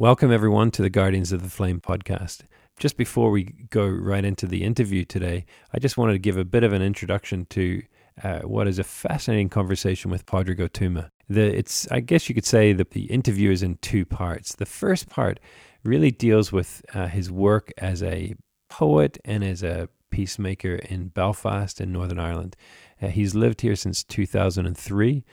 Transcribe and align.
Welcome, 0.00 0.30
everyone, 0.30 0.70
to 0.70 0.82
the 0.82 0.90
Guardians 0.90 1.32
of 1.32 1.42
the 1.42 1.50
Flame 1.50 1.80
podcast. 1.80 2.42
Just 2.78 2.96
before 2.96 3.32
we 3.32 3.42
go 3.68 3.84
right 3.84 4.24
into 4.24 4.46
the 4.46 4.62
interview 4.62 5.04
today, 5.04 5.44
I 5.74 5.80
just 5.80 5.96
wanted 5.96 6.12
to 6.12 6.20
give 6.20 6.36
a 6.36 6.44
bit 6.44 6.62
of 6.62 6.72
an 6.72 6.82
introduction 6.82 7.46
to 7.46 7.82
uh, 8.22 8.38
what 8.42 8.68
is 8.68 8.78
a 8.78 8.84
fascinating 8.84 9.48
conversation 9.48 10.08
with 10.08 10.24
Padraig 10.24 10.58
Ó 10.60 10.68
Tuama. 10.68 11.10
The, 11.28 11.52
it's, 11.52 11.90
I 11.90 11.98
guess 11.98 12.28
you 12.28 12.36
could 12.36 12.46
say 12.46 12.72
that 12.74 12.92
the 12.92 13.06
interview 13.06 13.50
is 13.50 13.64
in 13.64 13.74
two 13.78 14.04
parts. 14.04 14.54
The 14.54 14.66
first 14.66 15.08
part 15.08 15.40
really 15.82 16.12
deals 16.12 16.52
with 16.52 16.80
uh, 16.94 17.08
his 17.08 17.28
work 17.28 17.72
as 17.76 18.00
a 18.00 18.36
poet 18.70 19.18
and 19.24 19.42
as 19.42 19.64
a 19.64 19.88
peacemaker 20.10 20.76
in 20.76 21.08
Belfast 21.08 21.80
in 21.80 21.90
Northern 21.90 22.20
Ireland. 22.20 22.54
Uh, 23.02 23.08
he's 23.08 23.34
lived 23.34 23.62
here 23.62 23.74
since 23.74 24.04
2003. 24.04 25.24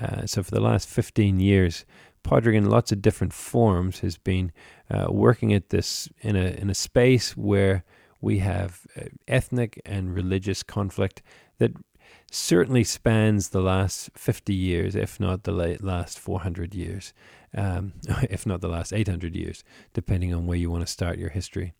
Uh, 0.00 0.24
so 0.24 0.42
for 0.42 0.50
the 0.50 0.60
last 0.60 0.88
15 0.88 1.40
years, 1.40 1.84
Padraig, 2.24 2.56
in 2.56 2.68
lots 2.68 2.90
of 2.90 3.00
different 3.00 3.32
forms, 3.32 4.00
has 4.00 4.16
been 4.16 4.50
uh, 4.90 5.06
working 5.10 5.52
at 5.52 5.68
this 5.68 6.08
in 6.20 6.34
a 6.34 6.46
in 6.60 6.70
a 6.70 6.74
space 6.74 7.36
where 7.36 7.84
we 8.20 8.38
have 8.38 8.86
uh, 8.96 9.04
ethnic 9.28 9.80
and 9.84 10.14
religious 10.14 10.62
conflict 10.62 11.22
that 11.58 11.72
certainly 12.30 12.82
spans 12.82 13.50
the 13.50 13.60
last 13.60 14.10
50 14.16 14.52
years, 14.52 14.96
if 14.96 15.20
not 15.20 15.44
the 15.44 15.76
last 15.80 16.18
400 16.18 16.74
years, 16.74 17.12
um, 17.56 17.92
if 18.30 18.46
not 18.46 18.60
the 18.60 18.68
last 18.68 18.92
800 18.92 19.36
years, 19.36 19.62
depending 19.92 20.34
on 20.34 20.46
where 20.46 20.58
you 20.58 20.70
want 20.70 20.84
to 20.84 20.92
start 20.92 21.18
your 21.18 21.28
history. 21.30 21.74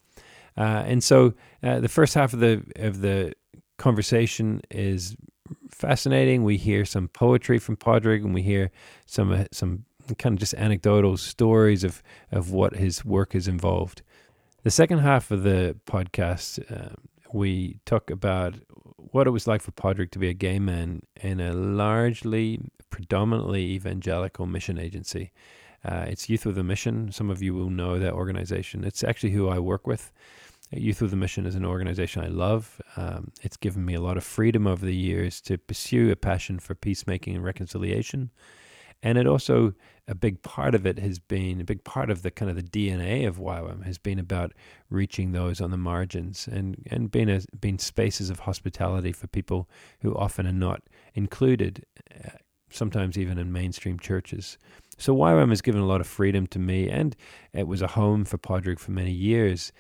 Uh, 0.56 0.84
and 0.86 1.02
so, 1.02 1.34
uh, 1.62 1.80
the 1.80 1.88
first 1.88 2.14
half 2.14 2.32
of 2.32 2.38
the 2.38 2.62
of 2.76 3.00
the 3.00 3.32
conversation 3.76 4.60
is 4.70 5.16
fascinating. 5.68 6.44
We 6.44 6.56
hear 6.56 6.84
some 6.84 7.08
poetry 7.08 7.58
from 7.58 7.76
Padraig, 7.76 8.24
and 8.24 8.32
we 8.32 8.42
hear 8.42 8.70
some 9.04 9.32
uh, 9.32 9.44
some 9.50 9.84
kind 10.18 10.34
of 10.34 10.40
just 10.40 10.54
anecdotal 10.54 11.16
stories 11.16 11.84
of, 11.84 12.02
of 12.30 12.50
what 12.50 12.76
his 12.76 13.04
work 13.04 13.32
has 13.32 13.48
involved. 13.48 14.02
The 14.62 14.70
second 14.70 15.00
half 15.00 15.30
of 15.30 15.42
the 15.42 15.76
podcast, 15.86 16.58
uh, 16.70 16.94
we 17.32 17.80
talk 17.84 18.10
about 18.10 18.54
what 18.96 19.26
it 19.26 19.30
was 19.30 19.46
like 19.46 19.62
for 19.62 19.72
Padraig 19.72 20.10
to 20.12 20.18
be 20.18 20.28
a 20.28 20.34
gay 20.34 20.58
man 20.58 21.02
in 21.20 21.40
a 21.40 21.52
largely, 21.52 22.60
predominantly 22.90 23.62
evangelical 23.72 24.46
mission 24.46 24.78
agency. 24.78 25.32
Uh, 25.84 26.06
it's 26.08 26.30
Youth 26.30 26.46
with 26.46 26.56
a 26.56 26.64
Mission. 26.64 27.12
Some 27.12 27.28
of 27.28 27.42
you 27.42 27.54
will 27.54 27.68
know 27.68 27.98
that 27.98 28.14
organization. 28.14 28.84
It's 28.84 29.04
actually 29.04 29.32
who 29.32 29.48
I 29.48 29.58
work 29.58 29.86
with. 29.86 30.10
Youth 30.70 31.02
with 31.02 31.12
a 31.12 31.16
Mission 31.16 31.44
is 31.44 31.54
an 31.54 31.64
organization 31.64 32.24
I 32.24 32.28
love. 32.28 32.80
Um, 32.96 33.32
it's 33.42 33.58
given 33.58 33.84
me 33.84 33.94
a 33.94 34.00
lot 34.00 34.16
of 34.16 34.24
freedom 34.24 34.66
over 34.66 34.84
the 34.84 34.96
years 34.96 35.40
to 35.42 35.58
pursue 35.58 36.10
a 36.10 36.16
passion 36.16 36.58
for 36.58 36.74
peacemaking 36.74 37.34
and 37.36 37.44
reconciliation. 37.44 38.30
And 39.02 39.18
it 39.18 39.26
also 39.26 39.74
a 40.06 40.14
big 40.14 40.42
part 40.42 40.74
of 40.74 40.86
it 40.86 40.98
has 40.98 41.18
been 41.18 41.60
a 41.60 41.64
big 41.64 41.82
part 41.84 42.10
of 42.10 42.22
the 42.22 42.30
kind 42.30 42.50
of 42.50 42.56
the 42.56 42.62
DNA 42.62 43.26
of 43.26 43.38
YWAM 43.38 43.84
has 43.84 43.96
been 43.96 44.18
about 44.18 44.52
reaching 44.90 45.32
those 45.32 45.60
on 45.60 45.70
the 45.70 45.78
margins 45.78 46.46
and 46.46 46.86
and 46.90 47.10
being 47.10 47.30
a, 47.30 47.40
being 47.58 47.78
spaces 47.78 48.28
of 48.30 48.40
hospitality 48.40 49.12
for 49.12 49.26
people 49.26 49.68
who 50.00 50.14
often 50.14 50.46
are 50.46 50.52
not 50.52 50.82
included, 51.14 51.86
uh, 52.24 52.30
sometimes 52.70 53.16
even 53.16 53.38
in 53.38 53.52
mainstream 53.52 53.98
churches. 53.98 54.58
So 54.98 55.16
YWAM 55.16 55.48
has 55.48 55.62
given 55.62 55.80
a 55.80 55.86
lot 55.86 56.00
of 56.00 56.06
freedom 56.06 56.46
to 56.48 56.58
me, 56.58 56.88
and 56.88 57.16
it 57.52 57.66
was 57.66 57.82
a 57.82 57.88
home 57.88 58.24
for 58.24 58.36
Padraig 58.36 58.78
for 58.78 58.90
many 58.90 59.12
years. 59.12 59.72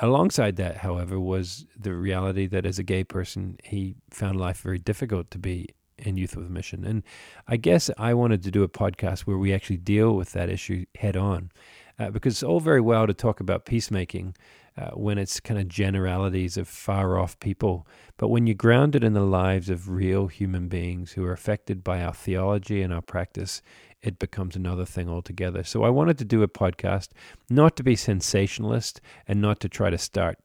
Alongside 0.00 0.56
that, 0.56 0.78
however, 0.78 1.20
was 1.20 1.66
the 1.78 1.94
reality 1.94 2.46
that 2.46 2.66
as 2.66 2.78
a 2.78 2.82
gay 2.82 3.04
person, 3.04 3.56
he 3.62 3.94
found 4.10 4.40
life 4.40 4.60
very 4.60 4.78
difficult 4.78 5.30
to 5.30 5.38
be 5.38 5.68
in 5.98 6.16
Youth 6.16 6.36
with 6.36 6.46
a 6.46 6.50
Mission. 6.50 6.84
And 6.84 7.02
I 7.46 7.56
guess 7.56 7.90
I 7.98 8.14
wanted 8.14 8.42
to 8.44 8.50
do 8.50 8.62
a 8.62 8.68
podcast 8.68 9.20
where 9.20 9.38
we 9.38 9.52
actually 9.52 9.76
deal 9.78 10.14
with 10.14 10.32
that 10.32 10.48
issue 10.48 10.84
head 10.96 11.16
on. 11.16 11.50
Uh, 11.98 12.10
because 12.10 12.34
it's 12.34 12.42
all 12.42 12.58
very 12.58 12.80
well 12.80 13.06
to 13.06 13.14
talk 13.14 13.38
about 13.38 13.66
peacemaking 13.66 14.34
uh, 14.76 14.90
when 14.90 15.18
it's 15.18 15.40
kind 15.40 15.60
of 15.60 15.68
generalities 15.68 16.56
of 16.56 16.66
far 16.66 17.18
off 17.18 17.38
people. 17.38 17.86
But 18.16 18.28
when 18.28 18.46
you 18.46 18.54
ground 18.54 18.96
it 18.96 19.04
in 19.04 19.12
the 19.12 19.20
lives 19.20 19.68
of 19.68 19.90
real 19.90 20.26
human 20.28 20.68
beings 20.68 21.12
who 21.12 21.24
are 21.24 21.32
affected 21.32 21.84
by 21.84 22.02
our 22.02 22.14
theology 22.14 22.80
and 22.82 22.92
our 22.92 23.02
practice, 23.02 23.60
it 24.00 24.18
becomes 24.18 24.56
another 24.56 24.86
thing 24.86 25.08
altogether. 25.08 25.62
So 25.62 25.84
I 25.84 25.90
wanted 25.90 26.18
to 26.18 26.24
do 26.24 26.42
a 26.42 26.48
podcast, 26.48 27.08
not 27.50 27.76
to 27.76 27.82
be 27.82 27.94
sensationalist 27.94 29.00
and 29.28 29.40
not 29.40 29.60
to 29.60 29.68
try 29.68 29.90
to 29.90 29.98
start 29.98 30.38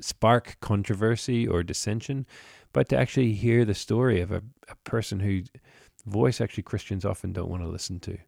spark 0.00 0.56
controversy 0.60 1.46
or 1.46 1.62
dissension, 1.62 2.26
but 2.72 2.88
to 2.88 2.96
actually 2.96 3.32
hear 3.32 3.64
the 3.64 3.74
story 3.74 4.20
of 4.20 4.30
a, 4.30 4.42
a 4.68 4.74
person 4.84 5.20
whose 5.20 5.48
voice 6.06 6.40
actually 6.40 6.62
Christians 6.62 7.04
often 7.04 7.32
don't 7.32 7.50
want 7.50 7.62
to 7.62 7.68
listen 7.68 8.00
to. 8.00 8.18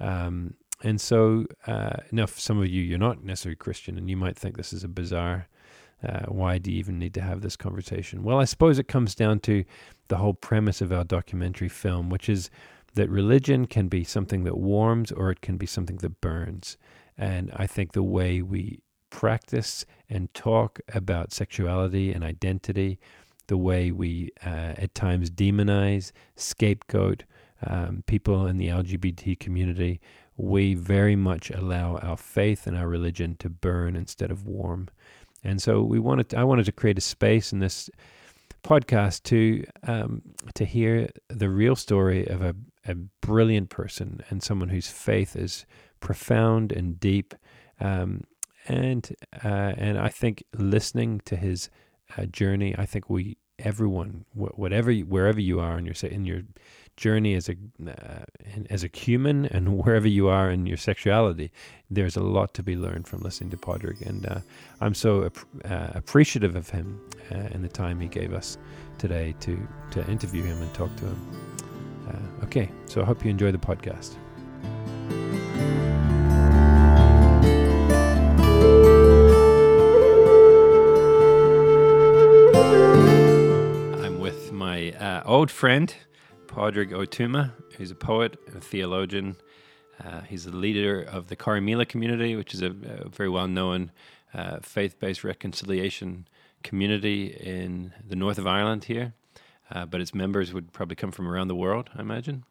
Um, 0.00 0.54
and 0.82 1.00
so, 1.00 1.46
uh, 1.66 1.96
now 2.12 2.26
for 2.26 2.38
some 2.38 2.58
of 2.58 2.68
you, 2.68 2.82
you're 2.82 2.98
not 2.98 3.24
necessarily 3.24 3.56
Christian, 3.56 3.98
and 3.98 4.08
you 4.08 4.16
might 4.16 4.36
think 4.36 4.56
this 4.56 4.72
is 4.72 4.84
a 4.84 4.88
bizarre. 4.88 5.48
Uh, 6.06 6.26
why 6.26 6.58
do 6.58 6.70
you 6.70 6.78
even 6.78 6.98
need 6.98 7.14
to 7.14 7.20
have 7.20 7.40
this 7.40 7.56
conversation? 7.56 8.22
Well, 8.22 8.38
I 8.38 8.44
suppose 8.44 8.78
it 8.78 8.86
comes 8.86 9.16
down 9.16 9.40
to 9.40 9.64
the 10.06 10.18
whole 10.18 10.34
premise 10.34 10.80
of 10.80 10.92
our 10.92 11.02
documentary 11.02 11.68
film, 11.68 12.08
which 12.08 12.28
is 12.28 12.50
that 12.94 13.10
religion 13.10 13.66
can 13.66 13.88
be 13.88 14.04
something 14.04 14.44
that 14.44 14.56
warms 14.56 15.10
or 15.10 15.30
it 15.30 15.40
can 15.40 15.56
be 15.56 15.66
something 15.66 15.96
that 15.96 16.20
burns. 16.20 16.76
And 17.16 17.50
I 17.56 17.66
think 17.66 17.92
the 17.92 18.02
way 18.04 18.42
we 18.42 18.78
practice 19.10 19.84
and 20.08 20.32
talk 20.34 20.80
about 20.94 21.32
sexuality 21.32 22.12
and 22.12 22.22
identity 22.22 22.98
the 23.48 23.58
way 23.58 23.90
we 23.90 24.30
uh, 24.46 24.74
at 24.78 24.94
times 24.94 25.30
demonize, 25.30 26.12
scapegoat 26.36 27.24
um, 27.66 28.04
people 28.06 28.46
in 28.46 28.56
the 28.56 28.68
LGBT 28.68 29.38
community. 29.38 30.00
We 30.36 30.74
very 30.74 31.16
much 31.16 31.50
allow 31.50 31.96
our 31.96 32.16
faith 32.16 32.66
and 32.66 32.76
our 32.76 32.86
religion 32.86 33.36
to 33.40 33.50
burn 33.50 33.96
instead 33.96 34.30
of 34.30 34.46
warm. 34.46 34.88
And 35.42 35.60
so 35.60 35.82
we 35.82 35.98
wanted 35.98 36.28
to, 36.30 36.38
I 36.38 36.44
wanted 36.44 36.66
to 36.66 36.72
create 36.72 36.98
a 36.98 37.02
space 37.02 37.52
in 37.52 37.58
this 37.58 37.90
podcast 38.64 39.22
to 39.24 39.64
um, 39.86 40.22
to 40.54 40.64
hear 40.64 41.08
the 41.28 41.48
real 41.48 41.76
story 41.76 42.26
of 42.26 42.42
a, 42.42 42.54
a 42.86 42.94
brilliant 42.94 43.70
person 43.70 44.22
and 44.30 44.42
someone 44.42 44.68
whose 44.68 44.88
faith 44.88 45.36
is 45.36 45.64
profound 46.00 46.72
and 46.72 46.98
deep. 46.98 47.34
Um, 47.80 48.24
and 48.66 49.14
uh, 49.44 49.74
and 49.76 49.98
I 49.98 50.08
think 50.08 50.44
listening 50.56 51.20
to 51.24 51.36
his 51.36 51.70
uh, 52.16 52.26
journey. 52.26 52.74
I 52.78 52.86
think 52.86 53.10
we 53.10 53.36
everyone, 53.58 54.24
whatever, 54.34 54.92
wherever 54.92 55.40
you 55.40 55.60
are 55.60 55.78
in 55.78 55.84
your 55.84 55.94
in 56.10 56.24
your 56.24 56.42
journey 56.96 57.34
as 57.34 57.48
a 57.48 57.54
uh, 57.86 58.24
as 58.70 58.84
a 58.84 58.90
human 58.92 59.46
and 59.46 59.78
wherever 59.84 60.08
you 60.08 60.28
are 60.28 60.50
in 60.50 60.66
your 60.66 60.76
sexuality, 60.76 61.50
there's 61.90 62.16
a 62.16 62.20
lot 62.20 62.54
to 62.54 62.62
be 62.62 62.76
learned 62.76 63.06
from 63.06 63.20
listening 63.20 63.50
to 63.50 63.56
Padraig, 63.56 64.02
and 64.02 64.26
uh, 64.26 64.40
I'm 64.80 64.94
so 64.94 65.30
uh, 65.64 65.88
appreciative 65.94 66.56
of 66.56 66.70
him 66.70 67.00
uh, 67.30 67.34
and 67.52 67.64
the 67.64 67.68
time 67.68 68.00
he 68.00 68.08
gave 68.08 68.32
us 68.32 68.58
today 68.98 69.34
to 69.40 69.58
to 69.92 70.06
interview 70.10 70.42
him 70.42 70.60
and 70.62 70.72
talk 70.74 70.94
to 70.96 71.06
him. 71.06 71.20
Uh, 72.08 72.44
okay, 72.44 72.70
so 72.86 73.02
I 73.02 73.04
hope 73.04 73.24
you 73.24 73.30
enjoy 73.30 73.52
the 73.52 73.58
podcast. 73.58 74.16
Uh, 84.94 85.22
old 85.24 85.50
friend, 85.50 85.94
Padraig 86.46 86.92
Ó 86.92 87.06
Tuama, 87.06 87.52
who's 87.76 87.90
a 87.90 87.94
poet, 87.94 88.38
a 88.54 88.60
theologian. 88.60 89.36
Uh, 90.04 90.20
he's 90.22 90.44
the 90.44 90.56
leader 90.56 91.02
of 91.02 91.28
the 91.28 91.36
Corrymeela 91.36 91.88
community, 91.88 92.36
which 92.36 92.54
is 92.54 92.62
a, 92.62 92.70
a 92.70 93.08
very 93.08 93.28
well 93.28 93.48
known 93.48 93.90
uh, 94.34 94.58
faith 94.62 94.98
based 94.98 95.24
reconciliation 95.24 96.26
community 96.62 97.26
in 97.26 97.92
the 98.06 98.16
north 98.16 98.38
of 98.38 98.46
Ireland 98.46 98.84
here. 98.84 99.14
Uh, 99.70 99.84
but 99.84 100.00
its 100.00 100.14
members 100.14 100.54
would 100.54 100.72
probably 100.72 100.96
come 100.96 101.12
from 101.12 101.28
around 101.28 101.48
the 101.48 101.54
world, 101.54 101.90
I 101.94 102.00
imagine. 102.00 102.44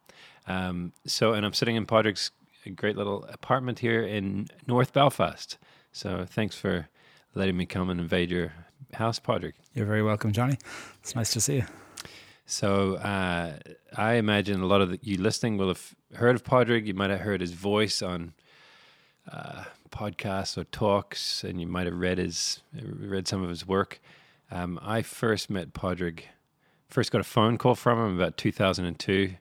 Um, 0.46 0.92
so, 1.04 1.32
and 1.32 1.44
I'm 1.44 1.52
sitting 1.52 1.74
in 1.76 1.84
Padraig's 1.84 2.30
great 2.76 2.96
little 2.96 3.24
apartment 3.24 3.80
here 3.80 4.02
in 4.02 4.48
North 4.66 4.92
Belfast. 4.92 5.58
So, 5.92 6.24
thanks 6.28 6.56
for 6.56 6.88
letting 7.34 7.56
me 7.56 7.66
come 7.66 7.90
and 7.90 8.00
invade 8.00 8.30
your 8.30 8.52
house, 8.94 9.18
Padraig. 9.18 9.54
You're 9.74 9.86
very 9.86 10.02
welcome, 10.02 10.32
Johnny. 10.32 10.58
It's 11.00 11.16
nice 11.16 11.32
to 11.32 11.40
see 11.40 11.56
you. 11.56 11.87
So 12.50 12.94
uh, 12.94 13.58
I 13.94 14.14
imagine 14.14 14.62
a 14.62 14.66
lot 14.66 14.80
of 14.80 14.88
the, 14.88 14.98
you 15.02 15.18
listening 15.18 15.58
will 15.58 15.68
have 15.68 15.94
heard 16.14 16.34
of 16.34 16.44
Padraig. 16.44 16.86
You 16.86 16.94
might 16.94 17.10
have 17.10 17.20
heard 17.20 17.42
his 17.42 17.52
voice 17.52 18.00
on 18.00 18.32
uh, 19.30 19.64
podcasts 19.90 20.56
or 20.56 20.64
talks, 20.64 21.44
and 21.44 21.60
you 21.60 21.66
might 21.66 21.84
have 21.84 21.94
read 21.94 22.16
his 22.16 22.62
read 22.72 23.28
some 23.28 23.42
of 23.42 23.50
his 23.50 23.66
work. 23.66 24.00
Um, 24.50 24.80
I 24.82 25.02
first 25.02 25.50
met 25.50 25.74
Padraig. 25.74 26.24
First 26.88 27.12
got 27.12 27.20
a 27.20 27.24
phone 27.24 27.58
call 27.58 27.74
from 27.74 27.98
him 27.98 28.16
about 28.16 28.38
2002. 28.38 29.12
It 29.12 29.36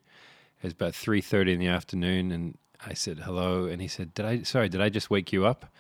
was 0.62 0.74
about 0.74 0.92
3:30 0.92 1.54
in 1.54 1.59
the 1.59 1.68
afternoon, 1.68 2.33
and 2.33 2.57
I 2.86 2.94
said 2.94 3.19
hello, 3.19 3.68
and 3.68 3.81
he 3.81 3.88
said, 3.88 4.13
"Did 4.15 4.25
I? 4.25 4.42
Sorry, 4.44 4.68
did 4.68 4.81
I 4.81 4.89
just 4.89 5.09
wake 5.09 5.31
you 5.31 5.45
up?" 5.45 5.74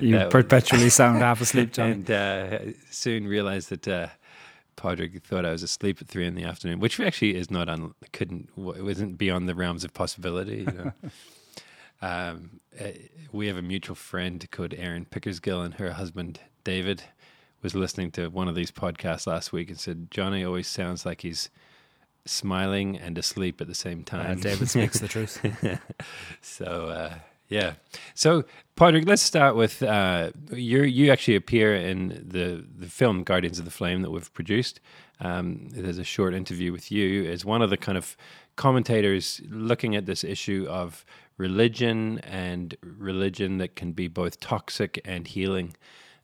you 0.00 0.16
uh, 0.16 0.30
perpetually 0.30 0.88
sound 0.88 1.18
half 1.18 1.42
asleep, 1.42 1.74
John. 1.74 1.90
And 1.90 2.10
uh, 2.10 2.58
soon 2.90 3.26
realized 3.26 3.68
that 3.68 3.86
uh, 4.80 4.82
Padraig 4.82 5.22
thought 5.22 5.44
I 5.44 5.52
was 5.52 5.62
asleep 5.62 5.98
at 6.00 6.08
three 6.08 6.26
in 6.26 6.34
the 6.34 6.44
afternoon, 6.44 6.80
which 6.80 6.98
actually 7.00 7.36
is 7.36 7.50
not 7.50 7.68
un, 7.68 7.94
couldn't 8.12 8.50
it 8.56 8.84
wasn't 8.84 9.18
beyond 9.18 9.48
the 9.48 9.54
realms 9.54 9.84
of 9.84 9.94
possibility. 9.94 10.58
You 10.58 10.64
know? 10.66 10.92
um, 12.02 12.60
uh, 12.80 12.88
we 13.32 13.46
have 13.46 13.56
a 13.56 13.62
mutual 13.62 13.96
friend 13.96 14.46
called 14.50 14.74
Erin 14.74 15.06
Pickersgill, 15.06 15.64
and 15.64 15.74
her 15.74 15.92
husband 15.92 16.40
David 16.64 17.02
was 17.62 17.74
listening 17.74 18.10
to 18.12 18.28
one 18.28 18.48
of 18.48 18.54
these 18.54 18.70
podcasts 18.70 19.26
last 19.26 19.52
week 19.52 19.68
and 19.68 19.78
said 19.78 20.10
Johnny 20.10 20.44
always 20.44 20.66
sounds 20.66 21.04
like 21.04 21.22
he's 21.22 21.50
smiling 22.24 22.96
and 22.96 23.18
asleep 23.18 23.60
at 23.60 23.66
the 23.66 23.74
same 23.74 24.02
time. 24.04 24.38
Uh, 24.38 24.42
David 24.42 24.68
speaks 24.68 24.98
the 24.98 25.08
truth. 25.08 25.44
so 26.40 26.64
uh, 26.88 27.14
yeah. 27.50 27.74
So 28.14 28.44
Padraig, 28.76 29.06
let's 29.06 29.20
start 29.20 29.56
with 29.56 29.82
uh, 29.82 30.30
you. 30.52 30.82
You 30.84 31.12
actually 31.12 31.36
appear 31.36 31.74
in 31.74 32.24
the 32.26 32.64
the 32.78 32.86
film 32.86 33.24
Guardians 33.24 33.58
of 33.58 33.66
the 33.66 33.70
Flame 33.70 34.00
that 34.00 34.10
we've 34.10 34.32
produced. 34.32 34.80
Um, 35.20 35.68
there's 35.70 35.98
a 35.98 36.04
short 36.04 36.32
interview 36.32 36.72
with 36.72 36.90
you 36.90 37.30
as 37.30 37.44
one 37.44 37.60
of 37.60 37.68
the 37.68 37.76
kind 37.76 37.98
of 37.98 38.16
commentators 38.56 39.42
looking 39.50 39.94
at 39.94 40.06
this 40.06 40.24
issue 40.24 40.66
of 40.70 41.04
religion 41.36 42.20
and 42.20 42.76
religion 42.82 43.58
that 43.58 43.76
can 43.76 43.92
be 43.92 44.08
both 44.08 44.40
toxic 44.40 45.00
and 45.04 45.26
healing. 45.26 45.76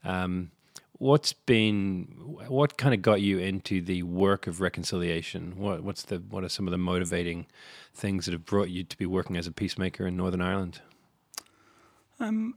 Um, 0.05 0.51
what's 0.99 1.33
been 1.33 2.07
what 2.49 2.79
kind 2.79 2.95
of 2.95 3.03
got 3.03 3.21
you 3.21 3.39
into 3.39 3.83
the 3.83 4.03
work 4.03 4.47
of 4.47 4.61
reconciliation? 4.61 5.55
What 5.57 5.83
what's 5.83 6.03
the 6.03 6.17
what 6.19 6.45
are 6.45 6.49
some 6.49 6.67
of 6.67 6.71
the 6.71 6.79
motivating 6.79 7.47
things 7.95 8.27
that 8.27 8.33
have 8.33 8.47
brought 8.47 8.71
you 8.71 8.85
to 8.85 8.97
be 8.97 9.07
working 9.07 9.37
as 9.37 9.47
a 9.47 9.53
peacemaker 9.53 10.07
in 10.07 10.17
Northern 10.17 10.41
Ireland? 10.41 10.81
Um, 12.19 12.55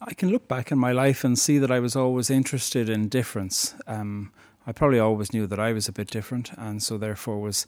I 0.00 0.14
can 0.14 0.30
look 0.30 0.48
back 0.48 0.72
in 0.72 0.78
my 0.78 0.92
life 0.92 1.24
and 1.24 1.38
see 1.38 1.58
that 1.58 1.70
I 1.70 1.80
was 1.80 1.96
always 1.96 2.30
interested 2.30 2.88
in 2.88 3.08
difference. 3.08 3.74
Um, 3.86 4.32
I 4.66 4.72
probably 4.72 4.98
always 4.98 5.32
knew 5.32 5.46
that 5.46 5.60
I 5.60 5.72
was 5.72 5.88
a 5.88 5.92
bit 5.92 6.10
different, 6.10 6.52
and 6.56 6.82
so 6.82 6.98
therefore 6.98 7.40
was 7.40 7.66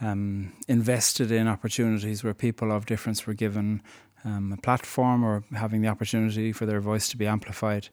um, 0.00 0.52
invested 0.68 1.30
in 1.30 1.48
opportunities 1.48 2.22
where 2.22 2.34
people 2.34 2.72
of 2.72 2.86
difference 2.86 3.26
were 3.26 3.34
given 3.34 3.82
um, 4.24 4.52
a 4.52 4.56
platform 4.56 5.24
or 5.24 5.44
having 5.54 5.82
the 5.82 5.88
opportunity 5.88 6.52
for 6.52 6.66
their 6.66 6.80
voice 6.80 7.08
to 7.08 7.16
be 7.16 7.26
amplified. 7.26 7.88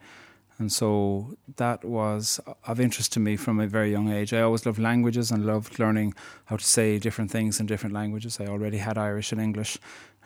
And 0.59 0.71
so 0.71 1.35
that 1.57 1.83
was 1.83 2.39
of 2.65 2.79
interest 2.79 3.11
to 3.13 3.19
me 3.19 3.35
from 3.35 3.59
a 3.59 3.67
very 3.67 3.91
young 3.91 4.11
age. 4.11 4.33
I 4.33 4.41
always 4.41 4.65
loved 4.65 4.79
languages 4.79 5.31
and 5.31 5.45
loved 5.45 5.79
learning 5.79 6.13
how 6.45 6.57
to 6.57 6.63
say 6.63 6.99
different 6.99 7.31
things 7.31 7.59
in 7.59 7.65
different 7.65 7.95
languages. 7.95 8.39
I 8.39 8.45
already 8.45 8.77
had 8.77 8.97
Irish 8.97 9.31
and 9.31 9.41
English, 9.41 9.77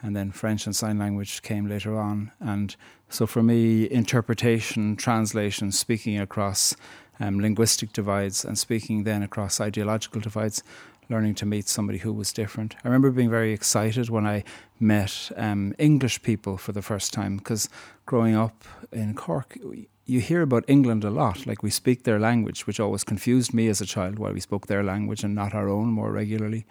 and 0.02 0.16
then 0.16 0.32
French 0.32 0.66
and 0.66 0.76
sign 0.76 0.98
language 0.98 1.42
came 1.42 1.68
later 1.68 1.98
on. 1.98 2.32
And 2.40 2.76
so 3.10 3.26
for 3.26 3.42
me, 3.42 3.90
interpretation, 3.90 4.96
translation, 4.96 5.72
speaking 5.72 6.20
across 6.20 6.76
um, 7.20 7.40
linguistic 7.40 7.94
divides 7.94 8.46
and 8.46 8.58
speaking 8.58 9.04
then 9.04 9.24
across 9.24 9.60
ideological 9.60 10.22
divides, 10.22 10.64
learning 11.10 11.36
to 11.36 11.46
meet 11.46 11.68
somebody 11.68 12.00
who 12.00 12.12
was 12.14 12.34
different. 12.34 12.76
I 12.84 12.88
remember 12.88 13.12
being 13.12 13.30
very 13.30 13.54
excited 13.54 14.10
when 14.10 14.28
I 14.28 14.44
met 14.80 15.32
um, 15.38 15.74
English 15.78 16.22
people 16.22 16.58
for 16.58 16.74
the 16.74 16.82
first 16.82 17.14
time 17.14 17.38
because 17.38 17.70
growing 18.06 18.36
up 18.36 18.66
in 18.92 19.16
Cork, 19.16 19.58
you 20.06 20.20
hear 20.20 20.42
about 20.42 20.66
England 20.68 21.04
a 21.04 21.10
lot. 21.10 21.46
Like 21.46 21.64
we 21.64 21.70
speak 21.70 22.04
their 22.04 22.20
language, 22.20 22.68
which 22.68 22.80
always 22.80 23.04
confused 23.04 23.54
me 23.54 23.68
as 23.68 23.82
a 23.82 23.86
child 23.86 24.20
why 24.20 24.32
we 24.32 24.40
spoke 24.40 24.68
their 24.68 24.84
language 24.84 25.24
and 25.24 25.34
not 25.34 25.54
our 25.54 25.70
own 25.70 25.88
more 25.88 26.12
regularly. 26.12 26.66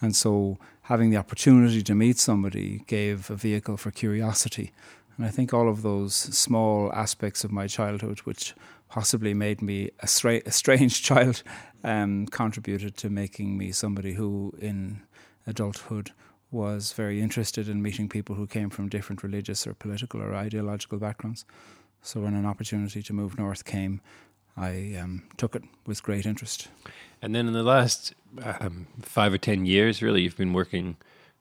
And 0.00 0.14
so 0.14 0.58
having 0.82 1.10
the 1.10 1.16
opportunity 1.16 1.82
to 1.82 1.94
meet 1.94 2.18
somebody 2.18 2.84
gave 2.86 3.30
a 3.30 3.36
vehicle 3.36 3.76
for 3.76 3.90
curiosity. 3.90 4.72
And 5.16 5.24
I 5.24 5.30
think 5.30 5.54
all 5.54 5.68
of 5.68 5.82
those 5.82 6.14
small 6.14 6.92
aspects 6.92 7.44
of 7.44 7.52
my 7.52 7.66
childhood, 7.66 8.20
which 8.20 8.54
possibly 8.88 9.34
made 9.34 9.62
me 9.62 9.90
a, 10.00 10.06
stra- 10.06 10.42
a 10.44 10.50
strange 10.50 11.02
child, 11.08 11.42
um, 11.82 12.26
contributed 12.26 12.96
to 12.98 13.10
making 13.10 13.56
me 13.56 13.72
somebody 13.72 14.14
who, 14.14 14.54
in 14.60 15.02
adulthood, 15.46 16.10
was 16.50 16.92
very 16.92 17.20
interested 17.20 17.68
in 17.68 17.82
meeting 17.82 18.08
people 18.08 18.36
who 18.36 18.46
came 18.46 18.70
from 18.70 18.88
different 18.88 19.22
religious 19.22 19.66
or 19.66 19.74
political 19.74 20.22
or 20.22 20.34
ideological 20.34 20.98
backgrounds. 20.98 21.44
So 22.02 22.20
when 22.20 22.34
an 22.34 22.46
opportunity 22.46 23.02
to 23.02 23.12
move 23.12 23.38
north 23.38 23.64
came, 23.64 24.00
I 24.56 24.96
um, 25.00 25.24
took 25.36 25.56
it 25.56 25.64
with 25.86 26.02
great 26.02 26.26
interest. 26.26 26.68
And 27.24 27.34
then 27.34 27.46
in 27.46 27.54
the 27.54 27.62
last 27.62 28.12
um, 28.60 28.86
five 29.00 29.32
or 29.32 29.38
ten 29.38 29.64
years, 29.64 30.02
really, 30.02 30.20
you've 30.20 30.36
been 30.36 30.52
working 30.52 30.98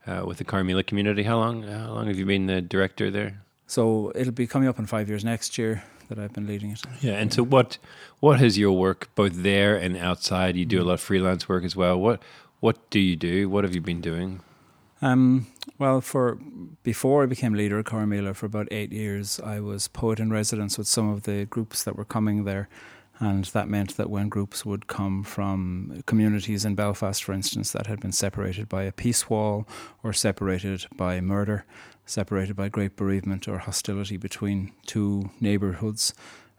uh, 0.07 0.23
with 0.25 0.37
the 0.37 0.45
Corrymeela 0.45 0.87
community. 0.87 1.23
How 1.23 1.37
long? 1.37 1.63
How 1.63 1.91
long 1.91 2.07
have 2.07 2.17
you 2.17 2.25
been 2.25 2.45
the 2.45 2.61
director 2.61 3.11
there? 3.11 3.43
So 3.67 4.13
it'll 4.15 4.31
be 4.31 4.47
coming 4.47 4.69
up 4.69 4.79
in 4.79 4.85
five 4.85 5.09
years 5.09 5.25
next 5.25 5.57
year 5.57 5.83
that 6.07 6.17
I've 6.17 6.31
been 6.31 6.47
leading 6.47 6.71
it. 6.71 6.81
Yeah, 7.01 7.15
and 7.15 7.33
so 7.33 7.43
what? 7.43 7.79
What 8.21 8.39
has 8.39 8.57
your 8.57 8.71
work 8.71 9.09
both 9.13 9.43
there 9.43 9.75
and 9.75 9.97
outside? 9.97 10.55
You 10.55 10.65
do 10.65 10.81
a 10.81 10.85
lot 10.85 10.93
of 10.93 11.01
freelance 11.01 11.49
work 11.49 11.65
as 11.65 11.75
well. 11.75 11.99
What 11.99 12.23
What 12.61 12.89
do 12.89 12.99
you 12.99 13.17
do? 13.17 13.49
What 13.49 13.65
have 13.65 13.75
you 13.75 13.81
been 13.81 13.99
doing? 13.99 14.39
Um, 15.01 15.47
well, 15.79 15.99
for 15.99 16.37
before 16.83 17.23
I 17.23 17.25
became 17.25 17.55
leader 17.55 17.77
at 17.77 17.85
Corrymeela 17.85 18.33
for 18.37 18.45
about 18.45 18.69
eight 18.71 18.93
years, 18.93 19.37
I 19.41 19.59
was 19.59 19.89
poet 19.89 20.21
in 20.21 20.31
residence 20.31 20.77
with 20.77 20.87
some 20.87 21.09
of 21.09 21.23
the 21.23 21.43
groups 21.43 21.83
that 21.83 21.97
were 21.97 22.05
coming 22.05 22.45
there. 22.45 22.69
And 23.19 23.45
that 23.45 23.69
meant 23.69 23.95
that 23.97 24.09
when 24.09 24.27
groups 24.27 24.65
would 24.65 24.87
come 24.87 25.23
from 25.23 26.01
communities 26.05 26.65
in 26.65 26.75
Belfast, 26.75 27.23
for 27.23 27.31
instance, 27.31 27.71
that 27.71 27.87
had 27.87 27.99
been 27.99 28.11
separated 28.11 28.67
by 28.67 28.83
a 28.83 28.91
peace 28.91 29.29
wall 29.29 29.67
or 30.01 30.13
separated 30.13 30.85
by 30.95 31.21
murder, 31.21 31.65
separated 32.05 32.55
by 32.55 32.69
great 32.69 32.95
bereavement 32.95 33.47
or 33.47 33.59
hostility 33.59 34.17
between 34.17 34.71
two 34.85 35.29
neighbourhoods, 35.39 36.13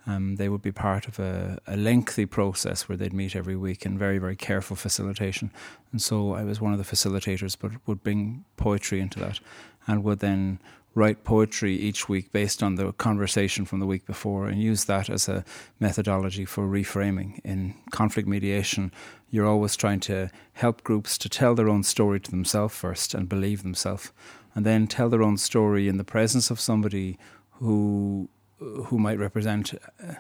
um, 0.06 0.36
they 0.36 0.48
would 0.48 0.62
be 0.62 0.72
part 0.72 1.08
of 1.08 1.18
a, 1.18 1.58
a, 1.66 1.76
lengthy 1.76 2.26
process 2.26 2.88
where 2.88 2.96
they'd 2.96 3.12
meet 3.12 3.34
every 3.34 3.56
week 3.56 3.86
in 3.86 3.98
very, 3.98 4.18
very 4.18 4.36
careful 4.36 4.76
facilitation. 4.76 5.50
And 5.92 6.02
so 6.02 6.34
I 6.34 6.44
was 6.44 6.60
one 6.60 6.72
of 6.72 6.78
the 6.78 6.84
facilitators, 6.84 7.56
but 7.58 7.72
would 7.86 8.02
bring 8.02 8.44
poetry 8.56 9.00
into 9.00 9.18
that 9.20 9.40
and 9.86 10.04
would 10.04 10.18
then 10.18 10.60
write 10.94 11.24
poetry 11.24 11.74
each 11.74 12.08
week 12.08 12.30
based 12.32 12.62
on 12.62 12.76
the 12.76 12.92
conversation 12.92 13.64
from 13.64 13.80
the 13.80 13.86
week 13.86 14.06
before 14.06 14.46
and 14.46 14.62
use 14.62 14.84
that 14.84 15.10
as 15.10 15.28
a 15.28 15.44
methodology 15.80 16.44
for 16.44 16.66
reframing. 16.66 17.40
In 17.44 17.74
conflict 17.90 18.28
mediation, 18.28 18.92
you're 19.30 19.46
always 19.46 19.76
trying 19.76 20.00
to 20.00 20.30
help 20.52 20.84
groups 20.84 21.18
to 21.18 21.28
tell 21.28 21.54
their 21.54 21.68
own 21.68 21.82
story 21.82 22.20
to 22.20 22.30
themselves 22.30 22.74
first 22.74 23.14
and 23.14 23.28
believe 23.28 23.62
themselves, 23.62 24.12
and 24.54 24.64
then 24.64 24.86
tell 24.86 25.08
their 25.08 25.22
own 25.22 25.36
story 25.36 25.88
in 25.88 25.96
the 25.96 26.04
presence 26.04 26.50
of 26.50 26.60
somebody 26.60 27.18
who 27.52 28.28
who 28.58 28.98
might 28.98 29.18
represent 29.18 29.74
uh, 29.74 30.14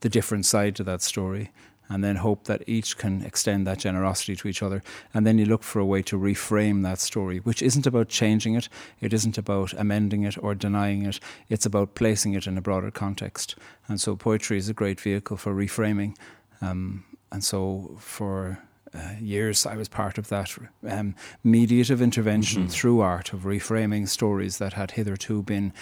the 0.00 0.08
different 0.08 0.46
side 0.46 0.76
to 0.76 0.84
that 0.84 1.02
story 1.02 1.50
and 1.90 2.04
then 2.04 2.16
hope 2.16 2.44
that 2.44 2.62
each 2.66 2.96
can 2.96 3.22
extend 3.22 3.66
that 3.66 3.80
generosity 3.80 4.36
to 4.36 4.48
each 4.48 4.62
other. 4.62 4.82
And 5.12 5.26
then 5.26 5.38
you 5.38 5.44
look 5.44 5.64
for 5.64 5.80
a 5.80 5.84
way 5.84 6.02
to 6.02 6.16
reframe 6.16 6.82
that 6.84 7.00
story, 7.00 7.38
which 7.38 7.60
isn't 7.60 7.86
about 7.86 8.08
changing 8.08 8.54
it, 8.54 8.68
it 9.00 9.12
isn't 9.12 9.36
about 9.36 9.72
amending 9.72 10.22
it 10.22 10.38
or 10.42 10.54
denying 10.54 11.04
it, 11.04 11.18
it's 11.48 11.66
about 11.66 11.96
placing 11.96 12.34
it 12.34 12.46
in 12.46 12.56
a 12.56 12.62
broader 12.62 12.92
context. 12.92 13.56
And 13.88 14.00
so 14.00 14.14
poetry 14.14 14.56
is 14.56 14.68
a 14.68 14.74
great 14.74 15.00
vehicle 15.00 15.36
for 15.36 15.52
reframing. 15.52 16.16
Um, 16.62 17.04
and 17.32 17.42
so 17.42 17.96
for 17.98 18.62
uh, 18.94 19.14
years 19.20 19.66
I 19.66 19.74
was 19.76 19.88
part 19.88 20.16
of 20.16 20.28
that 20.28 20.56
um, 20.88 21.16
mediative 21.44 22.00
intervention 22.00 22.62
mm-hmm. 22.62 22.70
through 22.70 23.00
art 23.00 23.32
of 23.32 23.40
reframing 23.40 24.08
stories 24.08 24.58
that 24.58 24.74
had 24.74 24.92
hitherto 24.92 25.42
been 25.42 25.72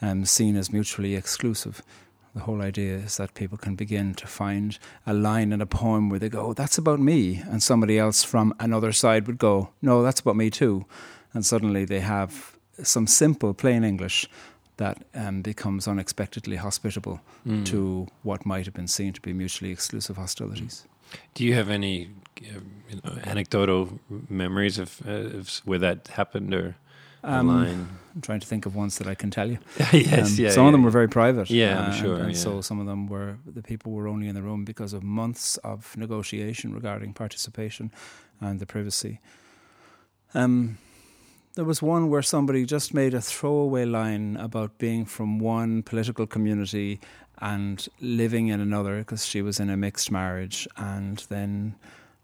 um, 0.00 0.24
seen 0.24 0.56
as 0.56 0.72
mutually 0.72 1.16
exclusive. 1.16 1.82
The 2.36 2.42
whole 2.42 2.60
idea 2.60 2.96
is 2.96 3.16
that 3.16 3.32
people 3.32 3.56
can 3.56 3.76
begin 3.76 4.12
to 4.16 4.26
find 4.26 4.78
a 5.06 5.14
line 5.14 5.54
in 5.54 5.62
a 5.62 5.66
poem 5.66 6.10
where 6.10 6.18
they 6.18 6.28
go, 6.28 6.48
oh, 6.48 6.52
That's 6.52 6.76
about 6.76 7.00
me. 7.00 7.42
And 7.50 7.62
somebody 7.62 7.98
else 7.98 8.22
from 8.22 8.54
another 8.60 8.92
side 8.92 9.26
would 9.26 9.38
go, 9.38 9.70
No, 9.80 10.02
that's 10.02 10.20
about 10.20 10.36
me 10.36 10.50
too. 10.50 10.84
And 11.32 11.46
suddenly 11.46 11.86
they 11.86 12.00
have 12.00 12.58
some 12.82 13.06
simple, 13.06 13.54
plain 13.54 13.84
English 13.84 14.28
that 14.76 15.02
um, 15.14 15.40
becomes 15.40 15.88
unexpectedly 15.88 16.56
hospitable 16.56 17.22
mm. 17.46 17.64
to 17.64 18.06
what 18.22 18.44
might 18.44 18.66
have 18.66 18.74
been 18.74 18.86
seen 18.86 19.14
to 19.14 19.20
be 19.22 19.32
mutually 19.32 19.72
exclusive 19.72 20.18
hostilities. 20.18 20.84
Do 21.32 21.42
you 21.42 21.54
have 21.54 21.70
any 21.70 22.10
uh, 22.42 22.60
you 22.90 23.00
know, 23.02 23.18
anecdotal 23.24 23.98
memories 24.28 24.78
of, 24.78 25.00
uh, 25.08 25.38
of, 25.38 25.62
where 25.64 25.78
that 25.78 26.08
happened 26.08 26.52
or? 26.52 26.76
Um, 27.26 27.50
I'm 27.50 28.22
trying 28.22 28.40
to 28.40 28.46
think 28.46 28.64
of 28.66 28.74
ones 28.74 28.98
that 28.98 29.06
I 29.06 29.14
can 29.14 29.30
tell 29.30 29.50
you. 29.50 29.58
yes, 29.92 30.38
um, 30.38 30.44
yeah. 30.44 30.50
Some 30.50 30.62
yeah, 30.62 30.68
of 30.68 30.72
them 30.72 30.82
were 30.84 30.90
very 30.90 31.08
private. 31.08 31.50
Yeah, 31.50 31.78
I'm 31.78 31.90
uh, 31.90 31.94
sure. 31.94 32.14
And, 32.14 32.24
and 32.26 32.32
yeah. 32.32 32.38
so 32.38 32.60
some 32.60 32.80
of 32.80 32.86
them 32.86 33.08
were 33.08 33.36
the 33.44 33.62
people 33.62 33.92
were 33.92 34.08
only 34.08 34.28
in 34.28 34.34
the 34.34 34.42
room 34.42 34.64
because 34.64 34.92
of 34.92 35.02
months 35.02 35.58
of 35.58 35.94
negotiation 35.96 36.72
regarding 36.72 37.12
participation 37.12 37.92
and 38.40 38.60
the 38.60 38.66
privacy. 38.66 39.20
Um, 40.34 40.78
there 41.56 41.64
was 41.64 41.82
one 41.82 42.08
where 42.10 42.22
somebody 42.22 42.64
just 42.64 42.94
made 42.94 43.12
a 43.12 43.20
throwaway 43.20 43.84
line 43.84 44.36
about 44.36 44.78
being 44.78 45.04
from 45.04 45.38
one 45.38 45.82
political 45.82 46.26
community 46.26 47.00
and 47.38 47.88
living 48.00 48.48
in 48.48 48.60
another 48.60 48.98
because 48.98 49.26
she 49.26 49.42
was 49.42 49.58
in 49.58 49.68
a 49.68 49.76
mixed 49.76 50.10
marriage, 50.10 50.66
and 50.76 51.18
then 51.28 51.74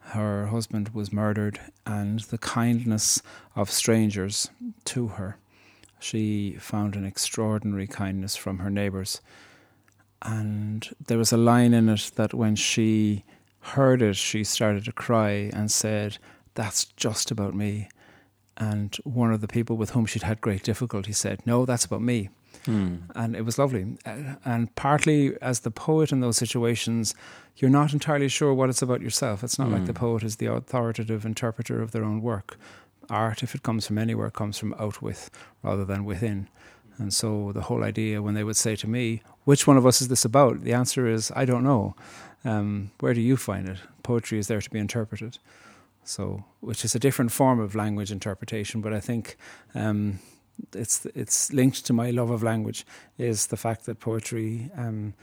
her 0.07 0.47
husband 0.47 0.91
was 0.91 1.13
murdered, 1.13 1.61
and 1.87 2.21
the 2.21 2.39
kindness 2.39 3.23
of 3.57 3.71
strangers 3.71 4.51
to 4.85 5.09
her. 5.09 5.39
She 6.01 6.57
found 6.59 6.97
an 6.97 7.05
extraordinary 7.05 7.87
kindness 7.87 8.37
from 8.37 8.59
her 8.59 8.71
neighbours. 8.71 9.21
And 10.21 10.89
there 11.07 11.19
was 11.19 11.33
a 11.33 11.37
line 11.37 11.75
in 11.75 11.89
it 11.89 12.11
that 12.17 12.35
when 12.35 12.57
she 12.57 13.25
heard 13.61 14.03
it, 14.03 14.17
she 14.17 14.45
started 14.45 14.85
to 14.85 14.93
cry 14.93 15.51
and 15.53 15.71
said, 15.71 16.19
That's 16.55 16.85
just 16.85 17.31
about 17.31 17.55
me. 17.55 17.89
And 18.57 18.95
one 19.05 19.33
of 19.33 19.41
the 19.41 19.49
people 19.49 19.77
with 19.77 19.91
whom 19.91 20.07
she'd 20.07 20.25
had 20.25 20.41
great 20.41 20.63
difficulty 20.63 21.13
said, 21.13 21.47
No, 21.47 21.65
that's 21.65 21.85
about 21.85 22.03
me. 22.03 22.29
Hmm. 22.65 22.97
And 23.15 23.35
it 23.37 23.45
was 23.45 23.59
lovely. 23.59 23.97
And 24.45 24.75
partly 24.75 25.37
as 25.43 25.61
the 25.61 25.71
poet 25.71 26.13
in 26.13 26.21
those 26.21 26.37
situations, 26.37 27.15
you're 27.57 27.71
not 27.71 27.93
entirely 27.93 28.29
sure 28.29 28.55
what 28.55 28.69
it's 28.71 28.83
about 28.83 29.01
yourself. 29.03 29.43
It's 29.45 29.59
not 29.59 29.71
like 29.71 29.87
the 29.87 29.93
Mm. 29.93 29.97
poet 29.97 30.23
is 30.23 30.37
the 30.37 30.47
authoritative 30.47 31.25
interpreter 31.27 31.83
of 31.83 31.91
their 31.91 32.05
own 32.05 32.23
work. 32.23 32.57
Art, 33.11 33.43
if 33.43 33.55
it 33.55 33.63
comes 33.63 33.87
from 33.87 33.99
anywhere, 33.99 34.31
comes 34.31 34.59
from 34.59 34.75
out 34.79 35.03
with 35.03 35.31
rather 35.63 35.85
than 35.85 36.05
within. 36.05 36.49
And 36.99 37.13
so 37.13 37.53
the 37.53 37.63
whole 37.63 37.83
idea 37.83 38.23
when 38.23 38.35
they 38.35 38.45
would 38.45 38.57
say 38.57 38.77
to 38.77 38.87
me, 38.89 39.23
which 39.45 39.67
one 39.67 39.77
of 39.77 39.85
us 39.87 40.01
is 40.01 40.09
this 40.09 40.25
about? 40.25 40.61
The 40.63 40.73
answer 40.73 41.07
is, 41.07 41.33
I 41.35 41.45
don't 41.45 41.65
know. 41.65 41.95
Um, 42.45 42.91
where 43.01 43.15
do 43.15 43.21
you 43.21 43.37
find 43.37 43.69
it? 43.69 43.79
Poetry 44.03 44.39
is 44.39 44.47
there 44.47 44.61
to 44.61 44.71
be 44.71 44.79
interpreted. 44.79 45.39
So, 46.05 46.45
which 46.61 46.85
is 46.85 46.95
a 46.95 46.99
different 46.99 47.33
form 47.33 47.61
of 47.61 47.75
language 47.75 48.11
interpretation, 48.13 48.81
but 48.81 48.93
I 48.93 49.01
think 49.01 49.37
um, 49.75 50.19
it's 50.75 51.07
it's 51.15 51.53
linked 51.53 51.85
to 51.87 51.93
my 51.93 52.11
love 52.11 52.31
of 52.31 52.43
language 52.43 52.85
is 53.19 53.47
the 53.47 53.57
fact 53.57 53.85
that 53.87 54.01
poetry 54.01 54.71
um, 54.77 55.15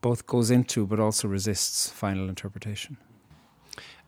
both 0.00 0.26
goes 0.26 0.50
into 0.50 0.86
but 0.86 0.98
also 1.00 1.28
resists 1.28 1.88
final 1.90 2.28
interpretation. 2.28 2.96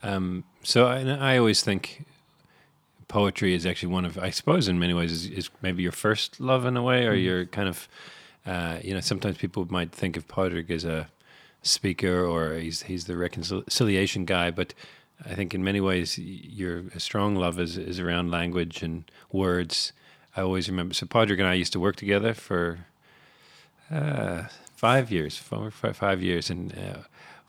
Um, 0.03 0.45
so 0.63 0.87
I, 0.87 1.01
I 1.35 1.39
always 1.39 1.63
think 1.63 2.05
poetry 3.09 3.55
is 3.55 3.67
actually 3.67 3.93
one 3.93 4.05
of, 4.05 4.17
I 4.19 4.31
suppose, 4.31 4.69
in 4.69 4.79
many 4.79 4.95
ways, 4.95 5.13
is, 5.13 5.27
is 5.27 5.51
maybe 5.63 5.83
your 5.83 5.93
first 5.93 6.41
love 6.41 6.65
in 6.65 6.77
a 6.77 6.83
way, 6.83 7.07
or 7.07 7.15
Mhm. 7.15 7.23
your 7.25 7.47
kind 7.47 7.69
of, 7.69 7.89
uh, 8.47 8.79
you 8.83 8.95
know, 8.95 9.01
sometimes 9.01 9.37
people 9.37 9.67
might 9.69 9.93
think 9.93 10.17
of 10.17 10.27
Padraig 10.29 10.71
as 10.71 10.85
a 10.85 11.09
speaker 11.63 12.25
or 12.25 12.55
he's 12.55 12.85
he's 12.85 13.05
the 13.05 13.17
reconciliation 13.17 14.25
guy, 14.25 14.51
but 14.51 14.73
I 15.27 15.35
think 15.35 15.55
in 15.55 15.63
many 15.63 15.81
ways 15.81 16.19
your 16.19 16.85
strong 16.97 17.37
love 17.37 17.61
is 17.61 17.77
is 17.77 18.01
around 18.01 18.31
language 18.31 18.83
and 18.83 19.05
words. 19.33 19.93
I 20.37 20.43
always 20.43 20.69
remember. 20.69 20.95
So 20.95 21.07
Padraig 21.07 21.39
and 21.41 21.49
I 21.49 21.55
used 21.55 21.73
to 21.73 21.81
work 21.81 21.97
together 21.97 22.35
for 22.35 22.87
uh, 23.91 24.45
five 24.77 25.11
years, 25.11 25.37
four, 25.37 25.71
five, 25.71 25.97
five 25.97 26.23
years, 26.23 26.51
and 26.51 26.73
uh, 26.73 26.99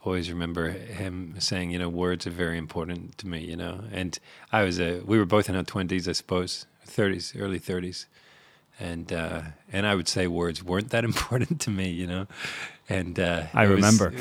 always 0.04 0.32
remember 0.32 0.70
him 0.70 1.36
saying, 1.40 1.72
you 1.72 1.80
know, 1.80 1.90
words 1.90 2.26
are 2.26 2.32
very 2.32 2.58
important 2.58 3.18
to 3.20 3.28
me, 3.28 3.40
you 3.42 3.56
know. 3.56 3.84
And 3.92 4.18
I 4.52 4.64
was 4.64 4.80
a, 4.80 5.02
we 5.06 5.18
were 5.20 5.26
both 5.26 5.48
in 5.50 5.56
our 5.56 5.64
twenties, 5.64 6.08
I 6.08 6.14
suppose, 6.14 6.66
thirties, 6.86 7.34
early 7.38 7.60
thirties, 7.60 8.08
and 8.80 9.14
uh, 9.14 9.42
and 9.72 9.86
I 9.86 9.94
would 9.96 10.08
say 10.08 10.26
words 10.28 10.64
weren't 10.64 10.90
that 10.90 11.04
important 11.12 11.62
to 11.62 11.70
me, 11.70 11.90
you 11.90 12.08
know. 12.08 12.28
And 12.90 13.20
uh, 13.20 13.44
I 13.54 13.66
it 13.66 13.70
was- 13.70 13.76
remember. 13.78 14.14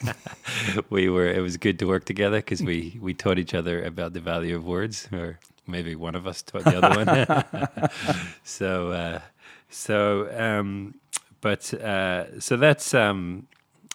we 0.90 1.08
were. 1.08 1.26
It 1.26 1.40
was 1.42 1.56
good 1.56 1.78
to 1.80 1.86
work 1.86 2.04
together 2.04 2.38
because 2.38 2.62
we 2.62 2.98
we 3.00 3.14
taught 3.14 3.38
each 3.38 3.52
other 3.54 3.82
about 3.82 4.12
the 4.12 4.20
value 4.20 4.56
of 4.56 4.64
words, 4.64 5.08
or 5.12 5.38
maybe 5.70 5.94
one 5.94 6.14
of 6.14 6.26
us 6.26 6.42
taught 6.42 6.64
the 6.64 6.78
other 6.82 7.04
one. 7.04 8.26
so 8.44 8.90
uh, 8.92 9.20
so 9.68 10.28
um, 10.36 10.94
but 11.40 11.72
uh, 11.74 12.40
so 12.40 12.56
that's 12.56 12.94
um, 12.94 13.46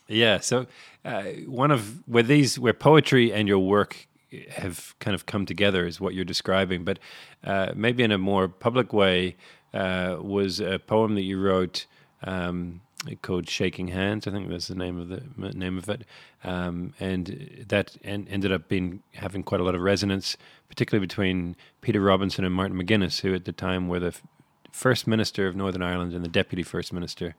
yeah. 0.08 0.40
So 0.40 0.68
uh, 1.04 1.24
one 1.46 1.72
of 1.72 2.08
where 2.08 2.24
these 2.24 2.58
where 2.60 2.74
poetry 2.74 3.34
and 3.34 3.48
your 3.48 3.60
work 3.60 4.08
have 4.50 4.96
kind 5.00 5.16
of 5.16 5.26
come 5.26 5.46
together 5.46 5.86
is 5.86 6.02
what 6.02 6.14
you're 6.14 6.26
describing, 6.26 6.84
but 6.84 7.00
uh, 7.44 7.72
maybe 7.76 8.04
in 8.04 8.12
a 8.12 8.18
more 8.18 8.48
public 8.48 8.92
way 8.92 9.36
uh, 9.74 10.18
was 10.20 10.60
a 10.60 10.80
poem 10.80 11.16
that 11.16 11.22
you 11.22 11.40
wrote. 11.40 11.86
Um, 12.24 12.82
called 13.22 13.50
"Shaking 13.50 13.90
Hands," 13.90 14.26
I 14.26 14.32
think 14.32 14.50
that's 14.50 14.68
the 14.68 14.76
name 14.76 15.00
of 15.00 15.10
the 15.10 15.22
name 15.54 15.78
of 15.78 15.90
it, 15.90 16.04
um, 16.44 16.94
and 17.00 17.66
that 17.68 17.98
en- 18.04 18.28
ended 18.30 18.52
up 18.52 18.68
being 18.68 19.04
having 19.14 19.44
quite 19.44 19.62
a 19.62 19.64
lot 19.64 19.76
of 19.76 19.82
resonance, 19.82 20.38
particularly 20.70 21.06
between 21.06 21.56
Peter 21.82 22.02
Robinson 22.02 22.46
and 22.46 22.54
Martin 22.54 22.78
McGuinness, 22.78 23.22
who 23.22 23.34
at 23.34 23.46
the 23.46 23.52
time 23.52 23.88
were 23.88 24.00
the 24.00 24.08
f- 24.08 24.24
first 24.72 25.08
minister 25.08 25.48
of 25.48 25.56
Northern 25.56 25.82
Ireland 25.82 26.14
and 26.14 26.24
the 26.24 26.30
deputy 26.30 26.64
first 26.64 26.92
minister. 26.92 27.36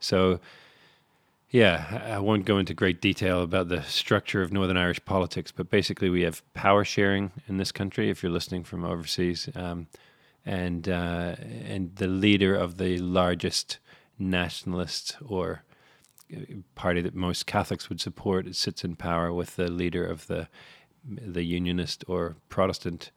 So, 0.00 0.40
yeah, 1.50 2.02
I 2.06 2.18
won't 2.18 2.44
go 2.44 2.58
into 2.58 2.74
great 2.74 3.00
detail 3.00 3.42
about 3.42 3.68
the 3.68 3.82
structure 3.82 4.42
of 4.42 4.52
Northern 4.52 4.76
Irish 4.76 5.04
politics, 5.04 5.52
but 5.52 5.70
basically 5.70 6.08
we 6.08 6.22
have 6.22 6.42
power 6.54 6.84
sharing 6.84 7.32
in 7.46 7.58
this 7.58 7.72
country. 7.72 8.10
If 8.10 8.22
you're 8.22 8.32
listening 8.32 8.64
from 8.64 8.84
overseas, 8.84 9.48
um, 9.54 9.88
and 10.46 10.88
uh, 10.88 11.36
and 11.66 11.94
the 11.96 12.06
leader 12.06 12.54
of 12.54 12.78
the 12.78 12.98
largest 12.98 13.78
nationalist 14.20 15.16
or 15.26 15.64
uh, 16.34 16.40
party 16.74 17.00
that 17.00 17.14
most 17.14 17.46
Catholics 17.46 17.88
would 17.88 18.00
support 18.00 18.54
sits 18.54 18.84
in 18.84 18.96
power 18.96 19.32
with 19.32 19.56
the 19.56 19.70
leader 19.70 20.04
of 20.04 20.26
the 20.26 20.48
the 21.04 21.42
Unionist 21.42 22.04
or 22.08 22.36
Protestant 22.48 23.10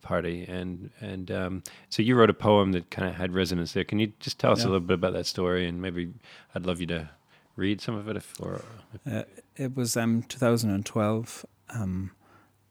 party, 0.00 0.46
and 0.48 0.90
and 1.00 1.30
um, 1.30 1.62
so 1.88 2.02
you 2.02 2.16
wrote 2.16 2.30
a 2.30 2.34
poem 2.34 2.72
that 2.72 2.90
kind 2.90 3.08
of 3.08 3.16
had 3.16 3.34
resonance 3.34 3.72
there. 3.72 3.84
Can 3.84 3.98
you 3.98 4.12
just 4.20 4.38
tell 4.38 4.52
us 4.52 4.62
a 4.62 4.66
little 4.66 4.80
bit 4.80 4.94
about 4.94 5.12
that 5.12 5.26
story, 5.26 5.68
and 5.68 5.82
maybe 5.82 6.12
I'd 6.54 6.64
love 6.66 6.80
you 6.80 6.86
to 6.88 7.10
read 7.56 7.80
some 7.80 7.94
of 7.94 8.08
it, 8.08 8.16
if 8.16 8.40
or 8.40 8.62
Uh, 9.10 9.22
it 9.56 9.74
was 9.74 9.96
um, 9.96 10.22
2012, 10.22 11.46
um, 11.70 12.10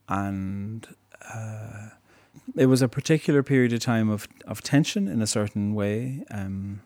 and 0.08 0.88
uh, 1.34 1.90
it 2.56 2.68
was 2.68 2.82
a 2.82 2.88
particular 2.88 3.44
period 3.44 3.74
of 3.74 3.80
time 3.80 4.10
of, 4.10 4.28
of 4.46 4.62
tension 4.62 5.08
in 5.08 5.22
a 5.22 5.28
certain 5.28 5.74
way, 5.74 6.24
um, 6.32 6.82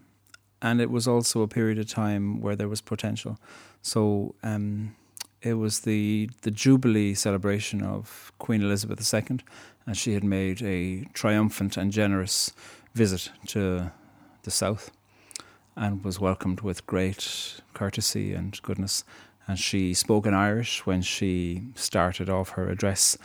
and 0.62 0.82
it 0.82 0.90
was 0.90 1.08
also 1.08 1.42
a 1.42 1.48
period 1.48 1.80
of 1.80 1.88
time 1.88 2.42
where 2.42 2.56
there 2.56 2.68
was 2.68 2.82
potential. 2.82 3.38
So 3.82 4.36
um, 4.44 4.96
it 5.42 5.54
was 5.54 5.82
the 5.82 6.30
the 6.42 6.52
Jubilee 6.52 7.14
celebration 7.14 7.82
of 7.82 8.32
Queen 8.40 8.62
Elizabeth 8.62 9.14
II, 9.14 9.40
and 9.86 9.98
she 9.98 10.14
had 10.14 10.24
made 10.24 10.62
a 10.62 11.06
triumphant 11.14 11.78
and 11.78 11.92
generous 11.92 12.52
visit 12.94 13.32
to 13.48 13.92
the 14.44 14.52
south, 14.52 14.92
and 15.76 16.04
was 16.04 16.20
welcomed 16.20 16.62
with 16.62 16.86
great 16.86 17.62
courtesy 17.74 18.34
and 18.34 18.62
goodness 18.62 19.04
and 19.50 19.58
she 19.58 19.96
spoke 19.96 20.28
in 20.28 20.34
Irish 20.36 20.86
when 20.86 21.02
she 21.02 21.64
started 21.74 22.30
off 22.30 22.50
her 22.50 22.70
address, 22.70 23.18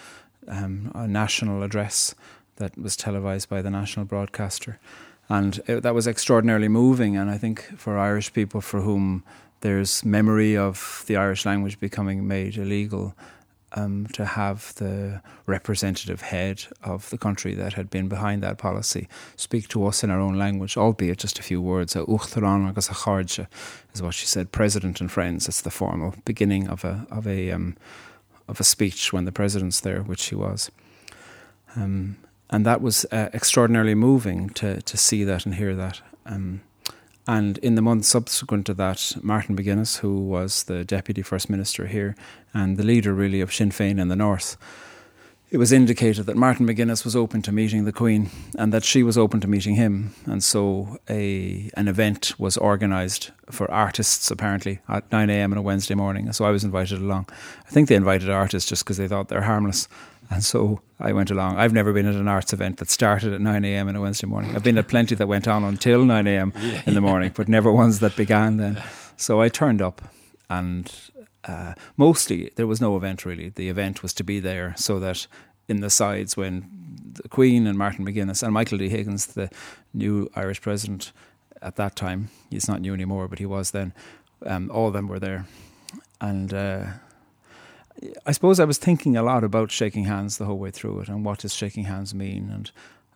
um, 0.48 0.90
a 0.94 1.06
national 1.06 1.62
address 1.62 2.14
that 2.56 2.78
was 2.78 2.96
televised 2.96 3.50
by 3.50 3.60
the 3.60 3.68
national 3.68 4.06
broadcaster. 4.06 4.78
And 5.28 5.60
it, 5.66 5.82
that 5.82 5.94
was 5.94 6.06
extraordinarily 6.06 6.68
moving. 6.68 7.16
And 7.16 7.30
I 7.30 7.38
think 7.38 7.62
for 7.78 7.98
Irish 7.98 8.32
people 8.32 8.60
for 8.60 8.80
whom 8.80 9.24
there's 9.60 10.04
memory 10.04 10.56
of 10.56 11.04
the 11.06 11.16
Irish 11.16 11.46
language 11.46 11.80
becoming 11.80 12.28
made 12.28 12.58
illegal, 12.58 13.14
um, 13.74 14.06
to 14.12 14.24
have 14.24 14.74
the 14.76 15.20
representative 15.46 16.22
head 16.22 16.64
of 16.82 17.10
the 17.10 17.18
country 17.18 17.54
that 17.54 17.74
had 17.74 17.90
been 17.90 18.08
behind 18.08 18.42
that 18.42 18.58
policy 18.58 19.08
speak 19.36 19.68
to 19.68 19.86
us 19.86 20.04
in 20.04 20.10
our 20.10 20.20
own 20.20 20.38
language, 20.38 20.76
albeit 20.76 21.18
just 21.18 21.38
a 21.38 21.42
few 21.42 21.60
words. 21.60 21.96
Is 21.96 22.06
what 24.02 24.14
she 24.14 24.26
said. 24.26 24.52
President 24.52 25.00
and 25.00 25.10
friends. 25.10 25.48
It's 25.48 25.60
the 25.60 25.70
formal 25.70 26.14
beginning 26.24 26.68
of 26.68 26.84
a 26.84 27.06
of 27.10 27.26
a 27.26 27.50
um, 27.50 27.76
of 28.48 28.60
a 28.60 28.64
speech 28.64 29.12
when 29.12 29.24
the 29.24 29.32
president's 29.32 29.80
there, 29.80 30.02
which 30.02 30.20
she 30.20 30.34
was. 30.34 30.70
Um, 31.76 32.16
and 32.50 32.64
that 32.66 32.80
was 32.80 33.06
uh, 33.10 33.28
extraordinarily 33.32 33.94
moving 33.94 34.50
to 34.50 34.80
to 34.82 34.96
see 34.96 35.24
that 35.24 35.46
and 35.46 35.54
hear 35.54 35.74
that. 35.74 36.00
Um, 36.26 36.60
and 37.26 37.56
in 37.58 37.74
the 37.74 37.82
month 37.82 38.04
subsequent 38.04 38.66
to 38.66 38.74
that, 38.74 39.16
Martin 39.22 39.56
McGuinness, 39.56 39.98
who 39.98 40.20
was 40.20 40.64
the 40.64 40.84
deputy 40.84 41.22
first 41.22 41.48
minister 41.48 41.86
here 41.86 42.14
and 42.52 42.76
the 42.76 42.84
leader 42.84 43.14
really 43.14 43.40
of 43.40 43.52
Sinn 43.52 43.70
Féin 43.70 43.98
in 43.98 44.08
the 44.08 44.16
north, 44.16 44.58
it 45.50 45.58
was 45.58 45.72
indicated 45.72 46.26
that 46.26 46.36
Martin 46.36 46.66
McGuinness 46.66 47.04
was 47.04 47.14
open 47.14 47.40
to 47.42 47.52
meeting 47.52 47.84
the 47.84 47.92
Queen 47.92 48.28
and 48.58 48.72
that 48.72 48.82
she 48.82 49.02
was 49.02 49.16
open 49.16 49.40
to 49.40 49.46
meeting 49.46 49.76
him. 49.76 50.12
And 50.26 50.42
so 50.42 50.98
a 51.08 51.70
an 51.74 51.86
event 51.86 52.34
was 52.38 52.58
organised 52.58 53.30
for 53.50 53.70
artists 53.70 54.30
apparently 54.30 54.80
at 54.88 55.10
9 55.12 55.30
a.m. 55.30 55.52
on 55.52 55.58
a 55.58 55.62
Wednesday 55.62 55.94
morning. 55.94 56.32
So 56.32 56.44
I 56.44 56.50
was 56.50 56.64
invited 56.64 56.98
along. 56.98 57.28
I 57.66 57.70
think 57.70 57.88
they 57.88 57.94
invited 57.94 58.28
artists 58.30 58.68
just 58.68 58.84
because 58.84 58.96
they 58.96 59.06
thought 59.06 59.28
they're 59.28 59.42
harmless. 59.42 59.86
And 60.30 60.42
so 60.42 60.80
I 60.98 61.12
went 61.12 61.30
along. 61.30 61.58
I've 61.58 61.72
never 61.72 61.92
been 61.92 62.06
at 62.06 62.14
an 62.14 62.28
arts 62.28 62.52
event 62.52 62.78
that 62.78 62.90
started 62.90 63.32
at 63.32 63.40
9 63.40 63.64
a.m. 63.64 63.88
on 63.88 63.96
a 63.96 64.00
Wednesday 64.00 64.26
morning. 64.26 64.54
I've 64.54 64.64
been 64.64 64.78
at 64.78 64.88
plenty 64.88 65.14
that 65.14 65.26
went 65.26 65.46
on 65.46 65.64
until 65.64 66.04
9 66.04 66.26
a.m. 66.26 66.52
in 66.86 66.94
the 66.94 67.00
morning, 67.00 67.32
but 67.34 67.48
never 67.48 67.70
ones 67.70 68.00
that 68.00 68.16
began 68.16 68.56
then. 68.56 68.82
So 69.16 69.40
I 69.40 69.48
turned 69.48 69.82
up 69.82 70.02
and 70.48 70.92
uh, 71.44 71.74
mostly 71.96 72.50
there 72.56 72.66
was 72.66 72.80
no 72.80 72.96
event 72.96 73.24
really. 73.24 73.50
The 73.50 73.68
event 73.68 74.02
was 74.02 74.14
to 74.14 74.24
be 74.24 74.40
there 74.40 74.74
so 74.76 74.98
that 75.00 75.26
in 75.68 75.80
the 75.80 75.90
sides 75.90 76.36
when 76.36 76.68
the 77.22 77.28
Queen 77.28 77.66
and 77.66 77.78
Martin 77.78 78.04
McGuinness 78.06 78.42
and 78.42 78.52
Michael 78.52 78.78
D. 78.78 78.88
Higgins, 78.88 79.26
the 79.26 79.50
new 79.92 80.28
Irish 80.34 80.60
president 80.60 81.12
at 81.62 81.76
that 81.76 81.96
time, 81.96 82.28
he's 82.50 82.68
not 82.68 82.80
new 82.80 82.92
anymore, 82.92 83.28
but 83.28 83.38
he 83.38 83.46
was 83.46 83.70
then, 83.70 83.92
um, 84.44 84.70
all 84.70 84.88
of 84.88 84.92
them 84.92 85.08
were 85.08 85.20
there. 85.20 85.46
And 86.20 86.52
uh, 86.52 86.86
I 88.26 88.32
suppose 88.32 88.60
I 88.60 88.64
was 88.64 88.78
thinking 88.78 89.16
a 89.16 89.22
lot 89.22 89.44
about 89.44 89.70
shaking 89.70 90.04
hands 90.04 90.38
the 90.38 90.44
whole 90.44 90.58
way 90.58 90.70
through 90.70 91.00
it 91.00 91.08
and 91.08 91.24
what 91.24 91.40
does 91.40 91.54
shaking 91.54 91.84
hands 91.84 92.14
mean. 92.14 92.50
And 92.50 92.70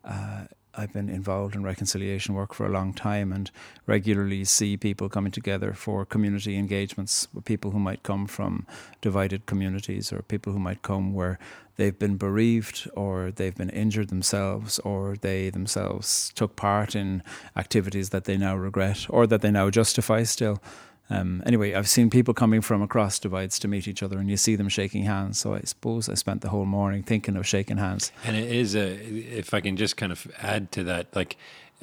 uh, 0.05 0.45
I've 0.75 0.93
been 0.93 1.09
involved 1.09 1.57
in 1.57 1.63
reconciliation 1.65 2.35
work 2.35 2.55
for 2.55 2.65
a 2.65 2.71
long 2.71 2.93
time 2.93 3.33
and 3.33 3.51
regularly 3.87 4.45
see 4.45 4.77
people 4.77 5.09
coming 5.09 5.33
together 5.33 5.73
for 5.73 6.05
community 6.05 6.57
engagements 6.57 7.27
with 7.35 7.45
people 7.45 7.73
who 7.73 7.81
might 7.81 8.03
come 8.05 8.27
from 8.27 8.67
divided 9.01 9.47
communities 9.47 10.13
or 10.13 10.23
people 10.23 10.53
who 10.53 10.61
might 10.61 10.83
come 10.83 11.15
where 11.15 11.39
they've 11.77 11.99
been 11.99 12.17
bereaved 12.17 12.89
or 12.95 13.33
they've 13.33 13.57
been 13.57 13.71
injured 13.71 14.09
themselves 14.09 14.79
or 14.81 15.17
they 15.21 15.51
themselves 15.51 16.33
took 16.35 16.55
part 16.55 16.95
in 16.95 17.23
activities 17.57 18.11
that 18.11 18.25
they 18.25 18.37
now 18.37 18.57
regret 18.57 19.07
or 19.11 19.27
that 19.27 19.41
they 19.41 19.51
now 19.51 19.71
justify 19.71 20.23
still. 20.23 20.63
Um, 21.11 21.43
anyway, 21.47 21.75
I've 21.75 21.89
seen 21.89 22.11
people 22.11 22.35
coming 22.35 22.61
from 22.61 22.83
across 22.83 23.19
divides 23.19 23.59
to 23.61 23.69
meet 23.69 23.89
each 23.89 24.03
other, 24.03 24.19
and 24.19 24.29
you 24.29 24.37
see 24.37 24.57
them 24.57 24.69
shaking 24.69 25.05
hands. 25.05 25.39
So 25.39 25.55
I 25.55 25.61
suppose 25.61 26.09
I 26.09 26.15
spent 26.15 26.43
the 26.43 26.51
whole 26.51 26.67
morning 26.67 27.03
thinking 27.03 27.37
of 27.37 27.47
shaking 27.47 27.79
hands. 27.79 28.13
And 28.25 28.37
it 28.37 28.51
is 28.51 28.77
a, 28.77 28.95
if 29.39 29.55
I 29.55 29.61
can 29.61 29.77
just 29.77 29.97
kind 29.97 30.13
of 30.13 30.31
add 30.41 30.71
to 30.73 30.85
that, 30.85 31.15
like 31.15 31.37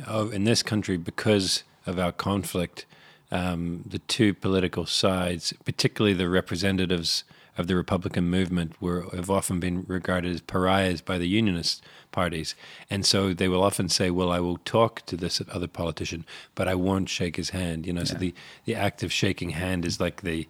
oh, 0.08 0.29
in 0.29 0.44
this 0.44 0.63
country, 0.63 0.98
because 0.98 1.63
of 1.86 2.00
our 2.00 2.12
conflict, 2.12 2.86
um, 3.32 3.84
the 3.86 4.00
two 4.00 4.34
political 4.34 4.86
sides, 4.86 5.53
particularly 5.65 6.13
the 6.13 6.29
representatives 6.29 7.24
of 7.57 7.67
the 7.67 7.75
Republican 7.75 8.29
movement 8.29 8.74
were 8.81 9.03
have 9.15 9.29
often 9.29 9.59
been 9.59 9.85
regarded 9.88 10.33
as 10.33 10.41
pariahs 10.41 11.01
by 11.01 11.17
the 11.17 11.27
unionist 11.27 11.83
parties, 12.12 12.55
and 12.89 13.05
so 13.05 13.33
they 13.33 13.47
will 13.47 13.63
often 13.63 13.89
say, 13.89 14.09
"Well, 14.12 14.31
I 14.31 14.39
will 14.39 14.57
talk 14.57 15.05
to 15.05 15.15
this 15.15 15.41
other 15.51 15.67
politician, 15.67 16.25
but 16.53 16.67
I 16.67 16.75
won't 16.75 17.09
shake 17.09 17.38
his 17.38 17.51
hand." 17.51 17.85
You 17.85 17.93
know, 17.93 18.01
yeah. 18.01 18.05
so 18.05 18.17
the 18.17 18.33
the 18.65 18.75
act 18.75 19.03
of 19.03 19.12
shaking 19.12 19.51
hand 19.51 19.85
is 19.85 20.00
like 20.00 20.21
the, 20.21 20.47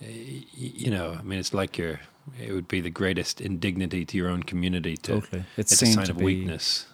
you 0.00 0.90
know, 0.90 1.16
I 1.18 1.22
mean, 1.22 1.38
it's 1.38 1.54
like 1.54 1.78
your 1.78 2.00
it 2.40 2.52
would 2.52 2.68
be 2.68 2.80
the 2.80 2.90
greatest 2.90 3.40
indignity 3.40 4.04
to 4.04 4.16
your 4.16 4.28
own 4.28 4.42
community. 4.42 4.96
To, 4.98 5.20
totally, 5.20 5.44
it's, 5.56 5.72
it's 5.72 5.82
a 5.82 5.86
sign 5.86 6.10
of 6.10 6.20
weakness. 6.20 6.86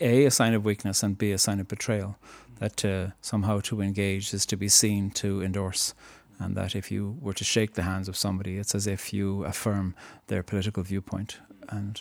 A, 0.00 0.24
a 0.24 0.30
sign 0.30 0.54
of 0.54 0.64
weakness, 0.64 1.02
and 1.02 1.18
B, 1.18 1.32
a 1.32 1.38
sign 1.38 1.60
of 1.60 1.68
betrayal. 1.68 2.16
That 2.58 2.84
uh, 2.84 3.06
somehow 3.20 3.60
to 3.60 3.80
engage 3.80 4.34
is 4.34 4.44
to 4.46 4.56
be 4.56 4.68
seen 4.68 5.10
to 5.12 5.42
endorse 5.42 5.94
and 6.38 6.56
that 6.56 6.76
if 6.76 6.90
you 6.90 7.16
were 7.20 7.32
to 7.32 7.44
shake 7.44 7.74
the 7.74 7.82
hands 7.82 8.08
of 8.08 8.16
somebody, 8.16 8.56
it's 8.56 8.74
as 8.74 8.86
if 8.86 9.12
you 9.12 9.44
affirm 9.44 9.94
their 10.28 10.42
political 10.42 10.82
viewpoint. 10.82 11.38
And 11.68 12.00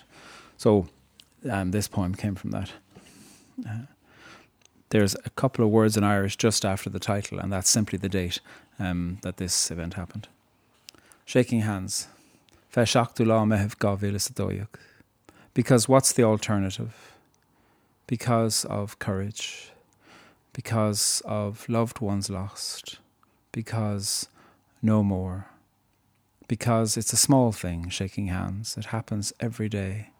so 0.57 0.87
um, 1.49 1.71
this 1.71 1.87
poem 1.87 2.13
came 2.13 2.35
from 2.35 2.51
that. 2.51 2.71
Uh, 3.67 3.81
there's 4.89 5.15
a 5.25 5.29
couple 5.31 5.65
of 5.65 5.71
words 5.71 5.97
in 5.97 6.03
Irish 6.03 6.37
just 6.37 6.63
after 6.63 6.89
the 6.89 6.99
title, 6.99 7.39
and 7.39 7.51
that's 7.51 7.69
simply 7.69 7.97
the 7.97 8.09
date 8.09 8.39
um, 8.79 9.17
that 9.21 9.37
this 9.37 9.71
event 9.71 9.95
happened. 9.95 10.27
Shaking 11.25 11.61
hands. 11.61 12.07
Because 15.53 15.89
what's 15.89 16.13
the 16.13 16.23
alternative? 16.23 17.13
Because 18.05 18.63
of 18.65 18.99
courage, 18.99 19.71
because 20.53 21.21
of 21.25 21.67
loved 21.67 21.99
ones 21.99 22.29
lost 22.29 22.99
because 23.51 24.27
no 24.81 25.03
more. 25.03 25.47
Because 26.47 26.95
it's 26.95 27.13
a 27.13 27.17
small 27.17 27.51
thing, 27.51 27.89
shaking 27.89 28.27
hands. 28.27 28.77
It 28.77 28.85
happens 28.85 29.33
every 29.39 29.67
day. 29.67 30.11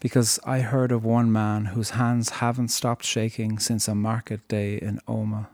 Because 0.00 0.40
I 0.44 0.60
heard 0.60 0.92
of 0.92 1.04
one 1.04 1.30
man 1.30 1.66
whose 1.66 1.90
hands 1.90 2.30
haven't 2.40 2.68
stopped 2.68 3.04
shaking 3.04 3.58
since 3.58 3.86
a 3.86 3.94
market 3.94 4.46
day 4.48 4.76
in 4.76 4.98
Omagh. 5.06 5.46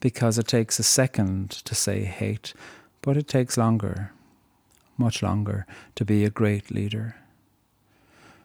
Because 0.00 0.36
it 0.36 0.48
takes 0.48 0.78
a 0.78 0.82
second 0.82 1.50
to 1.50 1.74
say 1.74 2.04
hate, 2.04 2.54
but 3.02 3.16
it 3.16 3.28
takes 3.28 3.56
longer, 3.56 4.12
much 4.98 5.22
longer, 5.22 5.64
to 5.94 6.04
be 6.04 6.24
a 6.24 6.30
great 6.30 6.72
leader. 6.72 7.16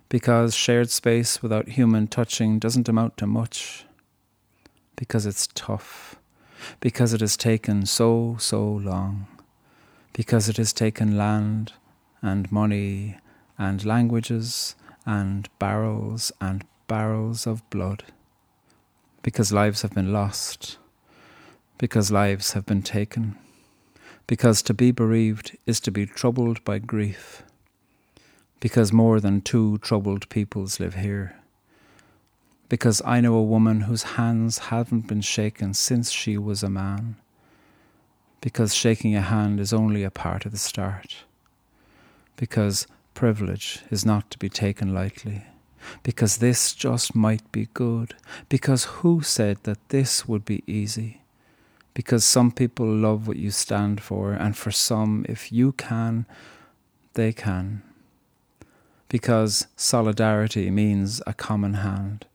Because 0.08 0.54
shared 0.54 0.92
space 0.92 1.42
without 1.42 1.70
human 1.70 2.08
touching 2.08 2.60
doesn't 2.60 2.88
amount 2.88 3.18
to 3.18 3.28
much. 3.28 3.86
Because 4.96 5.26
it's 5.26 5.48
tough 5.48 6.19
because 6.80 7.14
it 7.14 7.22
has 7.22 7.38
taken 7.38 7.86
so, 7.86 8.38
so 8.40 8.64
long, 8.64 9.28
because 10.14 10.50
it 10.50 10.58
has 10.58 10.74
taken 10.74 11.18
land 11.18 11.74
and 12.22 12.52
money 12.52 13.18
and 13.58 13.86
languages 13.86 14.76
and 15.06 15.50
barrels 15.60 16.32
and 16.40 16.66
barrels 16.88 17.48
of 17.48 17.68
blood, 17.70 18.04
because 19.24 19.52
lives 19.52 19.82
have 19.82 19.94
been 19.94 20.12
lost, 20.12 20.78
because 21.78 22.12
lives 22.12 22.54
have 22.54 22.66
been 22.66 22.82
taken, 22.82 23.38
because 24.28 24.62
to 24.62 24.74
be 24.74 24.92
bereaved 24.92 25.58
is 25.66 25.80
to 25.80 25.92
be 25.92 26.06
troubled 26.06 26.64
by 26.64 26.80
grief, 26.80 27.44
because 28.60 28.92
more 28.92 29.20
than 29.20 29.42
two 29.42 29.78
troubled 29.80 30.28
peoples 30.30 30.80
live 30.80 30.96
here 30.96 31.39
because 32.70 33.02
I 33.04 33.20
know 33.20 33.34
a 33.34 33.44
woman 33.44 33.82
whose 33.82 34.14
hands 34.16 34.60
haven't 34.70 35.08
been 35.08 35.22
shaken 35.22 35.74
since 35.74 36.12
she 36.12 36.38
was 36.38 36.62
a 36.62 36.70
man. 36.70 37.16
Because 38.42 38.76
shaking 38.76 39.16
a 39.16 39.22
hand 39.22 39.60
is 39.60 39.74
only 39.74 40.04
a 40.04 40.12
part 40.12 40.46
of 40.46 40.52
the 40.52 40.58
start. 40.60 41.24
Because 42.36 42.86
privilege 43.16 43.82
is 43.90 44.06
not 44.06 44.30
to 44.30 44.38
be 44.38 44.50
taken 44.50 44.94
lightly. 44.94 45.46
Because 46.04 46.38
this 46.38 46.74
just 46.74 47.16
might 47.16 47.52
be 47.52 47.70
good. 47.74 48.14
Because 48.50 48.84
who 48.86 49.24
said 49.24 49.58
that 49.64 49.90
this 49.90 50.28
would 50.28 50.46
be 50.46 50.64
easy? 50.68 51.22
Because 51.96 52.24
some 52.24 52.52
people 52.52 52.86
love 52.86 53.28
what 53.28 53.38
you 53.38 53.50
stand 53.50 54.00
for, 54.00 54.32
and 54.32 54.56
for 54.56 54.72
some, 54.72 55.26
if 55.28 55.52
you 55.52 55.72
can, 55.72 56.28
they 57.16 57.34
can. 57.34 57.82
Because 59.10 59.68
solidarity 59.76 60.70
means 60.70 61.22
a 61.26 61.34
common 61.34 61.74
hand 61.74 62.26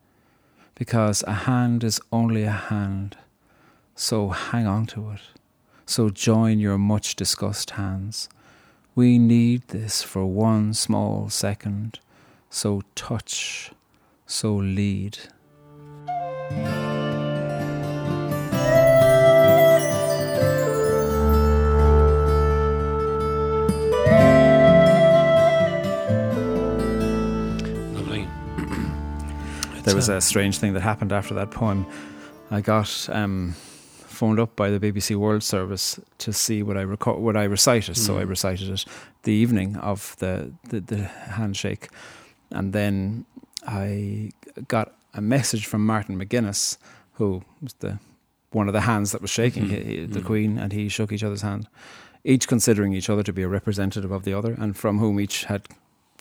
because 0.85 1.25
a 1.27 1.33
hand 1.33 1.83
is 1.83 1.99
only 2.13 2.43
a 2.43 2.51
hand. 2.51 3.17
So 3.95 4.29
hang 4.29 4.67
on 4.67 4.85
to 4.89 5.13
it. 5.13 5.21
So 5.87 6.11
join 6.11 6.59
your 6.59 6.77
much 6.77 7.17
discussed 7.17 7.71
hands. 7.71 8.29
We 8.95 9.19
need 9.19 9.69
this 9.69 10.03
for 10.03 10.27
one 10.27 10.75
small 10.75 11.31
second. 11.31 12.01
So 12.51 12.83
touch, 12.95 13.73
so 14.27 14.57
lead. 14.57 15.17
There 29.85 29.95
was 29.95 30.09
a 30.09 30.21
strange 30.21 30.59
thing 30.59 30.73
that 30.75 30.81
happened 30.81 31.13
after 31.13 31.35
that 31.35 31.51
poem. 31.51 31.87
I 32.51 32.61
got 32.61 33.09
um, 33.11 33.55
phoned 34.15 34.41
up 34.41 34.57
by 34.57 34.71
the 34.71 34.81
BBC 34.81 35.17
World 35.17 35.43
Service 35.43 36.01
to 36.19 36.33
see 36.33 36.63
what 36.63 36.77
I 36.77 36.83
record, 36.83 37.21
what 37.21 37.37
I 37.37 37.45
recited. 37.45 37.95
Mm. 37.95 37.99
So 37.99 38.19
I 38.19 38.23
hmm. 38.23 38.31
recited 38.31 38.71
it 38.71 38.85
the 39.23 39.33
evening 39.33 39.77
of 39.77 40.17
the, 40.19 40.53
the, 40.69 40.81
the 40.81 40.97
handshake, 41.05 41.89
and 42.51 42.73
then 42.73 43.25
I 43.67 44.33
got 44.69 44.95
a 45.15 45.21
message 45.21 45.67
from 45.67 45.87
Martin 45.87 46.19
McGuinness, 46.19 46.77
who 47.15 47.43
was 47.63 47.75
the 47.75 47.99
one 48.53 48.69
of 48.69 48.73
the 48.73 48.83
hands 48.83 49.11
that 49.13 49.21
was 49.21 49.31
shaking, 49.31 49.65
mm-hmm. 49.65 49.89
he, 49.89 50.07
the 50.07 50.21
mm. 50.21 50.25
Queen, 50.25 50.59
and 50.59 50.73
he 50.73 50.89
shook 50.89 51.11
each 51.11 51.25
other's 51.25 51.43
hand, 51.43 51.67
each 52.23 52.47
considering 52.47 52.93
each 52.93 53.11
other 53.11 53.23
to 53.25 53.33
be 53.33 53.43
a 53.43 53.49
representative 53.49 54.13
of 54.13 54.23
the 54.25 54.33
other, 54.33 54.55
and 54.59 54.77
from 54.77 54.99
whom 54.99 55.19
each 55.19 55.45
had 55.45 55.67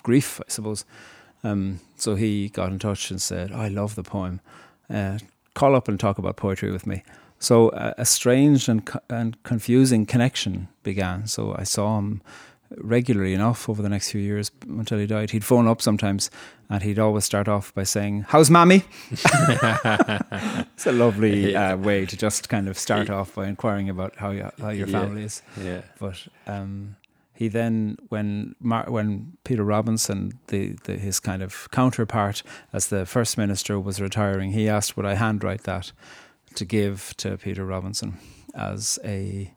grief, 0.02 0.42
I 0.42 0.50
suppose. 0.50 0.84
Um, 1.44 1.80
so 1.98 2.16
he 2.16 2.50
got 2.50 2.72
in 2.72 2.80
touch 2.80 3.12
and 3.12 3.22
said, 3.22 3.52
I 3.52 3.68
love 3.68 3.96
the 3.96 4.04
poem. 4.04 4.40
Uh, 4.90 5.20
call 5.54 5.76
up 5.76 5.88
and 5.88 6.00
talk 6.00 6.18
about 6.18 6.36
poetry 6.36 6.72
with 6.72 6.88
me. 6.88 7.04
So 7.40 7.70
uh, 7.70 7.94
a 7.98 8.06
strange 8.06 8.70
and, 8.70 8.86
co- 8.86 9.02
and 9.10 9.42
confusing 9.44 10.06
connection 10.06 10.70
began. 10.84 11.28
So 11.28 11.56
I 11.58 11.64
saw 11.64 11.98
him 11.98 12.22
regularly 12.78 13.34
enough 13.34 13.70
over 13.70 13.82
the 13.82 13.90
next 13.90 14.12
few 14.12 14.22
years 14.22 14.52
until 14.68 14.98
he 14.98 15.06
died. 15.06 15.32
He'd 15.32 15.44
phone 15.44 15.68
up 15.68 15.82
sometimes 15.82 16.32
and 16.70 16.82
he'd 16.84 17.00
always 17.00 17.26
start 17.26 17.48
off 17.48 17.74
by 17.74 17.84
saying, 17.84 18.26
How's 18.30 18.50
mammy? 18.50 18.84
it's 19.12 19.26
a 20.86 20.92
lovely 20.92 21.56
uh, 21.56 21.78
way 21.78 22.06
to 22.06 22.18
just 22.18 22.50
kind 22.50 22.68
of 22.68 22.78
start 22.78 23.10
off 23.10 23.36
by 23.36 23.48
inquiring 23.48 23.90
about 23.90 24.16
how, 24.16 24.32
you, 24.32 24.50
how 24.60 24.70
your 24.70 24.88
family 24.88 25.22
yeah. 25.22 25.26
is. 25.26 25.42
Yeah. 25.62 25.82
But 26.00 26.28
um, 26.48 26.96
he 27.34 27.48
then, 27.48 27.98
when 28.10 28.56
Mar- 28.60 28.90
when 28.90 29.38
Peter 29.44 29.64
Robinson, 29.64 30.40
the, 30.48 30.76
the, 30.84 30.98
his 30.98 31.20
kind 31.20 31.42
of 31.42 31.68
counterpart 31.72 32.44
as 32.72 32.88
the 32.88 33.06
first 33.06 33.38
minister, 33.38 33.80
was 33.80 34.00
retiring, 34.00 34.52
he 34.52 34.70
asked 34.70 34.96
would 34.96 35.06
I 35.06 35.16
handwrite 35.16 35.64
that 35.64 35.92
to 36.56 36.66
give 36.66 37.16
to 37.18 37.38
Peter 37.38 37.66
Robinson 37.66 38.18
as 38.54 39.00
a 39.04 39.52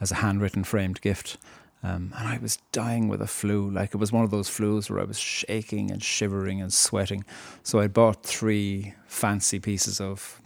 as 0.00 0.12
a 0.12 0.16
handwritten 0.16 0.62
framed 0.62 1.00
gift. 1.00 1.36
Um, 1.82 2.12
and 2.16 2.28
I 2.28 2.38
was 2.38 2.58
dying 2.72 3.08
with 3.08 3.20
a 3.20 3.26
flu. 3.26 3.70
Like 3.70 3.94
it 3.94 3.98
was 3.98 4.12
one 4.12 4.24
of 4.24 4.30
those 4.30 4.48
flus 4.48 4.90
where 4.90 5.00
I 5.00 5.04
was 5.04 5.18
shaking 5.18 5.90
and 5.90 6.02
shivering 6.02 6.60
and 6.60 6.72
sweating. 6.72 7.24
So 7.62 7.80
I 7.80 7.86
bought 7.86 8.22
three 8.22 8.94
fancy 9.06 9.58
pieces 9.58 10.00
of 10.00 10.40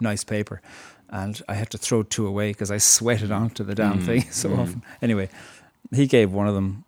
nice 0.00 0.24
paper 0.24 0.60
and 1.08 1.40
I 1.48 1.54
had 1.54 1.70
to 1.70 1.78
throw 1.78 2.02
two 2.02 2.26
away 2.26 2.50
because 2.50 2.70
I 2.70 2.78
sweated 2.78 3.30
onto 3.30 3.64
the 3.64 3.74
damn 3.74 4.00
mm, 4.00 4.04
thing 4.06 4.22
so 4.30 4.50
mm. 4.50 4.58
often. 4.58 4.82
Anyway, 5.00 5.28
he 5.94 6.06
gave 6.06 6.32
one 6.32 6.48
of 6.48 6.54
them, 6.54 6.84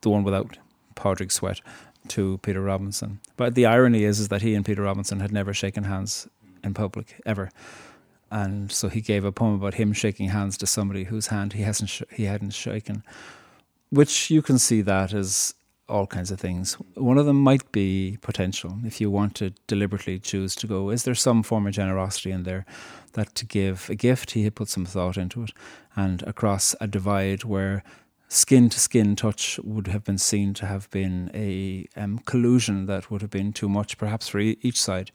the 0.00 0.10
one 0.10 0.24
without 0.24 0.58
Padraig 0.94 1.32
Sweat, 1.32 1.60
to 2.08 2.38
Peter 2.38 2.60
Robinson. 2.60 3.20
But 3.36 3.54
the 3.54 3.66
irony 3.66 4.04
is, 4.04 4.20
is 4.20 4.28
that 4.28 4.42
he 4.42 4.54
and 4.54 4.64
Peter 4.64 4.82
Robinson 4.82 5.20
had 5.20 5.32
never 5.32 5.54
shaken 5.54 5.84
hands 5.84 6.28
in 6.64 6.74
public 6.74 7.20
ever, 7.26 7.50
and 8.30 8.70
so 8.70 8.88
he 8.88 9.00
gave 9.00 9.24
a 9.24 9.32
poem 9.32 9.54
about 9.54 9.74
him 9.74 9.92
shaking 9.92 10.28
hands 10.28 10.56
to 10.58 10.66
somebody 10.66 11.04
whose 11.04 11.28
hand 11.28 11.52
he 11.52 11.62
hasn't 11.62 11.90
sh- 11.90 12.02
he 12.10 12.24
hadn't 12.24 12.50
shaken, 12.50 13.02
which 13.90 14.30
you 14.30 14.42
can 14.42 14.58
see 14.58 14.82
that 14.82 15.12
as 15.12 15.54
all 15.88 16.06
kinds 16.06 16.30
of 16.30 16.38
things. 16.40 16.74
One 16.94 17.18
of 17.18 17.26
them 17.26 17.42
might 17.42 17.72
be 17.72 18.16
potential. 18.20 18.78
If 18.84 19.00
you 19.00 19.10
want 19.10 19.34
to 19.36 19.50
deliberately 19.66 20.20
choose 20.20 20.54
to 20.56 20.66
go, 20.66 20.90
is 20.90 21.02
there 21.02 21.16
some 21.16 21.42
form 21.42 21.66
of 21.66 21.74
generosity 21.74 22.30
in 22.30 22.44
there 22.44 22.64
that 23.14 23.34
to 23.34 23.44
give 23.44 23.90
a 23.90 23.96
gift, 23.96 24.30
he 24.30 24.44
had 24.44 24.54
put 24.54 24.68
some 24.68 24.86
thought 24.86 25.16
into 25.16 25.42
it, 25.42 25.50
and 25.96 26.22
across 26.22 26.76
a 26.80 26.86
divide 26.86 27.42
where 27.42 27.82
skin 28.30 28.68
to 28.70 28.78
skin 28.78 29.16
touch 29.16 29.58
would 29.64 29.88
have 29.88 30.04
been 30.04 30.16
seen 30.16 30.54
to 30.54 30.64
have 30.64 30.88
been 30.90 31.30
a 31.34 31.86
um, 31.96 32.20
collusion 32.20 32.86
that 32.86 33.10
would 33.10 33.22
have 33.22 33.30
been 33.30 33.52
too 33.52 33.68
much, 33.68 33.98
perhaps 33.98 34.28
for 34.28 34.38
e- 34.38 34.56
each 34.62 34.80
side. 34.80 35.10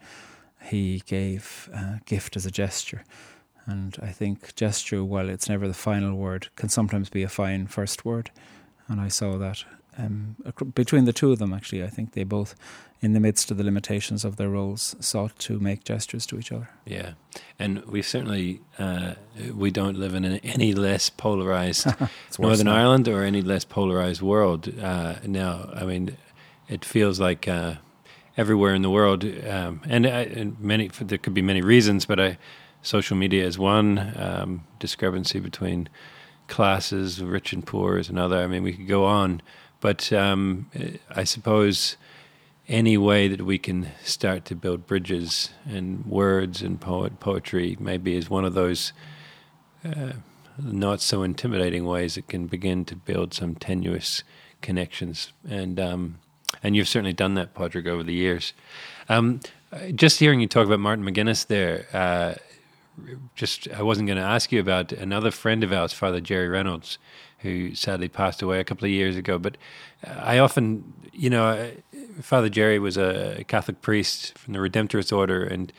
He 0.61 1.01
gave 1.05 1.69
a 1.73 2.01
gift 2.05 2.35
as 2.35 2.45
a 2.45 2.51
gesture. 2.51 3.03
And 3.65 3.97
I 4.01 4.11
think 4.11 4.53
gesture, 4.55 5.03
while 5.03 5.29
it's 5.29 5.47
never 5.47 5.67
the 5.67 5.73
final 5.73 6.17
word, 6.17 6.49
can 6.55 6.67
sometimes 6.69 7.09
be 7.09 7.23
a 7.23 7.29
fine 7.29 7.67
first 7.67 8.03
word. 8.03 8.31
And 8.87 8.99
I 8.99 9.07
saw 9.07 9.37
that 9.37 9.63
um, 9.97 10.35
between 10.73 11.05
the 11.05 11.13
two 11.13 11.31
of 11.31 11.39
them, 11.39 11.53
actually, 11.53 11.83
I 11.83 11.87
think 11.87 12.13
they 12.13 12.23
both, 12.23 12.55
in 13.01 13.13
the 13.13 13.19
midst 13.19 13.51
of 13.51 13.57
the 13.57 13.63
limitations 13.63 14.25
of 14.25 14.35
their 14.37 14.49
roles, 14.49 14.95
sought 14.99 15.37
to 15.39 15.59
make 15.59 15.83
gestures 15.83 16.25
to 16.27 16.39
each 16.39 16.51
other. 16.51 16.69
Yeah, 16.85 17.13
and 17.57 17.83
we 17.85 18.01
certainly 18.01 18.61
uh, 18.77 19.15
we 19.53 19.71
don't 19.71 19.97
live 19.97 20.13
in 20.13 20.25
any 20.25 20.73
less 20.73 21.09
polarized 21.09 21.87
Northern 22.39 22.65
now. 22.65 22.75
Ireland 22.75 23.07
or 23.07 23.23
any 23.23 23.41
less 23.41 23.65
polarized 23.65 24.21
world 24.21 24.73
uh, 24.79 25.15
now. 25.25 25.69
I 25.73 25.85
mean, 25.85 26.17
it 26.67 26.83
feels 26.83 27.19
like 27.19 27.47
uh, 27.47 27.75
everywhere 28.37 28.73
in 28.73 28.81
the 28.81 28.89
world, 28.89 29.23
um, 29.47 29.81
and, 29.85 30.05
uh, 30.05 30.09
and, 30.09 30.59
many 30.59 30.89
there 30.99 31.17
could 31.17 31.33
be 31.33 31.41
many 31.41 31.61
reasons, 31.61 32.05
but 32.05 32.19
I, 32.19 32.37
social 32.81 33.17
media 33.17 33.45
is 33.45 33.57
one 33.57 34.13
um, 34.17 34.63
discrepancy 34.79 35.39
between 35.39 35.89
classes, 36.47 37.21
rich 37.21 37.53
and 37.53 37.65
poor 37.65 37.97
is 37.97 38.09
another. 38.09 38.37
I 38.37 38.47
mean, 38.47 38.63
we 38.63 38.73
could 38.73 38.87
go 38.87 39.05
on. 39.05 39.41
But 39.85 40.11
um, 40.11 40.71
I 41.11 41.25
suppose 41.25 41.95
any 42.67 42.97
way 42.97 43.27
that 43.27 43.43
we 43.43 43.59
can 43.59 43.89
start 44.03 44.43
to 44.45 44.55
build 44.55 44.87
bridges 44.87 45.51
and 45.63 46.03
words 46.07 46.63
and 46.63 46.81
poet 46.81 47.19
poetry 47.19 47.77
maybe 47.79 48.15
is 48.15 48.27
one 48.27 48.45
of 48.45 48.55
those 48.55 48.93
uh, 49.83 50.13
not 50.59 51.01
so 51.01 51.21
intimidating 51.21 51.85
ways 51.85 52.15
that 52.15 52.27
can 52.27 52.47
begin 52.47 52.83
to 52.85 52.95
build 52.95 53.35
some 53.35 53.53
tenuous 53.53 54.23
connections. 54.63 55.33
And 55.47 55.79
um, 55.79 56.15
and 56.63 56.75
you've 56.75 56.87
certainly 56.87 57.13
done 57.13 57.35
that, 57.35 57.53
Padraig, 57.53 57.87
over 57.87 58.01
the 58.01 58.15
years. 58.15 58.53
Um, 59.07 59.39
just 59.93 60.17
hearing 60.17 60.39
you 60.39 60.47
talk 60.47 60.65
about 60.65 60.79
Martin 60.79 61.05
McGuinness 61.05 61.45
there, 61.45 61.85
uh, 61.93 62.33
just 63.35 63.67
I 63.69 63.81
wasn't 63.81 64.07
going 64.07 64.17
to 64.17 64.23
ask 64.23 64.51
you 64.51 64.59
about 64.59 64.91
another 64.91 65.31
friend 65.31 65.63
of 65.63 65.71
ours, 65.71 65.93
Father 65.93 66.21
Gerry 66.21 66.47
Reynolds, 66.47 66.97
who 67.39 67.75
sadly 67.75 68.07
passed 68.07 68.41
away 68.41 68.59
a 68.59 68.63
couple 68.63 68.85
of 68.85 68.91
years 68.91 69.15
ago. 69.15 69.37
But 69.37 69.57
I 70.03 70.37
often, 70.39 70.93
you 71.13 71.29
know, 71.29 71.71
Father 72.21 72.49
Gerry 72.49 72.79
was 72.79 72.97
a 72.97 73.43
Catholic 73.47 73.81
priest 73.81 74.37
from 74.37 74.53
the 74.53 74.59
Redemptorist 74.59 75.15
order, 75.15 75.43
and 75.43 75.71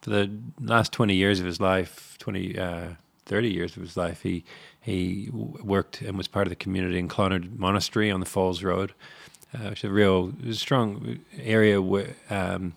for 0.00 0.10
the 0.10 0.30
last 0.60 0.92
20 0.92 1.14
years 1.14 1.40
of 1.40 1.46
his 1.46 1.60
life, 1.60 2.16
20, 2.18 2.58
uh, 2.58 2.88
30 3.26 3.48
years 3.48 3.76
of 3.76 3.82
his 3.82 3.96
life, 3.96 4.22
he 4.22 4.44
he 4.80 5.28
worked 5.32 6.00
and 6.00 6.16
was 6.16 6.28
part 6.28 6.46
of 6.46 6.50
the 6.50 6.56
community 6.56 6.96
in 6.96 7.08
Clonard 7.08 7.58
Monastery 7.58 8.08
on 8.08 8.20
the 8.20 8.26
Falls 8.26 8.62
Road, 8.62 8.94
uh, 9.52 9.70
which 9.70 9.80
is 9.80 9.90
a 9.90 9.92
real 9.92 10.32
strong 10.52 11.20
area 11.38 11.82
where. 11.82 12.14
Um, 12.30 12.74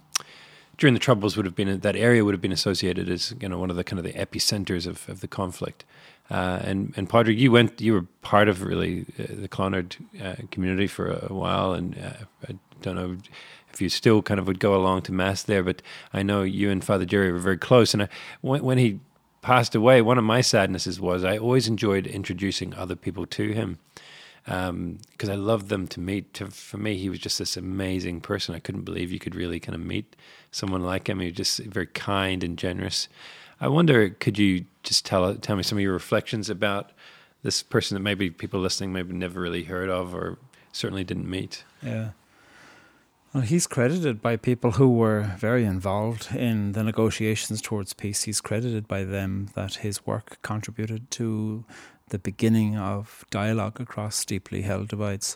during 0.80 0.94
the 0.94 1.00
Troubles, 1.00 1.36
would 1.36 1.46
have 1.46 1.56
been 1.56 1.80
that 1.80 1.96
area 1.96 2.26
would 2.26 2.34
have 2.34 2.42
been 2.42 2.52
associated 2.52 3.10
as 3.10 3.36
you 3.40 3.48
know 3.48 3.60
one 3.60 3.70
of 3.70 3.76
the 3.76 3.84
kind 3.84 4.00
of 4.00 4.06
the 4.06 4.14
epicenters 4.14 4.88
of, 4.88 5.08
of 5.08 5.20
the 5.22 5.28
conflict. 5.28 5.86
Uh, 6.32 6.60
and 6.64 6.94
and 6.96 7.10
Padraig, 7.10 7.40
you 7.40 7.52
went, 7.52 7.80
you 7.82 7.94
were 7.94 8.06
part 8.22 8.48
of 8.48 8.64
really 8.64 9.06
uh, 9.20 9.26
the 9.30 9.48
Clonard 9.48 9.98
uh, 10.24 10.36
community 10.52 10.88
for 10.88 11.08
a, 11.08 11.28
a 11.30 11.34
while, 11.34 11.74
and 11.74 11.98
uh, 11.98 12.26
I 12.48 12.56
don't 12.82 12.96
know 12.96 13.18
if 13.72 13.82
you 13.82 13.90
still 13.90 14.22
kind 14.22 14.40
of 14.40 14.48
would 14.48 14.60
go 14.60 14.76
along 14.76 15.04
to 15.04 15.12
mass 15.12 15.44
there, 15.44 15.64
but 15.64 15.82
I 16.14 16.24
know 16.24 16.42
you 16.42 16.72
and 16.72 16.84
Father 16.84 17.06
Gerry 17.06 17.32
were 17.32 17.40
very 17.40 17.58
close. 17.58 17.94
And 17.94 18.04
I, 18.04 18.10
when, 18.42 18.64
when 18.64 18.78
he 18.78 19.00
passed 19.42 19.76
away, 19.76 20.02
one 20.02 20.18
of 20.18 20.24
my 20.24 20.42
sadnesses 20.42 21.00
was 21.00 21.24
I 21.24 21.38
always 21.38 21.68
enjoyed 21.68 22.08
introducing 22.08 22.74
other 22.74 22.96
people 22.96 23.26
to 23.28 23.52
him 23.52 23.78
because 24.50 25.30
um, 25.30 25.30
I 25.30 25.36
loved 25.36 25.70
them 25.70 25.88
to 25.90 26.00
meet. 26.00 26.34
To, 26.36 26.48
for 26.48 26.78
me, 26.78 26.98
he 26.98 27.08
was 27.08 27.20
just 27.20 27.38
this 27.38 27.56
amazing 27.56 28.22
person. 28.22 28.56
I 28.56 28.60
couldn't 28.60 28.82
believe 28.82 29.12
you 29.12 29.20
could 29.20 29.36
really 29.36 29.60
kind 29.60 29.76
of 29.76 29.82
meet 29.82 30.16
someone 30.50 30.82
like 30.82 31.08
him. 31.08 31.20
He 31.20 31.28
was 31.28 31.36
just 31.36 31.60
very 31.60 31.86
kind 31.86 32.44
and 32.44 32.58
generous. 32.58 33.08
I 33.62 33.68
wonder, 33.68 34.10
could 34.10 34.40
you 34.40 34.66
just 34.82 35.06
tell 35.06 35.36
tell 35.36 35.56
me 35.56 35.62
some 35.62 35.78
of 35.78 35.84
your 35.84 35.94
reflections 35.94 36.50
about 36.50 36.92
this 37.44 37.62
person 37.62 37.94
that 37.94 38.02
maybe 38.02 38.32
people 38.32 38.60
listening 38.60 38.92
maybe 38.92 39.14
never 39.14 39.40
really 39.40 39.66
heard 39.66 39.90
of 39.90 40.16
or 40.16 40.40
certainly 40.72 41.04
didn't 41.04 41.30
meet? 41.30 41.64
Yeah. 41.84 42.10
Well, 43.32 43.44
he's 43.44 43.68
credited 43.68 44.24
by 44.24 44.38
people 44.38 44.72
who 44.72 44.90
were 44.90 45.36
very 45.38 45.64
involved 45.64 46.36
in 46.36 46.72
the 46.72 46.84
negotiations 46.84 47.62
towards 47.62 47.94
peace. 47.94 48.24
He's 48.24 48.42
credited 48.42 48.88
by 48.88 49.04
them 49.04 49.50
that 49.54 49.76
his 49.76 50.04
work 50.08 50.40
contributed 50.42 51.12
to 51.12 51.64
the 52.10 52.20
beginning 52.20 52.78
of 52.78 53.26
dialogue 53.30 53.80
across 53.80 54.26
deeply 54.26 54.62
held 54.62 54.90
divides. 54.90 55.36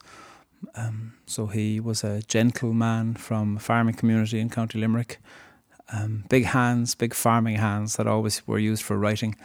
Um, 0.75 1.15
so 1.25 1.47
he 1.47 1.79
was 1.79 2.03
a 2.03 2.21
gentleman 2.21 3.15
from 3.15 3.57
a 3.57 3.59
farming 3.59 3.95
community 3.95 4.39
in 4.39 4.49
County 4.49 4.79
Limerick 4.79 5.19
um, 5.91 6.23
big 6.29 6.45
hands, 6.45 6.95
big 6.95 7.13
farming 7.13 7.57
hands 7.57 7.97
that 7.97 8.07
always 8.07 8.45
were 8.47 8.59
used 8.59 8.83
for 8.83 8.97
writing. 8.97 9.35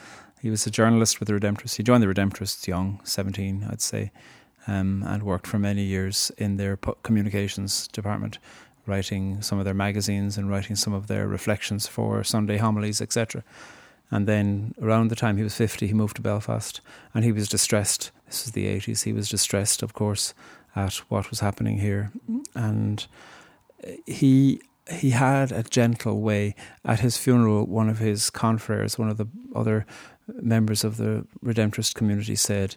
He 0.40 0.50
was 0.50 0.66
a 0.66 0.70
journalist 0.70 1.18
with 1.18 1.28
the 1.28 1.34
Redemptorists. 1.34 1.76
He 1.76 1.82
joined 1.82 2.02
the 2.02 2.06
Redemptorists 2.06 2.66
young, 2.66 3.00
17, 3.04 3.66
I'd 3.70 3.80
say, 3.80 4.12
um, 4.66 5.04
and 5.06 5.22
worked 5.22 5.46
for 5.46 5.58
many 5.58 5.82
years 5.82 6.30
in 6.38 6.56
their 6.56 6.76
communications 6.76 7.88
department, 7.88 8.38
writing 8.86 9.42
some 9.42 9.58
of 9.58 9.64
their 9.64 9.74
magazines 9.74 10.38
and 10.38 10.48
writing 10.48 10.76
some 10.76 10.92
of 10.92 11.08
their 11.08 11.26
reflections 11.26 11.86
for 11.86 12.22
Sunday 12.22 12.56
homilies, 12.56 13.00
etc. 13.00 13.42
And 14.10 14.26
then 14.26 14.74
around 14.80 15.08
the 15.08 15.16
time 15.16 15.36
he 15.36 15.42
was 15.42 15.54
50, 15.54 15.86
he 15.86 15.94
moved 15.94 16.16
to 16.16 16.22
Belfast 16.22 16.80
and 17.14 17.24
he 17.24 17.32
was 17.32 17.48
distressed. 17.48 18.10
This 18.26 18.44
was 18.44 18.52
the 18.52 18.66
80s. 18.66 19.04
He 19.04 19.12
was 19.12 19.28
distressed, 19.28 19.82
of 19.82 19.92
course, 19.92 20.34
at 20.74 20.94
what 21.08 21.30
was 21.30 21.40
happening 21.40 21.78
here. 21.78 22.10
And 22.54 23.06
uh, 23.86 23.92
he 24.06 24.60
he 24.90 25.10
had 25.10 25.52
a 25.52 25.62
gentle 25.62 26.20
way. 26.20 26.54
At 26.84 27.00
his 27.00 27.18
funeral, 27.18 27.66
one 27.66 27.90
of 27.90 27.98
his 27.98 28.30
confreres, 28.30 28.98
one 28.98 29.10
of 29.10 29.18
the 29.18 29.28
other 29.54 29.86
members 30.26 30.84
of 30.84 30.96
the 30.96 31.26
Redemptorist 31.44 31.94
community, 31.94 32.36
said, 32.36 32.76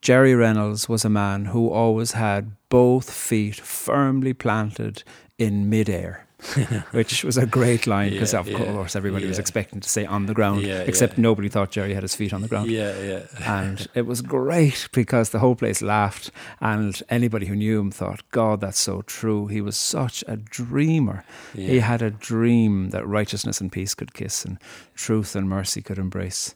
Gerry 0.00 0.34
Reynolds 0.34 0.88
was 0.88 1.04
a 1.04 1.10
man 1.10 1.46
who 1.46 1.70
always 1.70 2.12
had 2.12 2.56
both 2.68 3.12
feet 3.12 3.56
firmly 3.56 4.32
planted 4.32 5.04
in 5.38 5.70
midair. 5.70 6.26
which 6.90 7.24
was 7.24 7.36
a 7.36 7.46
great 7.46 7.86
line 7.86 8.10
because, 8.10 8.32
yeah, 8.32 8.40
of 8.40 8.48
yeah, 8.48 8.58
course, 8.58 8.96
everybody 8.96 9.24
yeah. 9.24 9.28
was 9.28 9.38
expecting 9.38 9.80
to 9.80 9.88
say 9.88 10.04
on 10.04 10.26
the 10.26 10.34
ground, 10.34 10.64
except 10.64 11.18
nobody 11.18 11.48
thought 11.48 11.70
Gerry 11.70 11.94
had 11.94 12.02
his 12.02 12.14
feet 12.14 12.32
on 12.32 12.42
the 12.42 12.48
ground. 12.48 12.70
Yeah, 12.70 12.98
yeah. 13.00 13.26
and 13.62 13.86
it 13.94 14.06
was 14.06 14.22
great 14.22 14.88
because 14.92 15.30
the 15.30 15.38
whole 15.38 15.54
place 15.54 15.82
laughed, 15.82 16.30
and 16.60 17.00
anybody 17.08 17.46
who 17.46 17.54
knew 17.54 17.80
him 17.80 17.90
thought, 17.90 18.22
God, 18.30 18.60
that's 18.60 18.80
so 18.80 19.02
true. 19.02 19.46
He 19.46 19.60
was 19.60 19.76
such 19.76 20.24
a 20.26 20.36
dreamer. 20.36 21.24
He 21.54 21.78
had 21.78 22.02
a 22.02 22.10
dream 22.10 22.90
that 22.90 23.06
righteousness 23.06 23.60
and 23.60 23.70
peace 23.70 23.94
could 23.94 24.14
kiss, 24.14 24.44
and 24.44 24.58
truth 24.94 25.36
and 25.36 25.48
mercy 25.48 25.82
could 25.82 25.98
embrace. 25.98 26.54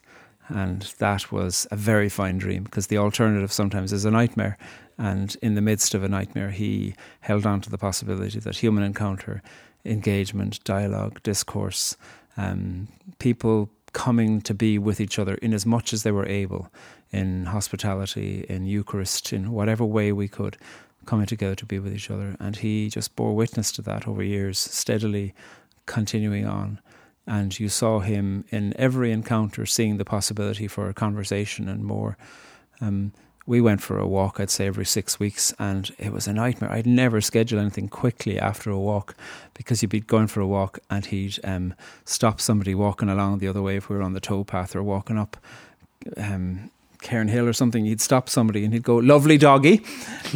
And 0.48 0.82
that 0.98 1.32
was 1.32 1.66
a 1.70 1.76
very 1.76 2.08
fine 2.08 2.38
dream 2.38 2.64
because 2.64 2.86
the 2.86 2.98
alternative 2.98 3.52
sometimes 3.52 3.92
is 3.92 4.04
a 4.04 4.10
nightmare. 4.10 4.56
And 4.98 5.36
in 5.42 5.54
the 5.54 5.60
midst 5.60 5.94
of 5.94 6.02
a 6.02 6.08
nightmare, 6.08 6.50
he 6.50 6.94
held 7.20 7.46
on 7.46 7.60
to 7.62 7.70
the 7.70 7.78
possibility 7.78 8.38
that 8.38 8.56
human 8.56 8.82
encounter 8.82 9.42
engagement, 9.86 10.62
dialogue, 10.64 11.22
discourse, 11.22 11.96
um, 12.36 12.88
people 13.18 13.70
coming 13.92 14.42
to 14.42 14.52
be 14.52 14.78
with 14.78 15.00
each 15.00 15.18
other 15.18 15.36
in 15.36 15.54
as 15.54 15.64
much 15.64 15.92
as 15.92 16.02
they 16.02 16.12
were 16.12 16.28
able, 16.28 16.70
in 17.12 17.46
hospitality, 17.46 18.44
in 18.48 18.66
Eucharist, 18.66 19.32
in 19.32 19.52
whatever 19.52 19.84
way 19.84 20.12
we 20.12 20.28
could, 20.28 20.56
coming 21.06 21.26
together 21.26 21.54
to 21.54 21.64
be 21.64 21.78
with 21.78 21.94
each 21.94 22.10
other. 22.10 22.36
And 22.38 22.56
he 22.56 22.90
just 22.90 23.16
bore 23.16 23.34
witness 23.34 23.72
to 23.72 23.82
that 23.82 24.06
over 24.06 24.22
years, 24.22 24.58
steadily 24.58 25.32
continuing 25.86 26.46
on. 26.46 26.80
And 27.26 27.58
you 27.58 27.68
saw 27.68 28.00
him 28.00 28.44
in 28.50 28.74
every 28.76 29.12
encounter 29.12 29.66
seeing 29.66 29.96
the 29.96 30.04
possibility 30.04 30.68
for 30.68 30.88
a 30.88 30.94
conversation 30.94 31.68
and 31.68 31.82
more. 31.82 32.18
Um, 32.80 33.12
we 33.46 33.60
went 33.60 33.80
for 33.80 33.98
a 33.98 34.06
walk, 34.06 34.40
I'd 34.40 34.50
say 34.50 34.66
every 34.66 34.84
six 34.84 35.20
weeks, 35.20 35.54
and 35.58 35.94
it 35.98 36.12
was 36.12 36.26
a 36.26 36.32
nightmare. 36.32 36.70
I'd 36.70 36.86
never 36.86 37.20
schedule 37.20 37.60
anything 37.60 37.88
quickly 37.88 38.38
after 38.38 38.70
a 38.70 38.78
walk 38.78 39.14
because 39.54 39.82
you'd 39.82 39.90
be 39.90 40.00
going 40.00 40.26
for 40.26 40.40
a 40.40 40.46
walk 40.46 40.80
and 40.90 41.06
he'd 41.06 41.38
um, 41.44 41.74
stop 42.04 42.40
somebody 42.40 42.74
walking 42.74 43.08
along 43.08 43.38
the 43.38 43.48
other 43.48 43.62
way 43.62 43.76
if 43.76 43.88
we 43.88 43.96
were 43.96 44.02
on 44.02 44.14
the 44.14 44.20
towpath 44.20 44.74
or 44.74 44.82
walking 44.82 45.16
up 45.16 45.36
um, 46.16 46.70
Cairnhill 47.02 47.46
or 47.46 47.52
something, 47.52 47.84
he'd 47.84 48.00
stop 48.00 48.28
somebody 48.28 48.64
and 48.64 48.72
he'd 48.72 48.82
go, 48.82 48.96
"Lovely 48.96 49.38
doggy," 49.38 49.84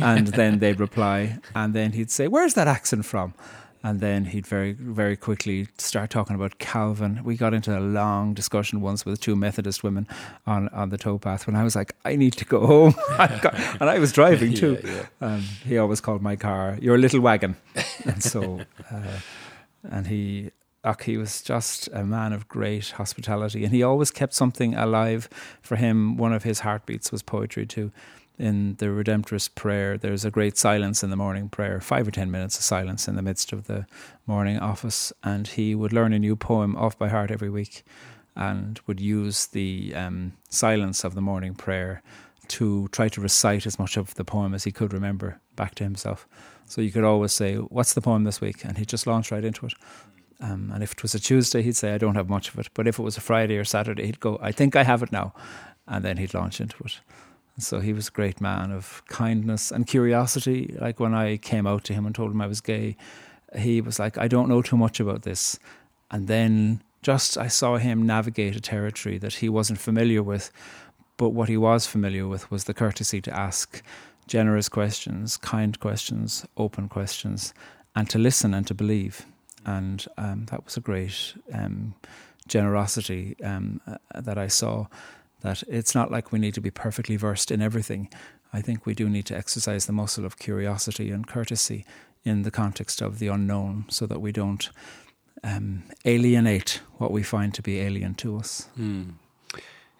and 0.00 0.28
then 0.28 0.58
they'd 0.58 0.78
reply, 0.78 1.38
and 1.54 1.74
then 1.74 1.92
he'd 1.92 2.10
say, 2.10 2.28
"Where's 2.28 2.54
that 2.54 2.68
accent 2.68 3.04
from?" 3.04 3.34
And 3.82 4.00
then 4.00 4.26
he'd 4.26 4.46
very, 4.46 4.72
very 4.72 5.16
quickly 5.16 5.68
start 5.78 6.10
talking 6.10 6.36
about 6.36 6.58
Calvin. 6.58 7.20
We 7.24 7.36
got 7.36 7.54
into 7.54 7.76
a 7.76 7.80
long 7.80 8.34
discussion 8.34 8.82
once 8.82 9.06
with 9.06 9.20
two 9.20 9.34
Methodist 9.34 9.82
women 9.82 10.06
on, 10.46 10.68
on 10.68 10.90
the 10.90 10.98
towpath 10.98 11.46
when 11.46 11.56
I 11.56 11.64
was 11.64 11.74
like, 11.74 11.94
I 12.04 12.16
need 12.16 12.34
to 12.34 12.44
go 12.44 12.66
home. 12.66 12.94
and 13.18 13.88
I 13.88 13.98
was 13.98 14.12
driving 14.12 14.52
too. 14.62 14.78
Yeah, 14.84 14.90
yeah. 15.20 15.26
Um, 15.26 15.40
he 15.64 15.78
always 15.78 16.00
called 16.00 16.20
my 16.20 16.36
car, 16.36 16.78
your 16.80 16.98
little 16.98 17.20
wagon. 17.20 17.56
And 18.04 18.22
so, 18.22 18.60
uh, 18.90 19.20
and 19.90 20.06
he, 20.08 20.50
he 21.02 21.16
was 21.16 21.40
just 21.40 21.88
a 21.94 22.04
man 22.04 22.34
of 22.34 22.48
great 22.48 22.90
hospitality. 22.90 23.64
And 23.64 23.72
he 23.72 23.82
always 23.82 24.10
kept 24.10 24.34
something 24.34 24.74
alive 24.74 25.30
for 25.62 25.76
him. 25.76 26.18
One 26.18 26.34
of 26.34 26.42
his 26.42 26.60
heartbeats 26.60 27.10
was 27.10 27.22
poetry 27.22 27.64
too 27.64 27.92
in 28.40 28.76
the 28.76 28.86
Redemptorist 28.86 29.54
prayer, 29.54 29.98
there's 29.98 30.24
a 30.24 30.30
great 30.30 30.56
silence 30.56 31.02
in 31.02 31.10
the 31.10 31.16
morning 31.16 31.50
prayer, 31.50 31.80
five 31.80 32.08
or 32.08 32.10
ten 32.10 32.30
minutes 32.30 32.56
of 32.56 32.64
silence 32.64 33.06
in 33.06 33.14
the 33.14 33.22
midst 33.22 33.52
of 33.52 33.66
the 33.66 33.86
morning 34.26 34.58
office. 34.58 35.12
And 35.22 35.46
he 35.46 35.74
would 35.74 35.92
learn 35.92 36.14
a 36.14 36.18
new 36.18 36.36
poem 36.36 36.74
off 36.74 36.98
by 36.98 37.08
heart 37.08 37.30
every 37.30 37.50
week 37.50 37.84
and 38.34 38.80
would 38.86 38.98
use 38.98 39.48
the 39.48 39.94
um, 39.94 40.32
silence 40.48 41.04
of 41.04 41.14
the 41.14 41.20
morning 41.20 41.54
prayer 41.54 42.02
to 42.48 42.88
try 42.88 43.08
to 43.08 43.20
recite 43.20 43.66
as 43.66 43.78
much 43.78 43.96
of 43.98 44.14
the 44.14 44.24
poem 44.24 44.54
as 44.54 44.64
he 44.64 44.72
could 44.72 44.92
remember 44.94 45.38
back 45.54 45.74
to 45.76 45.84
himself. 45.84 46.26
So 46.64 46.80
you 46.80 46.90
could 46.90 47.04
always 47.04 47.32
say, 47.32 47.56
What's 47.56 47.92
the 47.92 48.00
poem 48.00 48.24
this 48.24 48.40
week? 48.40 48.64
And 48.64 48.78
he'd 48.78 48.88
just 48.88 49.06
launch 49.06 49.30
right 49.30 49.44
into 49.44 49.66
it. 49.66 49.74
Um, 50.40 50.70
and 50.72 50.82
if 50.82 50.92
it 50.92 51.02
was 51.02 51.14
a 51.14 51.20
Tuesday, 51.20 51.60
he'd 51.60 51.76
say, 51.76 51.92
I 51.92 51.98
don't 51.98 52.14
have 52.14 52.30
much 52.30 52.48
of 52.48 52.58
it. 52.58 52.68
But 52.72 52.88
if 52.88 52.98
it 52.98 53.02
was 53.02 53.18
a 53.18 53.20
Friday 53.20 53.58
or 53.58 53.64
Saturday, 53.64 54.06
he'd 54.06 54.20
go, 54.20 54.38
I 54.40 54.52
think 54.52 54.74
I 54.74 54.84
have 54.84 55.02
it 55.02 55.12
now. 55.12 55.34
And 55.86 56.02
then 56.02 56.16
he'd 56.16 56.32
launch 56.32 56.60
into 56.60 56.82
it. 56.84 57.00
So 57.60 57.80
he 57.80 57.92
was 57.92 58.08
a 58.08 58.12
great 58.12 58.40
man 58.40 58.72
of 58.72 59.02
kindness 59.06 59.70
and 59.70 59.86
curiosity. 59.86 60.76
Like 60.80 61.00
when 61.00 61.14
I 61.14 61.36
came 61.36 61.66
out 61.66 61.84
to 61.84 61.94
him 61.94 62.06
and 62.06 62.14
told 62.14 62.30
him 62.30 62.40
I 62.40 62.46
was 62.46 62.60
gay, 62.60 62.96
he 63.56 63.80
was 63.80 63.98
like, 63.98 64.18
I 64.18 64.28
don't 64.28 64.48
know 64.48 64.62
too 64.62 64.76
much 64.76 65.00
about 65.00 65.22
this. 65.22 65.58
And 66.10 66.26
then 66.28 66.82
just 67.02 67.38
I 67.38 67.48
saw 67.48 67.76
him 67.76 68.06
navigate 68.06 68.56
a 68.56 68.60
territory 68.60 69.18
that 69.18 69.34
he 69.34 69.48
wasn't 69.48 69.78
familiar 69.78 70.22
with. 70.22 70.50
But 71.16 71.30
what 71.30 71.48
he 71.48 71.56
was 71.56 71.86
familiar 71.86 72.26
with 72.26 72.50
was 72.50 72.64
the 72.64 72.74
courtesy 72.74 73.20
to 73.22 73.34
ask 73.34 73.82
generous 74.26 74.68
questions, 74.68 75.36
kind 75.36 75.78
questions, 75.80 76.46
open 76.56 76.88
questions, 76.88 77.52
and 77.94 78.08
to 78.10 78.18
listen 78.18 78.54
and 78.54 78.66
to 78.66 78.74
believe. 78.74 79.26
And 79.66 80.06
um, 80.16 80.46
that 80.46 80.64
was 80.64 80.76
a 80.76 80.80
great 80.80 81.34
um, 81.52 81.94
generosity 82.46 83.36
um, 83.42 83.80
uh, 83.86 84.20
that 84.20 84.38
I 84.38 84.46
saw 84.46 84.86
that 85.40 85.62
it's 85.68 85.94
not 85.94 86.10
like 86.10 86.32
we 86.32 86.38
need 86.38 86.54
to 86.54 86.60
be 86.60 86.70
perfectly 86.70 87.16
versed 87.16 87.50
in 87.50 87.62
everything. 87.62 88.08
I 88.52 88.60
think 88.60 88.86
we 88.86 88.94
do 88.94 89.08
need 89.08 89.26
to 89.26 89.36
exercise 89.36 89.86
the 89.86 89.92
muscle 89.92 90.24
of 90.24 90.38
curiosity 90.38 91.10
and 91.10 91.26
courtesy 91.26 91.84
in 92.24 92.42
the 92.42 92.50
context 92.50 93.00
of 93.00 93.18
the 93.18 93.28
unknown 93.28 93.86
so 93.88 94.06
that 94.06 94.20
we 94.20 94.32
don't 94.32 94.70
um, 95.42 95.84
alienate 96.04 96.80
what 96.98 97.10
we 97.10 97.22
find 97.22 97.54
to 97.54 97.62
be 97.62 97.80
alien 97.80 98.14
to 98.16 98.36
us. 98.36 98.68
Mm. 98.78 99.12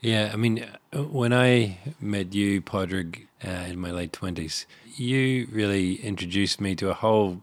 Yeah, 0.01 0.31
I 0.33 0.37
mean, 0.37 0.67
uh, 0.95 1.03
when 1.03 1.33
I 1.33 1.79
met 2.01 2.35
you, 2.35 2.63
Padraig, 2.63 3.27
uh, 3.47 3.51
in 3.69 3.79
my 3.79 3.91
late 3.91 4.13
20s, 4.13 4.65
you 4.97 5.47
really 5.53 5.97
introduced 5.97 6.61
me 6.61 6.75
to 6.77 6.89
a 6.91 6.95
whole 6.95 7.43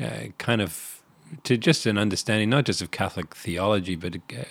uh, 0.00 0.28
kind 0.38 0.60
of, 0.60 1.02
to 1.42 1.56
just 1.56 1.86
an 1.86 1.98
understanding, 1.98 2.50
not 2.50 2.66
just 2.66 2.82
of 2.82 2.92
Catholic 2.92 3.34
theology, 3.34 3.96
but 3.96 4.16
uh, 4.16 4.44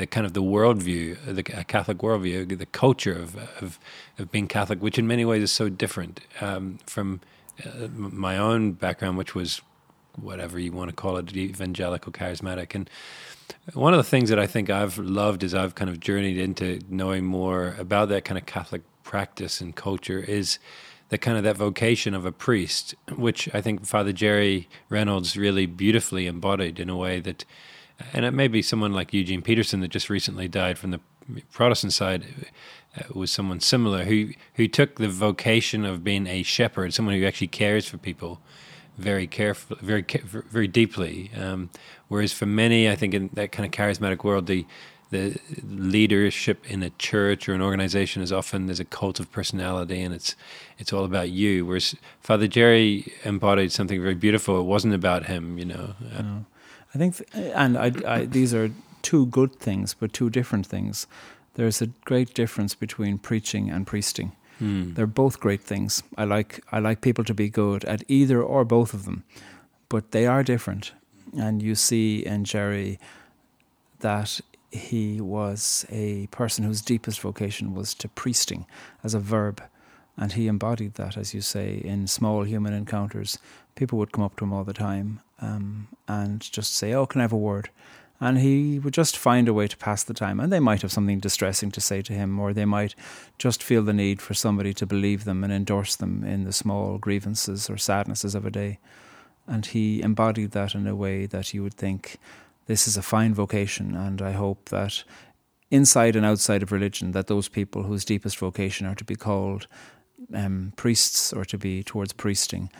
the 0.00 0.06
kind 0.06 0.24
of 0.24 0.32
the 0.32 0.42
worldview, 0.42 1.18
the 1.26 1.42
Catholic 1.42 1.98
worldview, 1.98 2.56
the 2.56 2.64
culture 2.64 3.12
of, 3.12 3.36
of, 3.62 3.78
of 4.18 4.32
being 4.32 4.48
Catholic, 4.48 4.80
which 4.80 4.98
in 4.98 5.06
many 5.06 5.26
ways 5.26 5.42
is 5.42 5.52
so 5.52 5.68
different 5.68 6.20
um, 6.40 6.78
from 6.86 7.20
uh, 7.66 7.86
my 7.92 8.38
own 8.38 8.72
background, 8.72 9.18
which 9.18 9.34
was 9.34 9.60
whatever 10.18 10.58
you 10.58 10.72
want 10.72 10.88
to 10.88 10.96
call 10.96 11.18
it, 11.18 11.36
evangelical, 11.36 12.10
charismatic. 12.12 12.74
And 12.74 12.88
one 13.74 13.92
of 13.92 13.98
the 13.98 14.04
things 14.04 14.30
that 14.30 14.38
I 14.38 14.46
think 14.46 14.70
I've 14.70 14.96
loved 14.96 15.44
as 15.44 15.54
I've 15.54 15.74
kind 15.74 15.90
of 15.90 16.00
journeyed 16.00 16.38
into 16.38 16.80
knowing 16.88 17.26
more 17.26 17.76
about 17.78 18.08
that 18.08 18.24
kind 18.24 18.38
of 18.38 18.46
Catholic 18.46 18.80
practice 19.02 19.60
and 19.60 19.76
culture 19.76 20.20
is 20.20 20.58
the 21.10 21.18
kind 21.18 21.36
of 21.36 21.44
that 21.44 21.58
vocation 21.58 22.14
of 22.14 22.24
a 22.24 22.32
priest, 22.32 22.94
which 23.16 23.54
I 23.54 23.60
think 23.60 23.84
Father 23.84 24.12
Gerry 24.12 24.66
Reynolds 24.88 25.36
really 25.36 25.66
beautifully 25.66 26.26
embodied 26.26 26.80
in 26.80 26.88
a 26.88 26.96
way 26.96 27.20
that 27.20 27.44
and 28.12 28.24
it 28.24 28.32
may 28.32 28.48
be 28.48 28.62
someone 28.62 28.92
like 28.92 29.12
Eugene 29.12 29.42
Peterson 29.42 29.80
that 29.80 29.88
just 29.88 30.10
recently 30.10 30.48
died 30.48 30.78
from 30.78 30.90
the 30.90 31.00
Protestant 31.52 31.92
side 31.92 32.24
uh, 32.96 33.02
was 33.14 33.30
someone 33.30 33.60
similar 33.60 34.04
who 34.04 34.30
who 34.54 34.66
took 34.66 34.96
the 34.96 35.08
vocation 35.08 35.84
of 35.84 36.02
being 36.02 36.26
a 36.26 36.42
shepherd, 36.42 36.92
someone 36.92 37.14
who 37.14 37.24
actually 37.26 37.48
cares 37.48 37.86
for 37.86 37.98
people 37.98 38.40
very 38.98 39.26
carefully, 39.26 39.80
very 39.82 40.04
very 40.24 40.66
deeply. 40.66 41.30
Um, 41.36 41.70
whereas 42.08 42.32
for 42.32 42.46
many, 42.46 42.88
I 42.88 42.96
think 42.96 43.14
in 43.14 43.30
that 43.34 43.52
kind 43.52 43.66
of 43.66 43.72
charismatic 43.72 44.24
world, 44.24 44.46
the 44.46 44.66
the 45.10 45.36
leadership 45.68 46.64
in 46.70 46.84
a 46.84 46.90
church 46.90 47.48
or 47.48 47.54
an 47.54 47.60
organization 47.60 48.22
is 48.22 48.32
often 48.32 48.66
there's 48.66 48.78
a 48.78 48.84
cult 48.84 49.18
of 49.18 49.30
personality 49.32 50.00
and 50.00 50.14
it's 50.14 50.36
it's 50.78 50.92
all 50.92 51.04
about 51.04 51.30
you. 51.30 51.66
Whereas 51.66 51.94
Father 52.20 52.46
Gerry 52.46 53.12
embodied 53.24 53.72
something 53.72 54.00
very 54.00 54.14
beautiful. 54.14 54.60
It 54.60 54.64
wasn't 54.64 54.94
about 54.94 55.26
him, 55.26 55.58
you 55.58 55.64
know. 55.64 55.94
Uh, 56.16 56.22
no. 56.22 56.44
I 56.94 56.98
think, 56.98 57.16
th- 57.16 57.52
and 57.54 57.78
I, 57.78 57.92
I, 58.06 58.24
these 58.24 58.52
are 58.54 58.70
two 59.02 59.26
good 59.26 59.56
things, 59.56 59.94
but 59.94 60.12
two 60.12 60.30
different 60.30 60.66
things. 60.66 61.06
There's 61.54 61.82
a 61.82 61.88
great 62.04 62.34
difference 62.34 62.74
between 62.74 63.18
preaching 63.18 63.70
and 63.70 63.86
priesting. 63.86 64.32
Mm. 64.60 64.94
They're 64.94 65.06
both 65.06 65.40
great 65.40 65.62
things. 65.62 66.02
I 66.16 66.24
like 66.24 66.62
I 66.70 66.78
like 66.78 67.00
people 67.00 67.24
to 67.24 67.34
be 67.34 67.48
good 67.48 67.84
at 67.84 68.02
either 68.08 68.42
or 68.42 68.64
both 68.64 68.92
of 68.92 69.04
them, 69.04 69.24
but 69.88 70.10
they 70.10 70.26
are 70.26 70.42
different. 70.42 70.92
And 71.38 71.62
you 71.62 71.74
see 71.74 72.26
in 72.26 72.44
Gerry 72.44 72.98
that 74.00 74.40
he 74.70 75.20
was 75.20 75.86
a 75.90 76.26
person 76.28 76.64
whose 76.64 76.82
deepest 76.82 77.20
vocation 77.20 77.74
was 77.74 77.94
to 77.94 78.08
priesting 78.08 78.66
as 79.02 79.14
a 79.14 79.18
verb. 79.20 79.62
And 80.16 80.32
he 80.32 80.48
embodied 80.48 80.94
that, 80.94 81.16
as 81.16 81.32
you 81.32 81.40
say, 81.40 81.80
in 81.82 82.06
small 82.06 82.42
human 82.44 82.74
encounters. 82.74 83.38
People 83.74 83.98
would 83.98 84.12
come 84.12 84.24
up 84.24 84.36
to 84.36 84.44
him 84.44 84.52
all 84.52 84.64
the 84.64 84.72
time 84.72 85.20
um, 85.40 85.88
and 86.06 86.40
just 86.40 86.74
say, 86.74 86.92
"Oh, 86.92 87.06
can 87.06 87.20
I 87.20 87.24
have 87.24 87.32
a 87.32 87.36
word?" 87.36 87.70
And 88.22 88.38
he 88.38 88.78
would 88.78 88.92
just 88.92 89.16
find 89.16 89.48
a 89.48 89.54
way 89.54 89.66
to 89.66 89.76
pass 89.78 90.04
the 90.04 90.12
time. 90.12 90.40
And 90.40 90.52
they 90.52 90.60
might 90.60 90.82
have 90.82 90.92
something 90.92 91.20
distressing 91.20 91.70
to 91.70 91.80
say 91.80 92.02
to 92.02 92.12
him, 92.12 92.38
or 92.38 92.52
they 92.52 92.66
might 92.66 92.94
just 93.38 93.62
feel 93.62 93.82
the 93.82 93.94
need 93.94 94.20
for 94.20 94.34
somebody 94.34 94.74
to 94.74 94.86
believe 94.86 95.24
them 95.24 95.42
and 95.42 95.50
endorse 95.50 95.96
them 95.96 96.22
in 96.22 96.44
the 96.44 96.52
small 96.52 96.98
grievances 96.98 97.70
or 97.70 97.78
sadnesses 97.78 98.34
of 98.34 98.44
a 98.44 98.50
day. 98.50 98.78
And 99.46 99.64
he 99.64 100.02
embodied 100.02 100.50
that 100.50 100.74
in 100.74 100.86
a 100.86 100.94
way 100.94 101.24
that 101.26 101.54
you 101.54 101.62
would 101.62 101.74
think, 101.74 102.18
this 102.66 102.86
is 102.86 102.98
a 102.98 103.02
fine 103.02 103.32
vocation. 103.32 103.96
And 103.96 104.20
I 104.20 104.32
hope 104.32 104.68
that 104.68 105.02
inside 105.70 106.14
and 106.14 106.26
outside 106.26 106.62
of 106.62 106.72
religion, 106.72 107.12
that 107.12 107.26
those 107.26 107.48
people 107.48 107.84
whose 107.84 108.04
deepest 108.04 108.36
vocation 108.36 108.86
are 108.86 108.94
to 108.96 109.04
be 109.04 109.16
called 109.16 109.66
um, 110.34 110.74
priests 110.76 111.32
or 111.32 111.46
to 111.46 111.56
be 111.56 111.82
towards 111.82 112.12
priesting 112.12 112.70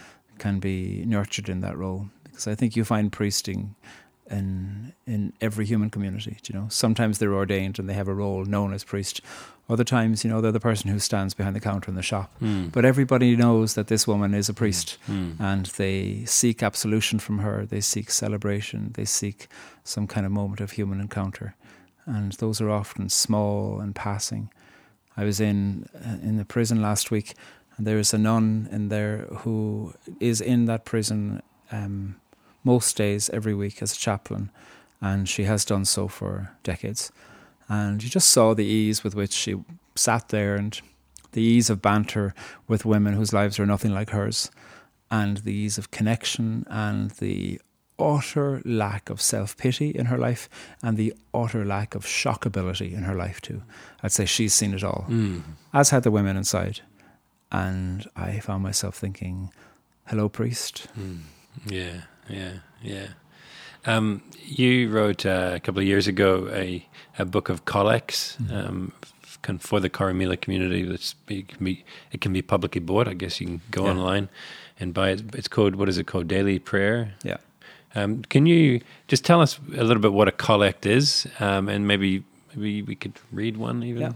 can 0.40 0.58
be 0.58 1.04
nurtured 1.06 1.48
in 1.48 1.60
that 1.60 1.76
role 1.76 2.08
because 2.24 2.48
I 2.48 2.56
think 2.56 2.74
you 2.74 2.84
find 2.84 3.12
priesting 3.12 3.76
in 4.28 4.92
in 5.06 5.32
every 5.40 5.66
human 5.66 5.90
community. 5.90 6.38
You 6.48 6.58
know, 6.58 6.66
sometimes 6.68 7.18
they're 7.18 7.34
ordained 7.34 7.78
and 7.78 7.88
they 7.88 7.94
have 7.94 8.08
a 8.08 8.14
role 8.14 8.44
known 8.44 8.72
as 8.72 8.82
priest. 8.82 9.20
Other 9.68 9.84
times, 9.84 10.24
you 10.24 10.30
know, 10.30 10.40
they're 10.40 10.50
the 10.50 10.58
person 10.58 10.90
who 10.90 10.98
stands 10.98 11.32
behind 11.32 11.54
the 11.54 11.60
counter 11.60 11.90
in 11.90 11.94
the 11.94 12.02
shop. 12.02 12.34
Mm. 12.42 12.72
But 12.72 12.84
everybody 12.84 13.36
knows 13.36 13.74
that 13.74 13.86
this 13.86 14.04
woman 14.04 14.34
is 14.34 14.48
a 14.48 14.54
priest, 14.54 14.98
mm. 15.08 15.38
and 15.38 15.66
they 15.66 16.24
seek 16.24 16.60
absolution 16.60 17.20
from 17.20 17.38
her. 17.38 17.64
They 17.64 17.80
seek 17.80 18.10
celebration. 18.10 18.90
They 18.94 19.04
seek 19.04 19.46
some 19.84 20.08
kind 20.08 20.26
of 20.26 20.32
moment 20.32 20.60
of 20.60 20.72
human 20.72 21.00
encounter, 21.00 21.54
and 22.04 22.32
those 22.32 22.60
are 22.60 22.70
often 22.70 23.08
small 23.10 23.80
and 23.80 23.94
passing. 23.94 24.50
I 25.16 25.24
was 25.24 25.40
in 25.40 25.86
uh, 25.94 26.18
in 26.28 26.36
the 26.36 26.44
prison 26.44 26.82
last 26.82 27.10
week, 27.10 27.34
there 27.86 27.98
is 27.98 28.14
a 28.14 28.18
nun 28.18 28.68
in 28.70 28.88
there 28.88 29.26
who 29.38 29.94
is 30.18 30.40
in 30.40 30.66
that 30.66 30.84
prison. 30.84 31.42
Um, 31.72 32.16
most 32.64 32.96
days 32.96 33.30
every 33.30 33.54
week 33.54 33.82
as 33.82 33.92
a 33.92 33.96
chaplain, 33.96 34.50
and 35.00 35.28
she 35.28 35.44
has 35.44 35.64
done 35.64 35.84
so 35.84 36.08
for 36.08 36.50
decades. 36.62 37.10
And 37.68 38.02
you 38.02 38.10
just 38.10 38.30
saw 38.30 38.54
the 38.54 38.64
ease 38.64 39.04
with 39.04 39.14
which 39.14 39.32
she 39.32 39.54
sat 39.94 40.28
there 40.28 40.56
and 40.56 40.78
the 41.32 41.42
ease 41.42 41.70
of 41.70 41.80
banter 41.80 42.34
with 42.66 42.84
women 42.84 43.14
whose 43.14 43.32
lives 43.32 43.58
are 43.60 43.66
nothing 43.66 43.92
like 43.92 44.10
hers, 44.10 44.50
and 45.10 45.38
the 45.38 45.52
ease 45.52 45.78
of 45.78 45.90
connection 45.90 46.66
and 46.68 47.12
the 47.12 47.60
utter 47.98 48.62
lack 48.64 49.10
of 49.10 49.20
self 49.20 49.56
pity 49.56 49.90
in 49.90 50.06
her 50.06 50.16
life 50.18 50.48
and 50.82 50.96
the 50.96 51.12
utter 51.34 51.64
lack 51.64 51.94
of 51.94 52.04
shockability 52.04 52.92
in 52.92 53.02
her 53.04 53.14
life, 53.14 53.40
too. 53.40 53.62
I'd 54.02 54.12
say 54.12 54.24
she's 54.24 54.54
seen 54.54 54.74
it 54.74 54.82
all, 54.82 55.06
mm. 55.08 55.42
as 55.72 55.90
had 55.90 56.02
the 56.02 56.10
women 56.10 56.36
inside. 56.36 56.80
And 57.52 58.08
I 58.14 58.38
found 58.40 58.62
myself 58.62 58.96
thinking, 58.96 59.50
hello, 60.06 60.28
priest. 60.28 60.88
Mm. 60.98 61.20
Yeah 61.66 62.02
yeah, 62.30 62.52
yeah. 62.82 63.06
Um, 63.86 64.22
you 64.44 64.90
wrote 64.90 65.24
uh, 65.24 65.52
a 65.54 65.60
couple 65.60 65.80
of 65.80 65.86
years 65.86 66.06
ago 66.06 66.48
a, 66.52 66.86
a 67.18 67.24
book 67.24 67.48
of 67.48 67.64
collects, 67.64 68.36
mm-hmm. 68.40 68.54
um, 68.54 68.92
for 69.58 69.80
the 69.80 69.88
Corrymeela 69.88 70.40
community. 70.40 70.82
That's 70.82 71.14
it 71.28 71.48
can 71.48 71.64
be 71.64 71.84
it 72.12 72.20
can 72.20 72.32
be 72.32 72.42
publicly 72.42 72.80
bought. 72.80 73.08
I 73.08 73.14
guess 73.14 73.40
you 73.40 73.46
can 73.46 73.60
go 73.70 73.84
Yeah. 73.84 73.90
online 73.92 74.28
and 74.78 74.94
buy 74.94 75.10
it. 75.10 75.34
It's 75.34 75.48
called 75.48 75.76
what 75.76 75.88
is 75.88 75.98
it 75.98 76.06
called? 76.06 76.28
Daily 76.28 76.58
Prayer. 76.58 77.14
Yeah. 77.22 77.38
Um, 77.94 78.22
can 78.22 78.46
you 78.46 78.80
just 79.08 79.24
tell 79.24 79.40
us 79.40 79.58
a 79.76 79.82
little 79.82 80.00
bit 80.00 80.12
what 80.12 80.28
a 80.28 80.32
collect 80.32 80.86
is, 80.86 81.26
um, 81.40 81.68
and 81.68 81.88
maybe 81.88 82.22
maybe 82.54 82.82
we 82.82 82.94
could 82.94 83.14
read 83.32 83.56
one 83.56 83.82
even. 83.82 84.02
Yeah. 84.02 84.12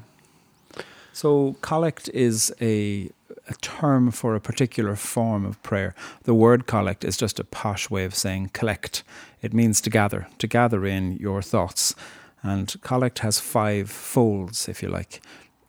So, 1.13 1.55
collect 1.61 2.09
is 2.09 2.53
a, 2.61 3.09
a 3.49 3.55
term 3.55 4.11
for 4.11 4.35
a 4.35 4.41
particular 4.41 4.97
form 4.97 5.45
of 5.45 5.63
prayer. 5.63 5.95
The 6.23 6.35
word 6.35 6.67
collect 6.67 7.05
is 7.05 7.17
just 7.17 7.39
a 7.41 7.45
posh 7.45 7.91
way 7.91 8.05
of 8.05 8.15
saying 8.15 8.51
collect. 8.53 9.03
It 9.43 9.53
means 9.53 9.81
to 9.83 9.91
gather, 9.91 10.29
to 10.39 10.47
gather 10.47 10.87
in 10.87 11.17
your 11.17 11.43
thoughts. 11.43 11.95
And 12.43 12.75
collect 12.83 13.21
has 13.21 13.41
five 13.41 13.91
folds, 13.91 14.69
if 14.69 14.83
you 14.83 14.89
like. 14.89 15.21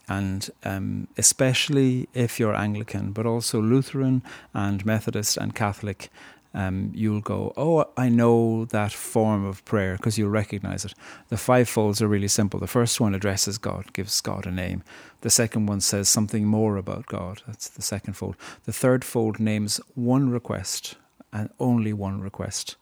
And 0.08 0.48
um, 0.62 1.08
especially 1.18 2.08
if 2.14 2.38
you're 2.38 2.54
Anglican, 2.54 3.12
but 3.12 3.26
also 3.26 3.60
Lutheran 3.60 4.22
and 4.54 4.86
Methodist 4.86 5.36
and 5.36 5.54
Catholic, 5.54 6.10
um, 6.56 6.90
you'll 6.94 7.20
go, 7.20 7.52
Oh, 7.56 7.84
I 7.96 8.08
know 8.08 8.64
that 8.64 8.92
form 8.92 9.44
of 9.44 9.64
prayer 9.66 9.96
because 9.96 10.16
you'll 10.16 10.30
recognize 10.30 10.86
it. 10.86 10.94
The 11.28 11.36
five 11.36 11.68
folds 11.68 12.00
are 12.00 12.08
really 12.08 12.28
simple. 12.28 12.58
The 12.58 12.66
first 12.66 12.98
one 12.98 13.14
addresses 13.14 13.58
God, 13.58 13.92
gives 13.92 14.20
God 14.22 14.46
a 14.46 14.50
name. 14.50 14.82
The 15.20 15.30
second 15.30 15.66
one 15.66 15.82
says 15.82 16.08
something 16.08 16.46
more 16.46 16.78
about 16.78 17.06
God. 17.06 17.42
That's 17.46 17.68
the 17.68 17.82
second 17.82 18.14
fold. 18.14 18.36
The 18.64 18.72
third 18.72 19.04
fold 19.04 19.38
names 19.38 19.80
one 19.94 20.30
request 20.30 20.96
and 21.30 21.50
only 21.60 21.92
one 21.92 22.22
request. 22.22 22.76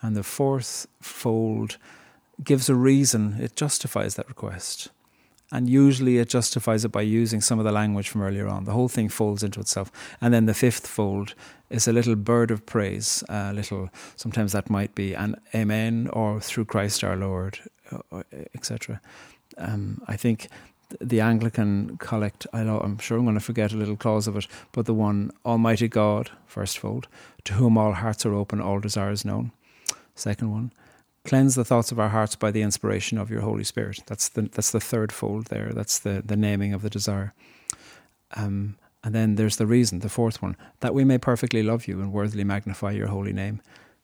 And 0.00 0.16
the 0.16 0.22
fourth 0.22 0.86
fold 1.00 1.78
gives 2.44 2.68
a 2.68 2.76
reason, 2.76 3.38
it 3.40 3.56
justifies 3.56 4.14
that 4.14 4.28
request. 4.28 4.90
And 5.52 5.68
usually 5.68 6.18
it 6.18 6.28
justifies 6.28 6.84
it 6.84 6.90
by 6.90 7.02
using 7.02 7.40
some 7.40 7.58
of 7.60 7.64
the 7.64 7.72
language 7.72 8.08
from 8.08 8.22
earlier 8.22 8.48
on. 8.48 8.64
The 8.64 8.72
whole 8.72 8.88
thing 8.88 9.08
folds 9.08 9.44
into 9.44 9.60
itself. 9.60 9.92
And 10.20 10.34
then 10.34 10.46
the 10.46 10.54
fifth 10.54 10.86
fold 10.86 11.34
is 11.70 11.86
a 11.86 11.92
little 11.92 12.16
bird 12.16 12.50
of 12.50 12.66
praise, 12.66 13.22
a 13.28 13.52
little, 13.52 13.90
sometimes 14.16 14.52
that 14.52 14.70
might 14.70 14.94
be 14.94 15.14
an 15.14 15.36
amen 15.54 16.08
or 16.12 16.40
through 16.40 16.64
Christ 16.64 17.04
our 17.04 17.16
Lord, 17.16 17.60
uh, 17.92 18.22
etc. 18.54 19.00
Um, 19.56 20.02
I 20.08 20.16
think 20.16 20.48
the 21.00 21.20
Anglican 21.20 21.96
collect, 21.98 22.46
I 22.52 22.60
I'm 22.60 22.98
sure 22.98 23.18
I'm 23.18 23.24
going 23.24 23.34
to 23.34 23.40
forget 23.40 23.72
a 23.72 23.76
little 23.76 23.96
clause 23.96 24.26
of 24.26 24.36
it, 24.36 24.46
but 24.72 24.86
the 24.86 24.94
one, 24.94 25.30
Almighty 25.44 25.88
God, 25.88 26.30
first 26.46 26.78
fold, 26.78 27.08
to 27.44 27.54
whom 27.54 27.76
all 27.76 27.92
hearts 27.92 28.24
are 28.26 28.34
open, 28.34 28.60
all 28.60 28.80
desires 28.80 29.24
known. 29.24 29.52
Second 30.14 30.50
one, 30.50 30.72
cleanse 31.26 31.54
the 31.54 31.64
thoughts 31.64 31.92
of 31.92 31.98
our 31.98 32.08
hearts 32.10 32.36
by 32.36 32.50
the 32.50 32.62
inspiration 32.62 33.18
of 33.18 33.30
your 33.30 33.42
Holy 33.42 33.64
Spirit. 33.64 34.00
That's 34.06 34.28
the 34.28 34.42
that's 34.42 34.70
the 34.70 34.80
third 34.80 35.12
fold 35.12 35.46
there. 35.46 35.72
That's 35.74 35.98
the 35.98 36.22
the 36.24 36.36
naming 36.36 36.74
of 36.74 36.82
the 36.82 36.90
desire. 36.90 37.32
Um, 38.36 38.76
and 39.04 39.14
then 39.14 39.36
there's 39.36 39.56
the 39.56 39.66
reason, 39.66 40.00
the 40.00 40.08
fourth 40.08 40.42
one, 40.42 40.56
that 40.80 40.94
we 40.94 41.04
may 41.04 41.18
perfectly 41.18 41.62
love 41.62 41.86
you 41.86 42.00
and 42.00 42.12
worthily 42.12 42.44
magnify 42.44 42.90
your 42.90 43.06
holy 43.08 43.32
name. 43.32 43.60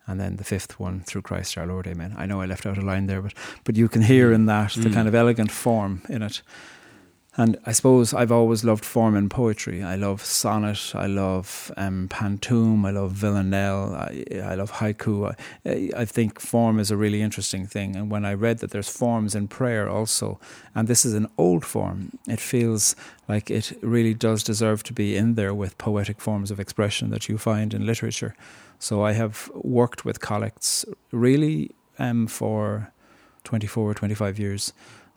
And 0.07 0.21
then 0.21 0.37
the 0.37 0.45
fifth 0.45 0.79
one, 0.81 1.01
through 1.01 1.23
Christ 1.23 1.57
our 1.59 1.67
Lord, 1.67 1.87
Amen. 1.87 2.15
I 2.19 2.27
know 2.27 2.41
I 2.41 2.47
left 2.47 2.67
out 2.67 2.79
a 2.79 2.83
line 2.83 3.07
there, 3.07 3.23
but 3.23 3.35
but 3.65 3.77
you 3.77 3.89
can 3.89 4.03
hear 4.03 4.33
in 4.33 4.47
that 4.47 4.73
the 4.75 4.89
Mm. 4.91 4.95
kind 4.95 5.09
of 5.09 5.15
elegant 5.15 5.51
form 5.51 6.03
in 6.09 6.23
it. 6.23 6.43
And 7.35 7.59
I 7.65 7.73
suppose 7.73 8.13
I've 8.13 8.31
always 8.31 8.63
loved 8.63 8.85
form 8.85 9.17
in 9.17 9.31
poetry. 9.31 9.83
I 9.83 9.97
love 9.97 10.23
sonnet, 10.23 10.93
I 10.95 11.07
love 11.07 11.73
um, 11.79 12.09
pantoum, 12.09 12.85
I 12.85 12.91
love 12.91 13.13
villanelle, 13.13 13.95
I, 13.95 14.25
I 14.45 14.55
love 14.55 14.73
haiku. 14.73 15.35
I, 15.65 15.91
I 15.99 16.05
think 16.05 16.39
form 16.39 16.79
is 16.79 16.91
a 16.91 16.97
really 16.97 17.23
interesting 17.23 17.67
thing. 17.67 17.97
And 17.97 18.11
when 18.11 18.27
I 18.27 18.35
read 18.35 18.59
that 18.59 18.71
there's 18.71 18.91
forms 18.91 19.35
in 19.35 19.49
prayer 19.49 19.89
also, 19.89 20.39
and 20.75 20.89
this 20.89 21.07
is 21.07 21.15
an 21.15 21.27
old 21.39 21.65
form, 21.65 22.19
it 22.29 22.39
feels 22.39 22.95
like 23.29 23.51
it 23.51 23.79
really 23.81 24.13
does 24.13 24.43
deserve 24.43 24.83
to 24.83 24.93
be 24.93 25.17
in 25.17 25.35
there 25.35 25.55
with 25.55 25.79
poetic 25.79 26.21
forms 26.21 26.51
of 26.51 26.61
expression 26.61 27.09
that 27.11 27.31
you 27.31 27.39
find 27.39 27.73
in 27.73 27.87
literature. 27.87 28.35
So 28.79 29.05
I 29.05 29.13
have 29.13 29.51
worked 29.55 30.05
with 30.05 30.21
collects 30.21 30.85
really 31.13 31.71
um, 31.99 32.27
for 32.27 32.93
24 33.45 33.91
or 33.91 33.95
25 33.95 34.39
years. 34.39 34.75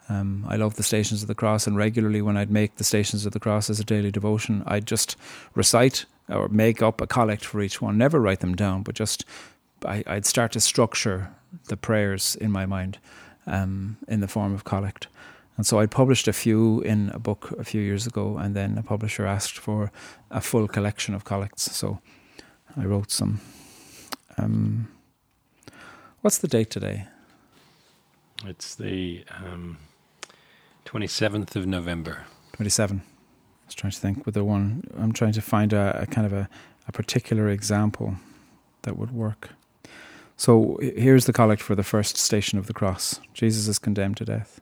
Um, 0.08 0.46
I 0.48 0.56
love 0.56 0.76
the 0.76 0.84
Stations 0.84 1.22
of 1.22 1.28
the 1.28 1.36
Cross, 1.36 1.68
and 1.68 1.76
regularly 1.76 2.22
when 2.22 2.38
I'd 2.38 2.52
make 2.52 2.76
the 2.76 2.84
Stations 2.84 3.26
of 3.26 3.34
the 3.34 3.40
Cross 3.40 3.70
as 3.70 3.80
a 3.80 3.84
daily 3.84 4.12
devotion, 4.12 4.64
I'd 4.68 4.86
just 4.86 5.18
recite 5.56 6.06
or 6.30 6.48
make 6.50 6.82
up 6.82 7.02
a 7.02 7.08
collect 7.08 7.46
for 7.46 7.62
each 7.62 7.82
one. 7.82 7.98
Never 7.98 8.20
write 8.20 8.40
them 8.40 8.56
down, 8.56 8.84
but 8.84 8.96
just 8.96 9.26
I, 9.84 10.04
I'd 10.06 10.26
start 10.26 10.52
to 10.54 10.60
structure 10.60 11.32
the 11.68 11.78
prayers 11.78 12.36
in 12.36 12.52
my 12.52 12.66
mind 12.66 12.98
um, 13.48 13.98
in 14.08 14.20
the 14.20 14.28
form 14.28 14.54
of 14.54 14.64
collect. 14.64 15.08
And 15.58 15.66
so 15.66 15.80
I 15.80 15.86
published 15.86 16.28
a 16.28 16.34
few 16.34 16.82
in 16.82 17.10
a 17.14 17.20
book 17.20 17.52
a 17.58 17.64
few 17.64 17.82
years 17.82 18.06
ago, 18.06 18.38
and 18.38 18.56
then 18.56 18.78
a 18.78 18.84
publisher 18.84 19.26
asked 19.26 19.58
for 19.58 19.92
a 20.30 20.42
full 20.42 20.68
collection 20.68 21.16
of 21.16 21.24
collects. 21.24 21.76
So 21.76 22.00
I 22.76 22.86
wrote 22.86 23.10
some. 23.10 23.40
Um, 24.38 24.90
what's 26.22 26.40
the 26.40 26.48
date 26.48 26.70
today? 26.70 27.08
It's 28.46 28.76
the 28.76 29.24
um, 29.30 29.78
27th 30.86 31.56
of 31.56 31.66
November. 31.66 32.26
27. 32.54 33.02
I 33.02 33.66
was 33.66 33.76
trying 33.76 33.92
to 33.92 34.00
think 34.00 34.26
with 34.26 34.36
the 34.36 34.44
one, 34.44 34.84
I'm 34.98 35.12
trying 35.12 35.34
to 35.34 35.42
find 35.42 35.74
a, 35.74 36.02
a 36.04 36.06
kind 36.06 36.28
of 36.28 36.34
a, 36.34 36.48
a 36.88 36.92
particular 36.92 37.50
example 37.50 38.16
that 38.84 38.98
would 38.98 39.12
work. 39.12 39.50
So 40.38 40.78
here's 40.82 41.26
the 41.26 41.34
collect 41.34 41.62
for 41.62 41.76
the 41.76 41.84
first 41.84 42.18
station 42.18 42.60
of 42.60 42.68
the 42.68 42.74
cross 42.74 43.20
Jesus 43.34 43.68
is 43.68 43.80
condemned 43.80 44.18
to 44.18 44.26
death. 44.26 44.62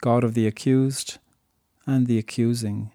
God 0.00 0.24
of 0.24 0.34
the 0.34 0.46
accused 0.46 1.18
and 1.86 2.06
the 2.06 2.18
accusing, 2.18 2.90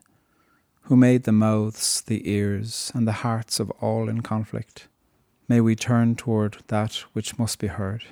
who 0.83 0.95
made 0.95 1.23
the 1.23 1.31
mouths, 1.31 2.01
the 2.01 2.29
ears, 2.29 2.91
and 2.93 3.07
the 3.07 3.23
hearts 3.23 3.59
of 3.59 3.71
all 3.81 4.07
in 4.07 4.21
conflict, 4.21 4.87
may 5.47 5.61
we 5.61 5.75
turn 5.75 6.15
toward 6.15 6.57
that 6.67 6.95
which 7.13 7.39
must 7.39 7.57
be 7.57 7.67
heard, 7.67 8.03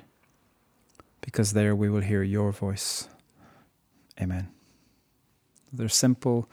because 1.20 1.52
there 1.52 1.74
we 1.74 1.88
will 1.88 2.00
hear 2.00 2.22
your 2.22 2.50
voice. 2.50 3.08
Amen. 4.20 4.48
They're 5.72 5.88
simple. 5.88 6.48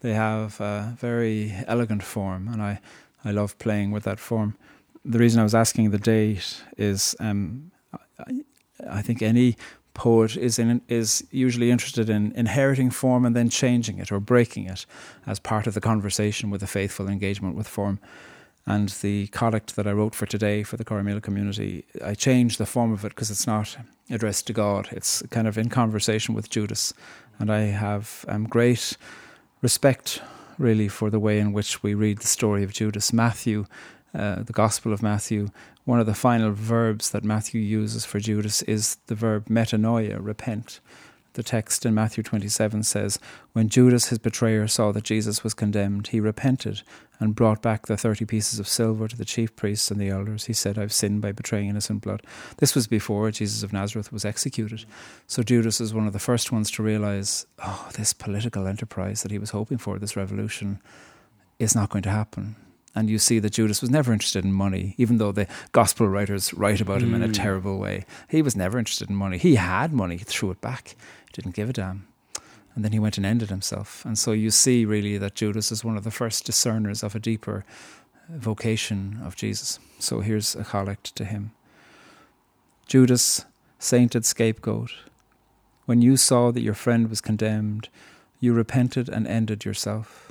They 0.00 0.14
have 0.14 0.60
a 0.60 0.96
very 0.98 1.54
elegant 1.66 2.02
form, 2.02 2.48
and 2.48 2.62
I, 2.62 2.80
I 3.24 3.30
love 3.30 3.58
playing 3.58 3.90
with 3.90 4.04
that 4.04 4.20
form. 4.20 4.56
The 5.04 5.18
reason 5.18 5.40
I 5.40 5.44
was 5.44 5.54
asking 5.54 5.90
the 5.90 5.98
date 5.98 6.62
is 6.76 7.16
um, 7.20 7.70
I, 8.18 8.42
I 8.88 9.02
think 9.02 9.22
any 9.22 9.56
poet 9.94 10.36
is 10.36 10.58
in, 10.58 10.82
is 10.88 11.26
usually 11.30 11.70
interested 11.70 12.10
in 12.10 12.32
inheriting 12.32 12.90
form 12.90 13.24
and 13.24 13.34
then 13.34 13.48
changing 13.48 13.98
it 13.98 14.12
or 14.12 14.20
breaking 14.20 14.66
it 14.66 14.84
as 15.26 15.38
part 15.38 15.66
of 15.66 15.74
the 15.74 15.80
conversation 15.80 16.50
with 16.50 16.62
a 16.62 16.66
faithful 16.66 17.08
engagement 17.08 17.56
with 17.56 17.66
form. 17.66 17.98
And 18.66 18.88
the 18.88 19.28
collect 19.28 19.76
that 19.76 19.86
I 19.86 19.92
wrote 19.92 20.14
for 20.14 20.26
today 20.26 20.64
for 20.64 20.76
the 20.76 20.84
Corrymeela 20.84 21.22
community, 21.22 21.84
I 22.04 22.14
changed 22.14 22.58
the 22.58 22.66
form 22.66 22.92
of 22.92 23.04
it 23.04 23.10
because 23.10 23.30
it's 23.30 23.46
not 23.46 23.76
addressed 24.10 24.48
to 24.48 24.52
God. 24.52 24.88
It's 24.90 25.22
kind 25.30 25.46
of 25.46 25.56
in 25.56 25.68
conversation 25.68 26.34
with 26.34 26.50
Judas. 26.50 26.92
And 27.38 27.52
I 27.52 27.60
have 27.60 28.24
um, 28.26 28.44
great 28.44 28.96
respect, 29.62 30.20
really, 30.58 30.88
for 30.88 31.10
the 31.10 31.20
way 31.20 31.38
in 31.38 31.52
which 31.52 31.82
we 31.82 31.94
read 31.94 32.18
the 32.18 32.26
story 32.26 32.64
of 32.64 32.72
Judas. 32.72 33.12
Matthew, 33.12 33.66
uh, 34.12 34.42
the 34.42 34.52
Gospel 34.52 34.92
of 34.92 35.02
Matthew, 35.02 35.50
one 35.84 36.00
of 36.00 36.06
the 36.06 36.14
final 36.14 36.50
verbs 36.50 37.10
that 37.10 37.22
Matthew 37.22 37.60
uses 37.60 38.04
for 38.04 38.18
Judas 38.18 38.62
is 38.62 38.96
the 39.06 39.14
verb 39.14 39.46
metanoia, 39.46 40.18
repent. 40.20 40.80
The 41.36 41.42
text 41.42 41.84
in 41.84 41.94
Matthew 41.94 42.24
27 42.24 42.82
says, 42.82 43.18
When 43.52 43.68
Judas, 43.68 44.06
his 44.06 44.18
betrayer, 44.18 44.66
saw 44.66 44.90
that 44.92 45.04
Jesus 45.04 45.44
was 45.44 45.52
condemned, 45.52 46.06
he 46.06 46.18
repented 46.18 46.80
and 47.20 47.34
brought 47.34 47.60
back 47.60 47.84
the 47.84 47.98
30 47.98 48.24
pieces 48.24 48.58
of 48.58 48.66
silver 48.66 49.06
to 49.06 49.18
the 49.18 49.26
chief 49.26 49.54
priests 49.54 49.90
and 49.90 50.00
the 50.00 50.08
elders. 50.08 50.46
He 50.46 50.54
said, 50.54 50.78
I've 50.78 50.94
sinned 50.94 51.20
by 51.20 51.32
betraying 51.32 51.68
innocent 51.68 52.00
blood. 52.00 52.22
This 52.56 52.74
was 52.74 52.86
before 52.86 53.30
Jesus 53.32 53.62
of 53.62 53.74
Nazareth 53.74 54.14
was 54.14 54.24
executed. 54.24 54.86
So 55.26 55.42
Judas 55.42 55.78
is 55.78 55.92
one 55.92 56.06
of 56.06 56.14
the 56.14 56.18
first 56.18 56.52
ones 56.52 56.70
to 56.70 56.82
realize, 56.82 57.46
oh, 57.62 57.90
this 57.98 58.14
political 58.14 58.66
enterprise 58.66 59.22
that 59.22 59.30
he 59.30 59.38
was 59.38 59.50
hoping 59.50 59.76
for, 59.76 59.98
this 59.98 60.16
revolution, 60.16 60.80
is 61.58 61.74
not 61.74 61.90
going 61.90 62.04
to 62.04 62.10
happen. 62.10 62.56
And 62.96 63.10
you 63.10 63.18
see 63.18 63.38
that 63.40 63.52
Judas 63.52 63.80
was 63.82 63.90
never 63.90 64.12
interested 64.12 64.42
in 64.44 64.52
money, 64.54 64.94
even 64.96 65.18
though 65.18 65.30
the 65.30 65.46
gospel 65.72 66.08
writers 66.08 66.54
write 66.54 66.80
about 66.80 67.02
him 67.02 67.14
in 67.14 67.22
a 67.22 67.28
Mm. 67.28 67.34
terrible 67.34 67.78
way. 67.78 68.06
He 68.28 68.40
was 68.40 68.56
never 68.56 68.78
interested 68.78 69.10
in 69.10 69.16
money. 69.16 69.36
He 69.36 69.56
had 69.56 69.92
money, 69.92 70.16
he 70.16 70.24
threw 70.24 70.50
it 70.50 70.62
back, 70.62 70.96
didn't 71.34 71.54
give 71.54 71.68
a 71.68 71.74
damn. 71.74 72.06
And 72.74 72.82
then 72.84 72.92
he 72.92 72.98
went 72.98 73.16
and 73.18 73.26
ended 73.26 73.50
himself. 73.50 74.04
And 74.06 74.18
so 74.18 74.32
you 74.32 74.50
see 74.50 74.84
really 74.86 75.18
that 75.18 75.34
Judas 75.34 75.70
is 75.70 75.84
one 75.84 75.96
of 75.98 76.04
the 76.04 76.10
first 76.10 76.46
discerners 76.46 77.02
of 77.02 77.14
a 77.14 77.18
deeper 77.20 77.64
vocation 78.30 79.20
of 79.24 79.36
Jesus. 79.36 79.78
So 79.98 80.20
here's 80.20 80.56
a 80.56 80.64
collect 80.64 81.14
to 81.16 81.24
him. 81.24 81.52
Judas, 82.86 83.44
sainted 83.78 84.24
scapegoat, 84.24 84.90
when 85.84 86.00
you 86.02 86.16
saw 86.16 86.50
that 86.50 86.62
your 86.62 86.74
friend 86.74 87.08
was 87.10 87.20
condemned, 87.20 87.88
you 88.40 88.52
repented 88.52 89.08
and 89.08 89.26
ended 89.26 89.64
yourself. 89.64 90.25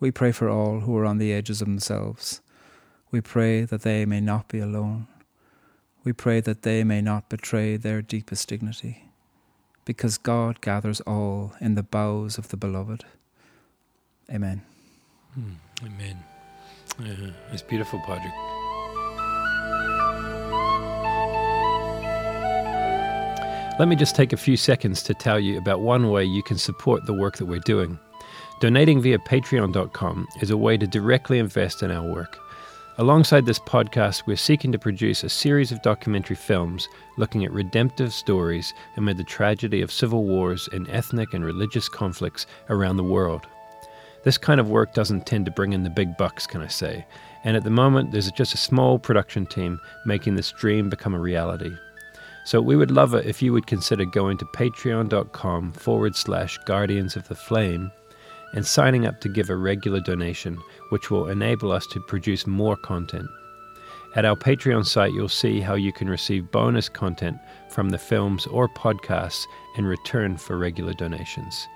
We 0.00 0.10
pray 0.10 0.32
for 0.32 0.48
all 0.48 0.80
who 0.80 0.96
are 0.96 1.04
on 1.06 1.18
the 1.18 1.32
edges 1.32 1.60
of 1.60 1.68
themselves. 1.68 2.40
We 3.12 3.20
pray 3.20 3.62
that 3.64 3.82
they 3.82 4.06
may 4.06 4.20
not 4.20 4.48
be 4.48 4.58
alone. 4.58 5.06
We 6.04 6.12
pray 6.14 6.40
that 6.40 6.62
they 6.62 6.84
may 6.84 7.02
not 7.02 7.28
betray 7.28 7.76
their 7.76 8.02
deepest 8.02 8.48
dignity. 8.48 9.04
because 9.84 10.18
God 10.18 10.60
gathers 10.60 11.00
all 11.02 11.54
in 11.60 11.74
the 11.74 11.82
boughs 11.82 12.38
of 12.38 12.48
the 12.48 12.56
beloved. 12.56 13.04
Amen. 14.32 14.62
Mm, 15.38 15.54
amen. 15.84 16.16
Uh, 17.00 17.32
it's 17.52 17.62
beautiful, 17.62 18.00
Padraig. 18.06 18.32
Let 23.78 23.88
me 23.88 23.96
just 23.96 24.14
take 24.14 24.32
a 24.32 24.36
few 24.36 24.56
seconds 24.56 25.02
to 25.04 25.14
tell 25.14 25.40
you 25.40 25.56
about 25.58 25.80
one 25.80 26.10
way 26.10 26.24
you 26.24 26.42
can 26.42 26.58
support 26.58 27.06
the 27.06 27.14
work 27.14 27.38
that 27.38 27.46
we're 27.46 27.60
doing. 27.60 27.98
Donating 28.60 29.00
via 29.00 29.18
patreon.com 29.18 30.28
is 30.42 30.50
a 30.50 30.56
way 30.56 30.76
to 30.76 30.86
directly 30.86 31.38
invest 31.38 31.82
in 31.82 31.90
our 31.90 32.06
work. 32.06 32.38
Alongside 32.98 33.46
this 33.46 33.58
podcast, 33.58 34.26
we're 34.26 34.36
seeking 34.36 34.70
to 34.70 34.78
produce 34.78 35.24
a 35.24 35.30
series 35.30 35.72
of 35.72 35.80
documentary 35.80 36.36
films 36.36 36.86
looking 37.16 37.42
at 37.42 37.52
redemptive 37.52 38.12
stories 38.12 38.74
amid 38.98 39.16
the 39.16 39.24
tragedy 39.24 39.80
of 39.80 39.90
civil 39.90 40.24
wars 40.24 40.68
and 40.72 40.90
ethnic 40.90 41.32
and 41.32 41.42
religious 41.42 41.88
conflicts 41.88 42.46
around 42.68 42.98
the 42.98 43.02
world. 43.02 43.46
This 44.24 44.36
kind 44.36 44.60
of 44.60 44.68
work 44.68 44.92
doesn't 44.92 45.24
tend 45.24 45.46
to 45.46 45.52
bring 45.52 45.72
in 45.72 45.82
the 45.82 45.88
big 45.88 46.18
bucks, 46.18 46.46
can 46.46 46.60
I 46.60 46.68
say? 46.68 47.06
And 47.44 47.56
at 47.56 47.64
the 47.64 47.70
moment, 47.70 48.12
there's 48.12 48.30
just 48.30 48.52
a 48.52 48.58
small 48.58 48.98
production 48.98 49.46
team 49.46 49.80
making 50.04 50.34
this 50.34 50.52
dream 50.52 50.90
become 50.90 51.14
a 51.14 51.18
reality. 51.18 51.74
So 52.44 52.60
we 52.60 52.76
would 52.76 52.90
love 52.90 53.14
it 53.14 53.24
if 53.24 53.40
you 53.40 53.54
would 53.54 53.66
consider 53.66 54.04
going 54.04 54.36
to 54.36 54.44
patreon.com 54.44 55.72
forward 55.72 56.14
slash 56.14 56.58
guardians 56.66 57.16
of 57.16 57.26
the 57.26 57.34
flame 57.34 57.90
and 58.52 58.66
signing 58.66 59.06
up 59.06 59.20
to 59.20 59.28
give 59.28 59.50
a 59.50 59.56
regular 59.56 60.00
donation, 60.00 60.58
which 60.90 61.10
will 61.10 61.28
enable 61.28 61.72
us 61.72 61.86
to 61.88 62.00
produce 62.00 62.46
more 62.46 62.76
content. 62.76 63.28
At 64.16 64.24
our 64.24 64.34
Patreon 64.34 64.84
site, 64.86 65.12
you'll 65.12 65.28
see 65.28 65.60
how 65.60 65.74
you 65.74 65.92
can 65.92 66.08
receive 66.08 66.50
bonus 66.50 66.88
content 66.88 67.38
from 67.68 67.90
the 67.90 67.98
films 67.98 68.46
or 68.46 68.68
podcasts 68.68 69.44
in 69.76 69.86
return 69.86 70.36
for 70.36 70.58
regular 70.58 70.94
donations. 70.94 71.68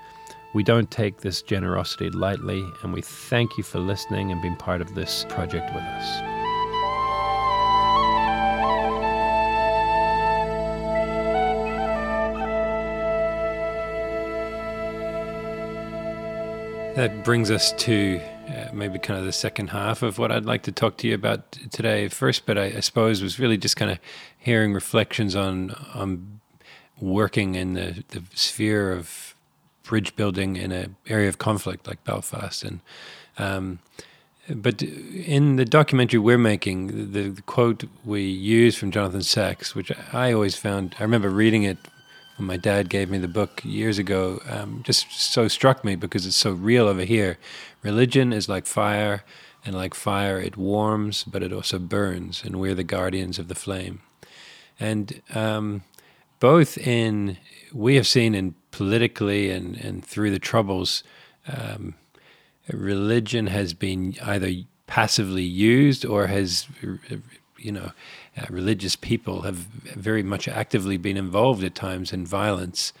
We 0.53 0.63
don't 0.63 0.91
take 0.91 1.21
this 1.21 1.41
generosity 1.41 2.09
lightly, 2.09 2.65
and 2.83 2.93
we 2.93 3.01
thank 3.01 3.57
you 3.57 3.63
for 3.63 3.79
listening 3.79 4.31
and 4.31 4.41
being 4.41 4.55
part 4.55 4.81
of 4.81 4.95
this 4.95 5.25
project 5.29 5.73
with 5.73 5.83
us. 5.83 6.44
That 16.95 17.25
brings 17.25 17.51
us 17.51 17.73
to 17.73 18.21
uh, 18.47 18.69
maybe 18.71 18.99
kind 18.99 19.19
of 19.19 19.25
the 19.25 19.33
second 19.33 19.71
half 19.71 20.01
of 20.01 20.17
what 20.17 20.31
I'd 20.31 20.45
like 20.45 20.63
to 20.63 20.71
talk 20.71 20.95
to 20.97 21.07
you 21.09 21.13
about 21.13 21.51
today. 21.69 22.07
First, 22.07 22.45
but 22.45 22.57
I, 22.57 22.65
I 22.67 22.79
suppose 22.79 23.21
was 23.21 23.37
really 23.37 23.57
just 23.57 23.75
kind 23.75 23.91
of 23.91 23.99
hearing 24.37 24.73
reflections 24.73 25.35
on 25.35 25.71
on 25.93 26.39
working 27.01 27.55
in 27.55 27.73
the, 27.73 28.05
the 28.09 28.23
sphere 28.33 28.93
of 28.93 29.35
bridge 29.83 30.15
building 30.15 30.55
in 30.55 30.71
an 30.71 30.95
area 31.07 31.27
of 31.27 31.37
conflict 31.37 31.85
like 31.85 32.01
Belfast, 32.05 32.63
and 32.63 32.79
um, 33.37 33.79
but 34.49 34.81
in 34.81 35.57
the 35.57 35.65
documentary 35.65 36.19
we're 36.19 36.37
making, 36.37 37.11
the, 37.11 37.29
the 37.29 37.41
quote 37.41 37.83
we 38.05 38.21
use 38.21 38.77
from 38.77 38.91
Jonathan 38.91 39.21
Sacks, 39.21 39.75
which 39.75 39.91
I 40.13 40.31
always 40.31 40.55
found, 40.55 40.95
I 40.97 41.03
remember 41.03 41.29
reading 41.29 41.63
it 41.63 41.77
my 42.37 42.57
dad 42.57 42.89
gave 42.89 43.09
me 43.09 43.17
the 43.17 43.27
book 43.27 43.61
years 43.63 43.97
ago, 43.97 44.41
um, 44.49 44.81
just 44.83 45.11
so 45.11 45.47
struck 45.47 45.83
me 45.85 45.95
because 45.95 46.25
it's 46.25 46.35
so 46.35 46.51
real 46.51 46.87
over 46.87 47.03
here. 47.03 47.37
Religion 47.81 48.33
is 48.33 48.49
like 48.49 48.65
fire, 48.65 49.23
and 49.65 49.75
like 49.75 49.95
fire, 49.95 50.39
it 50.39 50.57
warms, 50.57 51.23
but 51.23 51.41
it 51.41 51.51
also 51.51 51.79
burns, 51.79 52.43
and 52.43 52.57
we're 52.57 52.75
the 52.75 52.83
guardians 52.83 53.39
of 53.39 53.47
the 53.47 53.55
flame. 53.55 54.01
And 54.79 55.21
um, 55.33 55.83
both 56.39 56.77
in, 56.77 57.37
we 57.73 57.95
have 57.95 58.05
seen 58.05 58.35
in 58.35 58.55
politically 58.71 59.49
and, 59.49 59.75
and 59.77 60.05
through 60.05 60.31
the 60.31 60.39
troubles, 60.39 61.03
um, 61.47 61.95
religion 62.71 63.47
has 63.47 63.73
been 63.73 64.15
either 64.21 64.51
passively 64.85 65.43
used 65.43 66.05
or 66.05 66.27
has, 66.27 66.67
you 67.57 67.71
know, 67.71 67.91
uh, 68.37 68.45
religious 68.49 68.95
people 68.95 69.41
have 69.41 69.55
very 69.55 70.23
much 70.23 70.47
actively 70.47 70.97
been 70.97 71.17
involved 71.17 71.63
at 71.63 71.75
times 71.75 72.11
in 72.11 72.25
violence, 72.25 72.93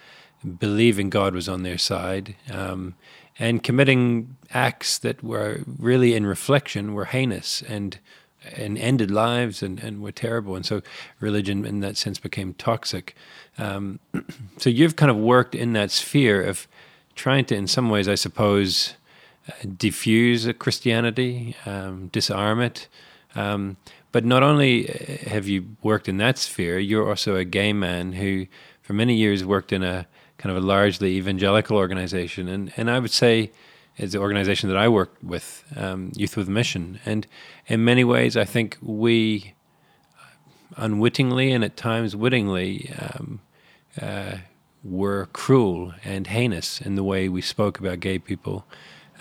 believing 0.59 1.09
God 1.09 1.33
was 1.33 1.49
on 1.49 1.63
their 1.63 1.77
side, 1.77 2.35
um, 2.51 2.95
and 3.37 3.63
committing 3.63 4.37
acts 4.51 4.97
that 4.99 5.23
were 5.23 5.61
really, 5.65 6.13
in 6.13 6.25
reflection, 6.25 6.93
were 6.93 7.05
heinous 7.05 7.61
and 7.61 7.99
and 8.55 8.77
ended 8.77 9.11
lives 9.11 9.63
and, 9.63 9.79
and 9.79 10.01
were 10.01 10.11
terrible. 10.11 10.55
And 10.55 10.65
so 10.65 10.81
religion, 11.19 11.65
in 11.65 11.79
that 11.79 11.97
sense, 11.97 12.19
became 12.19 12.53
toxic. 12.53 13.15
Um, 13.57 13.99
so 14.57 14.69
you've 14.69 14.95
kind 14.95 15.09
of 15.09 15.17
worked 15.17 15.55
in 15.55 15.73
that 15.73 15.91
sphere 15.91 16.43
of 16.43 16.67
trying 17.15 17.45
to, 17.45 17.55
in 17.55 17.67
some 17.67 17.89
ways, 17.89 18.07
I 18.07 18.15
suppose, 18.15 18.95
uh, 19.47 19.53
diffuse 19.77 20.47
Christianity, 20.59 21.55
um, 21.65 22.07
disarm 22.07 22.61
it. 22.61 22.87
Um, 23.35 23.77
but 24.15 24.23
not 24.23 24.43
only 24.43 24.87
uh, 24.87 25.29
have 25.29 25.45
you 25.45 25.75
worked 25.83 26.07
in 26.07 26.15
that 26.15 26.37
sphere, 26.37 26.79
you're 26.79 27.09
also 27.09 27.35
a 27.35 27.43
gay 27.43 27.73
man 27.73 28.13
who, 28.13 28.47
for 28.81 28.93
many 28.93 29.13
years, 29.13 29.43
worked 29.43 29.73
in 29.73 29.83
a 29.83 30.07
kind 30.37 30.55
of 30.55 30.63
a 30.63 30.65
largely 30.65 31.17
evangelical 31.17 31.75
organization. 31.75 32.47
And, 32.47 32.71
and 32.77 32.89
I 32.89 32.97
would 32.99 33.11
say, 33.11 33.51
it's 33.97 34.13
the 34.13 34.19
organization 34.19 34.69
that 34.69 34.77
I 34.77 34.87
work 34.87 35.17
with, 35.21 35.65
um, 35.75 36.13
Youth 36.15 36.37
with 36.37 36.47
Mission. 36.47 37.01
And 37.05 37.27
in 37.67 37.83
many 37.83 38.05
ways, 38.05 38.37
I 38.37 38.45
think 38.45 38.77
we 38.81 39.53
unwittingly 40.77 41.51
and 41.51 41.61
at 41.65 41.75
times 41.75 42.15
wittingly 42.15 42.93
um, 42.97 43.41
uh, 44.01 44.37
were 44.81 45.27
cruel 45.33 45.93
and 46.05 46.27
heinous 46.27 46.79
in 46.79 46.95
the 46.95 47.03
way 47.03 47.27
we 47.27 47.41
spoke 47.41 47.79
about 47.79 47.99
gay 47.99 48.19
people. 48.19 48.65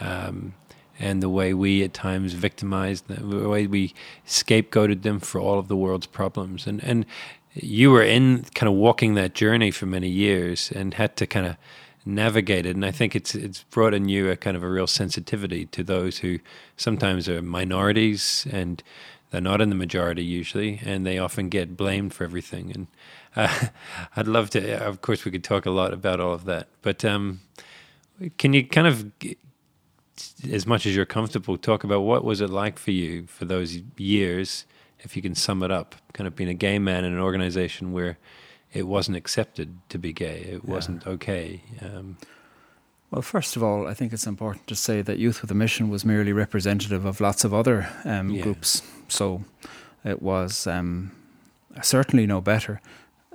Um, 0.01 0.55
and 0.99 1.23
the 1.23 1.29
way 1.29 1.55
we 1.55 1.83
at 1.83 1.93
times 1.93 2.33
victimized 2.35 3.09
them, 3.09 3.31
the 3.31 3.49
way 3.49 3.67
we 3.67 3.95
scapegoated 4.27 5.03
them 5.03 5.21
for 5.21 5.41
all 5.41 5.59
of 5.59 5.69
the 5.69 5.77
world's 5.77 6.07
problems. 6.07 6.67
And 6.67 6.83
and 6.85 7.07
you 7.55 7.91
were 7.91 8.03
in 8.03 8.45
kind 8.55 8.69
of 8.69 8.75
walking 8.75 9.15
that 9.15 9.35
journey 9.35 9.71
for 9.71 9.87
many 9.87 10.09
years 10.09 10.73
and 10.73 10.95
had 10.95 11.17
to 11.17 11.27
kind 11.27 11.47
of 11.47 11.57
navigate 12.05 12.67
it. 12.67 12.75
And 12.75 12.85
I 12.85 12.91
think 12.91 13.15
it's 13.17 13.35
it's 13.35 13.65
brought 13.65 13.95
in 13.95 14.09
you 14.09 14.31
a 14.31 14.37
kind 14.37 14.57
of 14.57 14.63
a 14.63 14.69
real 14.69 14.87
sensitivity 14.87 15.67
to 15.67 15.83
those 15.83 16.19
who 16.19 16.39
sometimes 16.77 17.29
are 17.29 17.43
minorities 17.43 18.47
and 18.51 18.83
they're 19.31 19.41
not 19.41 19.61
in 19.61 19.69
the 19.69 19.75
majority 19.75 20.23
usually, 20.23 20.81
and 20.85 21.05
they 21.05 21.19
often 21.19 21.49
get 21.49 21.77
blamed 21.77 22.15
for 22.15 22.23
everything. 22.23 22.71
And 22.73 22.87
uh, 23.35 23.69
I'd 24.17 24.29
love 24.29 24.51
to. 24.51 24.87
Of 24.87 25.01
course, 25.01 25.25
we 25.25 25.33
could 25.33 25.43
talk 25.43 25.67
a 25.67 25.73
lot 25.73 25.93
about 25.93 26.21
all 26.21 26.35
of 26.35 26.45
that, 26.45 26.69
but. 26.83 27.05
Um, 27.05 27.41
can 28.39 28.53
you 28.53 28.67
kind 28.67 28.87
of 28.87 29.11
as 30.51 30.67
much 30.67 30.87
as 30.87 30.95
you're 30.95 31.07
comfortable, 31.07 31.57
talk 31.57 31.85
about 31.85 32.01
what 32.01 32.25
was 32.25 32.41
it 32.41 32.51
like 32.51 32.79
for 32.79 32.91
you 32.91 33.27
for 33.27 33.45
those 33.45 33.79
years, 33.97 34.65
if 35.01 35.17
you 35.17 35.23
can 35.23 35.35
sum 35.35 35.62
it 35.62 35.71
up, 35.71 35.95
kind 36.12 36.27
of 36.27 36.37
being 36.37 36.51
a 36.51 36.55
gay 36.55 36.79
man 36.79 37.05
in 37.05 37.12
an 37.12 37.21
organization 37.21 37.93
where 37.93 38.19
it 38.73 38.87
wasn't 38.87 39.17
accepted 39.17 39.79
to 39.89 39.99
be 39.99 40.12
gay, 40.12 40.41
it 40.41 40.62
yeah. 40.65 40.71
wasn't 40.71 41.07
okay. 41.07 41.62
Um, 41.81 42.17
well, 43.11 43.23
first 43.23 43.55
of 43.55 43.62
all, 43.62 43.87
I 43.87 43.95
think 43.95 44.12
it's 44.12 44.27
important 44.27 44.67
to 44.67 44.75
say 44.75 45.01
that 45.03 45.19
Youth 45.19 45.43
with 45.43 45.51
a 45.51 45.55
Mission 45.55 45.89
was 45.89 46.05
merely 46.05 46.33
representative 46.33 47.05
of 47.05 47.21
lots 47.21 47.45
of 47.45 47.55
other 47.55 47.89
um, 48.05 48.31
yeah. 48.31 48.43
groups. 48.43 48.83
So 49.09 49.45
it 50.05 50.21
was 50.21 50.67
um, 50.67 51.12
certainly 51.83 52.27
no 52.27 52.41
better. 52.41 52.81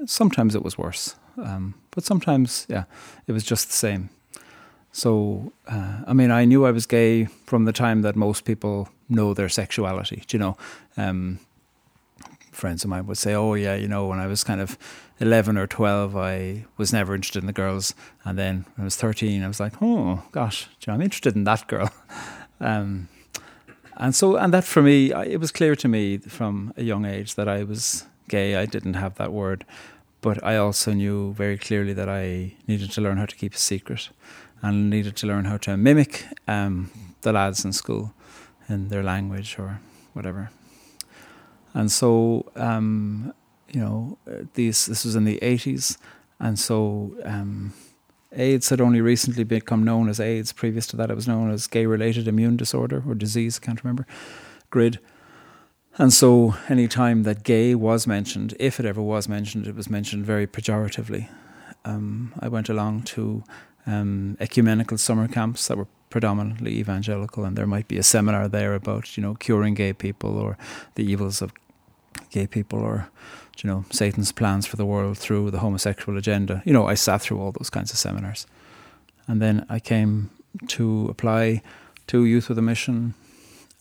Sometimes 0.05 0.55
it 0.55 0.63
was 0.63 0.77
worse. 0.77 1.15
Um, 1.37 1.75
but 1.91 2.03
sometimes, 2.03 2.65
yeah, 2.69 2.83
it 3.27 3.31
was 3.31 3.43
just 3.43 3.67
the 3.67 3.73
same. 3.73 4.09
So, 4.91 5.53
uh, 5.67 6.01
I 6.07 6.13
mean, 6.13 6.31
I 6.31 6.45
knew 6.45 6.65
I 6.65 6.71
was 6.71 6.85
gay 6.85 7.25
from 7.45 7.65
the 7.65 7.73
time 7.73 8.01
that 8.01 8.15
most 8.15 8.43
people 8.43 8.89
know 9.07 9.33
their 9.33 9.49
sexuality. 9.49 10.23
You 10.31 10.39
know, 10.39 10.57
um, 10.97 11.39
friends 12.51 12.83
of 12.83 12.89
mine 12.89 13.05
would 13.07 13.17
say, 13.17 13.33
"Oh, 13.33 13.53
yeah, 13.53 13.75
you 13.75 13.87
know, 13.87 14.07
when 14.07 14.19
I 14.19 14.27
was 14.27 14.43
kind 14.43 14.61
of 14.61 14.77
eleven 15.19 15.57
or 15.57 15.67
twelve, 15.67 16.15
I 16.15 16.65
was 16.77 16.91
never 16.91 17.13
interested 17.15 17.43
in 17.43 17.47
the 17.47 17.53
girls, 17.53 17.93
and 18.25 18.37
then 18.37 18.65
when 18.75 18.83
I 18.83 18.85
was 18.85 18.95
thirteen, 18.95 19.43
I 19.43 19.47
was 19.47 19.59
like, 19.59 19.73
oh 19.81 20.23
gosh, 20.31 20.67
you 20.81 20.85
know, 20.87 20.93
I'm 20.95 21.01
interested 21.01 21.35
in 21.35 21.43
that 21.45 21.67
girl." 21.67 21.89
Um, 22.61 23.07
and 23.95 24.13
so, 24.13 24.35
and 24.35 24.53
that 24.53 24.65
for 24.65 24.81
me, 24.81 25.13
it 25.13 25.39
was 25.39 25.49
clear 25.49 25.77
to 25.77 25.87
me 25.87 26.17
from 26.17 26.73
a 26.75 26.83
young 26.83 27.05
age 27.05 27.35
that 27.35 27.47
I 27.47 27.63
was 27.63 28.05
gay. 28.27 28.57
I 28.57 28.65
didn't 28.65 28.95
have 28.95 29.15
that 29.15 29.31
word, 29.31 29.63
but 30.19 30.43
I 30.43 30.57
also 30.57 30.91
knew 30.91 31.33
very 31.35 31.57
clearly 31.57 31.93
that 31.93 32.09
I 32.09 32.55
needed 32.67 32.91
to 32.91 33.01
learn 33.01 33.17
how 33.17 33.27
to 33.27 33.35
keep 33.37 33.53
a 33.53 33.57
secret 33.57 34.09
and 34.61 34.89
needed 34.89 35.15
to 35.17 35.27
learn 35.27 35.45
how 35.45 35.57
to 35.57 35.77
mimic 35.77 36.25
um, 36.47 36.91
the 37.21 37.31
lads 37.31 37.65
in 37.65 37.73
school 37.73 38.13
in 38.67 38.89
their 38.89 39.03
language 39.03 39.57
or 39.57 39.79
whatever. 40.13 40.51
And 41.73 41.91
so, 41.91 42.51
um, 42.55 43.33
you 43.71 43.79
know, 43.79 44.17
these 44.53 44.85
this 44.87 45.05
was 45.05 45.15
in 45.15 45.25
the 45.25 45.37
eighties, 45.43 45.97
and 46.39 46.57
so 46.57 47.15
um, 47.23 47.73
AIDS 48.31 48.69
had 48.69 48.81
only 48.81 49.01
recently 49.01 49.43
become 49.43 49.83
known 49.83 50.09
as 50.09 50.19
AIDS. 50.19 50.51
Previous 50.51 50.87
to 50.87 50.97
that, 50.97 51.11
it 51.11 51.15
was 51.15 51.27
known 51.27 51.51
as 51.51 51.67
gay-related 51.67 52.27
immune 52.27 52.57
disorder 52.57 53.03
or 53.07 53.15
disease. 53.15 53.59
I 53.61 53.65
can't 53.65 53.83
remember. 53.83 54.05
GRID. 54.69 54.99
And 55.97 56.13
so, 56.13 56.55
any 56.69 56.87
time 56.87 57.23
that 57.23 57.43
gay 57.43 57.75
was 57.75 58.07
mentioned, 58.07 58.55
if 58.59 58.79
it 58.79 58.85
ever 58.85 59.01
was 59.01 59.27
mentioned, 59.27 59.67
it 59.67 59.75
was 59.75 59.89
mentioned 59.89 60.25
very 60.25 60.47
pejoratively. 60.47 61.27
Um, 61.83 62.33
I 62.39 62.47
went 62.47 62.69
along 62.69 63.03
to 63.03 63.43
um, 63.85 64.37
ecumenical 64.39 64.97
summer 64.97 65.27
camps 65.27 65.67
that 65.67 65.77
were 65.77 65.87
predominantly 66.09 66.77
evangelical, 66.77 67.45
and 67.45 67.55
there 67.57 67.67
might 67.67 67.87
be 67.87 67.97
a 67.97 68.03
seminar 68.03 68.47
there 68.47 68.73
about 68.73 69.17
you 69.17 69.23
know 69.23 69.35
curing 69.35 69.73
gay 69.73 69.93
people 69.93 70.37
or 70.37 70.57
the 70.95 71.03
evils 71.03 71.41
of 71.41 71.53
gay 72.31 72.47
people 72.47 72.79
or 72.79 73.09
you 73.63 73.69
know 73.69 73.85
Satan's 73.91 74.31
plans 74.31 74.65
for 74.65 74.77
the 74.77 74.85
world 74.85 75.17
through 75.17 75.51
the 75.51 75.59
homosexual 75.59 76.17
agenda. 76.17 76.61
You 76.65 76.73
know, 76.73 76.87
I 76.87 76.95
sat 76.95 77.21
through 77.21 77.39
all 77.39 77.51
those 77.51 77.69
kinds 77.69 77.91
of 77.91 77.97
seminars, 77.97 78.47
and 79.27 79.41
then 79.41 79.65
I 79.69 79.79
came 79.79 80.29
to 80.67 81.07
apply 81.09 81.61
to 82.07 82.25
Youth 82.25 82.49
with 82.49 82.57
a 82.57 82.63
Mission. 82.63 83.13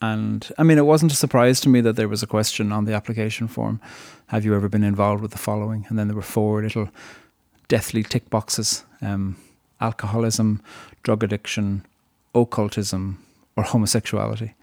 And 0.01 0.49
I 0.57 0.62
mean, 0.62 0.78
it 0.78 0.86
wasn't 0.86 1.12
a 1.12 1.16
surprise 1.16 1.61
to 1.61 1.68
me 1.68 1.80
that 1.80 1.96
there 1.96 2.09
was 2.09 2.22
a 2.22 2.26
question 2.26 2.70
on 2.70 2.84
the 2.84 2.94
application 2.94 3.49
form 3.49 3.80
Have 4.26 4.44
you 4.44 4.55
ever 4.55 4.68
been 4.68 4.84
involved 4.84 5.22
with 5.22 5.32
the 5.32 5.38
following? 5.38 5.86
And 5.88 5.99
then 5.99 6.09
there 6.09 6.16
were 6.16 6.22
four 6.22 6.62
little 6.62 6.88
deathly 7.66 8.03
tick 8.03 8.30
boxes 8.30 8.84
um, 9.03 9.36
alcoholism, 9.81 10.62
drug 11.03 11.22
addiction, 11.22 11.85
occultism, 12.35 13.24
or 13.57 13.64
homosexuality. 13.64 14.55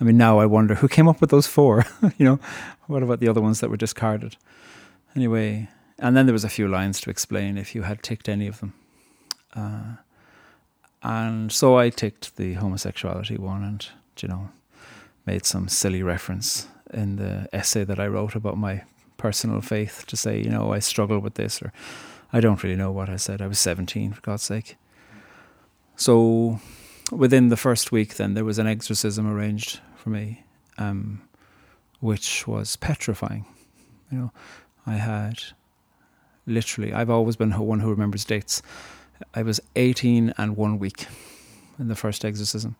I 0.00 0.04
mean, 0.04 0.16
now 0.16 0.40
I 0.40 0.46
wonder 0.46 0.74
who 0.74 0.88
came 0.88 1.08
up 1.08 1.20
with 1.20 1.30
those 1.30 1.46
four. 1.46 1.86
you 2.18 2.24
know, 2.24 2.40
what 2.86 3.02
about 3.02 3.20
the 3.20 3.28
other 3.28 3.40
ones 3.40 3.60
that 3.60 3.70
were 3.70 3.76
discarded? 3.76 4.36
Anyway, 5.14 5.68
and 5.98 6.16
then 6.16 6.26
there 6.26 6.32
was 6.32 6.44
a 6.44 6.48
few 6.48 6.66
lines 6.66 7.00
to 7.02 7.10
explain 7.10 7.56
if 7.56 7.74
you 7.74 7.82
had 7.82 8.02
ticked 8.02 8.28
any 8.28 8.46
of 8.46 8.60
them. 8.60 8.74
Uh, 9.54 9.96
and 11.02 11.52
so 11.52 11.78
I 11.78 11.90
ticked 11.90 12.36
the 12.36 12.54
homosexuality 12.54 13.36
one, 13.36 13.62
and 13.62 13.86
you 14.20 14.28
know, 14.28 14.50
made 15.26 15.44
some 15.44 15.68
silly 15.68 16.02
reference 16.02 16.66
in 16.92 17.16
the 17.16 17.48
essay 17.52 17.84
that 17.84 17.98
I 17.98 18.06
wrote 18.06 18.34
about 18.34 18.56
my 18.56 18.82
personal 19.16 19.60
faith 19.60 20.04
to 20.08 20.16
say, 20.16 20.38
you 20.38 20.50
know, 20.50 20.72
I 20.72 20.78
struggle 20.80 21.18
with 21.18 21.34
this, 21.34 21.62
or 21.62 21.72
I 22.32 22.40
don't 22.40 22.62
really 22.62 22.76
know 22.76 22.90
what 22.90 23.08
I 23.08 23.16
said. 23.16 23.42
I 23.42 23.46
was 23.46 23.58
17, 23.58 24.12
for 24.12 24.20
God's 24.22 24.42
sake. 24.42 24.76
So 25.96 26.60
within 27.10 27.48
the 27.48 27.56
first 27.56 27.92
week, 27.92 28.16
then 28.16 28.34
there 28.34 28.44
was 28.44 28.58
an 28.58 28.66
exorcism 28.66 29.30
arranged 29.30 29.80
for 29.96 30.10
me, 30.10 30.44
um, 30.78 31.22
which 32.00 32.46
was 32.46 32.76
petrifying. 32.76 33.44
You 34.10 34.18
know, 34.18 34.32
I 34.86 34.94
had 34.94 35.42
literally, 36.46 36.92
I've 36.92 37.10
always 37.10 37.36
been 37.36 37.52
one 37.52 37.80
who 37.80 37.90
remembers 37.90 38.24
dates. 38.24 38.62
I 39.34 39.42
was 39.42 39.60
18 39.76 40.34
and 40.38 40.56
one 40.56 40.78
week 40.78 41.06
in 41.78 41.88
the 41.88 41.94
first 41.94 42.24
exorcism. 42.24 42.76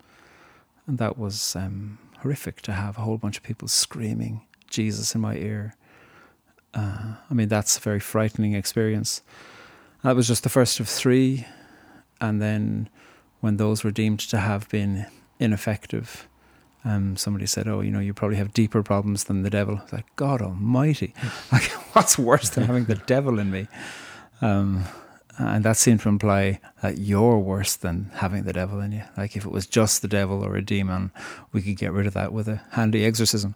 And 0.87 0.99
that 0.99 1.17
was 1.17 1.55
um, 1.55 1.99
horrific 2.21 2.63
to 2.63 2.73
have 2.73 2.99
a 2.99 3.03
whole 3.03 3.19
bunch 3.19 3.37
of 3.37 3.43
people 3.43 3.69
screaming 3.69 4.43
Jesus 4.69 5.15
in 5.15 5.21
my 5.21 5.37
ear. 5.37 5.77
Uh, 6.75 7.15
I 7.31 7.35
mean, 7.35 7.49
that's 7.49 7.77
a 7.77 7.81
very 7.81 8.01
frightening 8.01 8.55
experience. 8.55 9.23
That 10.03 10.17
was 10.17 10.27
just 10.27 10.43
the 10.43 10.49
first 10.49 10.81
of 10.81 10.89
three. 10.89 11.47
And 12.21 12.41
then 12.41 12.89
when 13.41 13.57
those 13.57 13.85
were 13.85 13.91
deemed 13.91 14.21
to 14.21 14.39
have 14.39 14.69
been 14.69 15.07
ineffective, 15.39 16.29
um, 16.85 17.17
somebody 17.17 17.47
said, 17.47 17.69
"Oh, 17.69 17.81
you 17.81 17.91
know, 17.91 18.01
you 18.01 18.13
probably 18.13 18.37
have 18.37 18.53
deeper 18.53 18.83
problems 18.83 19.25
than 19.25 19.43
the 19.43 19.51
devil." 19.51 19.81
It's 19.83 19.93
like 19.93 20.17
God 20.17 20.43
Almighty, 20.43 21.15
like 21.53 21.63
what's 21.95 22.19
worse 22.19 22.51
than 22.51 22.65
having 22.65 22.85
the 22.85 22.97
devil 22.97 23.39
in 23.39 23.51
me? 23.51 23.69
Um, 24.41 24.85
and 25.39 25.65
that 25.65 25.77
seemed 25.77 26.01
to 26.01 26.09
imply 26.09 26.61
that 26.83 26.99
you're 26.99 27.39
worse 27.39 27.77
than 27.77 28.11
having 28.15 28.43
the 28.43 28.53
devil 28.53 28.81
in 28.81 28.93
you. 28.93 29.03
Like 29.17 29.37
if 29.37 29.45
it 29.45 29.51
was 29.51 29.67
just 29.67 30.03
the 30.03 30.09
devil 30.09 30.45
or 30.45 30.57
a 30.57 30.63
demon, 30.63 31.11
we 31.53 31.63
could 31.63 31.77
get 31.77 31.93
rid 31.93 32.07
of 32.07 32.15
that 32.15 32.33
with 32.33 32.49
a 32.49 32.61
handy 32.73 33.05
exorcism. 33.05 33.55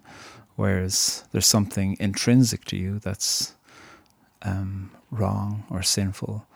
Whereas 0.56 1.24
there's 1.32 1.46
something 1.46 1.96
intrinsic 2.00 2.64
to 2.66 2.76
you 2.76 2.98
that's 2.98 3.54
um, 4.42 4.90
wrong 5.10 5.64
or 5.70 5.82
sinful 5.82 6.46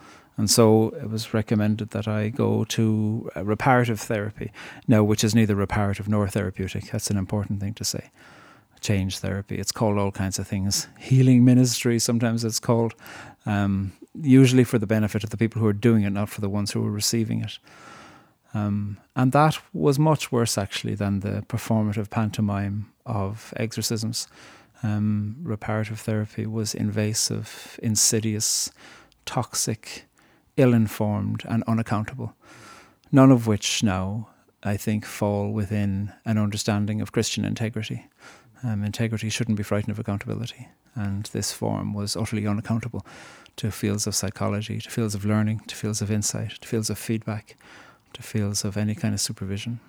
and 0.40 0.50
so 0.50 0.88
it 0.98 1.10
was 1.10 1.34
recommended 1.34 1.90
that 1.90 2.08
I 2.08 2.30
go 2.30 2.64
to 2.64 3.30
reparative 3.36 4.00
therapy, 4.00 4.52
now, 4.88 5.02
which 5.02 5.22
is 5.22 5.34
neither 5.34 5.54
reparative 5.54 6.08
nor 6.08 6.26
therapeutic. 6.28 6.90
That's 6.90 7.10
an 7.10 7.18
important 7.18 7.60
thing 7.60 7.74
to 7.74 7.84
say. 7.84 8.10
Change 8.80 9.18
therapy. 9.18 9.56
It's 9.56 9.70
called 9.70 9.98
all 9.98 10.10
kinds 10.10 10.38
of 10.38 10.48
things. 10.48 10.88
Healing 10.98 11.44
ministry, 11.44 11.98
sometimes 11.98 12.42
it's 12.42 12.58
called, 12.58 12.94
um, 13.44 13.92
usually 14.18 14.64
for 14.64 14.78
the 14.78 14.86
benefit 14.86 15.24
of 15.24 15.28
the 15.28 15.36
people 15.36 15.60
who 15.60 15.68
are 15.68 15.74
doing 15.74 16.04
it, 16.04 16.10
not 16.10 16.30
for 16.30 16.40
the 16.40 16.48
ones 16.48 16.72
who 16.72 16.86
are 16.86 16.90
receiving 16.90 17.42
it. 17.42 17.58
Um, 18.52 18.98
and 19.14 19.32
that 19.32 19.58
was 19.72 19.98
much 19.98 20.32
worse, 20.32 20.58
actually, 20.58 20.94
than 20.94 21.20
the 21.20 21.44
performative 21.48 22.10
pantomime 22.10 22.92
of 23.06 23.54
exorcisms. 23.56 24.26
Um, 24.82 25.36
reparative 25.42 26.00
therapy 26.00 26.46
was 26.46 26.74
invasive, 26.74 27.78
insidious, 27.82 28.70
toxic, 29.26 30.06
ill 30.56 30.74
informed, 30.74 31.42
and 31.48 31.62
unaccountable. 31.66 32.34
None 33.12 33.30
of 33.30 33.46
which 33.46 33.82
now, 33.82 34.28
I 34.62 34.76
think, 34.76 35.04
fall 35.04 35.52
within 35.52 36.12
an 36.24 36.38
understanding 36.38 37.00
of 37.00 37.12
Christian 37.12 37.44
integrity. 37.44 38.06
Um, 38.62 38.84
integrity 38.84 39.30
shouldn't 39.30 39.56
be 39.56 39.62
frightened 39.62 39.92
of 39.92 39.98
accountability, 39.98 40.68
and 40.94 41.24
this 41.26 41.52
form 41.52 41.94
was 41.94 42.16
utterly 42.16 42.46
unaccountable 42.46 43.06
to 43.56 43.70
fields 43.70 44.06
of 44.06 44.14
psychology, 44.14 44.80
to 44.80 44.90
fields 44.90 45.14
of 45.14 45.24
learning, 45.24 45.60
to 45.66 45.74
fields 45.74 46.02
of 46.02 46.10
insight, 46.10 46.52
to 46.60 46.68
fields 46.68 46.90
of 46.90 46.98
feedback, 46.98 47.56
to 48.14 48.22
fields 48.22 48.64
of 48.64 48.76
any 48.76 48.94
kind 48.94 49.14
of 49.14 49.20
supervision. 49.20 49.80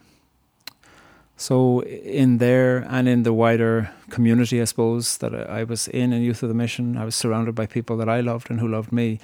So, 1.38 1.82
in 1.84 2.38
there 2.38 2.86
and 2.88 3.08
in 3.08 3.24
the 3.24 3.34
wider 3.34 3.90
community, 4.12 4.62
I 4.62 4.66
suppose, 4.66 5.18
that 5.18 5.34
I 5.34 5.64
was 5.64 5.88
in 5.88 6.14
in 6.14 6.22
Youth 6.22 6.44
of 6.44 6.50
the 6.50 6.56
Mission, 6.56 6.98
I 6.98 7.06
was 7.06 7.16
surrounded 7.16 7.56
by 7.56 7.66
people 7.66 7.98
that 7.98 8.08
I 8.08 8.22
loved 8.22 8.52
and 8.52 8.60
who 8.60 8.68
loved 8.68 8.92
me 8.92 9.20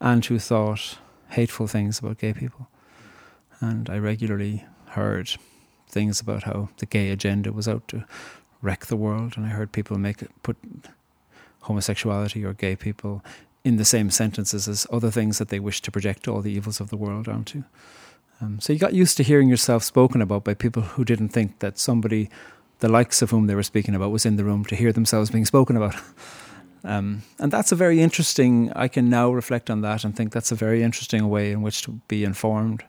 and 0.00 0.24
who 0.24 0.38
thought 0.38 0.98
hateful 1.28 1.68
things 1.68 2.00
about 2.00 2.18
gay 2.18 2.32
people. 2.32 2.68
And 3.60 3.88
I 3.88 3.98
regularly 3.98 4.64
heard 4.86 5.30
things 5.88 6.20
about 6.20 6.42
how 6.44 6.70
the 6.78 6.86
gay 6.86 7.10
agenda 7.10 7.52
was 7.52 7.68
out 7.68 7.86
to 7.88 8.04
wreck 8.62 8.86
the 8.86 8.96
world, 8.96 9.34
and 9.36 9.46
I 9.46 9.50
heard 9.50 9.72
people 9.72 9.98
make 9.98 10.24
put 10.42 10.56
homosexuality 11.62 12.44
or 12.44 12.52
gay 12.52 12.74
people 12.76 13.22
in 13.64 13.76
the 13.76 13.84
same 13.84 14.10
sentences 14.10 14.66
as 14.66 14.86
other 14.90 15.10
things 15.10 15.38
that 15.38 15.48
they 15.48 15.60
wish 15.60 15.80
to 15.82 15.90
project 15.90 16.26
all 16.26 16.40
the 16.40 16.52
evils 16.52 16.80
of 16.80 16.90
the 16.90 16.96
world 16.96 17.28
onto. 17.28 17.64
Um, 18.40 18.58
so 18.60 18.72
you 18.72 18.78
got 18.78 18.94
used 18.94 19.16
to 19.18 19.22
hearing 19.22 19.48
yourself 19.48 19.84
spoken 19.84 20.22
about 20.22 20.44
by 20.44 20.54
people 20.54 20.82
who 20.82 21.04
didn't 21.04 21.28
think 21.28 21.58
that 21.58 21.78
somebody, 21.78 22.30
the 22.78 22.88
likes 22.88 23.20
of 23.22 23.30
whom 23.30 23.46
they 23.46 23.54
were 23.54 23.62
speaking 23.62 23.94
about, 23.94 24.10
was 24.10 24.24
in 24.24 24.36
the 24.36 24.44
room 24.44 24.64
to 24.66 24.76
hear 24.76 24.92
themselves 24.92 25.30
being 25.30 25.46
spoken 25.46 25.76
about. 25.76 25.94
Um, 26.82 27.24
and 27.38 27.52
that's 27.52 27.72
a 27.72 27.76
very 27.76 28.00
interesting, 28.00 28.72
I 28.74 28.88
can 28.88 29.10
now 29.10 29.30
reflect 29.30 29.68
on 29.68 29.82
that 29.82 30.02
and 30.02 30.16
think 30.16 30.32
that's 30.32 30.50
a 30.50 30.54
very 30.54 30.82
interesting 30.82 31.28
way 31.28 31.52
in 31.52 31.60
which 31.60 31.82
to 31.82 32.00
be 32.08 32.24
informed. 32.24 32.84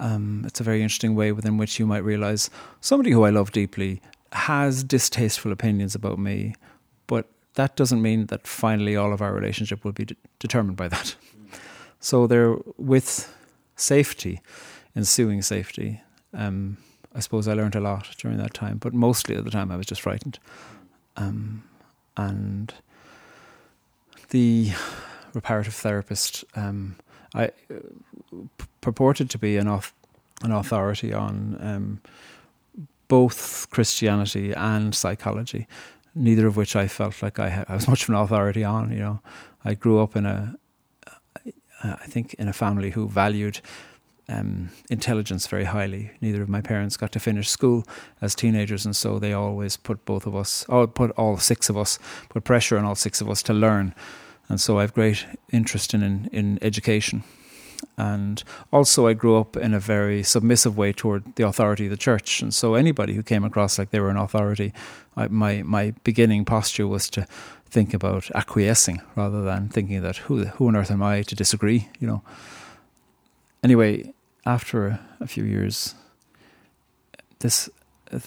Um, 0.00 0.44
it's 0.46 0.60
a 0.60 0.64
very 0.64 0.82
interesting 0.82 1.14
way 1.14 1.30
within 1.32 1.58
which 1.58 1.78
you 1.78 1.86
might 1.86 2.04
realize 2.04 2.48
somebody 2.80 3.10
who 3.10 3.24
I 3.24 3.30
love 3.30 3.52
deeply 3.52 4.00
has 4.32 4.82
distasteful 4.82 5.52
opinions 5.52 5.94
about 5.94 6.18
me, 6.18 6.54
but 7.06 7.28
that 7.54 7.76
doesn't 7.76 8.00
mean 8.00 8.26
that 8.28 8.46
finally 8.46 8.96
all 8.96 9.12
of 9.12 9.20
our 9.20 9.34
relationship 9.34 9.84
will 9.84 9.92
be 9.92 10.06
de- 10.06 10.16
determined 10.38 10.78
by 10.78 10.88
that. 10.88 11.14
So 12.00 12.26
there, 12.26 12.56
with 12.78 13.32
safety, 13.76 14.40
ensuing 14.94 15.42
safety, 15.42 16.02
um, 16.34 16.76
I 17.14 17.20
suppose 17.20 17.46
I 17.46 17.54
learned 17.54 17.74
a 17.74 17.80
lot 17.80 18.14
during 18.18 18.38
that 18.38 18.54
time, 18.54 18.78
but 18.78 18.94
mostly 18.94 19.36
at 19.36 19.44
the 19.44 19.50
time 19.50 19.70
I 19.70 19.76
was 19.76 19.86
just 19.86 20.00
frightened. 20.00 20.38
Um, 21.16 21.64
and 22.16 22.72
the 24.30 24.72
reparative 25.34 25.74
therapist, 25.74 26.44
um, 26.54 26.96
I 27.34 27.46
uh, 27.70 28.38
purported 28.80 29.28
to 29.30 29.38
be 29.38 29.56
an, 29.56 29.68
off, 29.68 29.94
an 30.42 30.52
authority 30.52 31.12
on 31.12 31.58
um, 31.60 32.00
both 33.08 33.68
Christianity 33.70 34.52
and 34.52 34.94
psychology, 34.94 35.66
neither 36.14 36.46
of 36.46 36.56
which 36.56 36.74
I 36.76 36.88
felt 36.88 37.22
like 37.22 37.38
I, 37.38 37.64
I 37.68 37.74
was 37.74 37.88
much 37.88 38.04
of 38.04 38.08
an 38.10 38.14
authority 38.16 38.64
on. 38.64 38.90
You 38.90 38.98
know, 38.98 39.20
I 39.64 39.74
grew 39.74 40.00
up 40.00 40.16
in 40.16 40.24
a, 40.24 40.56
I 41.84 42.06
think, 42.06 42.34
in 42.34 42.48
a 42.48 42.52
family 42.52 42.90
who 42.90 43.08
valued 43.08 43.60
um, 44.28 44.70
intelligence 44.88 45.46
very 45.46 45.64
highly. 45.64 46.12
Neither 46.20 46.42
of 46.42 46.48
my 46.48 46.60
parents 46.60 46.96
got 46.96 47.12
to 47.12 47.20
finish 47.20 47.48
school 47.48 47.84
as 48.20 48.34
teenagers, 48.34 48.86
and 48.86 48.94
so 48.94 49.18
they 49.18 49.32
always 49.32 49.76
put 49.76 50.04
both 50.04 50.26
of 50.26 50.34
us, 50.36 50.64
or 50.68 50.86
put 50.86 51.10
all 51.12 51.36
six 51.38 51.68
of 51.68 51.76
us, 51.76 51.98
put 52.28 52.44
pressure 52.44 52.78
on 52.78 52.84
all 52.84 52.94
six 52.94 53.20
of 53.20 53.28
us 53.28 53.42
to 53.44 53.52
learn 53.52 53.94
and 54.48 54.60
so 54.60 54.78
I 54.78 54.82
have 54.82 54.92
great 54.92 55.24
interest 55.50 55.94
in, 55.94 56.02
in, 56.02 56.28
in 56.30 56.58
education. 56.60 57.24
And 57.96 58.44
also, 58.72 59.06
I 59.06 59.14
grew 59.14 59.38
up 59.38 59.56
in 59.56 59.74
a 59.74 59.80
very 59.80 60.22
submissive 60.22 60.76
way 60.76 60.92
toward 60.92 61.34
the 61.36 61.46
authority 61.46 61.86
of 61.86 61.90
the 61.90 61.96
church. 61.96 62.42
And 62.42 62.54
so, 62.54 62.74
anybody 62.74 63.14
who 63.14 63.22
came 63.22 63.44
across 63.44 63.78
like 63.78 63.90
they 63.90 63.98
were 63.98 64.10
an 64.10 64.16
authority, 64.16 64.72
I, 65.16 65.28
my 65.28 65.62
my 65.62 65.94
beginning 66.04 66.44
posture 66.44 66.86
was 66.86 67.10
to 67.10 67.26
think 67.72 67.94
about 67.94 68.30
acquiescing 68.34 69.00
rather 69.16 69.42
than 69.42 69.70
thinking 69.70 70.02
that 70.02 70.18
who 70.18 70.44
who 70.44 70.68
on 70.68 70.76
earth 70.76 70.90
am 70.90 71.02
I 71.02 71.22
to 71.22 71.34
disagree, 71.34 71.88
you 71.98 72.06
know. 72.06 72.22
Anyway, 73.64 74.12
after 74.44 75.00
a, 75.20 75.26
few 75.26 75.44
years, 75.44 75.94
this 77.38 77.70
uh, 78.12 78.18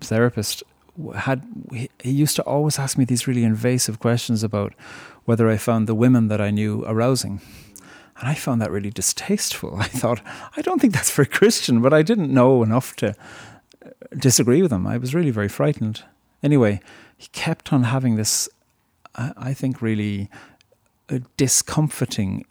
therapist 0.00 0.62
had 1.14 1.42
he 2.02 2.10
used 2.10 2.36
to 2.36 2.42
always 2.42 2.78
ask 2.78 2.98
me 2.98 3.04
these 3.04 3.26
really 3.26 3.44
invasive 3.44 4.00
questions 4.00 4.42
about 4.42 4.74
whether 5.24 5.48
I 5.48 5.56
found 5.56 5.86
the 5.86 5.94
women 5.94 6.28
that 6.28 6.40
I 6.40 6.50
knew 6.50 6.84
arousing. 6.86 7.40
And 8.20 8.28
I 8.28 8.34
found 8.34 8.60
that 8.60 8.72
really 8.72 8.90
distasteful. 8.90 9.76
I 9.78 9.88
thought, 9.88 10.20
I 10.56 10.62
don't 10.62 10.80
think 10.80 10.92
that's 10.92 11.10
very 11.10 11.28
Christian, 11.28 11.80
but 11.80 11.94
I 11.94 12.02
didn't 12.02 12.34
know 12.34 12.62
enough 12.62 12.96
to 12.96 13.10
uh, 13.10 13.90
disagree 14.18 14.60
with 14.60 14.72
him. 14.72 14.86
I 14.86 14.98
was 14.98 15.14
really 15.14 15.30
very 15.30 15.48
frightened. 15.48 16.02
Anyway, 16.42 16.80
he 17.16 17.28
kept 17.28 17.72
on 17.72 17.84
having 17.84 18.16
this, 18.16 18.48
I 19.18 19.52
think, 19.52 19.82
really 19.82 20.30
a 21.08 21.20
discomforting 21.36 22.46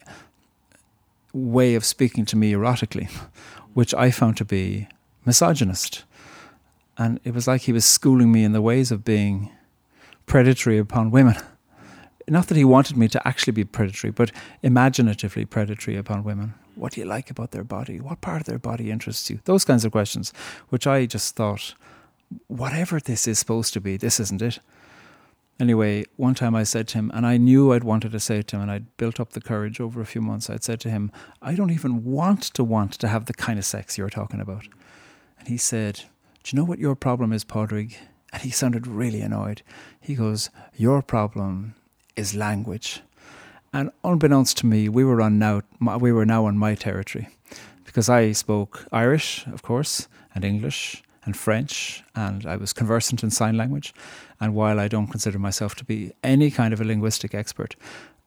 way 1.33 1.75
of 1.75 1.85
speaking 1.85 2.25
to 2.25 2.35
me 2.35 2.51
erotically, 2.53 3.07
mm-hmm. 3.07 3.71
which 3.73 3.93
I 3.93 4.11
found 4.11 4.37
to 4.37 4.45
be 4.45 4.87
misogynist. 5.25 6.03
And 6.97 7.19
it 7.23 7.33
was 7.33 7.47
like 7.47 7.61
he 7.61 7.73
was 7.73 7.85
schooling 7.85 8.31
me 8.31 8.43
in 8.43 8.53
the 8.53 8.61
ways 8.61 8.91
of 8.91 9.05
being 9.05 9.51
predatory 10.25 10.77
upon 10.77 11.11
women. 11.11 11.35
Not 12.27 12.47
that 12.47 12.57
he 12.57 12.65
wanted 12.65 12.97
me 12.97 13.07
to 13.09 13.27
actually 13.27 13.53
be 13.53 13.63
predatory, 13.63 14.11
but 14.11 14.31
imaginatively 14.61 15.45
predatory 15.45 15.95
upon 15.95 16.23
women. 16.25 16.55
What 16.75 16.93
do 16.93 17.01
you 17.01 17.07
like 17.07 17.29
about 17.29 17.51
their 17.51 17.63
body? 17.63 18.01
What 18.01 18.19
part 18.19 18.41
of 18.41 18.47
their 18.47 18.59
body 18.59 18.91
interests 18.91 19.29
you? 19.29 19.39
Those 19.45 19.63
kinds 19.63 19.85
of 19.85 19.93
questions, 19.93 20.33
which 20.69 20.85
I 20.85 21.05
just 21.05 21.35
thought, 21.35 21.75
whatever 22.47 22.99
this 22.99 23.27
is 23.27 23.39
supposed 23.39 23.73
to 23.73 23.81
be, 23.81 23.95
this 23.95 24.19
isn't 24.19 24.41
it. 24.41 24.59
Anyway, 25.59 26.05
one 26.17 26.35
time 26.35 26.55
I 26.55 26.63
said 26.63 26.87
to 26.89 26.99
him, 26.99 27.11
and 27.15 27.25
I 27.25 27.37
knew 27.37 27.73
I'd 27.73 27.83
wanted 27.83 28.11
to 28.11 28.19
say 28.19 28.39
it 28.39 28.47
to 28.49 28.57
him, 28.57 28.61
and 28.63 28.71
I'd 28.71 28.95
built 28.97 29.19
up 29.19 29.31
the 29.31 29.41
courage 29.41 29.79
over 29.79 29.99
a 30.01 30.05
few 30.05 30.21
months. 30.21 30.49
I'd 30.49 30.63
said 30.63 30.79
to 30.81 30.89
him, 30.89 31.11
I 31.41 31.55
don't 31.55 31.71
even 31.71 32.03
want 32.03 32.43
to 32.43 32.63
want 32.63 32.93
to 32.93 33.07
have 33.07 33.25
the 33.25 33.33
kind 33.33 33.57
of 33.57 33.65
sex 33.65 33.97
you're 33.97 34.09
talking 34.09 34.39
about. 34.39 34.67
And 35.39 35.47
he 35.47 35.57
said, 35.57 36.01
Do 36.43 36.55
you 36.55 36.61
know 36.61 36.65
what 36.65 36.79
your 36.79 36.95
problem 36.95 37.33
is, 37.33 37.43
Padraig? 37.43 37.97
And 38.31 38.43
he 38.43 38.51
sounded 38.51 38.85
really 38.85 39.21
annoyed. 39.21 39.63
He 39.99 40.13
goes, 40.13 40.51
Your 40.75 41.01
problem 41.01 41.73
is 42.15 42.35
language. 42.35 43.01
And 43.73 43.91
unbeknownst 44.03 44.57
to 44.57 44.65
me, 44.65 44.89
we 44.89 45.03
were 45.03 45.21
on 45.21 45.39
now 45.39 45.61
we 45.99 46.11
were 46.11 46.25
now 46.25 46.45
on 46.45 46.57
my 46.57 46.75
territory 46.75 47.29
because 47.83 48.09
I 48.09 48.31
spoke 48.31 48.85
Irish, 48.91 49.45
of 49.47 49.61
course, 49.61 50.07
and 50.33 50.45
English 50.45 51.03
and 51.25 51.35
French, 51.35 52.03
and 52.15 52.45
I 52.45 52.55
was 52.55 52.73
conversant 52.73 53.23
in 53.23 53.29
sign 53.29 53.57
language. 53.57 53.93
And 54.39 54.53
while 54.53 54.79
I 54.79 54.87
don't 54.87 55.07
consider 55.07 55.39
myself 55.39 55.75
to 55.75 55.85
be 55.85 56.11
any 56.23 56.51
kind 56.51 56.73
of 56.73 56.81
a 56.81 56.83
linguistic 56.85 57.33
expert, 57.33 57.75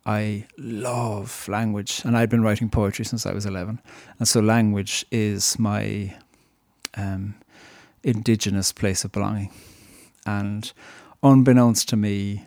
I 0.07 0.47
love 0.57 1.47
language, 1.49 2.03
and 2.05 2.17
I'd 2.17 2.31
been 2.31 2.43
writing 2.43 2.71
poetry 2.71 3.05
since 3.05 3.27
I 3.27 3.33
was 3.33 3.47
11. 3.47 3.81
And 4.19 4.27
so, 4.27 4.41
language 4.41 5.05
is 5.11 5.59
my 5.59 6.17
um, 6.95 7.35
indigenous 8.03 8.73
place 8.73 9.05
of 9.05 9.13
belonging. 9.13 9.53
And 10.27 10.73
unbeknownst 11.23 11.89
to 11.91 11.97
me, 11.97 12.47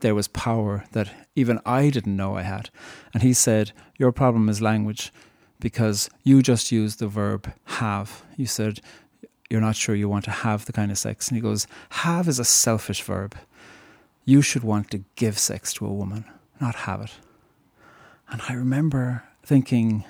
there 0.00 0.14
was 0.14 0.28
power 0.28 0.84
that 0.92 1.10
even 1.34 1.60
I 1.66 1.90
didn't 1.90 2.16
know 2.16 2.36
I 2.36 2.42
had. 2.42 2.70
And 3.12 3.22
he 3.22 3.32
said, 3.32 3.72
Your 3.98 4.12
problem 4.12 4.48
is 4.48 4.62
language 4.62 5.12
because 5.60 6.10
you 6.22 6.42
just 6.42 6.72
used 6.72 6.98
the 6.98 7.08
verb 7.08 7.52
have. 7.64 8.22
You 8.36 8.46
said, 8.46 8.80
You're 9.48 9.60
not 9.60 9.76
sure 9.76 9.94
you 9.94 10.08
want 10.08 10.24
to 10.24 10.30
have 10.30 10.64
the 10.64 10.72
kind 10.72 10.90
of 10.90 10.98
sex. 10.98 11.28
And 11.28 11.36
he 11.36 11.42
goes, 11.42 11.66
Have 11.90 12.28
is 12.28 12.38
a 12.38 12.44
selfish 12.44 13.02
verb. 13.02 13.36
You 14.24 14.42
should 14.42 14.64
want 14.64 14.90
to 14.90 15.04
give 15.14 15.38
sex 15.38 15.72
to 15.74 15.86
a 15.86 15.92
woman, 15.92 16.24
not 16.60 16.74
have 16.74 17.00
it. 17.00 17.12
And 18.28 18.42
I 18.48 18.54
remember 18.54 19.22
thinking, 19.44 20.04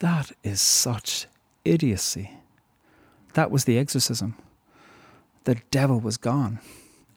That 0.00 0.32
is 0.42 0.60
such 0.60 1.26
idiocy. 1.64 2.32
That 3.34 3.50
was 3.50 3.64
the 3.64 3.78
exorcism. 3.78 4.36
The 5.44 5.56
devil 5.70 6.00
was 6.00 6.16
gone. 6.16 6.58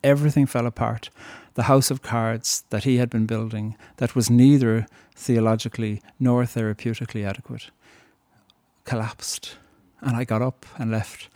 Everything 0.03 0.45
fell 0.45 0.67
apart 0.67 1.09
the 1.55 1.63
house 1.63 1.89
of 1.89 2.01
cards 2.01 2.63
that 2.69 2.83
he 2.83 2.97
had 2.97 3.09
been 3.09 3.25
building 3.25 3.75
that 3.97 4.13
was 4.13 4.29
neither 4.29 4.85
theologically 5.15 6.01
nor 6.19 6.43
therapeutically 6.43 7.25
adequate 7.25 7.71
collapsed. 8.83 9.57
And 10.01 10.15
I 10.15 10.23
got 10.23 10.41
up 10.41 10.65
and 10.77 10.91
left, 10.91 11.29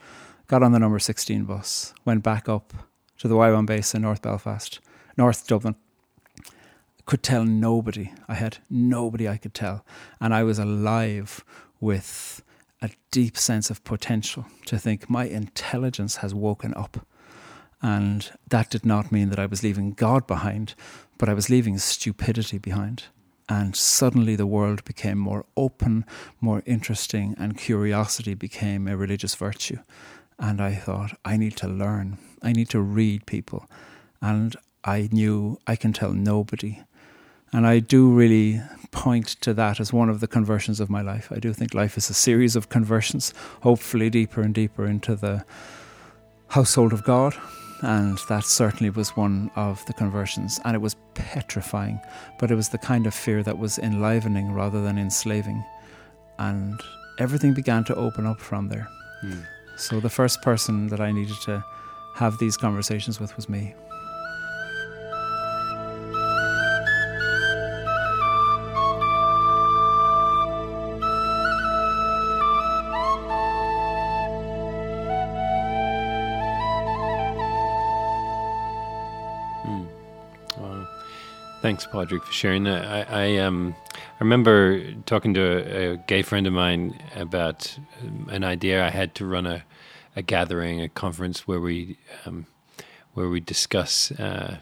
got 0.48 0.64
on 0.64 0.72
the 0.72 0.80
number 0.80 1.00
16 1.00 1.44
bus, 1.46 1.94
went 2.06 2.24
back 2.24 2.48
up 2.48 2.74
to 3.20 3.28
the 3.28 3.36
YWAM 3.36 3.66
base 3.66 3.94
in 3.94 4.02
North 4.02 4.22
Belfast, 4.22 4.80
North 5.18 5.48
Dublin. 5.48 5.76
Could 7.06 7.24
tell 7.24 7.44
nobody. 7.44 8.12
I 8.28 8.36
had 8.36 8.60
nobody 8.70 9.28
I 9.28 9.38
could 9.38 9.54
tell. 9.54 9.84
And 10.22 10.34
I 10.34 10.44
was 10.44 10.60
alive 10.60 11.44
with 11.80 12.44
a 12.82 12.92
deep 13.12 13.38
sense 13.38 13.70
of 13.70 13.84
potential 13.84 14.46
to 14.66 14.78
think 14.78 15.10
my 15.10 15.26
intelligence 15.26 16.18
has 16.18 16.34
woken 16.36 16.74
up 16.76 17.06
and 17.82 18.32
that 18.50 18.70
did 18.70 18.86
not 18.86 19.12
mean 19.12 19.30
that 19.30 19.40
I 19.40 19.46
was 19.46 19.64
leaving 19.64 19.92
God 19.92 20.28
behind, 20.28 20.76
but 21.18 21.30
I 21.30 21.34
was 21.34 21.50
leaving 21.50 21.78
stupidity 21.78 22.58
behind. 22.58 23.06
And 23.50 23.76
suddenly 23.76 24.36
the 24.36 24.46
world 24.46 24.86
became 24.86 25.18
more 25.18 25.44
open, 25.58 26.06
more 26.40 26.62
interesting, 26.68 27.36
and 27.40 27.58
curiosity 27.58 28.36
became 28.36 28.88
a 28.88 28.96
religious 28.96 29.34
virtue. 29.34 29.80
And 30.38 30.62
I 30.62 30.76
thought, 30.76 31.18
I 31.26 31.36
need 31.36 31.58
to 31.58 31.68
learn. 31.68 32.20
I 32.44 32.54
need 32.54 32.70
to 32.70 32.80
read 32.80 33.26
people. 33.26 33.68
And 34.22 34.56
I 34.84 35.10
knew 35.12 35.58
I 35.66 35.76
can 35.76 35.94
tell 35.94 36.14
nobody. 36.14 36.84
And 37.52 37.66
I 37.66 37.80
do 37.80 38.12
really 38.12 38.62
point 38.92 39.28
to 39.42 39.56
that 39.56 39.80
as 39.80 39.92
one 39.92 40.10
of 40.10 40.20
the 40.20 40.28
conversions 40.28 40.80
of 40.80 40.92
my 40.92 41.02
life. 41.02 41.32
I 41.32 41.40
do 41.40 41.52
think 41.52 41.74
life 41.74 41.98
is 41.98 42.10
a 42.10 42.14
series 42.14 42.56
of 42.56 42.70
conversions, 42.70 43.34
hopefully 43.62 44.12
deeper 44.12 44.42
and 44.42 44.54
deeper 44.54 44.86
into 44.86 45.16
the 45.16 45.44
household 46.50 46.94
of 46.94 47.04
God 47.04 47.36
and 47.82 48.18
that 48.28 48.44
certainly 48.44 48.90
was 48.90 49.16
one 49.16 49.52
of 49.56 49.86
the 49.86 49.94
conversions. 49.94 50.60
And 50.66 50.76
it 50.76 50.82
was 50.82 50.96
petrifying, 51.14 52.00
but 52.40 52.52
it 52.52 52.56
was 52.56 52.70
the 52.70 52.78
kind 52.78 53.08
of 53.08 53.14
fear 53.14 53.44
that 53.44 53.58
was 53.58 53.80
enlivening 53.80 54.52
rather 54.52 54.82
than 54.82 54.98
enslaving. 54.98 55.64
And 56.38 56.80
everything 57.18 57.54
began 57.54 57.84
to 57.86 57.96
open 57.96 58.26
up 58.26 58.40
from 58.40 58.70
there. 58.70 58.88
Mm. 59.24 59.46
So 59.78 60.00
the 60.00 60.10
first 60.10 60.42
person 60.42 60.88
that 60.88 61.00
I 61.00 61.12
needed 61.12 61.38
to 61.44 61.64
have 62.16 62.38
these 62.38 62.58
conversations 62.58 63.20
with 63.20 63.36
was 63.36 63.48
me. 63.48 63.74
Thanks, 81.62 81.86
Padraig, 81.86 82.24
for 82.24 82.32
sharing 82.32 82.64
that. 82.64 82.86
I, 82.86 83.24
I 83.26 83.38
um, 83.40 83.76
I 83.94 84.20
remember 84.22 84.94
talking 85.06 85.34
to 85.34 85.42
a, 85.42 85.94
a, 85.94 85.98
gay 85.98 86.22
friend 86.22 86.48
of 86.48 86.54
mine 86.54 86.98
about 87.18 87.78
um, 88.02 88.30
an 88.32 88.46
idea 88.46 88.86
I 88.86 88.90
had 88.90 89.14
to 89.16 89.26
run 89.26 89.46
a, 89.46 89.66
a 90.16 90.22
gathering, 90.22 90.80
a 90.80 90.88
conference 90.88 91.50
where 91.50 91.60
we 91.60 91.98
um, 92.26 92.46
where 93.14 93.28
we 93.28 93.42
discuss 93.42 94.10
uh, 94.12 94.60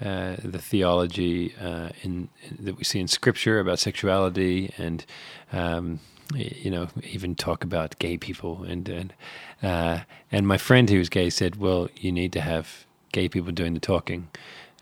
uh, 0.00 0.36
the 0.44 0.60
theology 0.60 1.56
uh, 1.60 1.88
in, 2.02 2.28
that 2.60 2.76
we 2.76 2.84
see 2.84 3.00
in 3.00 3.08
Scripture 3.08 3.58
about 3.58 3.80
sexuality, 3.80 4.72
and 4.78 5.04
um, 5.52 5.98
you 6.34 6.70
know, 6.70 6.86
even 7.02 7.34
talk 7.34 7.64
about 7.64 7.98
gay 7.98 8.16
people. 8.16 8.62
And 8.62 8.88
and 8.88 9.12
uh, 9.60 10.00
and 10.30 10.46
my 10.46 10.56
friend 10.56 10.88
who 10.88 10.98
was 10.98 11.08
gay 11.08 11.30
said, 11.30 11.56
"Well, 11.56 11.88
you 11.96 12.12
need 12.12 12.32
to 12.34 12.40
have 12.40 12.86
gay 13.10 13.28
people 13.28 13.50
doing 13.50 13.74
the 13.74 13.80
talking." 13.80 14.28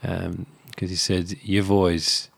Um, 0.02 0.44
because 0.76 0.90
he 0.90 0.96
said 0.96 1.36
you've 1.42 1.72
always 1.72 2.30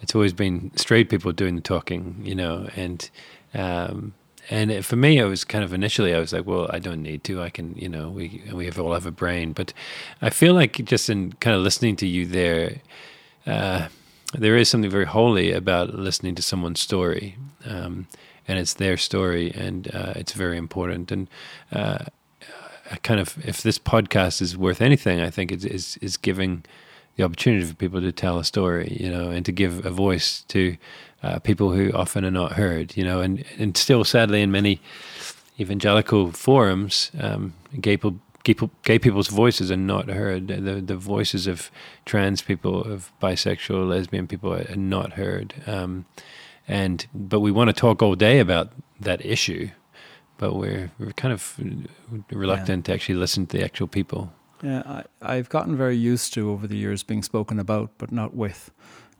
it's 0.00 0.14
always 0.14 0.32
been 0.32 0.70
straight 0.76 1.10
people 1.10 1.32
doing 1.32 1.56
the 1.56 1.60
talking, 1.60 2.20
you 2.24 2.34
know, 2.34 2.68
and 2.76 3.10
um, 3.52 4.14
and 4.50 4.84
for 4.84 4.96
me, 4.96 5.18
it 5.18 5.24
was 5.24 5.44
kind 5.44 5.64
of 5.64 5.72
initially 5.72 6.14
I 6.14 6.18
was 6.18 6.32
like, 6.32 6.46
well, 6.46 6.68
I 6.70 6.78
don't 6.78 7.02
need 7.02 7.24
to. 7.24 7.42
I 7.42 7.50
can, 7.50 7.74
you 7.76 7.88
know, 7.88 8.10
we 8.10 8.42
we 8.52 8.66
have 8.66 8.78
all 8.78 8.92
have 8.92 9.06
a 9.06 9.10
brain, 9.10 9.52
but 9.52 9.72
I 10.20 10.30
feel 10.30 10.54
like 10.54 10.84
just 10.84 11.08
in 11.10 11.32
kind 11.34 11.56
of 11.56 11.62
listening 11.62 11.96
to 11.96 12.06
you 12.06 12.26
there. 12.26 12.76
Uh, 13.46 13.88
there 14.32 14.56
is 14.56 14.68
something 14.68 14.90
very 14.90 15.04
holy 15.04 15.52
about 15.52 15.94
listening 15.94 16.34
to 16.34 16.42
someone's 16.42 16.80
story, 16.80 17.36
um, 17.66 18.08
and 18.48 18.58
it's 18.58 18.74
their 18.74 18.96
story, 18.96 19.52
and 19.54 19.94
uh, 19.94 20.12
it's 20.16 20.32
very 20.32 20.58
important. 20.58 21.12
And 21.12 21.28
uh, 21.70 22.06
kind 23.02 23.20
of, 23.20 23.38
if 23.46 23.62
this 23.62 23.78
podcast 23.78 24.42
is 24.42 24.56
worth 24.56 24.82
anything, 24.82 25.20
I 25.20 25.30
think 25.30 25.52
it 25.52 25.64
is 25.64 25.96
is 25.98 26.16
giving 26.16 26.64
the 27.16 27.24
opportunity 27.24 27.64
for 27.64 27.74
people 27.74 28.00
to 28.00 28.12
tell 28.12 28.38
a 28.38 28.44
story, 28.44 28.96
you 29.00 29.10
know, 29.10 29.30
and 29.30 29.44
to 29.46 29.52
give 29.52 29.84
a 29.86 29.90
voice 29.90 30.42
to 30.48 30.76
uh, 31.22 31.38
people 31.38 31.72
who 31.72 31.92
often 31.92 32.24
are 32.24 32.30
not 32.30 32.52
heard, 32.52 32.96
you 32.96 33.04
know, 33.04 33.20
and, 33.20 33.44
and 33.58 33.76
still 33.76 34.04
sadly 34.04 34.42
in 34.42 34.50
many 34.50 34.80
evangelical 35.58 36.32
forums, 36.32 37.10
um, 37.20 37.54
gay, 37.80 37.96
people, 37.96 38.18
gay, 38.42 38.54
gay 38.82 38.98
people's 38.98 39.28
voices 39.28 39.70
are 39.70 39.76
not 39.76 40.08
heard. 40.08 40.48
The, 40.48 40.80
the 40.80 40.96
voices 40.96 41.46
of 41.46 41.70
trans 42.04 42.42
people, 42.42 42.82
of 42.82 43.12
bisexual, 43.22 43.88
lesbian 43.88 44.26
people 44.26 44.52
are, 44.52 44.76
not 44.76 45.12
heard. 45.12 45.54
Um, 45.66 46.06
and, 46.66 47.06
but 47.14 47.40
we 47.40 47.52
want 47.52 47.68
to 47.68 47.74
talk 47.74 48.02
all 48.02 48.16
day 48.16 48.40
about 48.40 48.72
that 49.00 49.24
issue, 49.24 49.70
but 50.38 50.54
we're, 50.54 50.90
we're 50.98 51.12
kind 51.12 51.32
of 51.32 51.58
reluctant 52.30 52.88
yeah. 52.88 52.92
to 52.92 52.94
actually 52.94 53.16
listen 53.16 53.46
to 53.46 53.56
the 53.58 53.64
actual 53.64 53.86
people. 53.86 54.32
Yeah, 54.64 54.82
I, 54.86 55.34
I've 55.34 55.50
gotten 55.50 55.76
very 55.76 55.96
used 55.96 56.32
to 56.34 56.50
over 56.50 56.66
the 56.66 56.76
years 56.76 57.02
being 57.02 57.22
spoken 57.22 57.58
about, 57.58 57.90
but 57.98 58.10
not 58.10 58.34
with 58.34 58.70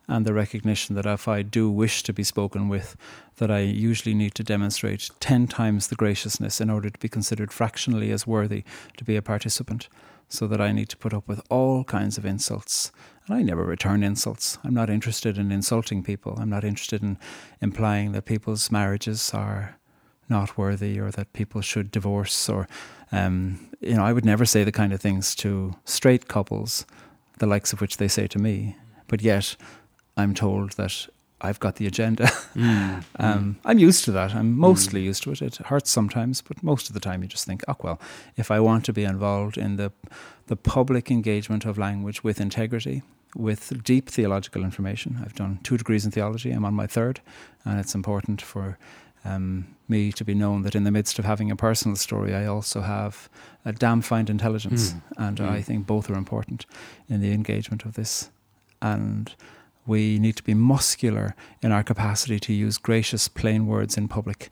and 0.07 0.25
the 0.25 0.33
recognition 0.33 0.95
that 0.95 1.05
if 1.05 1.27
I 1.27 1.41
do 1.41 1.69
wish 1.69 2.03
to 2.03 2.13
be 2.13 2.23
spoken 2.23 2.69
with, 2.69 2.95
that 3.37 3.49
I 3.49 3.59
usually 3.59 4.13
need 4.13 4.35
to 4.35 4.43
demonstrate 4.43 5.09
10 5.19 5.47
times 5.47 5.87
the 5.87 5.95
graciousness 5.95 6.61
in 6.61 6.69
order 6.69 6.89
to 6.89 6.99
be 6.99 7.09
considered 7.09 7.51
fractionally 7.51 8.11
as 8.11 8.27
worthy 8.27 8.63
to 8.97 9.03
be 9.03 9.15
a 9.15 9.21
participant, 9.21 9.89
so 10.29 10.47
that 10.47 10.61
I 10.61 10.71
need 10.71 10.89
to 10.89 10.97
put 10.97 11.13
up 11.13 11.27
with 11.27 11.41
all 11.49 11.83
kinds 11.83 12.17
of 12.17 12.25
insults. 12.25 12.91
And 13.27 13.35
I 13.35 13.41
never 13.41 13.63
return 13.63 14.03
insults. 14.03 14.57
I'm 14.63 14.73
not 14.73 14.89
interested 14.89 15.37
in 15.37 15.51
insulting 15.51 16.03
people. 16.03 16.37
I'm 16.39 16.49
not 16.49 16.63
interested 16.63 17.01
in 17.01 17.17
implying 17.61 18.11
that 18.11 18.25
people's 18.25 18.71
marriages 18.71 19.31
are 19.33 19.77
not 20.29 20.57
worthy 20.57 20.99
or 20.99 21.11
that 21.11 21.33
people 21.33 21.61
should 21.61 21.91
divorce 21.91 22.49
or 22.49 22.67
um, 23.15 23.69
you 23.81 23.95
know 23.95 24.03
I 24.03 24.13
would 24.13 24.25
never 24.25 24.45
say 24.45 24.63
the 24.63 24.71
kind 24.71 24.93
of 24.93 25.01
things 25.01 25.35
to 25.35 25.75
straight 25.85 26.27
couples 26.27 26.85
the 27.39 27.47
likes 27.47 27.73
of 27.73 27.81
which 27.81 27.97
they 27.97 28.07
say 28.07 28.27
to 28.27 28.39
me 28.39 28.75
but 29.07 29.21
yet 29.21 29.55
I'm 30.17 30.33
told 30.33 30.71
that 30.73 31.07
I've 31.41 31.59
got 31.59 31.75
the 31.75 31.87
agenda. 31.87 32.29
Mm, 32.55 33.03
um, 33.19 33.43
mm. 33.43 33.55
I'm 33.65 33.79
used 33.79 34.05
to 34.05 34.13
that. 34.13 34.33
I'm 34.33 34.57
mostly 34.57 35.01
mm. 35.01 35.07
used 35.07 35.23
to 35.23 35.31
it. 35.31 35.41
It 35.41 35.57
hurts 35.57 35.91
sometimes, 35.91 36.41
but 36.41 36.63
most 36.63 36.87
of 36.87 36.93
the 36.93 37.01
time 37.01 37.21
you 37.21 37.27
just 37.27 37.45
think, 37.45 37.65
oh 37.67 37.75
well, 37.83 37.99
if 38.37 38.49
I 38.49 38.61
want 38.61 38.85
to 38.85 38.93
be 38.93 39.03
involved 39.03 39.57
in 39.57 39.75
the 39.75 39.91
the 40.47 40.55
public 40.55 41.11
engagement 41.11 41.65
of 41.65 41.77
language 41.77 42.23
with 42.23 42.39
integrity, 42.39 43.01
with 43.35 43.83
deep 43.83 44.09
theological 44.09 44.63
information, 44.63 45.19
I've 45.21 45.35
done 45.35 45.59
two 45.63 45.75
degrees 45.75 46.05
in 46.05 46.11
theology. 46.11 46.51
I'm 46.51 46.63
on 46.63 46.73
my 46.73 46.87
third, 46.87 47.19
and 47.65 47.77
it's 47.77 47.93
important 47.93 48.41
for 48.41 48.77
um, 49.25 49.75
me 49.87 50.11
to 50.13 50.23
be 50.23 50.33
known 50.33 50.61
that 50.61 50.75
in 50.75 50.83
the 50.83 50.91
midst 50.91 51.19
of 51.19 51.25
having 51.25 51.51
a 51.51 51.55
personal 51.55 51.97
story, 51.97 52.33
I 52.33 52.45
also 52.45 52.81
have 52.81 53.29
a 53.65 53.73
damn 53.73 54.01
fine 54.01 54.27
intelligence, 54.27 54.93
mm. 54.93 55.01
and 55.17 55.39
I 55.41 55.59
mm. 55.59 55.63
think 55.63 55.85
both 55.85 56.09
are 56.09 56.15
important 56.15 56.65
in 57.09 57.21
the 57.21 57.31
engagement 57.31 57.85
of 57.85 57.93
this. 57.93 58.29
And 58.81 59.33
we 59.85 60.19
need 60.19 60.35
to 60.37 60.43
be 60.43 60.53
muscular 60.53 61.35
in 61.61 61.71
our 61.71 61.83
capacity 61.83 62.39
to 62.39 62.53
use 62.53 62.77
gracious, 62.77 63.27
plain 63.27 63.67
words 63.67 63.97
in 63.97 64.07
public. 64.07 64.49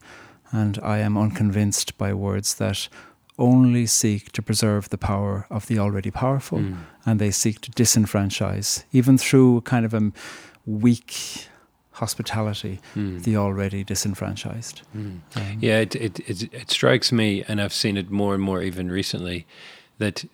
And 0.52 0.80
I 0.84 1.00
am 1.00 1.18
unconvinced 1.18 1.98
by 1.98 2.14
words 2.14 2.56
that 2.56 2.88
only 3.40 3.88
seek 3.88 4.32
to 4.32 4.42
preserve 4.44 4.90
the 4.90 4.98
power 4.98 5.48
of 5.50 5.66
the 5.66 5.80
already 5.80 6.12
powerful 6.12 6.60
mm. 6.60 6.78
and 7.06 7.20
they 7.20 7.32
seek 7.32 7.62
to 7.62 7.72
disenfranchise, 7.72 8.84
even 8.92 9.18
through 9.18 9.62
kind 9.62 9.86
of 9.86 9.94
a 9.94 10.12
weak 10.66 11.48
hospitality, 11.94 12.80
mm. 12.96 13.24
the 13.24 13.38
already 13.38 13.84
disenfranchised. 13.84 14.82
Mm. 14.96 15.20
Um, 15.36 15.58
yeah, 15.62 15.80
it, 15.80 15.96
it, 15.96 16.20
it, 16.30 16.54
it 16.54 16.72
strikes 16.72 17.12
me, 17.12 17.44
and 17.48 17.62
I've 17.62 17.74
seen 17.74 17.98
it 17.98 18.10
more 18.10 18.34
and 18.34 18.44
more 18.44 18.62
even 18.62 18.92
recently, 18.92 19.46
that, 20.00 20.26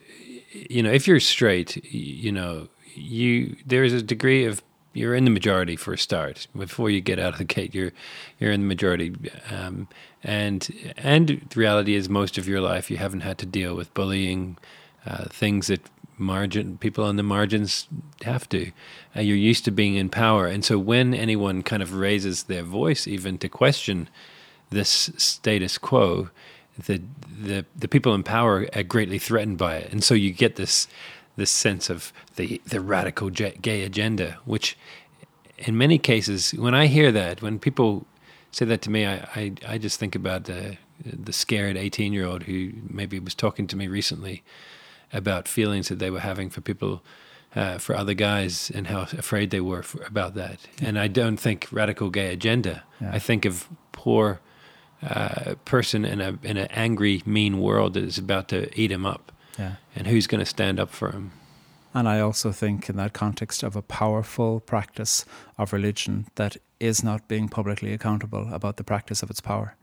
you 0.51 0.81
know, 0.81 0.91
if 0.91 1.07
you're 1.07 1.19
straight, 1.19 1.83
you 1.93 2.31
know, 2.31 2.67
you 2.95 3.55
there 3.65 3.83
is 3.83 3.93
a 3.93 4.01
degree 4.01 4.45
of 4.45 4.61
you're 4.93 5.13
in 5.15 5.23
the 5.23 5.31
majority 5.31 5.75
for 5.75 5.93
a 5.93 5.97
start. 5.97 6.47
Before 6.55 6.89
you 6.89 7.01
get 7.01 7.19
out 7.19 7.33
of 7.33 7.37
the 7.37 7.45
gate, 7.45 7.75
you're 7.75 7.91
you're 8.39 8.51
in 8.51 8.61
the 8.61 8.67
majority, 8.67 9.13
um, 9.51 9.87
and 10.23 10.67
and 10.97 11.27
the 11.49 11.59
reality 11.59 11.95
is, 11.95 12.09
most 12.09 12.37
of 12.37 12.47
your 12.47 12.61
life 12.61 12.89
you 12.89 12.97
haven't 12.97 13.21
had 13.21 13.37
to 13.37 13.45
deal 13.45 13.75
with 13.75 13.93
bullying, 13.93 14.57
uh, 15.05 15.25
things 15.25 15.67
that 15.67 15.81
margin 16.19 16.77
people 16.77 17.03
on 17.03 17.15
the 17.15 17.23
margins 17.23 17.87
have 18.23 18.47
to. 18.49 18.71
Uh, 19.15 19.21
you're 19.21 19.37
used 19.37 19.65
to 19.65 19.71
being 19.71 19.95
in 19.95 20.09
power, 20.09 20.47
and 20.47 20.63
so 20.63 20.77
when 20.77 21.13
anyone 21.13 21.63
kind 21.63 21.81
of 21.81 21.93
raises 21.93 22.43
their 22.43 22.63
voice, 22.63 23.07
even 23.07 23.37
to 23.37 23.49
question 23.49 24.09
this 24.69 25.11
status 25.17 25.77
quo, 25.77 26.29
the 26.85 27.01
the 27.41 27.65
the 27.75 27.87
people 27.87 28.13
in 28.13 28.23
power 28.23 28.67
are 28.73 28.83
greatly 28.83 29.19
threatened 29.19 29.57
by 29.57 29.77
it, 29.77 29.91
and 29.91 30.03
so 30.03 30.13
you 30.13 30.31
get 30.31 30.55
this 30.55 30.87
this 31.35 31.51
sense 31.51 31.89
of 31.89 32.13
the 32.35 32.61
the 32.65 32.81
radical 32.81 33.29
gay 33.29 33.83
agenda, 33.83 34.37
which 34.45 34.77
in 35.57 35.77
many 35.77 35.97
cases, 35.97 36.51
when 36.51 36.73
I 36.73 36.87
hear 36.87 37.11
that, 37.11 37.41
when 37.41 37.59
people 37.59 38.05
say 38.51 38.65
that 38.65 38.81
to 38.83 38.89
me, 38.89 39.05
I 39.05 39.15
I, 39.35 39.53
I 39.67 39.77
just 39.77 39.99
think 39.99 40.15
about 40.15 40.45
the 40.45 40.77
the 41.03 41.33
scared 41.33 41.77
eighteen 41.77 42.13
year 42.13 42.25
old 42.25 42.43
who 42.43 42.71
maybe 42.87 43.19
was 43.19 43.35
talking 43.35 43.67
to 43.67 43.75
me 43.75 43.87
recently 43.87 44.43
about 45.11 45.47
feelings 45.47 45.87
that 45.87 45.99
they 45.99 46.09
were 46.09 46.21
having 46.21 46.49
for 46.49 46.61
people. 46.61 47.01
Uh, 47.55 47.79
for 47.79 47.95
other 47.95 48.13
guys 48.13 48.71
and 48.75 48.85
how 48.85 49.01
afraid 49.17 49.49
they 49.49 49.59
were 49.59 49.81
for, 49.81 50.03
about 50.03 50.35
that, 50.35 50.59
and 50.83 50.99
I 50.99 51.07
don't 51.07 51.37
think 51.37 51.67
radical 51.71 52.11
gay 52.11 52.31
agenda. 52.31 52.83
Yeah. 53.01 53.15
I 53.15 53.17
think 53.17 53.43
of 53.43 53.67
poor 53.91 54.39
uh, 55.01 55.55
person 55.65 56.05
in 56.05 56.21
a 56.21 56.37
in 56.43 56.57
an 56.57 56.67
angry, 56.69 57.23
mean 57.25 57.59
world 57.59 57.93
that 57.93 58.03
is 58.03 58.19
about 58.19 58.49
to 58.49 58.69
eat 58.79 58.91
him 58.91 59.03
up. 59.03 59.31
Yeah. 59.57 59.77
And 59.95 60.05
who's 60.05 60.27
going 60.27 60.39
to 60.39 60.45
stand 60.45 60.79
up 60.79 60.91
for 60.91 61.11
him? 61.11 61.31
And 61.91 62.07
I 62.07 62.19
also 62.19 62.51
think, 62.51 62.87
in 62.87 62.97
that 62.97 63.13
context, 63.13 63.63
of 63.63 63.75
a 63.75 63.81
powerful 63.81 64.59
practice 64.59 65.25
of 65.57 65.73
religion 65.73 66.27
that 66.35 66.57
is 66.79 67.03
not 67.03 67.27
being 67.27 67.49
publicly 67.49 67.93
accountable 67.93 68.53
about 68.53 68.77
the 68.77 68.83
practice 68.83 69.23
of 69.23 69.29
its 69.31 69.41
power. 69.41 69.75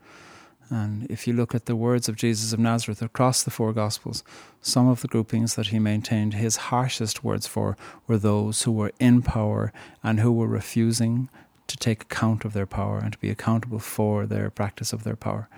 And 0.69 1.09
if 1.09 1.27
you 1.27 1.33
look 1.33 1.55
at 1.55 1.65
the 1.65 1.75
words 1.75 2.09
of 2.09 2.15
Jesus 2.15 2.53
of 2.53 2.59
Nazareth 2.59 3.01
across 3.01 3.43
the 3.43 3.51
four 3.51 3.73
Gospels, 3.73 4.23
some 4.61 4.87
of 4.87 5.01
the 5.01 5.07
groupings 5.07 5.55
that 5.55 5.67
he 5.67 5.79
maintained 5.79 6.33
his 6.33 6.57
harshest 6.57 7.23
words 7.23 7.47
for 7.47 7.77
were 8.05 8.17
those 8.17 8.63
who 8.63 8.71
were 8.71 8.91
in 8.99 9.21
power 9.21 9.71
and 10.03 10.19
who 10.19 10.31
were 10.31 10.47
refusing 10.47 11.29
to 11.67 11.77
take 11.77 12.03
account 12.03 12.45
of 12.45 12.53
their 12.53 12.65
power 12.65 12.97
and 12.99 13.13
to 13.13 13.19
be 13.19 13.29
accountable 13.29 13.79
for 13.79 14.25
their 14.25 14.49
practice 14.49 14.93
of 14.93 15.03
their 15.03 15.15
power. 15.15 15.49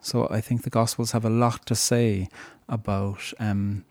So 0.00 0.28
I 0.30 0.40
think 0.40 0.62
the 0.62 0.70
Gospels 0.70 1.12
have 1.12 1.24
a 1.24 1.30
lot 1.30 1.66
to 1.66 1.74
say 1.74 2.28
about 2.68 3.32
um, 3.38 3.84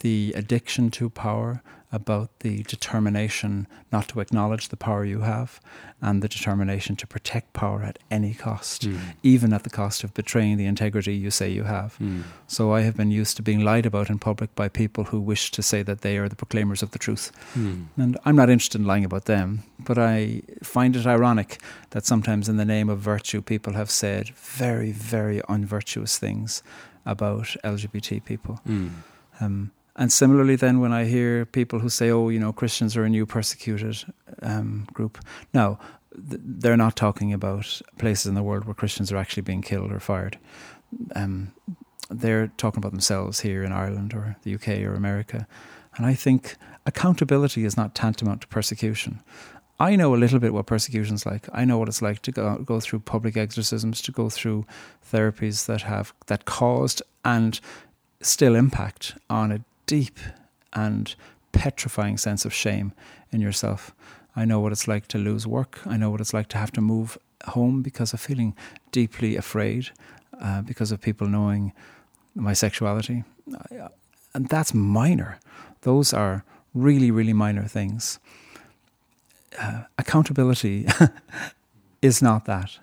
the 0.00 0.32
addiction 0.36 0.90
to 0.92 1.08
power, 1.08 1.62
about 1.94 2.40
the 2.40 2.64
determination 2.64 3.68
not 3.92 4.08
to 4.08 4.18
acknowledge 4.18 4.68
the 4.68 4.76
power 4.76 5.04
you 5.04 5.20
have, 5.20 5.60
and 6.00 6.22
the 6.22 6.28
determination 6.28 6.96
to 6.96 7.06
protect 7.06 7.52
power 7.52 7.82
at 7.82 7.98
any 8.10 8.34
cost, 8.34 8.82
mm. 8.82 8.98
even 9.22 9.52
at 9.52 9.62
the 9.62 9.70
cost 9.70 10.02
of 10.02 10.12
betraying 10.12 10.56
the 10.56 10.66
integrity 10.66 11.14
you 11.14 11.30
say 11.30 11.48
you 11.48 11.62
have. 11.62 11.96
Mm. 12.00 12.24
So 12.48 12.72
I 12.72 12.80
have 12.80 12.96
been 12.96 13.12
used 13.12 13.36
to 13.36 13.42
being 13.42 13.60
lied 13.60 13.86
about 13.86 14.10
in 14.10 14.18
public 14.18 14.54
by 14.56 14.68
people 14.68 15.04
who 15.04 15.20
wish 15.20 15.52
to 15.52 15.62
say 15.62 15.82
that 15.84 16.00
they 16.00 16.18
are 16.18 16.28
the 16.28 16.36
proclaimers 16.36 16.82
of 16.82 16.90
the 16.90 16.98
truth. 16.98 17.30
Mm. 17.54 17.86
And 17.96 18.18
I'm 18.24 18.36
not 18.36 18.50
interested 18.50 18.80
in 18.80 18.86
lying 18.86 19.04
about 19.04 19.26
them, 19.26 19.62
but 19.78 19.96
I 19.96 20.42
find 20.62 20.96
it 20.96 21.06
ironic 21.06 21.60
that 21.90 22.04
sometimes 22.04 22.48
in 22.48 22.56
the 22.56 22.64
name 22.64 22.88
of 22.88 22.98
virtue, 22.98 23.40
people 23.40 23.74
have 23.74 23.90
said 23.90 24.30
very, 24.30 24.90
very 24.90 25.40
unvirtuous 25.48 26.18
things 26.18 26.62
about 27.06 27.56
LGBT 27.62 28.24
people. 28.24 28.60
Mm. 28.66 28.90
Um, 29.40 29.70
and 29.96 30.12
similarly, 30.12 30.56
then 30.56 30.80
when 30.80 30.92
I 30.92 31.04
hear 31.04 31.44
people 31.44 31.78
who 31.78 31.88
say, 31.88 32.10
"Oh, 32.10 32.28
you 32.28 32.40
know, 32.40 32.52
Christians 32.52 32.96
are 32.96 33.04
a 33.04 33.08
new 33.08 33.26
persecuted 33.26 34.04
um, 34.42 34.88
group," 34.92 35.18
now 35.52 35.78
th- 36.12 36.40
they're 36.44 36.76
not 36.76 36.96
talking 36.96 37.32
about 37.32 37.80
places 37.98 38.26
in 38.26 38.34
the 38.34 38.42
world 38.42 38.64
where 38.64 38.74
Christians 38.74 39.12
are 39.12 39.16
actually 39.16 39.42
being 39.42 39.62
killed 39.62 39.92
or 39.92 40.00
fired. 40.00 40.38
Um, 41.14 41.52
they're 42.10 42.48
talking 42.56 42.78
about 42.78 42.92
themselves 42.92 43.40
here 43.40 43.62
in 43.62 43.72
Ireland 43.72 44.14
or 44.14 44.36
the 44.42 44.54
UK 44.54 44.68
or 44.82 44.94
America, 44.94 45.46
and 45.96 46.06
I 46.06 46.14
think 46.14 46.56
accountability 46.86 47.64
is 47.64 47.76
not 47.76 47.94
tantamount 47.94 48.42
to 48.42 48.48
persecution. 48.48 49.20
I 49.80 49.96
know 49.96 50.14
a 50.14 50.16
little 50.16 50.38
bit 50.38 50.52
what 50.52 50.66
persecution's 50.66 51.26
like. 51.26 51.48
I 51.52 51.64
know 51.64 51.78
what 51.78 51.88
it's 51.88 52.02
like 52.02 52.22
to 52.22 52.32
go, 52.32 52.58
go 52.58 52.78
through 52.78 53.00
public 53.00 53.36
exorcisms, 53.36 54.00
to 54.02 54.12
go 54.12 54.30
through 54.30 54.66
therapies 55.12 55.66
that 55.66 55.82
have 55.82 56.12
that 56.26 56.44
caused 56.44 57.02
and 57.24 57.60
still 58.20 58.54
impact 58.54 59.14
on 59.28 59.50
a 59.52 59.60
deep 59.86 60.18
and 60.72 61.14
petrifying 61.52 62.16
sense 62.18 62.44
of 62.44 62.52
shame 62.52 62.92
in 63.30 63.40
yourself. 63.40 63.94
I 64.36 64.44
know 64.44 64.60
what 64.60 64.72
it's 64.72 64.88
like 64.88 65.06
to 65.08 65.18
lose 65.18 65.46
work. 65.46 65.80
I 65.86 65.96
know 65.96 66.10
what 66.10 66.20
it's 66.20 66.34
like 66.34 66.48
to 66.48 66.58
have 66.58 66.72
to 66.72 66.80
move 66.80 67.16
home 67.46 67.82
because 67.82 68.12
of 68.12 68.20
feeling 68.20 68.54
deeply 68.90 69.36
afraid, 69.36 69.90
uh, 70.40 70.62
because 70.62 70.90
of 70.90 71.00
people 71.00 71.28
knowing 71.28 71.72
my 72.34 72.52
sexuality. 72.52 73.22
And 74.34 74.48
that's 74.48 74.74
minor. 74.74 75.38
Those 75.82 76.12
are 76.12 76.44
really, 76.74 77.10
really 77.10 77.32
minor 77.32 77.68
things 77.68 78.18
uh, 79.58 79.82
accountability 79.98 80.86
is 82.02 82.22
not 82.22 82.44
that. 82.46 82.78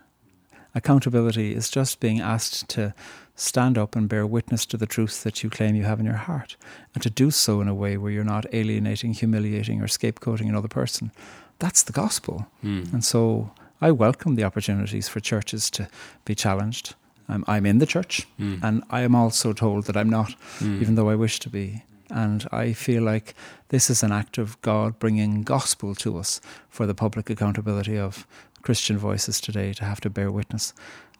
Accountability 0.73 1.53
is 1.53 1.69
just 1.69 1.99
being 1.99 2.21
asked 2.21 2.69
to 2.69 2.93
stand 3.41 3.75
up 3.75 3.95
and 3.95 4.07
bear 4.07 4.25
witness 4.27 4.67
to 4.67 4.77
the 4.77 4.85
truth 4.85 5.23
that 5.23 5.43
you 5.43 5.49
claim 5.49 5.75
you 5.75 5.83
have 5.83 5.99
in 5.99 6.05
your 6.05 6.15
heart, 6.15 6.55
and 6.93 7.01
to 7.03 7.09
do 7.09 7.31
so 7.31 7.59
in 7.59 7.67
a 7.67 7.73
way 7.73 7.97
where 7.97 8.11
you're 8.11 8.23
not 8.23 8.45
alienating, 8.53 9.13
humiliating, 9.13 9.81
or 9.81 9.87
scapegoating 9.87 10.47
another 10.47 10.67
person. 10.67 11.11
That's 11.57 11.83
the 11.83 11.91
gospel. 11.91 12.47
Mm. 12.63 12.93
And 12.93 13.03
so 13.03 13.51
I 13.81 13.91
welcome 13.91 14.35
the 14.35 14.43
opportunities 14.43 15.09
for 15.09 15.19
churches 15.19 15.71
to 15.71 15.87
be 16.23 16.35
challenged. 16.35 16.93
I'm, 17.27 17.43
I'm 17.47 17.65
in 17.65 17.79
the 17.79 17.87
church, 17.87 18.27
mm. 18.39 18.59
and 18.61 18.83
I 18.91 19.01
am 19.01 19.15
also 19.15 19.53
told 19.53 19.85
that 19.85 19.97
I'm 19.97 20.09
not, 20.09 20.35
mm. 20.59 20.79
even 20.79 20.95
though 20.95 21.09
I 21.09 21.15
wish 21.15 21.39
to 21.39 21.49
be. 21.49 21.83
And 22.09 22.47
I 22.51 22.73
feel 22.73 23.01
like 23.01 23.33
this 23.69 23.89
is 23.89 24.03
an 24.03 24.11
act 24.11 24.37
of 24.37 24.61
God 24.61 24.99
bringing 24.99 25.43
gospel 25.43 25.95
to 25.95 26.17
us 26.17 26.41
for 26.69 26.85
the 26.85 26.93
public 26.93 27.29
accountability 27.29 27.97
of 27.97 28.27
Christian 28.61 28.97
voices 28.97 29.41
today 29.41 29.73
to 29.73 29.85
have 29.85 30.01
to 30.01 30.09
bear 30.09 30.29
witness. 30.29 30.73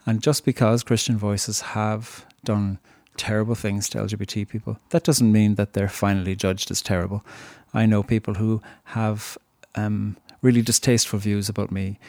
And 0.05 0.21
just 0.21 0.45
because 0.45 0.83
Christian 0.83 1.17
voices 1.17 1.61
have 1.61 2.25
done 2.43 2.79
terrible 3.17 3.55
things 3.55 3.89
to 3.89 3.99
LGBT 3.99 4.47
people. 4.47 4.79
That 4.89 5.03
doesn't 5.03 5.31
mean 5.31 5.55
that 5.55 5.73
they're 5.73 5.89
finally 5.89 6.35
judged 6.35 6.71
as 6.71 6.81
terrible. 6.81 7.23
I 7.73 7.85
know 7.85 8.03
people 8.03 8.35
who 8.35 8.61
have 8.85 9.37
um, 9.75 10.17
really 10.41 10.61
distasteful 10.61 11.19
views 11.19 11.49
about 11.49 11.71
me, 11.71 11.99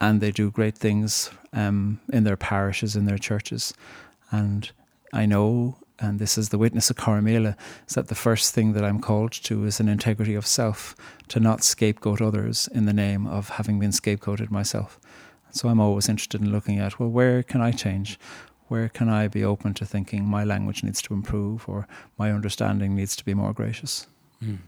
and 0.00 0.20
they 0.20 0.30
do 0.30 0.50
great 0.50 0.76
things 0.76 1.30
um, 1.52 2.00
in 2.12 2.24
their 2.24 2.36
parishes, 2.36 2.96
in 2.96 3.06
their 3.06 3.18
churches. 3.18 3.74
And 4.30 4.70
I 5.12 5.26
know, 5.26 5.76
and 5.98 6.18
this 6.18 6.38
is 6.38 6.50
the 6.50 6.58
witness 6.58 6.88
of 6.88 6.96
Corrymeela, 6.96 7.56
is 7.88 7.94
that 7.94 8.08
the 8.08 8.14
first 8.14 8.54
thing 8.54 8.72
that 8.72 8.84
I'm 8.84 9.00
called 9.00 9.32
to 9.32 9.64
is 9.64 9.80
an 9.80 9.88
integrity 9.88 10.34
of 10.34 10.46
self, 10.46 10.94
to 11.28 11.40
not 11.40 11.64
scapegoat 11.64 12.22
others 12.22 12.68
in 12.72 12.86
the 12.86 12.92
name 12.92 13.26
of 13.26 13.50
having 13.50 13.78
been 13.78 13.90
scapegoated 13.90 14.50
myself. 14.50 14.98
So 15.52 15.68
I'm 15.68 15.80
always 15.80 16.08
interested 16.08 16.40
in 16.40 16.52
looking 16.52 16.78
at, 16.78 16.98
well, 16.98 17.08
where 17.08 17.42
can 17.42 17.60
I 17.60 17.72
change? 17.72 18.18
Where 18.68 18.88
can 18.88 19.08
I 19.08 19.28
be 19.28 19.44
open 19.44 19.74
to 19.74 19.86
thinking 19.86 20.24
my 20.24 20.44
language 20.44 20.84
needs 20.84 21.02
to 21.02 21.14
improve 21.14 21.68
or 21.68 21.88
my 22.18 22.30
understanding 22.30 22.94
needs 22.94 23.16
to 23.16 23.24
be 23.24 23.34
more 23.34 23.52
gracious? 23.52 24.06
Mm. 24.42 24.58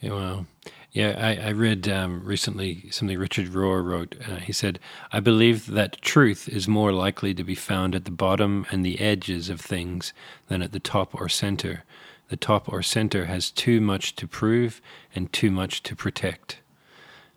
Yeah, 0.00 0.12
well, 0.12 0.46
yeah, 0.92 1.14
I, 1.18 1.48
I 1.48 1.50
read 1.50 1.88
um, 1.88 2.24
recently 2.24 2.88
something 2.90 3.18
Richard 3.18 3.48
Rohr 3.48 3.84
wrote. 3.84 4.14
Uh, 4.30 4.36
he 4.36 4.52
said, 4.52 4.78
I 5.12 5.20
believe 5.20 5.66
that 5.66 6.00
truth 6.02 6.48
is 6.48 6.68
more 6.68 6.92
likely 6.92 7.34
to 7.34 7.42
be 7.42 7.54
found 7.56 7.94
at 7.94 8.04
the 8.04 8.10
bottom 8.10 8.64
and 8.70 8.84
the 8.84 9.00
edges 9.00 9.50
of 9.50 9.60
things 9.60 10.12
than 10.46 10.62
at 10.62 10.72
the 10.72 10.80
top 10.80 11.14
or 11.14 11.28
center. 11.28 11.82
The 12.28 12.36
top 12.36 12.72
or 12.72 12.80
center 12.80 13.24
has 13.24 13.50
too 13.50 13.80
much 13.80 14.14
to 14.16 14.28
prove 14.28 14.80
and 15.14 15.32
too 15.32 15.50
much 15.50 15.82
to 15.82 15.96
protect. 15.96 16.60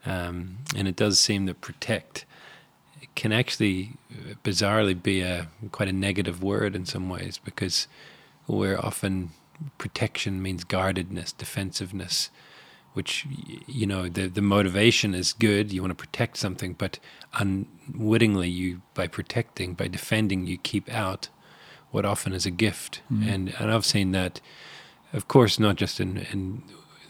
Um, 0.05 0.59
and 0.75 0.87
it 0.87 0.95
does 0.95 1.19
seem 1.19 1.47
that 1.47 1.59
protect 1.59 2.25
can 3.17 3.33
actually 3.33 3.97
bizarrely 4.43 5.01
be 5.01 5.21
a 5.21 5.47
quite 5.71 5.89
a 5.89 5.93
negative 6.07 6.41
word 6.43 6.75
in 6.75 6.85
some 6.85 7.09
ways 7.09 7.39
because 7.43 7.87
we're 8.47 8.77
often 8.77 9.31
protection 9.77 10.41
means 10.41 10.63
guardedness, 10.63 11.33
defensiveness 11.33 12.29
which 12.97 13.27
you 13.67 13.85
know 13.85 14.09
the 14.09 14.25
the 14.27 14.41
motivation 14.41 15.13
is 15.13 15.31
good. 15.31 15.71
You 15.71 15.81
want 15.83 15.91
to 15.91 16.03
protect 16.07 16.35
something, 16.37 16.73
but 16.73 16.97
unwittingly, 17.33 18.49
you 18.49 18.81
by 18.95 19.05
protecting, 19.05 19.75
by 19.75 19.87
defending, 19.87 20.47
you 20.47 20.57
keep 20.57 20.91
out 20.91 21.29
what 21.91 22.05
often 22.05 22.33
is 22.33 22.47
a 22.47 22.51
gift. 22.51 23.01
Mm. 23.13 23.33
And 23.33 23.53
and 23.59 23.71
I've 23.71 23.85
seen 23.85 24.13
that, 24.13 24.41
of 25.13 25.27
course, 25.27 25.59
not 25.59 25.75
just 25.75 25.99
in 25.99 26.17
in 26.33 26.63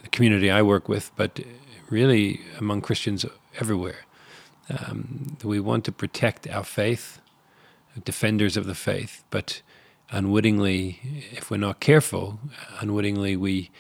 the 0.04 0.10
community 0.10 0.52
I 0.52 0.62
work 0.62 0.90
with, 0.90 1.12
but 1.16 1.40
really 1.90 2.42
among 2.60 2.82
Christians 2.82 3.26
everywhere. 3.58 4.07
Um, 4.70 5.38
we 5.44 5.60
want 5.60 5.86
to 5.86 5.92
protect 5.92 6.48
our 6.48 6.64
faith, 6.64 7.22
defenders 8.04 8.58
of 8.58 8.66
the 8.66 8.76
faith, 8.76 9.24
but 9.30 9.62
unwittingly, 10.10 11.00
if 11.32 11.50
we're 11.50 11.58
not 11.58 11.80
careful, 11.80 12.40
unwittingly 12.80 13.36
we 13.36 13.72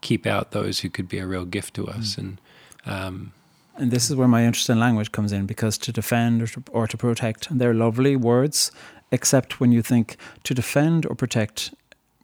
keep 0.00 0.26
out 0.26 0.52
those 0.52 0.80
who 0.80 0.90
could 0.90 1.08
be 1.08 1.18
a 1.18 1.26
real 1.26 1.44
gift 1.44 1.74
to 1.74 1.88
us. 1.88 2.16
Mm. 2.16 2.18
And 2.18 2.40
um, 2.84 3.32
and 3.76 3.90
this 3.90 4.10
is 4.10 4.16
where 4.16 4.28
my 4.28 4.44
interest 4.44 4.68
in 4.68 4.78
language 4.78 5.12
comes 5.12 5.32
in 5.32 5.46
because 5.46 5.78
to 5.78 5.92
defend 5.92 6.42
or 6.42 6.46
to, 6.46 6.62
or 6.72 6.86
to 6.86 6.96
protect, 6.96 7.48
they're 7.56 7.72
lovely 7.72 8.16
words, 8.16 8.70
except 9.10 9.60
when 9.60 9.72
you 9.72 9.82
think 9.82 10.16
to 10.44 10.52
defend 10.52 11.06
or 11.06 11.14
protect 11.14 11.72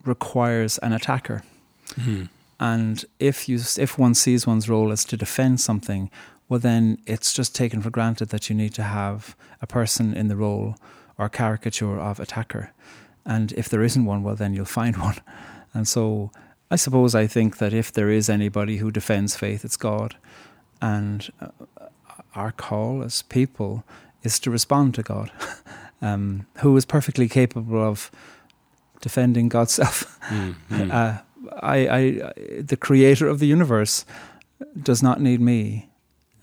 requires 0.05 0.77
an 0.79 0.93
attacker. 0.93 1.43
Mm-hmm. 1.95 2.25
And 2.59 3.05
if 3.19 3.49
you 3.49 3.59
if 3.77 3.97
one 3.97 4.13
sees 4.13 4.45
one's 4.45 4.69
role 4.69 4.91
as 4.91 5.05
to 5.05 5.17
defend 5.17 5.59
something, 5.61 6.11
well 6.49 6.59
then 6.59 6.97
it's 7.05 7.31
just 7.31 7.55
taken 7.55 7.81
for 7.81 7.91
granted 7.91 8.29
that 8.29 8.49
you 8.49 8.55
need 8.55 8.73
to 8.73 8.83
have 8.83 9.35
a 9.61 9.67
person 9.67 10.13
in 10.13 10.27
the 10.27 10.35
role 10.35 10.75
or 11.17 11.29
caricature 11.29 11.99
of 11.99 12.19
attacker. 12.19 12.73
And 13.25 13.51
if 13.53 13.69
there 13.69 13.83
isn't 13.83 14.05
one, 14.05 14.23
well 14.23 14.35
then 14.35 14.53
you'll 14.53 14.65
find 14.65 14.97
one. 15.09 15.17
And 15.73 15.87
so 15.87 16.31
I 16.71 16.75
suppose 16.75 17.13
I 17.15 17.27
think 17.27 17.57
that 17.57 17.73
if 17.73 17.91
there 17.91 18.09
is 18.09 18.29
anybody 18.29 18.77
who 18.77 18.91
defends 18.91 19.35
faith, 19.35 19.63
it's 19.63 19.77
God. 19.77 20.15
And 20.81 21.29
uh, 21.39 21.49
our 22.35 22.51
call 22.51 23.03
as 23.03 23.21
people 23.23 23.83
is 24.23 24.39
to 24.39 24.51
respond 24.51 24.95
to 24.95 25.03
God, 25.03 25.31
um, 26.01 26.47
who 26.59 26.75
is 26.77 26.85
perfectly 26.85 27.27
capable 27.27 27.81
of 27.81 28.11
defending 29.01 29.49
God's 29.49 29.73
self. 29.73 30.19
Mm, 30.27 30.55
mm. 30.69 30.93
Uh, 30.93 31.19
I, 31.61 31.87
I, 31.87 32.01
the 32.59 32.77
creator 32.77 33.27
of 33.27 33.39
the 33.39 33.47
universe 33.47 34.05
does 34.83 35.01
not 35.01 35.21
need 35.21 35.39
me 35.39 35.89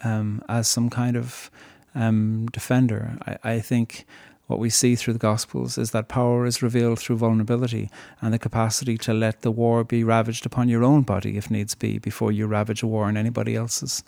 um, 0.03 0.43
as 0.49 0.69
some 0.69 0.91
kind 0.91 1.17
of 1.17 1.51
um, 1.95 2.47
defender. 2.53 3.19
I, 3.27 3.55
I 3.55 3.61
think 3.61 4.07
what 4.47 4.59
we 4.61 4.71
see 4.71 4.95
through 4.95 5.15
the 5.15 5.19
Gospels 5.19 5.77
is 5.77 5.91
that 5.91 6.09
power 6.09 6.47
is 6.47 6.63
revealed 6.63 7.01
through 7.01 7.17
vulnerability 7.17 7.91
and 8.21 8.33
the 8.33 8.39
capacity 8.39 8.97
to 8.99 9.13
let 9.13 9.43
the 9.43 9.51
war 9.51 9.83
be 9.83 10.05
ravaged 10.05 10.47
upon 10.47 10.69
your 10.69 10.85
own 10.85 11.03
body, 11.03 11.37
if 11.37 11.51
needs 11.51 11.75
be, 11.75 11.99
before 11.99 12.31
you 12.31 12.47
ravage 12.47 12.83
a 12.83 12.87
war 12.87 13.07
on 13.07 13.17
anybody 13.17 13.57
else's. 13.57 14.05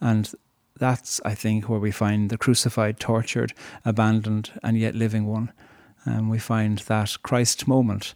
And 0.00 0.30
that's, 0.78 1.20
I 1.24 1.34
think, 1.34 1.68
where 1.68 1.80
we 1.80 1.90
find 1.90 2.30
the 2.30 2.38
crucified, 2.38 3.00
tortured, 3.00 3.54
abandoned, 3.84 4.50
and 4.62 4.78
yet 4.78 4.94
living 4.94 5.26
one. 5.26 5.52
And 6.04 6.30
we 6.30 6.38
find 6.38 6.78
that 6.78 7.16
Christ 7.22 7.66
moment 7.66 8.14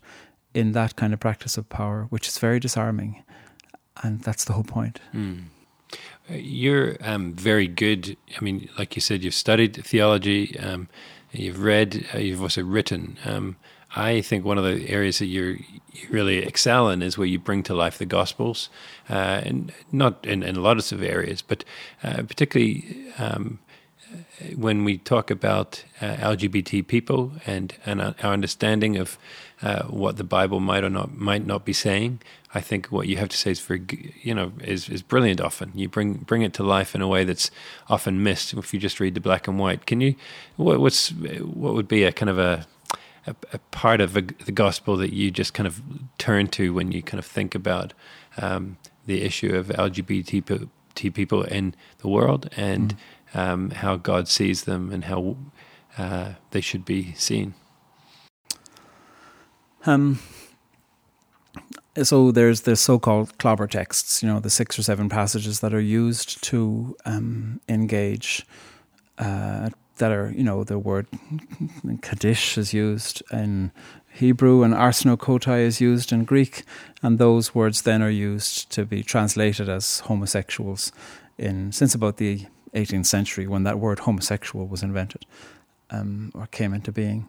in 0.52 0.72
that 0.72 0.96
kind 0.96 1.12
of 1.12 1.20
practice 1.20 1.56
of 1.56 1.68
power, 1.68 2.06
which 2.10 2.28
is 2.28 2.38
very 2.38 2.60
disarming. 2.60 3.22
And 4.02 4.20
that's 4.20 4.44
the 4.44 4.52
whole 4.52 4.64
point. 4.64 5.00
Mm. 5.14 5.44
You're 6.29 6.97
um, 7.03 7.35
very 7.35 7.66
good. 7.66 8.16
I 8.41 8.43
mean, 8.43 8.68
like 8.79 8.97
you 8.97 9.01
said, 9.01 9.22
you've 9.22 9.35
studied 9.35 9.85
theology. 9.85 10.59
Um, 10.59 10.89
You've 11.35 11.62
read, 11.62 12.07
uh, 12.14 12.18
you've 12.18 12.43
also 12.43 12.62
written. 12.62 13.18
Um, 13.25 13.57
I 13.97 14.20
think 14.20 14.45
one 14.45 14.59
of 14.59 14.64
the 14.64 14.89
areas 14.89 15.18
that 15.18 15.27
you 15.27 15.62
really 16.09 16.39
excel 16.39 16.89
in 16.89 17.03
is 17.03 17.18
where 17.18 17.27
you 17.27 17.39
bring 17.39 17.62
to 17.64 17.75
life 17.75 17.99
the 17.99 18.07
Gospels, 18.07 18.68
uh, 19.11 19.43
and 19.45 19.72
not 19.91 20.25
in, 20.25 20.43
in 20.43 20.62
lots 20.62 20.93
of 20.93 21.03
areas, 21.03 21.43
but 21.43 21.64
uh, 22.03 22.22
particularly 22.22 23.12
um, 23.18 23.59
when 24.55 24.85
we 24.85 24.99
talk 24.99 25.31
about 25.31 25.85
uh, 26.01 26.16
LGBT 26.16 26.87
people 26.87 27.33
and, 27.47 27.75
and 27.85 28.01
our 28.01 28.14
understanding 28.33 28.97
of 28.97 29.18
uh, 29.64 29.84
what 29.84 30.18
the 30.18 30.24
Bible 30.24 30.60
might 30.60 30.84
or 30.84 30.90
not 30.90 31.16
might 31.16 31.46
not 31.46 31.64
be 31.64 31.72
saying. 31.72 32.20
I 32.54 32.60
think 32.60 32.92
what 32.92 33.08
you 33.08 33.16
have 33.16 33.30
to 33.30 33.36
say 33.36 33.50
is 33.50 33.60
very, 33.60 34.14
you 34.22 34.34
know, 34.34 34.52
is, 34.62 34.90
is 34.90 35.00
brilliant. 35.00 35.40
Often 35.40 35.72
you 35.74 35.88
bring 35.88 36.14
bring 36.18 36.42
it 36.42 36.52
to 36.54 36.62
life 36.62 36.94
in 36.94 37.00
a 37.00 37.08
way 37.08 37.24
that's 37.24 37.50
often 37.88 38.22
missed 38.22 38.52
if 38.52 38.74
you 38.74 38.78
just 38.78 39.00
read 39.00 39.14
the 39.14 39.20
black 39.20 39.48
and 39.48 39.58
white. 39.58 39.86
Can 39.86 40.02
you? 40.02 40.16
What, 40.56 40.80
what's 40.80 41.08
what 41.08 41.72
would 41.72 41.88
be 41.88 42.04
a 42.04 42.12
kind 42.12 42.28
of 42.28 42.38
a 42.38 42.66
a, 43.26 43.34
a 43.54 43.58
part 43.70 44.02
of 44.02 44.18
a, 44.18 44.20
the 44.20 44.52
gospel 44.52 44.98
that 44.98 45.14
you 45.14 45.30
just 45.30 45.54
kind 45.54 45.66
of 45.66 45.80
turn 46.18 46.48
to 46.48 46.74
when 46.74 46.92
you 46.92 47.02
kind 47.02 47.18
of 47.18 47.24
think 47.24 47.54
about 47.54 47.94
um, 48.36 48.76
the 49.06 49.22
issue 49.22 49.56
of 49.56 49.68
LGBT 49.68 50.68
people 50.94 51.42
in 51.44 51.74
the 51.98 52.08
world 52.08 52.50
and 52.54 52.98
mm. 53.32 53.40
um, 53.40 53.70
how 53.70 53.96
God 53.96 54.28
sees 54.28 54.64
them 54.64 54.92
and 54.92 55.04
how 55.04 55.38
uh, 55.96 56.32
they 56.50 56.60
should 56.60 56.84
be 56.84 57.14
seen. 57.14 57.54
Um, 59.87 60.18
so 62.03 62.32
there's 62.32 62.62
the 62.62 62.74
so-called 62.74 63.39
clobber 63.39 63.66
texts, 63.66 64.22
you 64.22 64.28
know, 64.28 64.41
the 64.41 64.51
six 64.51 64.78
or 64.78 64.82
seven 64.82 65.09
passages 65.09 65.61
that 65.61 65.72
are 65.72 65.80
used 65.80 66.43
to 66.45 66.97
um, 67.05 67.61
engage, 67.68 68.45
uh, 69.18 69.70
that 69.99 70.11
are, 70.11 70.32
you 70.37 70.43
know, 70.43 70.64
the 70.64 70.78
word 70.78 71.07
qadesh 72.03 72.59
is 72.59 72.74
used 72.74 73.22
in 73.30 73.70
Hebrew 74.12 74.62
and 74.62 74.74
arsenokoitai 74.74 75.61
is 75.61 75.80
used 75.80 76.12
in 76.12 76.24
Greek, 76.24 76.64
and 77.03 77.18
those 77.18 77.55
words 77.55 77.82
then 77.82 78.03
are 78.03 78.11
used 78.11 78.70
to 78.70 78.85
be 78.85 79.03
translated 79.03 79.68
as 79.68 80.01
homosexuals 80.01 80.93
in 81.39 81.72
since 81.72 81.95
about 81.95 82.16
the 82.16 82.47
18th 82.74 83.07
century 83.07 83.47
when 83.47 83.64
that 83.64 83.78
word 83.78 84.01
homosexual 84.01 84.66
was 84.66 84.82
invented 84.82 85.26
um, 85.91 86.32
or 86.35 86.47
came 86.47 86.72
into 86.72 86.93
being 86.93 87.28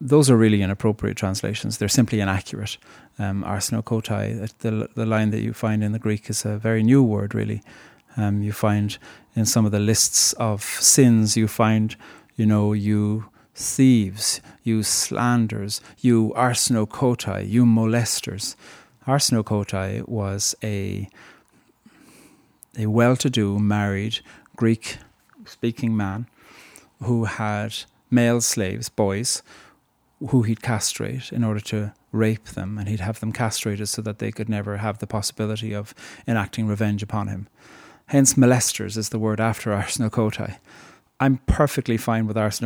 those 0.00 0.30
are 0.30 0.36
really 0.36 0.62
inappropriate 0.62 1.16
translations. 1.16 1.78
They're 1.78 1.88
simply 1.88 2.20
inaccurate. 2.20 2.78
Um, 3.18 3.44
arsenokoitai, 3.44 4.44
uh, 4.44 4.46
the, 4.60 4.88
the 4.94 5.06
line 5.06 5.30
that 5.30 5.42
you 5.42 5.52
find 5.52 5.84
in 5.84 5.92
the 5.92 5.98
Greek 5.98 6.30
is 6.30 6.44
a 6.44 6.56
very 6.56 6.82
new 6.82 7.02
word, 7.02 7.34
really. 7.34 7.62
Um, 8.16 8.42
you 8.42 8.52
find 8.52 8.96
in 9.36 9.44
some 9.46 9.66
of 9.66 9.72
the 9.72 9.78
lists 9.78 10.32
of 10.34 10.62
sins, 10.62 11.36
you 11.36 11.46
find, 11.46 11.96
you 12.36 12.46
know, 12.46 12.72
you 12.72 13.26
thieves, 13.54 14.40
you 14.62 14.82
slanders, 14.82 15.80
you 15.98 16.32
arsenokoitai, 16.36 17.48
you 17.48 17.64
molesters. 17.64 18.56
Arsenokoitai 19.06 20.08
was 20.08 20.54
a 20.62 21.08
a 22.78 22.86
well-to-do 22.86 23.58
married 23.58 24.20
Greek-speaking 24.56 25.96
man 25.96 26.26
who 27.02 27.24
had 27.24 27.74
male 28.10 28.40
slaves, 28.40 28.88
boys, 28.88 29.42
who 30.28 30.42
he'd 30.42 30.62
castrate 30.62 31.32
in 31.32 31.42
order 31.42 31.60
to 31.60 31.92
rape 32.12 32.44
them, 32.50 32.78
and 32.78 32.88
he'd 32.88 33.00
have 33.00 33.20
them 33.20 33.32
castrated 33.32 33.88
so 33.88 34.02
that 34.02 34.18
they 34.18 34.30
could 34.30 34.48
never 34.48 34.78
have 34.78 34.98
the 34.98 35.06
possibility 35.06 35.74
of 35.74 35.94
enacting 36.26 36.66
revenge 36.66 37.02
upon 37.02 37.28
him. 37.28 37.48
Hence, 38.06 38.34
molesters 38.34 38.96
is 38.96 39.10
the 39.10 39.18
word 39.18 39.40
after 39.40 39.70
arsenokoitai. 39.70 40.58
I'm 41.22 41.36
perfectly 41.46 41.98
fine 41.98 42.26
with 42.26 42.38
ars 42.38 42.62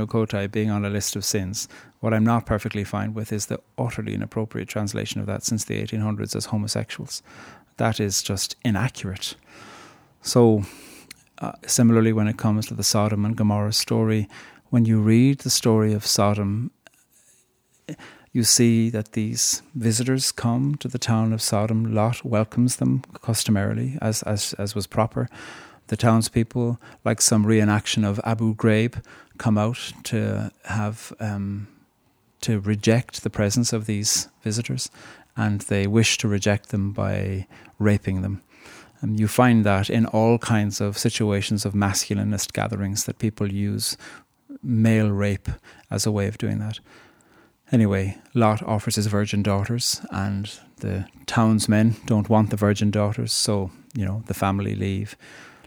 being 0.52 0.70
on 0.70 0.84
a 0.84 0.90
list 0.90 1.16
of 1.16 1.24
sins. 1.24 1.66
What 1.98 2.14
I'm 2.14 2.24
not 2.24 2.46
perfectly 2.46 2.84
fine 2.84 3.12
with 3.12 3.32
is 3.32 3.46
the 3.46 3.60
utterly 3.76 4.14
inappropriate 4.14 4.68
translation 4.68 5.20
of 5.20 5.26
that 5.26 5.42
since 5.42 5.64
the 5.64 5.82
1800s 5.82 6.36
as 6.36 6.46
homosexuals. 6.46 7.20
That 7.78 7.98
is 7.98 8.22
just 8.22 8.54
inaccurate. 8.64 9.34
So, 10.22 10.62
uh, 11.38 11.52
similarly, 11.66 12.12
when 12.12 12.28
it 12.28 12.36
comes 12.36 12.66
to 12.66 12.74
the 12.74 12.84
Sodom 12.84 13.24
and 13.24 13.36
Gomorrah 13.36 13.72
story, 13.72 14.28
when 14.70 14.84
you 14.84 15.00
read 15.00 15.40
the 15.40 15.50
story 15.50 15.92
of 15.92 16.06
Sodom, 16.06 16.70
you 18.32 18.44
see 18.44 18.90
that 18.90 19.12
these 19.12 19.62
visitors 19.74 20.32
come 20.32 20.74
to 20.76 20.88
the 20.88 20.98
town 20.98 21.32
of 21.32 21.40
Sodom. 21.40 21.94
Lot 21.94 22.24
welcomes 22.24 22.76
them 22.76 23.02
customarily, 23.22 23.98
as, 24.00 24.22
as, 24.22 24.54
as 24.54 24.74
was 24.74 24.86
proper 24.86 25.28
the 25.88 25.96
townspeople, 25.96 26.80
like 27.04 27.20
some 27.20 27.44
reenaction 27.44 28.04
of 28.04 28.20
Abu 28.24 28.54
Ghraib, 28.54 29.02
come 29.38 29.58
out 29.58 29.92
to 30.04 30.50
have 30.64 31.12
um, 31.20 31.68
to 32.40 32.60
reject 32.60 33.22
the 33.22 33.30
presence 33.30 33.72
of 33.72 33.86
these 33.86 34.28
visitors, 34.42 34.90
and 35.36 35.62
they 35.62 35.86
wish 35.86 36.18
to 36.18 36.28
reject 36.28 36.70
them 36.70 36.92
by 36.92 37.46
raping 37.78 38.22
them. 38.22 38.42
And 39.00 39.20
you 39.20 39.28
find 39.28 39.64
that 39.66 39.90
in 39.90 40.06
all 40.06 40.38
kinds 40.38 40.80
of 40.80 40.96
situations 40.96 41.66
of 41.66 41.74
masculinist 41.74 42.52
gatherings 42.52 43.04
that 43.04 43.18
people 43.18 43.52
use 43.52 43.98
male 44.62 45.10
rape 45.10 45.48
as 45.90 46.06
a 46.06 46.12
way 46.12 46.26
of 46.26 46.38
doing 46.38 46.58
that. 46.60 46.80
Anyway, 47.72 48.18
Lot 48.34 48.62
offers 48.62 48.96
his 48.96 49.06
virgin 49.06 49.42
daughters, 49.42 50.00
and 50.10 50.50
the 50.78 51.06
townsmen 51.26 51.96
don't 52.06 52.28
want 52.28 52.50
the 52.50 52.56
virgin 52.56 52.90
daughters, 52.90 53.32
so 53.32 53.70
you 53.94 54.04
know 54.04 54.22
the 54.26 54.34
family 54.34 54.74
leave. 54.74 55.16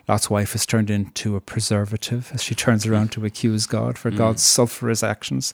Lot's 0.07 0.29
wife 0.29 0.55
is 0.55 0.65
turned 0.65 0.89
into 0.89 1.35
a 1.35 1.41
preservative 1.41 2.31
as 2.33 2.41
she 2.41 2.55
turns 2.55 2.85
around 2.85 3.11
to 3.11 3.25
accuse 3.25 3.65
God 3.65 3.97
for 3.97 4.09
mm. 4.09 4.17
God's 4.17 4.41
sulphurous 4.41 5.03
actions. 5.03 5.53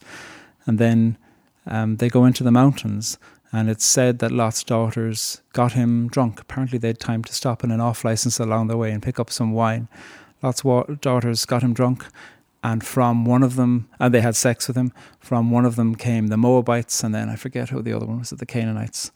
And 0.64 0.78
then 0.78 1.18
um, 1.66 1.96
they 1.96 2.08
go 2.08 2.24
into 2.24 2.44
the 2.44 2.52
mountains, 2.52 3.18
and 3.52 3.68
it's 3.68 3.84
said 3.84 4.20
that 4.20 4.30
Lot's 4.30 4.62
daughters 4.62 5.40
got 5.52 5.72
him 5.72 6.08
drunk. 6.08 6.40
Apparently, 6.40 6.78
they 6.78 6.88
had 6.88 7.00
time 7.00 7.24
to 7.24 7.32
stop 7.32 7.64
in 7.64 7.70
an 7.70 7.80
off 7.80 8.04
license 8.04 8.38
along 8.38 8.68
the 8.68 8.76
way 8.76 8.92
and 8.92 9.02
pick 9.02 9.18
up 9.18 9.30
some 9.30 9.52
wine. 9.52 9.88
Lot's 10.42 10.62
wa- 10.62 10.84
daughters 11.00 11.44
got 11.46 11.62
him 11.62 11.72
drunk, 11.72 12.06
and 12.64 12.82
from 12.82 13.26
one 13.26 13.42
of 13.42 13.56
them, 13.56 13.88
and 14.00 14.12
they 14.12 14.22
had 14.22 14.34
sex 14.34 14.66
with 14.66 14.76
him. 14.76 14.90
From 15.20 15.50
one 15.50 15.66
of 15.66 15.76
them 15.76 15.94
came 15.94 16.28
the 16.28 16.38
Moabites, 16.38 17.04
and 17.04 17.14
then 17.14 17.28
I 17.28 17.36
forget 17.36 17.68
who 17.68 17.82
the 17.82 17.92
other 17.92 18.06
one 18.06 18.20
was, 18.20 18.30
the 18.30 18.46
Canaanites. 18.46 19.12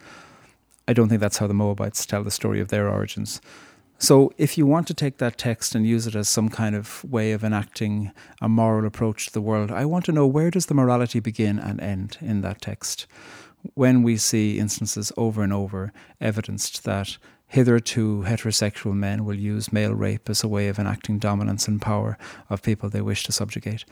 I 0.86 0.92
don't 0.92 1.09
think 1.09 1.22
that's 1.22 1.38
how 1.38 1.46
the 1.46 1.55
Moabites 1.55 2.05
tell 2.05 2.22
the 2.22 2.30
story 2.30 2.61
of 2.61 2.68
their 2.68 2.90
origins. 2.90 3.40
So, 3.99 4.32
if 4.36 4.57
you 4.59 4.66
want 4.66 4.86
to 4.88 4.94
take 4.94 5.16
that 5.18 5.38
text 5.38 5.74
and 5.74 5.86
use 5.86 6.07
it 6.07 6.14
as 6.14 6.28
some 6.28 6.51
kind 6.51 6.76
of 6.76 7.03
way 7.05 7.32
of 7.32 7.42
enacting 7.42 8.12
a 8.40 8.49
moral 8.49 8.86
approach 8.86 9.26
to 9.26 9.32
the 9.32 9.40
world, 9.40 9.72
I 9.72 9.86
want 9.86 10.05
to 10.05 10.12
know 10.12 10.26
where 10.26 10.51
does 10.51 10.66
the 10.66 10.74
morality 10.74 11.18
begin 11.18 11.59
and 11.59 11.80
end 11.80 12.18
in 12.20 12.42
that 12.42 12.61
text? 12.61 13.07
When 13.74 14.03
we 14.03 14.18
see 14.18 14.59
instances 14.59 15.11
over 15.16 15.42
and 15.42 15.53
over 15.53 15.92
evidenced 16.20 16.84
that 16.84 17.16
hitherto 17.49 18.22
heterosexual 18.26 18.94
men 18.94 19.24
will 19.24 19.34
use 19.34 19.72
male 19.72 19.94
rape 19.94 20.28
as 20.28 20.44
a 20.44 20.49
way 20.49 20.68
of 20.68 20.78
enacting 20.78 21.18
dominance 21.18 21.66
and 21.66 21.80
power 21.82 22.16
of 22.51 22.62
people 22.62 22.88
they 22.88 23.01
wish 23.01 23.24
to 23.24 23.32
subjugate. 23.32 23.84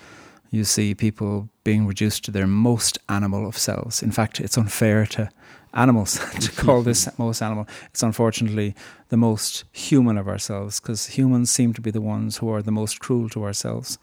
You 0.50 0.64
see 0.64 0.94
people 0.94 1.48
being 1.64 1.86
reduced 1.86 2.24
to 2.26 2.30
their 2.30 2.46
most 2.46 2.98
animal 3.08 3.46
of 3.46 3.58
selves. 3.58 4.02
In 4.02 4.12
fact, 4.12 4.40
it's 4.40 4.58
unfair 4.58 5.06
to 5.06 5.30
animals 5.74 6.20
to 6.40 6.52
call 6.52 6.82
this 6.82 7.08
most 7.18 7.42
animal. 7.42 7.66
It's 7.86 8.02
unfortunately 8.02 8.74
the 9.08 9.16
most 9.16 9.64
human 9.72 10.18
of 10.18 10.28
ourselves 10.28 10.78
because 10.78 11.06
humans 11.06 11.50
seem 11.50 11.72
to 11.74 11.80
be 11.80 11.90
the 11.90 12.00
ones 12.00 12.36
who 12.36 12.50
are 12.50 12.62
the 12.62 12.70
most 12.70 13.00
cruel 13.00 13.28
to 13.30 13.44
ourselves. 13.44 13.98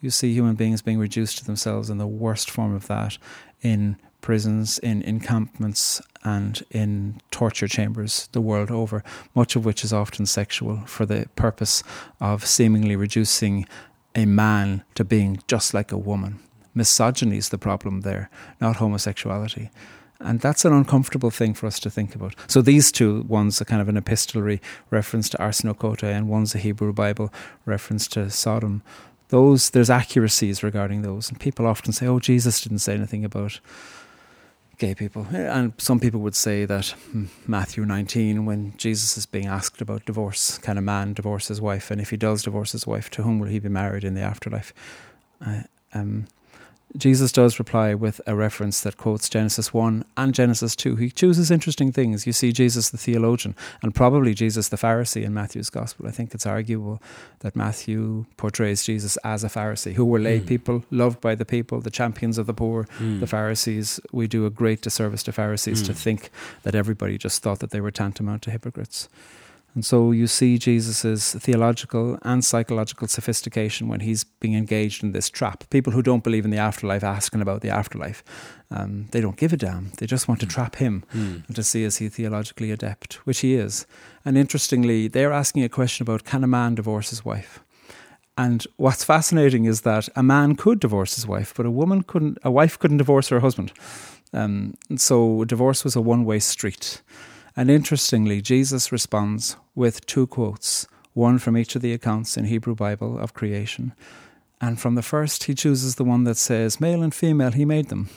You 0.00 0.10
see 0.10 0.34
human 0.34 0.54
beings 0.54 0.82
being 0.82 0.98
reduced 0.98 1.38
to 1.38 1.44
themselves 1.44 1.90
in 1.90 1.98
the 1.98 2.06
worst 2.06 2.50
form 2.50 2.74
of 2.74 2.86
that 2.88 3.18
in 3.62 3.96
prisons, 4.24 4.78
in 4.78 5.02
encampments, 5.02 6.00
and 6.24 6.64
in 6.70 7.20
torture 7.30 7.68
chambers 7.68 8.30
the 8.32 8.40
world 8.40 8.70
over, 8.70 9.04
much 9.34 9.54
of 9.54 9.66
which 9.66 9.84
is 9.84 9.92
often 9.92 10.24
sexual 10.24 10.78
for 10.86 11.04
the 11.04 11.28
purpose 11.36 11.82
of 12.22 12.46
seemingly 12.46 12.96
reducing 12.96 13.66
a 14.14 14.24
man 14.24 14.82
to 14.94 15.04
being 15.04 15.42
just 15.46 15.74
like 15.74 15.92
a 15.92 15.98
woman. 15.98 16.38
Misogyny 16.72 17.36
is 17.36 17.50
the 17.50 17.58
problem 17.58 18.00
there, 18.00 18.30
not 18.62 18.76
homosexuality. 18.76 19.68
And 20.20 20.40
that's 20.40 20.64
an 20.64 20.72
uncomfortable 20.72 21.30
thing 21.30 21.52
for 21.52 21.66
us 21.66 21.78
to 21.80 21.90
think 21.90 22.14
about. 22.14 22.34
So 22.46 22.62
these 22.62 22.90
two, 22.90 23.26
one's 23.28 23.60
a 23.60 23.66
kind 23.66 23.82
of 23.82 23.90
an 23.90 23.98
epistolary 23.98 24.62
reference 24.90 25.28
to 25.30 25.36
arsenokoitai, 25.36 26.10
and 26.10 26.30
one's 26.30 26.54
a 26.54 26.58
Hebrew 26.58 26.94
Bible 26.94 27.30
reference 27.66 28.08
to 28.08 28.30
Sodom. 28.30 28.82
Those 29.28 29.70
there's 29.70 29.90
accuracies 29.90 30.62
regarding 30.62 31.02
those, 31.02 31.28
and 31.28 31.38
people 31.38 31.66
often 31.66 31.92
say, 31.92 32.06
"Oh, 32.06 32.20
Jesus 32.20 32.62
didn't 32.62 32.78
say 32.78 32.94
anything 32.94 33.24
about 33.24 33.60
gay 34.78 34.94
people," 34.94 35.26
and 35.32 35.72
some 35.78 36.00
people 36.00 36.20
would 36.20 36.34
say 36.34 36.64
that 36.64 36.88
hmm, 37.10 37.26
Matthew 37.46 37.84
19, 37.84 38.44
when 38.44 38.74
Jesus 38.76 39.16
is 39.16 39.26
being 39.26 39.46
asked 39.46 39.80
about 39.80 40.04
divorce, 40.04 40.58
can 40.58 40.78
a 40.78 40.82
man 40.82 41.14
divorce 41.14 41.48
his 41.48 41.60
wife, 41.60 41.90
and 41.90 42.00
if 42.00 42.10
he 42.10 42.16
does 42.16 42.42
divorce 42.42 42.72
his 42.72 42.86
wife, 42.86 43.10
to 43.10 43.22
whom 43.22 43.38
will 43.38 43.48
he 43.48 43.58
be 43.58 43.68
married 43.68 44.04
in 44.04 44.14
the 44.14 44.22
afterlife? 44.22 44.72
Uh, 45.44 45.62
um, 45.92 46.26
Jesus 46.96 47.32
does 47.32 47.58
reply 47.58 47.92
with 47.94 48.20
a 48.24 48.36
reference 48.36 48.80
that 48.82 48.96
quotes 48.96 49.28
Genesis 49.28 49.74
1 49.74 50.04
and 50.16 50.32
Genesis 50.32 50.76
2. 50.76 50.96
He 50.96 51.10
chooses 51.10 51.50
interesting 51.50 51.90
things. 51.90 52.24
You 52.24 52.32
see 52.32 52.52
Jesus 52.52 52.90
the 52.90 52.98
theologian 52.98 53.56
and 53.82 53.94
probably 53.94 54.32
Jesus 54.32 54.68
the 54.68 54.76
Pharisee 54.76 55.24
in 55.24 55.34
Matthew's 55.34 55.70
Gospel. 55.70 56.06
I 56.06 56.12
think 56.12 56.34
it's 56.34 56.46
arguable 56.46 57.02
that 57.40 57.56
Matthew 57.56 58.26
portrays 58.36 58.84
Jesus 58.84 59.16
as 59.18 59.42
a 59.42 59.48
Pharisee, 59.48 59.94
who 59.94 60.04
were 60.04 60.20
lay 60.20 60.38
mm. 60.38 60.46
people, 60.46 60.84
loved 60.92 61.20
by 61.20 61.34
the 61.34 61.44
people, 61.44 61.80
the 61.80 61.90
champions 61.90 62.38
of 62.38 62.46
the 62.46 62.54
poor, 62.54 62.84
mm. 62.98 63.18
the 63.18 63.26
Pharisees. 63.26 63.98
We 64.12 64.28
do 64.28 64.46
a 64.46 64.50
great 64.50 64.80
disservice 64.80 65.24
to 65.24 65.32
Pharisees 65.32 65.82
mm. 65.82 65.86
to 65.86 65.94
think 65.94 66.30
that 66.62 66.76
everybody 66.76 67.18
just 67.18 67.42
thought 67.42 67.58
that 67.58 67.70
they 67.70 67.80
were 67.80 67.90
tantamount 67.90 68.42
to 68.42 68.52
hypocrites. 68.52 69.08
And 69.74 69.84
so 69.84 70.12
you 70.12 70.28
see 70.28 70.56
Jesus' 70.56 71.34
theological 71.34 72.16
and 72.22 72.44
psychological 72.44 73.08
sophistication 73.08 73.88
when 73.88 74.00
he's 74.00 74.22
being 74.22 74.54
engaged 74.54 75.02
in 75.02 75.10
this 75.10 75.28
trap. 75.28 75.64
People 75.70 75.92
who 75.92 76.02
don't 76.02 76.22
believe 76.22 76.44
in 76.44 76.52
the 76.52 76.58
afterlife 76.58 77.02
asking 77.02 77.40
about 77.40 77.60
the 77.60 77.70
afterlife, 77.70 78.22
um, 78.70 79.08
they 79.10 79.20
don't 79.20 79.36
give 79.36 79.52
a 79.52 79.56
damn. 79.56 79.90
They 79.98 80.06
just 80.06 80.28
want 80.28 80.40
to 80.40 80.46
trap 80.46 80.76
him 80.76 81.04
mm. 81.12 81.46
and 81.46 81.56
to 81.56 81.64
see 81.64 81.82
is 81.82 81.96
he 81.96 82.08
theologically 82.08 82.70
adept, 82.70 83.14
which 83.26 83.40
he 83.40 83.54
is. 83.54 83.84
And 84.24 84.38
interestingly, 84.38 85.08
they're 85.08 85.32
asking 85.32 85.64
a 85.64 85.68
question 85.68 86.04
about 86.04 86.24
can 86.24 86.44
a 86.44 86.48
man 86.48 86.76
divorce 86.76 87.10
his 87.10 87.24
wife? 87.24 87.60
And 88.36 88.66
what's 88.76 89.04
fascinating 89.04 89.64
is 89.64 89.82
that 89.82 90.08
a 90.16 90.22
man 90.22 90.56
could 90.56 90.80
divorce 90.80 91.16
his 91.16 91.26
wife, 91.26 91.52
but 91.56 91.66
a 91.66 91.70
woman 91.70 92.02
couldn't. 92.02 92.38
A 92.42 92.50
wife 92.50 92.78
couldn't 92.78 92.98
divorce 92.98 93.28
her 93.28 93.40
husband. 93.40 93.72
Um, 94.32 94.74
so 94.96 95.44
divorce 95.44 95.84
was 95.84 95.94
a 95.94 96.00
one-way 96.00 96.40
street. 96.40 97.02
And 97.56 97.70
interestingly, 97.70 98.42
Jesus 98.42 98.90
responds 98.90 99.56
with 99.74 100.06
two 100.06 100.26
quotes, 100.26 100.88
one 101.12 101.38
from 101.38 101.56
each 101.56 101.76
of 101.76 101.82
the 101.82 101.92
accounts 101.92 102.36
in 102.36 102.46
Hebrew 102.46 102.74
Bible 102.74 103.18
of 103.18 103.34
creation. 103.34 103.92
And 104.60 104.80
from 104.80 104.96
the 104.96 105.02
first, 105.02 105.44
he 105.44 105.54
chooses 105.54 105.94
the 105.94 106.04
one 106.04 106.24
that 106.24 106.36
says, 106.36 106.80
Male 106.80 107.02
and 107.02 107.14
female, 107.14 107.52
he 107.52 107.64
made 107.64 107.88
them 107.88 108.08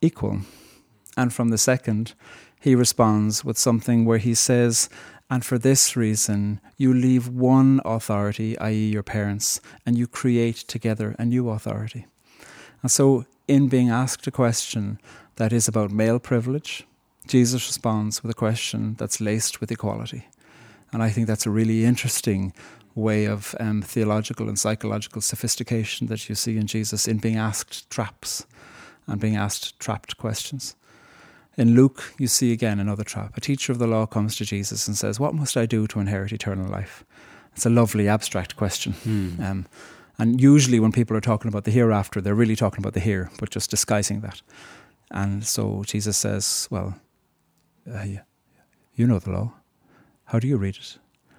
equal. 0.00 0.40
And 1.16 1.32
from 1.32 1.50
the 1.50 1.58
second, 1.58 2.14
he 2.60 2.74
responds 2.74 3.44
with 3.44 3.58
something 3.58 4.04
where 4.04 4.18
he 4.18 4.34
says, 4.34 4.88
And 5.30 5.44
for 5.44 5.58
this 5.58 5.96
reason, 5.96 6.60
you 6.76 6.92
leave 6.92 7.28
one 7.28 7.80
authority, 7.84 8.58
i.e., 8.58 8.90
your 8.90 9.02
parents, 9.02 9.60
and 9.84 9.96
you 9.96 10.06
create 10.06 10.56
together 10.56 11.14
a 11.18 11.24
new 11.24 11.48
authority. 11.48 12.06
And 12.82 12.90
so, 12.90 13.24
in 13.46 13.68
being 13.68 13.88
asked 13.88 14.26
a 14.26 14.32
question 14.32 14.98
that 15.36 15.52
is 15.52 15.68
about 15.68 15.90
male 15.92 16.18
privilege, 16.18 16.84
Jesus 17.26 17.66
responds 17.66 18.22
with 18.22 18.30
a 18.30 18.34
question 18.34 18.94
that's 18.98 19.20
laced 19.20 19.60
with 19.60 19.70
equality. 19.70 20.28
And 20.92 21.02
I 21.02 21.10
think 21.10 21.26
that's 21.26 21.46
a 21.46 21.50
really 21.50 21.84
interesting 21.84 22.52
way 22.94 23.26
of 23.26 23.54
um, 23.60 23.82
theological 23.82 24.48
and 24.48 24.58
psychological 24.58 25.20
sophistication 25.20 26.06
that 26.06 26.28
you 26.28 26.34
see 26.34 26.56
in 26.56 26.66
Jesus 26.66 27.06
in 27.06 27.18
being 27.18 27.36
asked 27.36 27.88
traps 27.90 28.46
and 29.06 29.20
being 29.20 29.36
asked 29.36 29.78
trapped 29.78 30.16
questions. 30.16 30.74
In 31.56 31.74
Luke, 31.74 32.14
you 32.18 32.26
see 32.26 32.52
again 32.52 32.80
another 32.80 33.04
trap. 33.04 33.36
A 33.36 33.40
teacher 33.40 33.72
of 33.72 33.78
the 33.78 33.86
law 33.86 34.06
comes 34.06 34.36
to 34.36 34.44
Jesus 34.44 34.86
and 34.88 34.96
says, 34.96 35.18
What 35.20 35.34
must 35.34 35.56
I 35.56 35.66
do 35.66 35.86
to 35.88 36.00
inherit 36.00 36.32
eternal 36.32 36.70
life? 36.70 37.04
It's 37.54 37.66
a 37.66 37.70
lovely 37.70 38.08
abstract 38.08 38.56
question. 38.56 38.92
Mm. 39.04 39.40
Um, 39.40 39.66
and 40.18 40.40
usually, 40.40 40.80
when 40.80 40.92
people 40.92 41.16
are 41.16 41.22
talking 41.22 41.48
about 41.48 41.64
the 41.64 41.70
hereafter, 41.70 42.20
they're 42.20 42.34
really 42.34 42.56
talking 42.56 42.80
about 42.80 42.94
the 42.94 43.00
here, 43.00 43.30
but 43.38 43.50
just 43.50 43.70
disguising 43.70 44.20
that. 44.20 44.42
And 45.10 45.44
so 45.46 45.82
Jesus 45.86 46.16
says, 46.16 46.68
Well, 46.70 46.94
uh, 47.92 48.04
you 48.94 49.06
know 49.06 49.18
the 49.18 49.30
law. 49.30 49.52
How 50.26 50.38
do 50.38 50.48
you 50.48 50.56
read 50.56 50.76
it? 50.76 50.98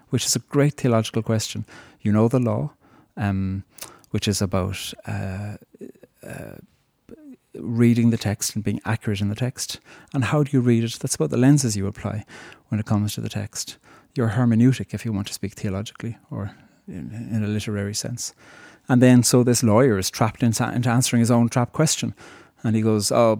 Which 0.09 0.25
is 0.25 0.35
a 0.35 0.39
great 0.39 0.75
theological 0.75 1.21
question. 1.21 1.65
You 2.01 2.11
know 2.11 2.27
the 2.27 2.39
law, 2.39 2.71
um, 3.17 3.63
which 4.11 4.27
is 4.27 4.41
about 4.41 4.93
uh, 5.05 5.57
uh, 6.25 6.55
reading 7.53 8.11
the 8.11 8.17
text 8.17 8.55
and 8.55 8.63
being 8.63 8.81
accurate 8.85 9.21
in 9.21 9.29
the 9.29 9.35
text. 9.35 9.79
And 10.13 10.25
how 10.25 10.43
do 10.43 10.51
you 10.53 10.61
read 10.61 10.83
it? 10.83 10.97
That's 10.99 11.15
about 11.15 11.31
the 11.31 11.37
lenses 11.37 11.75
you 11.75 11.87
apply 11.87 12.23
when 12.69 12.79
it 12.79 12.85
comes 12.85 13.15
to 13.15 13.21
the 13.21 13.29
text. 13.29 13.77
Your 14.15 14.29
hermeneutic, 14.29 14.93
if 14.93 15.05
you 15.05 15.13
want 15.13 15.27
to 15.27 15.33
speak 15.33 15.53
theologically 15.53 16.17
or 16.31 16.55
in, 16.87 17.29
in 17.31 17.43
a 17.43 17.47
literary 17.47 17.93
sense. 17.93 18.33
And 18.89 19.01
then 19.01 19.23
so 19.23 19.43
this 19.43 19.63
lawyer 19.63 19.97
is 19.97 20.09
trapped 20.09 20.43
into 20.43 20.63
answering 20.63 21.19
his 21.19 21.31
own 21.31 21.49
trap 21.49 21.73
question. 21.73 22.13
And 22.63 22.75
he 22.75 22.81
goes, 22.81 23.11
Oh, 23.11 23.35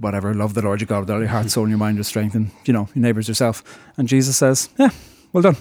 whatever, 0.00 0.34
love 0.34 0.54
the 0.54 0.62
Lord 0.62 0.80
your 0.80 0.86
God 0.86 1.00
with 1.00 1.10
all 1.10 1.20
your 1.20 1.28
heart, 1.28 1.50
soul, 1.50 1.64
and 1.64 1.70
your 1.70 1.78
mind, 1.78 1.96
your 1.96 2.04
strength, 2.04 2.34
and, 2.34 2.50
you 2.64 2.72
know, 2.72 2.88
your 2.94 3.02
neighbours 3.02 3.28
yourself. 3.28 3.62
And 3.96 4.08
Jesus 4.08 4.36
says, 4.36 4.68
Yeah, 4.78 4.90
well 5.32 5.42
done. 5.42 5.56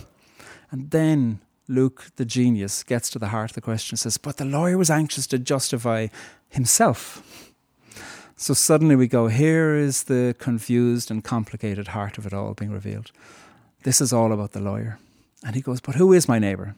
And 0.72 0.92
then 0.92 1.42
Luke, 1.68 2.12
the 2.16 2.26
genius, 2.26 2.84
gets 2.84 3.10
to 3.12 3.20
the 3.20 3.30
heart 3.30 3.52
of 3.52 3.56
the 3.56 3.62
question 3.62 3.98
says, 3.98 4.18
But 4.18 4.38
the 4.38 4.46
lawyer 4.46 4.78
was 4.78 4.90
anxious 4.90 5.28
to 5.28 5.40
justify 5.40 6.08
himself. 6.50 7.52
So 8.36 8.54
suddenly 8.54 8.96
we 8.96 9.08
go, 9.08 9.28
Here 9.28 9.76
is 9.76 10.04
the 10.04 10.36
confused 10.40 11.12
and 11.12 11.24
complicated 11.24 11.90
heart 11.90 12.18
of 12.18 12.26
it 12.26 12.34
all 12.34 12.54
being 12.54 12.72
revealed. 12.72 13.12
This 13.84 14.02
is 14.02 14.14
all 14.14 14.32
about 14.32 14.52
the 14.52 14.60
lawyer. 14.60 15.00
And 15.46 15.56
he 15.56 15.62
goes, 15.62 15.82
But 15.82 15.96
who 15.96 16.14
is 16.14 16.28
my 16.28 16.40
neighbour? 16.40 16.76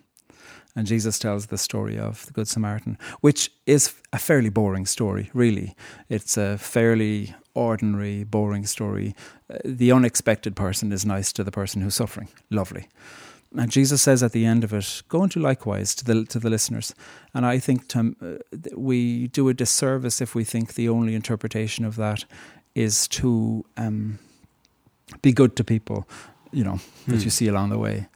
And 0.76 0.88
Jesus 0.88 1.20
tells 1.20 1.48
the 1.48 1.58
story 1.58 2.00
of 2.00 2.26
the 2.26 2.34
Good 2.34 2.48
Samaritan, 2.48 2.98
which 3.22 3.52
is 3.66 3.94
a 4.12 4.18
fairly 4.18 4.50
boring 4.50 4.88
story, 4.88 5.30
really. 5.34 5.76
It's 6.10 6.36
a 6.36 6.58
fairly 6.58 7.36
ordinary, 7.54 8.24
boring 8.24 8.66
story. 8.66 9.16
Uh, 9.50 9.58
the 9.64 9.92
unexpected 9.92 10.56
person 10.56 10.92
is 10.92 11.06
nice 11.06 11.32
to 11.34 11.44
the 11.44 11.52
person 11.52 11.82
who's 11.82 11.96
suffering. 11.96 12.28
Lovely. 12.50 12.88
And 13.56 13.70
Jesus 13.70 14.02
says 14.02 14.24
at 14.24 14.32
the 14.32 14.46
end 14.46 14.64
of 14.64 14.74
it, 14.74 15.04
"Go 15.10 15.22
and 15.22 15.32
do 15.32 15.40
likewise 15.40 15.94
to 15.96 16.06
the 16.06 16.26
to 16.26 16.40
the 16.40 16.50
listeners." 16.50 16.96
And 17.34 17.46
I 17.46 17.60
think 17.60 17.88
to, 17.90 18.16
uh, 18.22 18.58
we 18.76 19.28
do 19.28 19.48
a 19.50 19.54
disservice 19.54 20.22
if 20.22 20.34
we 20.34 20.44
think 20.44 20.74
the 20.74 20.90
only 20.90 21.14
interpretation 21.14 21.86
of 21.86 21.96
that 21.98 22.26
is 22.74 23.08
to 23.08 23.64
um, 23.78 24.18
be 25.22 25.32
good 25.32 25.56
to 25.56 25.64
people, 25.64 26.08
you 26.52 26.64
know, 26.64 26.80
that 27.08 27.18
you 27.18 27.24
hmm. 27.24 27.30
see 27.30 27.48
along 27.48 27.70
the 27.70 27.78
way. 27.78 28.08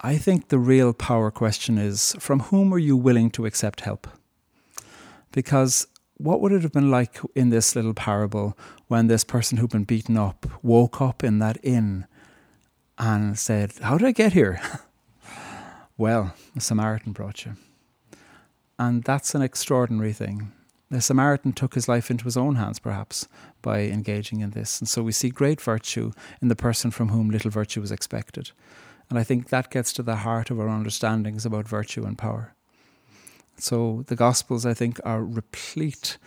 I 0.00 0.16
think 0.16 0.48
the 0.48 0.58
real 0.58 0.92
power 0.92 1.30
question 1.30 1.76
is 1.76 2.14
from 2.20 2.40
whom 2.40 2.72
are 2.72 2.78
you 2.78 2.96
willing 2.96 3.30
to 3.32 3.46
accept 3.46 3.80
help? 3.80 4.06
Because 5.32 5.88
what 6.18 6.40
would 6.40 6.52
it 6.52 6.62
have 6.62 6.72
been 6.72 6.90
like 6.90 7.18
in 7.34 7.50
this 7.50 7.74
little 7.74 7.94
parable 7.94 8.56
when 8.86 9.08
this 9.08 9.24
person 9.24 9.58
who'd 9.58 9.70
been 9.70 9.84
beaten 9.84 10.16
up 10.16 10.46
woke 10.62 11.00
up 11.00 11.24
in 11.24 11.40
that 11.40 11.58
inn 11.64 12.06
and 12.96 13.36
said, 13.36 13.72
How 13.82 13.98
did 13.98 14.06
I 14.06 14.12
get 14.12 14.32
here? 14.34 14.60
well, 15.98 16.32
a 16.56 16.60
Samaritan 16.60 17.12
brought 17.12 17.44
you. 17.44 17.56
And 18.78 19.02
that's 19.02 19.34
an 19.34 19.42
extraordinary 19.42 20.12
thing. 20.12 20.52
The 20.90 21.00
Samaritan 21.00 21.52
took 21.52 21.74
his 21.74 21.88
life 21.88 22.08
into 22.10 22.24
his 22.24 22.36
own 22.36 22.54
hands, 22.54 22.78
perhaps, 22.78 23.26
by 23.62 23.80
engaging 23.80 24.40
in 24.40 24.50
this. 24.50 24.80
And 24.80 24.88
so 24.88 25.02
we 25.02 25.12
see 25.12 25.28
great 25.28 25.60
virtue 25.60 26.12
in 26.40 26.48
the 26.48 26.56
person 26.56 26.92
from 26.92 27.08
whom 27.08 27.30
little 27.30 27.50
virtue 27.50 27.80
was 27.80 27.92
expected. 27.92 28.52
And 29.10 29.18
I 29.18 29.24
think 29.24 29.48
that 29.48 29.70
gets 29.70 29.92
to 29.94 30.02
the 30.02 30.16
heart 30.16 30.50
of 30.50 30.60
our 30.60 30.68
understandings 30.68 31.46
about 31.46 31.66
virtue 31.66 32.04
and 32.04 32.16
power. 32.16 32.54
So 33.56 34.04
the 34.06 34.16
Gospels, 34.16 34.66
I 34.66 34.74
think, 34.74 35.00
are 35.04 35.24
replete 35.24 36.18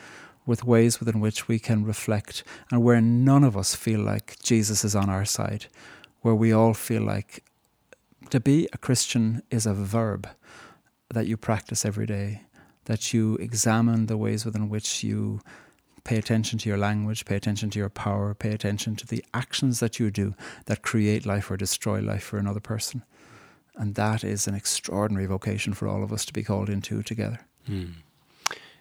with 0.46 0.66
ways 0.66 1.00
within 1.00 1.20
which 1.20 1.48
we 1.48 1.60
can 1.60 1.86
reflect 1.86 2.44
and 2.72 2.84
where 2.84 3.00
none 3.00 3.44
of 3.44 3.56
us 3.56 3.76
feel 3.76 4.02
like 4.02 4.38
Jesus 4.42 4.84
is 4.84 4.96
on 4.96 5.10
our 5.10 5.26
side, 5.26 5.68
where 6.22 6.36
we 6.36 6.52
all 6.52 6.74
feel 6.74 7.04
like 7.04 7.44
to 8.32 8.40
be 8.40 8.68
a 8.74 8.78
Christian 8.78 9.44
is 9.52 9.66
a 9.66 9.74
verb 9.74 10.28
that 11.14 11.28
you 11.28 11.38
practice 11.38 11.86
every 11.86 12.06
day, 12.06 12.42
that 12.86 13.14
you 13.14 13.36
examine 13.36 14.08
the 14.08 14.18
ways 14.18 14.46
within 14.46 14.70
which 14.70 15.04
you 15.04 15.42
Pay 16.04 16.18
attention 16.18 16.58
to 16.60 16.70
your 16.70 16.78
language, 16.78 17.26
pay 17.26 17.36
attention 17.36 17.70
to 17.72 17.80
your 17.80 17.90
power, 17.90 18.34
pay 18.34 18.52
attention 18.52 18.96
to 18.98 19.08
the 19.08 19.24
actions 19.34 19.80
that 19.80 20.00
you 20.00 20.10
do 20.10 20.34
that 20.66 20.82
create 20.82 21.26
life 21.26 21.52
or 21.52 21.58
destroy 21.58 22.00
life 22.00 22.24
for 22.24 22.38
another 22.38 22.60
person. 22.60 23.04
And 23.76 23.96
that 23.96 24.24
is 24.24 24.48
an 24.48 24.56
extraordinary 24.56 25.26
vocation 25.26 25.74
for 25.74 25.88
all 25.88 26.04
of 26.04 26.12
us 26.12 26.26
to 26.26 26.34
be 26.34 26.44
called 26.44 26.70
into 26.70 27.04
together. 27.04 27.40
Mm. 27.70 27.94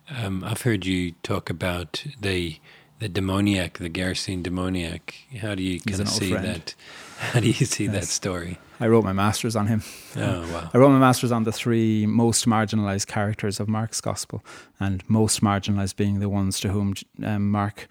Um, 0.08 0.42
I've 0.44 0.62
heard 0.62 0.86
you 0.86 1.12
talk 1.22 1.50
about 1.50 2.04
the 2.20 2.58
the 3.00 3.08
demoniac, 3.08 3.78
the 3.78 3.90
Gerasene 3.90 4.42
demoniac. 4.42 5.14
How 5.40 5.54
do 5.54 5.62
you 5.62 5.80
kind 5.80 6.00
of 6.00 6.08
see 6.08 6.30
friend. 6.30 6.46
that? 6.46 6.74
How 7.18 7.40
do 7.40 7.48
you 7.48 7.66
see 7.66 7.84
yes. 7.86 7.94
that 7.94 8.04
story? 8.04 8.58
I 8.78 8.86
wrote 8.86 9.04
my 9.04 9.12
master's 9.12 9.56
on 9.56 9.66
him. 9.66 9.82
Oh, 10.16 10.40
wow. 10.52 10.70
I 10.72 10.78
wrote 10.78 10.90
my 10.90 10.98
master's 10.98 11.32
on 11.32 11.44
the 11.44 11.52
three 11.52 12.06
most 12.06 12.46
marginalized 12.46 13.06
characters 13.06 13.58
of 13.58 13.68
Mark's 13.68 14.00
gospel, 14.00 14.44
and 14.78 15.02
most 15.08 15.42
marginalized 15.42 15.96
being 15.96 16.20
the 16.20 16.28
ones 16.28 16.60
to 16.60 16.68
whom 16.68 16.94
um, 17.24 17.50
Mark 17.50 17.88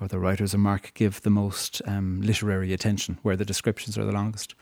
or 0.00 0.08
the 0.08 0.18
writers 0.18 0.54
of 0.54 0.60
Mark 0.60 0.92
give 0.94 1.20
the 1.22 1.30
most 1.30 1.82
um, 1.86 2.20
literary 2.22 2.72
attention, 2.72 3.18
where 3.22 3.36
the 3.36 3.44
descriptions 3.44 3.98
are 3.98 4.04
the 4.04 4.12
longest. 4.12 4.54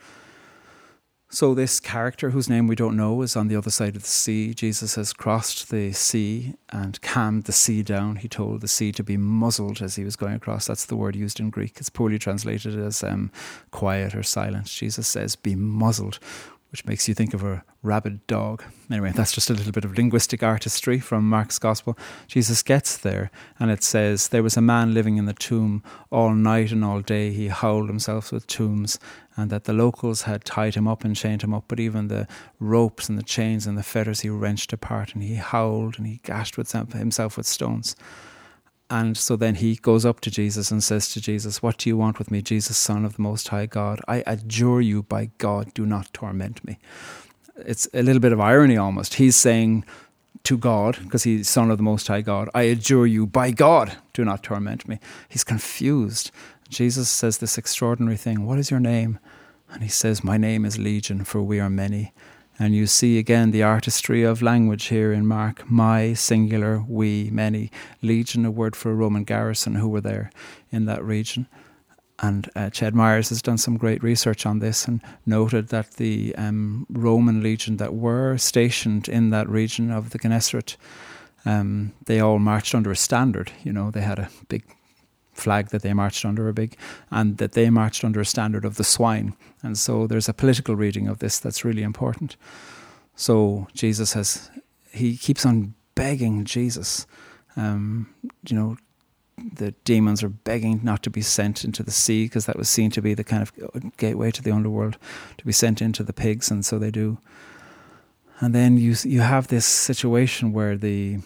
So, 1.29 1.53
this 1.53 1.81
character, 1.81 2.29
whose 2.29 2.49
name 2.49 2.67
we 2.67 2.75
don't 2.75 2.95
know, 2.95 3.21
is 3.21 3.35
on 3.35 3.49
the 3.49 3.57
other 3.57 3.69
side 3.69 3.97
of 3.97 4.03
the 4.03 4.07
sea. 4.07 4.53
Jesus 4.53 4.95
has 4.95 5.11
crossed 5.11 5.69
the 5.69 5.91
sea 5.91 6.53
and 6.69 7.01
calmed 7.01 7.43
the 7.43 7.51
sea 7.51 7.83
down. 7.83 8.15
He 8.15 8.29
told 8.29 8.61
the 8.61 8.67
sea 8.69 8.93
to 8.93 9.03
be 9.03 9.17
muzzled 9.17 9.81
as 9.81 9.97
he 9.97 10.05
was 10.05 10.15
going 10.15 10.35
across. 10.35 10.67
That's 10.67 10.85
the 10.85 10.95
word 10.95 11.17
used 11.17 11.41
in 11.41 11.49
Greek. 11.49 11.73
It's 11.77 11.89
poorly 11.89 12.17
translated 12.17 12.79
as 12.79 13.03
um, 13.03 13.29
quiet 13.71 14.15
or 14.15 14.23
silent. 14.23 14.67
Jesus 14.67 15.05
says, 15.05 15.35
Be 15.35 15.53
muzzled, 15.53 16.19
which 16.71 16.85
makes 16.85 17.07
you 17.07 17.13
think 17.13 17.33
of 17.33 17.43
a 17.43 17.63
rabid 17.81 18.25
dog. 18.27 18.63
Anyway, 18.91 19.11
that's 19.15 19.31
just 19.31 19.49
a 19.49 19.53
little 19.53 19.71
bit 19.71 19.85
of 19.85 19.97
linguistic 19.97 20.43
artistry 20.43 20.99
from 20.99 21.27
Mark's 21.27 21.59
Gospel. 21.59 21.97
Jesus 22.27 22.61
gets 22.61 22.97
there, 22.97 23.31
and 23.59 23.71
it 23.71 23.83
says, 23.83 24.29
There 24.29 24.43
was 24.43 24.57
a 24.57 24.61
man 24.61 24.93
living 24.93 25.17
in 25.17 25.25
the 25.25 25.33
tomb 25.33 25.81
all 26.11 26.33
night 26.33 26.71
and 26.71 26.83
all 26.83 27.01
day. 27.01 27.31
He 27.31 27.47
howled 27.47 27.87
himself 27.87 28.31
with 28.31 28.47
tombs, 28.47 28.99
and 29.35 29.49
that 29.49 29.63
the 29.63 29.73
locals 29.73 30.23
had 30.23 30.43
tied 30.43 30.75
him 30.75 30.87
up 30.87 31.03
and 31.05 31.15
chained 31.15 31.43
him 31.43 31.53
up, 31.53 31.65
but 31.67 31.79
even 31.79 32.07
the 32.07 32.27
ropes 32.59 33.07
and 33.07 33.17
the 33.17 33.23
chains 33.23 33.65
and 33.65 33.77
the 33.77 33.83
fetters 33.83 34.21
he 34.21 34.29
wrenched 34.29 34.73
apart, 34.73 35.13
and 35.13 35.23
he 35.23 35.35
howled 35.35 35.97
and 35.97 36.07
he 36.07 36.19
gashed 36.23 36.57
with 36.57 36.71
himself 36.71 37.37
with 37.37 37.45
stones. 37.45 37.95
And 38.89 39.17
so 39.17 39.35
then 39.35 39.55
he 39.55 39.75
goes 39.75 40.05
up 40.05 40.21
to 40.21 40.31
Jesus 40.31 40.71
and 40.71 40.81
says 40.83 41.09
to 41.09 41.21
Jesus, 41.21 41.61
What 41.61 41.77
do 41.77 41.89
you 41.89 41.97
want 41.97 42.19
with 42.19 42.31
me, 42.31 42.41
Jesus, 42.41 42.77
Son 42.77 43.03
of 43.03 43.15
the 43.15 43.21
Most 43.21 43.49
High 43.49 43.65
God? 43.65 43.99
I 44.07 44.23
adjure 44.25 44.79
you 44.79 45.03
by 45.03 45.29
God, 45.37 45.73
do 45.73 45.85
not 45.85 46.13
torment 46.13 46.63
me. 46.63 46.79
It's 47.57 47.87
a 47.93 48.01
little 48.01 48.21
bit 48.21 48.31
of 48.31 48.39
irony 48.39 48.77
almost. 48.77 49.15
He's 49.15 49.35
saying 49.35 49.83
to 50.43 50.57
God, 50.57 50.99
because 51.03 51.23
he's 51.23 51.49
Son 51.49 51.69
of 51.69 51.77
the 51.77 51.83
Most 51.83 52.07
High 52.07 52.21
God, 52.21 52.49
I 52.53 52.63
adjure 52.63 53.05
you 53.05 53.27
by 53.27 53.51
God, 53.51 53.97
do 54.13 54.23
not 54.23 54.43
torment 54.43 54.87
me. 54.87 54.99
He's 55.27 55.43
confused. 55.43 56.31
Jesus 56.69 57.09
says 57.09 57.39
this 57.39 57.57
extraordinary 57.57 58.17
thing 58.17 58.45
What 58.45 58.59
is 58.59 58.71
your 58.71 58.79
name? 58.79 59.19
And 59.69 59.83
he 59.83 59.89
says, 59.89 60.23
My 60.23 60.37
name 60.37 60.63
is 60.63 60.77
Legion, 60.77 61.25
for 61.25 61.41
we 61.41 61.59
are 61.59 61.69
many. 61.69 62.13
And 62.59 62.73
you 62.73 62.87
see 62.87 63.19
again 63.19 63.51
the 63.51 63.63
artistry 63.63 64.23
of 64.23 64.41
language 64.41 64.85
here 64.85 65.13
in 65.13 65.27
Mark. 65.27 65.69
My, 65.69 66.13
singular, 66.13 66.83
we, 66.87 67.29
many. 67.29 67.71
Legion, 68.01 68.45
a 68.45 68.51
word 68.51 68.75
for 68.75 68.91
a 68.91 68.95
Roman 68.95 69.23
garrison 69.23 69.75
who 69.75 69.87
were 69.87 70.01
there 70.01 70.31
in 70.71 70.85
that 70.85 71.03
region. 71.03 71.47
And 72.19 72.49
uh, 72.55 72.71
Ched 72.71 72.93
Myers 72.93 73.29
has 73.29 73.43
done 73.43 73.59
some 73.59 73.77
great 73.77 74.01
research 74.01 74.47
on 74.47 74.57
this 74.57 74.87
and 74.87 75.01
noted 75.25 75.67
that 75.67 75.93
the 75.93 76.33
um, 76.35 76.87
Roman 76.89 77.43
legion 77.43 77.77
that 77.77 77.93
were 77.93 78.37
stationed 78.37 79.07
in 79.07 79.29
that 79.29 79.47
region 79.47 79.91
of 79.91 80.09
the 80.09 80.17
Gennesaret, 80.17 80.77
um, 81.45 81.93
they 82.07 82.19
all 82.19 82.39
marched 82.39 82.73
under 82.73 82.89
a 82.89 82.95
standard. 82.95 83.51
You 83.63 83.71
know, 83.71 83.91
they 83.91 84.01
had 84.01 84.17
a 84.17 84.29
big 84.49 84.63
flag 85.37 85.69
that 85.69 85.81
they 85.81 85.93
marched 85.93 86.25
under, 86.25 86.49
a 86.49 86.53
big, 86.53 86.75
and 87.09 87.37
that 87.37 87.53
they 87.53 87.69
marched 87.69 88.03
under 88.03 88.19
a 88.19 88.25
standard 88.25 88.65
of 88.65 88.75
the 88.75 88.83
swine. 88.83 89.35
And 89.63 89.77
so 89.77 90.07
there's 90.07 90.29
a 90.29 90.33
political 90.33 90.75
reading 90.75 91.07
of 91.07 91.19
this 91.19 91.39
that's 91.39 91.63
really 91.63 91.83
important. 91.83 92.35
So 93.15 93.67
Jesus 93.73 94.13
has, 94.13 94.49
he 94.91 95.17
keeps 95.17 95.45
on 95.45 95.73
begging 95.95 96.45
Jesus. 96.45 97.07
Um, 97.55 98.13
you 98.47 98.55
know, 98.55 98.77
the 99.37 99.71
demons 99.83 100.23
are 100.23 100.29
begging 100.29 100.79
not 100.83 101.03
to 101.03 101.09
be 101.09 101.21
sent 101.21 101.63
into 101.63 101.83
the 101.83 101.91
sea 101.91 102.25
because 102.25 102.45
that 102.45 102.57
was 102.57 102.69
seen 102.69 102.91
to 102.91 103.01
be 103.01 103.13
the 103.13 103.23
kind 103.23 103.43
of 103.43 103.97
gateway 103.97 104.31
to 104.31 104.41
the 104.41 104.51
underworld, 104.51 104.97
to 105.37 105.45
be 105.45 105.51
sent 105.51 105.81
into 105.81 106.03
the 106.03 106.13
pigs, 106.13 106.49
and 106.49 106.65
so 106.65 106.79
they 106.79 106.91
do. 106.91 107.19
And 108.39 108.53
then 108.53 108.77
you 108.77 108.95
you 109.03 109.21
have 109.21 109.47
this 109.47 109.65
situation 109.65 110.53
where 110.53 110.77
the 110.77 111.19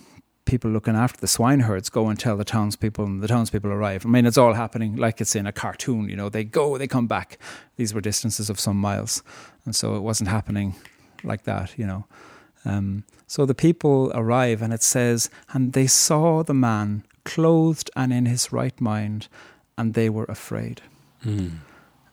people 0.51 0.69
looking 0.69 0.97
after 0.97 1.17
the 1.21 1.27
swine 1.27 1.61
herds 1.61 1.89
go 1.89 2.09
and 2.09 2.19
tell 2.19 2.35
the 2.35 2.43
townspeople, 2.43 3.05
and 3.05 3.23
the 3.23 3.27
townspeople 3.27 3.71
arrive. 3.71 4.05
I 4.05 4.09
mean, 4.09 4.25
it's 4.25 4.37
all 4.37 4.53
happening 4.53 4.97
like 4.97 5.21
it's 5.21 5.33
in 5.33 5.47
a 5.47 5.53
cartoon. 5.53 6.09
You 6.09 6.17
know, 6.17 6.27
they 6.27 6.43
go, 6.43 6.77
they 6.77 6.87
come 6.87 7.07
back. 7.07 7.39
These 7.77 7.93
were 7.93 8.01
distances 8.01 8.49
of 8.49 8.59
some 8.59 8.75
miles, 8.75 9.23
and 9.65 9.73
so 9.73 9.95
it 9.95 10.01
wasn't 10.01 10.29
happening 10.29 10.75
like 11.23 11.43
that. 11.43 11.79
You 11.79 11.87
know, 11.87 12.05
um, 12.65 13.05
so 13.27 13.45
the 13.45 13.55
people 13.55 14.11
arrive, 14.13 14.61
and 14.61 14.73
it 14.73 14.83
says, 14.83 15.29
and 15.53 15.71
they 15.71 15.87
saw 15.87 16.43
the 16.43 16.53
man 16.53 17.03
clothed 17.23 17.89
and 17.95 18.11
in 18.11 18.25
his 18.25 18.51
right 18.51 18.81
mind, 18.81 19.29
and 19.77 19.93
they 19.93 20.09
were 20.09 20.25
afraid. 20.25 20.81
Mm. 21.25 21.59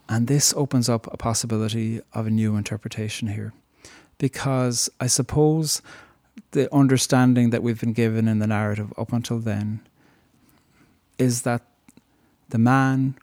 And 0.09 0.29
this 0.29 0.55
opens 0.57 0.89
up 0.89 1.13
a 1.13 1.17
possibility 1.17 2.01
of 2.13 2.27
a 2.29 2.31
new 2.31 2.57
interpretation 2.57 3.29
here, 3.29 3.53
because 4.17 4.89
I 5.01 5.09
suppose 5.09 5.83
the 6.53 6.73
understanding 6.75 7.51
that 7.51 7.63
we've 7.63 7.81
been 7.81 7.93
given 7.93 8.29
in 8.29 8.39
the 8.39 8.47
narrative 8.47 8.93
up 8.97 9.13
until 9.13 9.39
then 9.39 9.81
is 11.19 11.43
that 11.43 11.63
the 12.49 12.59
man 12.59 13.17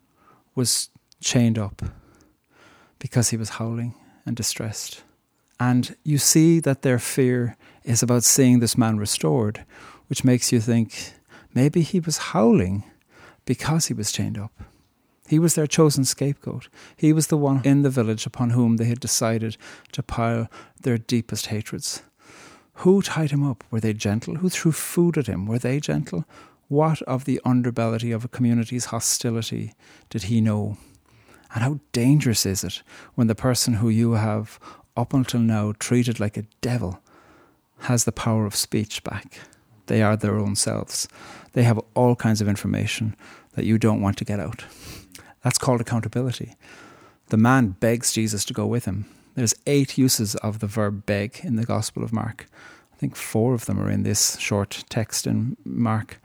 was 0.53 0.89
chained 1.21 1.57
up 1.57 1.81
because 2.99 3.29
he 3.29 3.37
was 3.37 3.49
howling 3.49 3.93
and 4.25 4.35
distressed 4.35 5.03
And 5.59 5.95
you 6.03 6.17
see 6.17 6.59
that 6.61 6.81
their 6.81 6.99
fear 6.99 7.55
is 7.83 8.03
about 8.03 8.23
seeing 8.23 8.59
this 8.59 8.77
man 8.77 8.97
restored, 8.97 9.65
which 10.07 10.23
makes 10.23 10.51
you 10.51 10.59
think 10.59 11.13
maybe 11.53 11.81
he 11.81 11.99
was 11.99 12.17
howling 12.17 12.83
because 13.45 13.87
he 13.87 13.93
was 13.93 14.11
chained 14.11 14.37
up. 14.37 14.51
He 15.27 15.39
was 15.39 15.55
their 15.55 15.67
chosen 15.67 16.03
scapegoat. 16.05 16.67
He 16.95 17.13
was 17.13 17.27
the 17.27 17.37
one 17.37 17.61
in 17.63 17.81
the 17.81 17.89
village 17.89 18.25
upon 18.25 18.51
whom 18.51 18.77
they 18.77 18.85
had 18.85 18.99
decided 18.99 19.57
to 19.93 20.03
pile 20.03 20.49
their 20.81 20.97
deepest 20.97 21.47
hatreds. 21.47 22.03
Who 22.79 23.01
tied 23.01 23.31
him 23.31 23.43
up? 23.43 23.63
Were 23.71 23.79
they 23.79 23.93
gentle? 23.93 24.35
Who 24.35 24.49
threw 24.49 24.71
food 24.71 25.17
at 25.17 25.27
him? 25.27 25.45
Were 25.47 25.59
they 25.59 25.79
gentle? 25.79 26.25
What 26.67 27.01
of 27.03 27.25
the 27.25 27.39
underbelly 27.45 28.13
of 28.13 28.25
a 28.25 28.27
community's 28.27 28.85
hostility 28.85 29.73
did 30.09 30.23
he 30.23 30.41
know? 30.41 30.77
And 31.53 31.63
how 31.63 31.79
dangerous 31.91 32.45
is 32.45 32.63
it 32.63 32.81
when 33.15 33.27
the 33.27 33.35
person 33.35 33.75
who 33.75 33.89
you 33.89 34.13
have 34.13 34.59
up 34.97 35.13
until 35.13 35.39
now 35.39 35.73
treated 35.79 36.19
like 36.19 36.37
a 36.37 36.45
devil 36.61 36.99
has 37.79 38.03
the 38.03 38.11
power 38.11 38.45
of 38.45 38.55
speech 38.55 39.03
back? 39.03 39.39
They 39.87 40.01
are 40.01 40.17
their 40.17 40.37
own 40.37 40.55
selves. 40.55 41.07
They 41.53 41.63
have 41.63 41.79
all 41.93 42.15
kinds 42.15 42.41
of 42.41 42.49
information 42.49 43.15
that 43.53 43.65
you 43.65 43.77
don't 43.77 44.01
want 44.01 44.17
to 44.17 44.25
get 44.25 44.39
out. 44.39 44.65
That's 45.43 45.57
called 45.57 45.79
accountability. 45.79 46.55
The 47.27 47.37
man 47.37 47.75
begs 47.79 48.11
Jesus 48.11 48.43
to 48.45 48.53
go 48.53 48.65
with 48.65 48.85
him. 48.85 49.05
There's 49.35 49.53
eight 49.67 49.97
uses 49.97 50.35
of 50.35 50.59
the 50.59 50.67
verb 50.67 51.05
beg 51.05 51.41
in 51.43 51.57
the 51.57 51.65
Gospel 51.65 52.03
of 52.03 52.13
Mark. 52.13 52.47
I 52.93 52.97
think 52.97 53.15
four 53.15 53.53
of 53.53 53.65
them 53.65 53.79
are 53.79 53.89
in 53.89 54.03
this 54.03 54.39
short 54.39 54.85
text 54.89 55.27
in 55.27 55.57
Mark. 55.65 56.21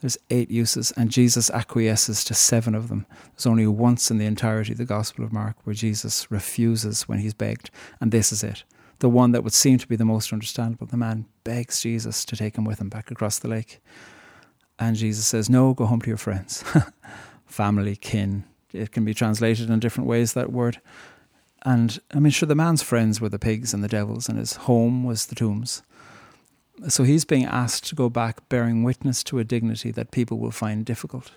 There's 0.00 0.18
eight 0.30 0.50
uses, 0.50 0.90
and 0.92 1.10
Jesus 1.10 1.50
acquiesces 1.50 2.24
to 2.24 2.34
seven 2.34 2.74
of 2.74 2.88
them. 2.88 3.06
There's 3.34 3.46
only 3.46 3.66
once 3.66 4.10
in 4.10 4.18
the 4.18 4.26
entirety 4.26 4.72
of 4.72 4.78
the 4.78 4.84
Gospel 4.84 5.24
of 5.24 5.32
Mark 5.32 5.56
where 5.64 5.74
Jesus 5.74 6.30
refuses 6.30 7.08
when 7.08 7.18
he's 7.18 7.34
begged, 7.34 7.70
and 8.00 8.10
this 8.10 8.32
is 8.32 8.42
it. 8.42 8.64
The 9.00 9.10
one 9.10 9.32
that 9.32 9.44
would 9.44 9.52
seem 9.52 9.76
to 9.78 9.86
be 9.86 9.96
the 9.96 10.06
most 10.06 10.32
understandable. 10.32 10.86
The 10.86 10.96
man 10.96 11.26
begs 11.44 11.80
Jesus 11.80 12.24
to 12.24 12.36
take 12.36 12.56
him 12.56 12.64
with 12.64 12.80
him 12.80 12.88
back 12.88 13.10
across 13.10 13.38
the 13.38 13.48
lake. 13.48 13.80
And 14.78 14.96
Jesus 14.96 15.26
says, 15.26 15.50
No, 15.50 15.74
go 15.74 15.84
home 15.84 16.00
to 16.00 16.08
your 16.08 16.16
friends, 16.16 16.64
family, 17.46 17.96
kin, 17.96 18.44
it 18.72 18.92
can 18.92 19.04
be 19.04 19.14
translated 19.14 19.70
in 19.70 19.80
different 19.80 20.08
ways, 20.08 20.32
that 20.32 20.52
word. 20.52 20.80
And 21.66 21.98
I 22.14 22.20
mean, 22.20 22.30
sure, 22.30 22.46
the 22.46 22.54
man's 22.54 22.84
friends 22.84 23.20
were 23.20 23.28
the 23.28 23.40
pigs 23.40 23.74
and 23.74 23.82
the 23.82 23.88
devils, 23.88 24.28
and 24.28 24.38
his 24.38 24.52
home 24.52 25.02
was 25.02 25.26
the 25.26 25.34
tombs. 25.34 25.82
So 26.86 27.02
he's 27.02 27.24
being 27.24 27.44
asked 27.44 27.88
to 27.88 27.96
go 27.96 28.08
back 28.08 28.48
bearing 28.48 28.84
witness 28.84 29.24
to 29.24 29.40
a 29.40 29.44
dignity 29.44 29.90
that 29.90 30.12
people 30.12 30.38
will 30.38 30.52
find 30.52 30.86
difficult. 30.86 31.32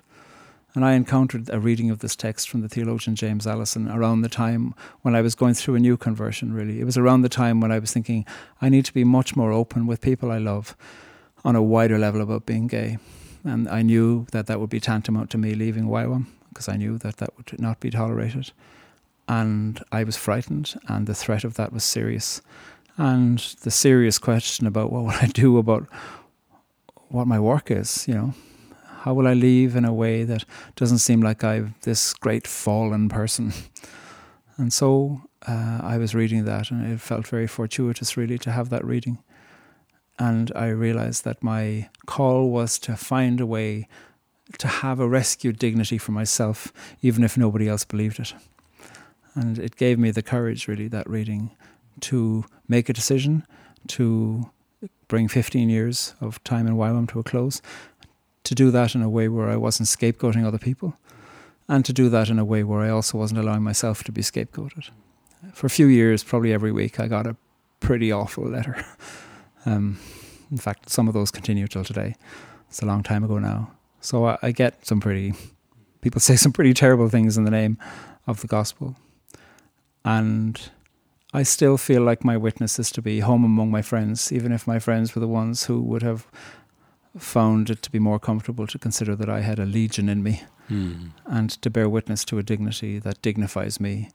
And 0.76 0.86
I 0.86 0.94
encountered 0.94 1.50
a 1.50 1.60
reading 1.60 1.90
of 1.90 2.00
this 2.00 2.16
text 2.16 2.48
from 2.48 2.62
the 2.62 2.70
theologian 2.70 3.16
James 3.16 3.48
Alison 3.48 3.90
around 3.90 4.22
the 4.22 4.30
time 4.30 4.76
when 5.02 5.16
I 5.16 5.22
was 5.22 5.34
going 5.34 5.56
through 5.56 5.74
a 5.74 5.80
new 5.80 5.98
conversion, 5.98 6.54
really. 6.54 6.80
It 6.80 6.86
was 6.86 6.98
around 6.98 7.24
the 7.24 7.30
time 7.30 7.60
when 7.60 7.72
I 7.72 7.80
was 7.80 7.92
thinking, 7.92 8.24
I 8.62 8.70
need 8.70 8.86
to 8.86 8.94
be 8.94 9.04
much 9.04 9.36
more 9.36 9.52
open 9.52 9.88
with 9.88 10.00
people 10.00 10.32
I 10.32 10.38
love 10.38 10.78
on 11.44 11.56
a 11.56 11.64
wider 11.64 11.98
level 11.98 12.22
about 12.22 12.46
being 12.46 12.68
gay. 12.68 13.00
And 13.44 13.68
I 13.68 13.82
knew 13.82 14.28
that 14.32 14.46
that 14.46 14.60
would 14.60 14.70
be 14.70 14.80
tantamount 14.80 15.32
to 15.32 15.40
me 15.40 15.56
leaving 15.56 15.86
YWAM 15.86 16.28
because 16.50 16.70
I 16.70 16.76
knew 16.76 17.00
that 17.00 17.18
that 17.18 17.36
would 17.36 17.60
not 17.60 17.80
be 17.80 17.90
tolerated. 17.90 18.52
And 19.30 19.82
I 19.92 20.04
was 20.04 20.18
frightened, 20.18 20.74
and 20.88 21.06
the 21.06 21.14
threat 21.14 21.44
of 21.44 21.54
that 21.54 21.72
was 21.72 21.84
serious. 21.84 22.42
And 22.98 23.38
the 23.62 23.72
serious 23.72 24.18
question 24.18 24.68
about 24.68 24.92
what 24.92 25.04
will 25.04 25.12
I 25.12 25.28
do 25.28 25.58
about 25.58 25.88
what 27.10 27.28
my 27.28 27.40
work 27.40 27.72
is, 27.72 28.08
you 28.08 28.16
know, 28.16 28.34
how 29.04 29.14
will 29.14 29.28
I 29.28 29.34
leave 29.34 29.76
in 29.76 29.86
a 29.86 29.94
way 29.94 30.24
that 30.24 30.44
doesn't 30.76 30.98
seem 30.98 31.22
like 31.22 31.44
I'm 31.44 31.76
this 31.84 32.14
great 32.14 32.46
fallen 32.48 33.08
person? 33.08 33.54
And 34.58 34.74
so 34.74 35.22
uh, 35.48 35.80
I 35.82 35.98
was 35.98 36.14
reading 36.14 36.44
that, 36.44 36.70
and 36.70 36.86
it 36.86 37.00
felt 37.00 37.26
very 37.26 37.48
fortuitous, 37.48 38.18
really, 38.18 38.38
to 38.40 38.52
have 38.52 38.68
that 38.72 38.84
reading. 38.84 39.20
And 40.18 40.52
I 40.54 40.68
realized 40.68 41.24
that 41.24 41.42
my 41.42 41.88
call 42.06 42.50
was 42.50 42.78
to 42.80 42.98
find 42.98 43.40
a 43.40 43.46
way 43.46 43.88
to 44.58 44.68
have 44.68 45.00
a 45.00 45.08
rescued 45.08 45.60
dignity 45.60 45.98
for 45.98 46.12
myself, 46.12 46.74
even 47.02 47.24
if 47.24 47.38
nobody 47.38 47.70
else 47.70 47.86
believed 47.86 48.20
it. 48.20 48.34
And 49.36 49.58
it 49.60 49.76
gave 49.76 50.00
me 50.00 50.12
the 50.12 50.22
courage, 50.22 50.68
really, 50.68 50.88
that 50.88 51.10
reading, 51.10 51.52
to 52.02 52.46
make 52.68 52.90
a 52.90 52.94
decision, 52.94 53.46
to 53.88 54.50
bring 55.08 55.28
15 55.28 55.70
years 55.70 56.14
of 56.22 56.44
time 56.44 56.68
in 56.68 56.76
YWAM 56.76 57.10
to 57.10 57.20
a 57.20 57.24
close, 57.24 57.62
to 58.44 58.56
do 58.56 58.72
that 58.72 58.96
in 58.96 59.02
a 59.02 59.10
way 59.10 59.28
where 59.28 59.50
I 59.50 59.56
wasn't 59.56 59.90
scapegoating 59.90 60.46
other 60.46 60.58
people, 60.58 60.98
and 61.68 61.86
to 61.86 61.94
do 61.94 62.10
that 62.10 62.30
in 62.30 62.40
a 62.40 62.46
way 62.46 62.64
where 62.64 62.82
I 62.82 62.90
also 62.90 63.18
wasn't 63.18 63.40
allowing 63.40 63.64
myself 63.64 64.04
to 64.06 64.12
be 64.12 64.22
scapegoated. 64.22 64.90
For 65.54 65.68
a 65.68 65.70
few 65.70 65.88
years, 65.88 66.24
probably 66.24 66.54
every 66.54 66.72
week, 66.72 67.00
I 67.00 67.08
got 67.08 67.28
a 67.28 67.36
pretty 67.80 68.12
awful 68.12 68.46
letter. 68.46 68.86
Um, 69.66 70.00
in 70.50 70.58
fact, 70.58 70.90
some 70.90 71.10
of 71.10 71.14
those 71.14 71.32
continue 71.32 71.68
till 71.68 71.84
today. 71.84 72.16
It's 72.70 72.82
a 72.82 72.86
long 72.86 73.04
time 73.04 73.26
ago 73.26 73.40
now. 73.40 73.72
So 74.00 74.26
I, 74.26 74.38
I 74.42 74.52
get 74.52 74.86
some 74.88 75.02
pretty, 75.02 75.34
people 76.00 76.22
say 76.22 76.38
some 76.38 76.54
pretty 76.54 76.74
terrible 76.74 77.10
things 77.10 77.38
in 77.38 77.44
the 77.44 77.52
name 77.52 77.78
of 78.26 78.40
the 78.40 78.48
gospel. 78.48 78.96
And 80.04 80.72
I 81.34 81.44
still 81.44 81.78
feel 81.78 82.02
like 82.02 82.24
my 82.24 82.38
witness 82.38 82.80
is 82.80 82.92
to 82.92 83.02
be 83.02 83.20
home 83.20 83.44
among 83.44 83.70
my 83.70 83.82
friends, 83.82 84.32
even 84.32 84.52
if 84.52 84.66
my 84.66 84.80
friends 84.80 85.14
were 85.14 85.20
the 85.20 85.28
ones 85.28 85.66
who 85.66 85.82
would 85.82 86.04
have 86.04 86.28
found 87.18 87.70
it 87.70 87.82
to 87.84 87.92
be 87.92 88.00
more 88.00 88.20
comfortable 88.20 88.68
to 88.68 88.80
consider 88.80 89.16
that 89.16 89.30
I 89.30 89.42
had 89.42 89.60
a 89.60 89.66
legion 89.66 90.10
in 90.10 90.24
me 90.24 90.44
mm. 90.70 91.12
and 91.26 91.50
to 91.62 91.70
bear 91.70 91.90
witness 91.90 92.24
to 92.26 92.38
a 92.38 92.44
dignity 92.44 93.00
that 93.00 93.22
dignifies 93.22 93.80
me 93.80 94.10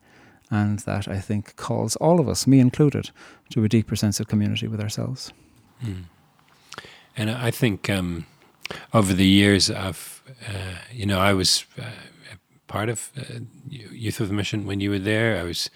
and 0.50 0.80
that 0.80 1.08
I 1.08 1.18
think 1.18 1.56
calls 1.56 1.96
all 1.96 2.20
of 2.20 2.28
us, 2.28 2.46
me 2.46 2.60
included, 2.60 3.10
to 3.50 3.64
a 3.64 3.68
deeper 3.68 3.96
sense 3.96 4.20
of 4.20 4.28
community 4.28 4.68
with 4.68 4.80
ourselves. 4.80 5.32
Mm. 5.82 6.04
And 7.16 7.30
I 7.30 7.50
think 7.50 7.88
um, 7.88 8.26
over 8.92 9.12
the 9.12 9.26
years, 9.26 9.70
I've, 9.70 10.22
uh, 10.48 10.78
you 10.92 11.06
know, 11.06 11.20
I 11.20 11.32
was 11.32 11.64
uh, 11.78 11.84
part 12.74 12.88
of 12.88 13.12
uh, 13.16 13.38
Youth 13.70 14.18
With 14.18 14.30
A 14.30 14.32
Mission 14.32 14.66
when 14.66 14.80
you 14.80 14.90
were 14.90 14.98
there. 14.98 15.38
I 15.38 15.44
was, 15.44 15.70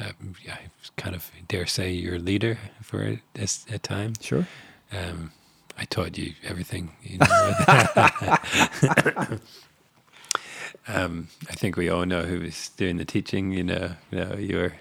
um, 0.00 0.34
I 0.48 0.58
was 0.80 0.90
kind 0.96 1.14
of, 1.14 1.30
dare 1.46 1.66
say, 1.66 1.92
your 1.92 2.18
leader 2.18 2.58
for 2.82 3.04
a, 3.04 3.22
a 3.70 3.78
time. 3.78 4.14
Sure. 4.20 4.48
Um, 4.90 5.30
I 5.78 5.84
taught 5.84 6.18
you 6.18 6.32
everything. 6.42 6.90
You 7.04 7.18
know. 7.18 7.26
um, 10.88 11.28
I 11.48 11.52
think 11.52 11.76
we 11.76 11.88
all 11.88 12.06
know 12.06 12.22
who 12.22 12.40
was 12.40 12.70
doing 12.70 12.96
the 12.96 13.04
teaching. 13.04 13.52
You 13.52 13.62
know, 13.62 13.92
you 14.10 14.18
know, 14.18 14.34
you 14.34 14.56
were. 14.56 14.72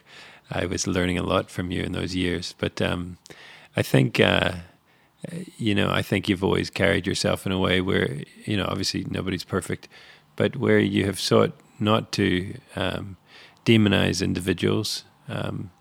I 0.49 0.65
was 0.65 0.88
learning 0.88 1.19
a 1.19 1.23
lot 1.23 1.51
from 1.51 1.69
you 1.69 1.83
in 1.83 1.91
those 1.91 2.15
years, 2.15 2.55
but 2.57 2.81
um, 2.81 3.19
I 3.77 3.83
think 3.83 4.19
uh, 4.19 4.53
you 5.57 5.75
know, 5.75 5.91
I 5.91 6.01
think 6.01 6.27
you've 6.27 6.43
always 6.43 6.69
carried 6.69 7.05
yourself 7.05 7.45
in 7.45 7.51
a 7.51 7.59
way 7.59 7.81
where, 7.81 8.21
you 8.45 8.57
know, 8.57 8.65
obviously 8.67 9.05
nobody's 9.09 9.43
perfect, 9.43 9.88
but 10.35 10.55
where 10.55 10.79
you 10.79 11.05
have 11.05 11.19
sought 11.19 11.53
not 11.79 12.11
to 12.13 12.55
um, 12.75 13.17
demonize 13.65 14.23
individuals, 14.23 15.03
um, 15.27 15.71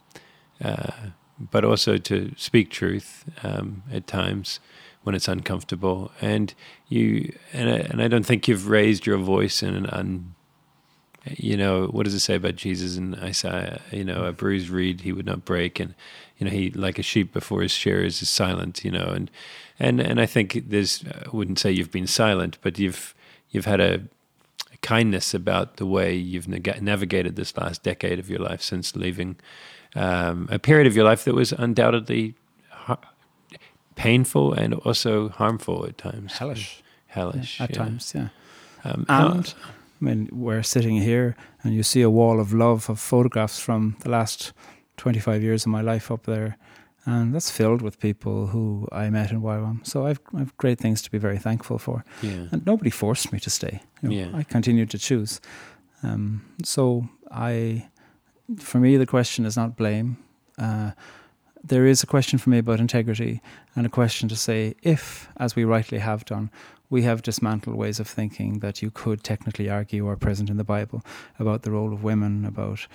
uh, 0.62 0.92
but 1.38 1.64
also 1.64 1.96
to 1.96 2.32
speak 2.36 2.70
truth 2.70 3.24
um, 3.42 3.82
at 3.92 4.06
times 4.06 4.60
when 5.02 5.14
it's 5.14 5.28
uncomfortable. 5.28 6.10
And 6.20 6.52
you, 6.88 7.34
and 7.52 7.70
I, 7.70 7.76
and 7.76 8.02
I 8.02 8.08
don't 8.08 8.26
think 8.26 8.48
you've 8.48 8.68
raised 8.68 9.06
your 9.06 9.18
voice 9.18 9.62
in 9.62 9.74
an 9.74 9.86
un, 9.86 10.34
you 11.26 11.56
know, 11.56 11.86
what 11.86 12.04
does 12.04 12.14
it 12.14 12.20
say 12.20 12.34
about 12.34 12.56
Jesus 12.56 12.96
and 12.96 13.14
Isaiah? 13.16 13.80
You 13.90 14.04
know, 14.04 14.24
a 14.24 14.32
bruised 14.32 14.70
reed 14.70 15.02
he 15.02 15.12
would 15.12 15.26
not 15.26 15.44
break, 15.44 15.78
and 15.78 15.94
you 16.38 16.46
know, 16.46 16.50
he 16.50 16.70
like 16.70 16.98
a 16.98 17.02
sheep 17.02 17.32
before 17.32 17.60
his 17.62 17.72
shearers 17.72 18.22
is 18.22 18.30
silent, 18.30 18.84
you 18.84 18.90
know, 18.90 19.08
and 19.08 19.30
and 19.78 20.00
and 20.00 20.20
I 20.20 20.26
think 20.26 20.68
there's 20.68 21.04
I 21.06 21.28
wouldn't 21.30 21.58
say 21.58 21.72
you've 21.72 21.90
been 21.92 22.06
silent, 22.06 22.58
but 22.62 22.78
you've 22.78 23.14
you've 23.50 23.66
had 23.66 23.80
a, 23.80 23.94
a 23.94 24.00
kindness 24.82 25.34
about 25.34 25.76
the 25.76 25.86
way 25.86 26.14
you've 26.14 26.48
navigated 26.48 27.36
this 27.36 27.56
last 27.56 27.82
decade 27.82 28.18
of 28.18 28.30
your 28.30 28.38
life 28.38 28.62
since 28.62 28.96
leaving 28.96 29.36
um, 29.94 30.48
a 30.50 30.58
period 30.58 30.86
of 30.86 30.96
your 30.96 31.04
life 31.04 31.24
that 31.24 31.34
was 31.34 31.52
undoubtedly 31.52 32.34
ha- 32.70 32.98
painful 33.96 34.52
and 34.52 34.74
also 34.74 35.28
harmful 35.28 35.84
at 35.86 35.98
times, 35.98 36.38
hellish, 36.38 36.82
hellish 37.08 37.58
yeah, 37.58 37.64
at 37.64 37.70
yeah. 37.70 37.76
times, 37.76 38.12
yeah. 38.14 38.28
Um, 38.84 39.04
and 39.08 39.46
how, 39.46 39.54
I 40.00 40.04
mean, 40.04 40.28
we're 40.32 40.62
sitting 40.62 40.96
here, 40.96 41.36
and 41.62 41.74
you 41.74 41.82
see 41.82 42.02
a 42.02 42.10
wall 42.10 42.40
of 42.40 42.52
love 42.52 42.88
of 42.88 42.98
photographs 42.98 43.58
from 43.58 43.96
the 44.00 44.08
last 44.08 44.52
25 44.96 45.42
years 45.42 45.66
of 45.66 45.72
my 45.72 45.82
life 45.82 46.10
up 46.10 46.24
there. 46.24 46.56
And 47.10 47.34
that's 47.34 47.50
filled 47.50 47.82
with 47.82 47.98
people 47.98 48.46
who 48.46 48.86
I 48.92 49.10
met 49.10 49.32
in 49.32 49.42
YWAM. 49.42 49.84
So 49.84 50.06
I've, 50.06 50.20
I've 50.38 50.56
great 50.58 50.78
things 50.78 51.02
to 51.02 51.10
be 51.10 51.18
very 51.18 51.38
thankful 51.38 51.76
for. 51.76 52.04
Yeah. 52.22 52.46
And 52.52 52.64
nobody 52.64 52.90
forced 52.90 53.32
me 53.32 53.40
to 53.40 53.50
stay. 53.50 53.82
You 54.00 54.08
know, 54.08 54.14
yeah. 54.14 54.30
I 54.32 54.44
continued 54.44 54.90
to 54.90 54.98
choose. 54.98 55.40
Um, 56.04 56.44
so 56.62 57.08
I, 57.28 57.88
for 58.60 58.78
me, 58.78 58.96
the 58.96 59.06
question 59.06 59.44
is 59.44 59.56
not 59.56 59.76
blame. 59.76 60.18
Uh, 60.56 60.92
there 61.64 61.84
is 61.84 62.00
a 62.04 62.06
question 62.06 62.38
for 62.38 62.48
me 62.48 62.58
about 62.58 62.78
integrity 62.78 63.42
and 63.74 63.84
a 63.84 63.90
question 63.90 64.28
to 64.28 64.36
say 64.36 64.76
if, 64.84 65.28
as 65.36 65.56
we 65.56 65.64
rightly 65.64 65.98
have 65.98 66.24
done, 66.24 66.48
we 66.90 67.02
have 67.02 67.22
dismantled 67.22 67.74
ways 67.74 67.98
of 67.98 68.06
thinking 68.06 68.60
that 68.60 68.82
you 68.82 68.90
could 68.92 69.24
technically 69.24 69.68
argue 69.68 70.06
are 70.06 70.16
present 70.16 70.48
in 70.48 70.58
the 70.58 70.64
Bible 70.64 71.02
about 71.40 71.62
the 71.62 71.72
role 71.72 71.92
of 71.92 72.04
women, 72.04 72.44
about 72.44 72.86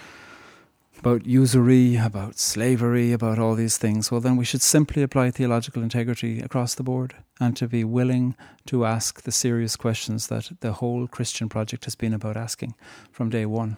about 1.00 1.26
usury, 1.26 1.96
about 1.96 2.38
slavery, 2.38 3.12
about 3.12 3.40
all 3.40 3.56
these 3.56 3.78
things, 3.78 4.12
well, 4.12 4.22
then 4.22 4.38
we 4.38 4.46
should 4.46 4.62
simply 4.62 5.04
apply 5.04 5.32
theological 5.32 5.84
integrity 5.84 6.40
across 6.40 6.76
the 6.76 6.84
board 6.84 7.16
and 7.40 7.56
to 7.58 7.68
be 7.68 7.84
willing 7.84 8.36
to 8.66 8.86
ask 8.86 9.22
the 9.22 9.32
serious 9.32 9.76
questions 9.76 10.28
that 10.28 10.52
the 10.62 10.74
whole 10.74 11.08
Christian 11.08 11.50
project 11.50 11.86
has 11.86 11.96
been 11.96 12.14
about 12.14 12.38
asking 12.38 12.76
from 13.12 13.30
day 13.30 13.46
one. 13.46 13.78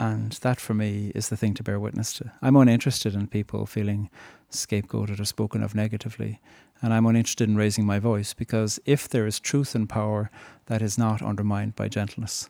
And 0.00 0.32
that 0.42 0.60
for 0.60 0.74
me 0.74 1.10
is 1.14 1.28
the 1.28 1.36
thing 1.36 1.54
to 1.54 1.64
bear 1.64 1.80
witness 1.80 2.12
to. 2.14 2.30
I'm 2.40 2.56
uninterested 2.56 3.14
in 3.14 3.26
people 3.26 3.66
feeling 3.66 4.10
scapegoated 4.50 5.18
or 5.18 5.24
spoken 5.24 5.62
of 5.62 5.74
negatively. 5.74 6.40
And 6.80 6.94
I'm 6.94 7.06
uninterested 7.06 7.48
in 7.48 7.56
raising 7.56 7.84
my 7.84 7.98
voice 7.98 8.32
because 8.32 8.78
if 8.86 9.08
there 9.08 9.26
is 9.26 9.40
truth 9.40 9.74
and 9.74 9.88
power, 9.88 10.30
that 10.66 10.82
is 10.82 10.96
not 10.96 11.20
undermined 11.20 11.74
by 11.74 11.88
gentleness. 11.88 12.48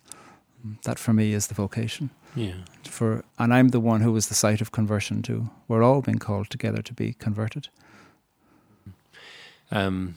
That 0.84 0.98
for 0.98 1.12
me 1.12 1.32
is 1.32 1.46
the 1.46 1.54
vocation. 1.54 2.10
Yeah. 2.34 2.54
For 2.84 3.24
and 3.38 3.52
I'm 3.52 3.68
the 3.68 3.80
one 3.80 4.00
who 4.00 4.12
was 4.12 4.28
the 4.28 4.34
site 4.34 4.60
of 4.60 4.72
conversion 4.72 5.22
too. 5.22 5.50
We're 5.66 5.82
all 5.82 6.02
being 6.02 6.18
called 6.18 6.50
together 6.50 6.82
to 6.82 6.92
be 6.92 7.14
converted. 7.14 7.68
Um, 9.70 10.16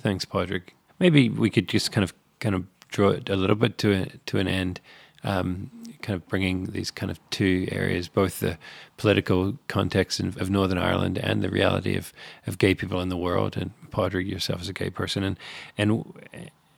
thanks, 0.00 0.24
Padraig. 0.24 0.72
Maybe 0.98 1.28
we 1.28 1.50
could 1.50 1.68
just 1.68 1.92
kind 1.92 2.04
of 2.04 2.12
kind 2.38 2.54
of 2.54 2.66
draw 2.88 3.10
it 3.10 3.28
a 3.28 3.36
little 3.36 3.56
bit 3.56 3.78
to 3.78 3.92
a, 3.92 4.06
to 4.26 4.38
an 4.38 4.48
end. 4.48 4.80
Um, 5.22 5.70
kind 6.02 6.16
of 6.16 6.26
bringing 6.28 6.66
these 6.66 6.90
kind 6.90 7.10
of 7.10 7.20
two 7.28 7.68
areas, 7.70 8.08
both 8.08 8.40
the 8.40 8.56
political 8.96 9.58
context 9.68 10.18
of 10.18 10.48
Northern 10.48 10.78
Ireland 10.78 11.18
and 11.18 11.42
the 11.42 11.50
reality 11.50 11.94
of, 11.94 12.12
of 12.46 12.56
gay 12.56 12.74
people 12.74 13.02
in 13.02 13.10
the 13.10 13.18
world, 13.18 13.56
and 13.56 13.72
Padraig 13.90 14.26
yourself 14.26 14.62
as 14.62 14.68
a 14.68 14.72
gay 14.72 14.90
person, 14.90 15.22
and 15.22 15.38
and 15.76 16.14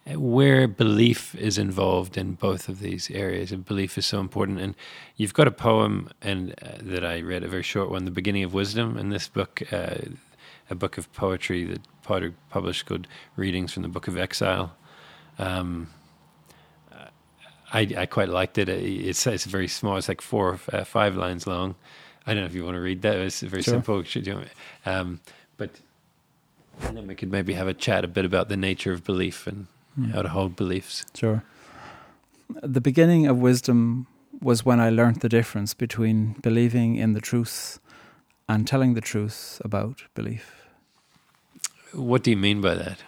where 0.07 0.66
belief 0.66 1.35
is 1.37 1.59
involved 1.59 2.16
in 2.16 2.33
both 2.33 2.69
of 2.69 2.81
these 2.81 3.11
areas, 3.11 3.53
and 3.53 3.65
belief 3.65 3.97
is 3.97 4.07
so 4.07 4.19
important. 4.19 4.61
And 4.61 4.74
you've 5.16 5.35
got 5.35 5.47
a 5.47 5.53
poem, 5.53 6.11
and 6.20 6.55
uh, 6.62 6.79
that 6.81 7.05
I 7.05 7.20
read, 7.20 7.45
a 7.45 7.49
very 7.49 7.62
short 7.62 7.91
one, 7.91 8.05
"The 8.05 8.11
Beginning 8.11 8.43
of 8.43 8.53
Wisdom," 8.53 8.99
in 8.99 9.11
this 9.11 9.29
book, 9.29 9.62
uh, 9.73 9.97
a 10.69 10.74
book 10.74 10.99
of 10.99 11.12
poetry 11.12 11.65
that 11.65 11.81
Potter 12.03 12.35
published 12.51 12.87
called 12.87 13.07
"Readings 13.37 13.73
from 13.73 13.83
the 13.83 13.89
Book 13.89 14.09
of 14.09 14.16
Exile." 14.16 14.74
Um, 15.39 15.89
I, 17.73 17.89
I, 17.97 18.07
quite 18.07 18.29
liked 18.29 18.59
it. 18.59 18.69
It's 18.69 19.27
it's 19.27 19.47
very 19.47 19.69
small. 19.69 19.97
It's 19.97 20.09
like 20.09 20.20
four 20.20 20.61
or 20.73 20.77
uh, 20.77 20.85
five 20.85 21.16
lines 21.16 21.47
long. 21.47 21.74
I 22.27 22.35
don't 22.35 22.43
know 22.43 22.47
if 22.47 22.55
you 22.55 22.65
want 22.65 22.74
to 22.74 22.81
read 22.81 23.03
that. 23.03 23.16
It's 23.16 23.41
very 23.41 23.62
sure. 23.62 23.74
simple. 23.74 24.05
Um, 24.85 25.20
but 25.57 25.70
and 26.83 26.97
then 26.97 27.07
we 27.07 27.15
could 27.15 27.31
maybe 27.31 27.55
have 27.55 27.69
a 27.69 27.74
chat 27.74 28.05
a 28.05 28.09
bit 28.09 28.24
about 28.24 28.49
the 28.49 28.57
nature 28.57 28.93
of 28.93 29.05
belief 29.05 29.47
and 29.47 29.69
mm. 29.98 30.12
how 30.12 30.23
to 30.23 30.28
hold 30.28 30.56
beliefs. 30.56 31.05
Sure. 31.14 31.43
The 32.62 32.81
beginning 32.81 33.27
of 33.27 33.39
wisdom 33.39 34.06
was 34.40 34.64
when 34.64 34.81
I 34.81 34.90
learned 34.90 35.20
the 35.20 35.28
difference 35.28 35.74
between 35.74 36.35
believing 36.43 36.97
in 36.97 37.12
the 37.12 37.20
truth 37.20 37.78
and 38.48 38.66
telling 38.66 38.94
the 38.94 39.01
truth 39.01 39.60
about 39.64 40.02
belief. 40.14 40.66
What 41.93 42.23
do 42.23 42.31
you 42.31 42.36
mean 42.36 42.60
by 42.60 42.74
that? 42.74 42.98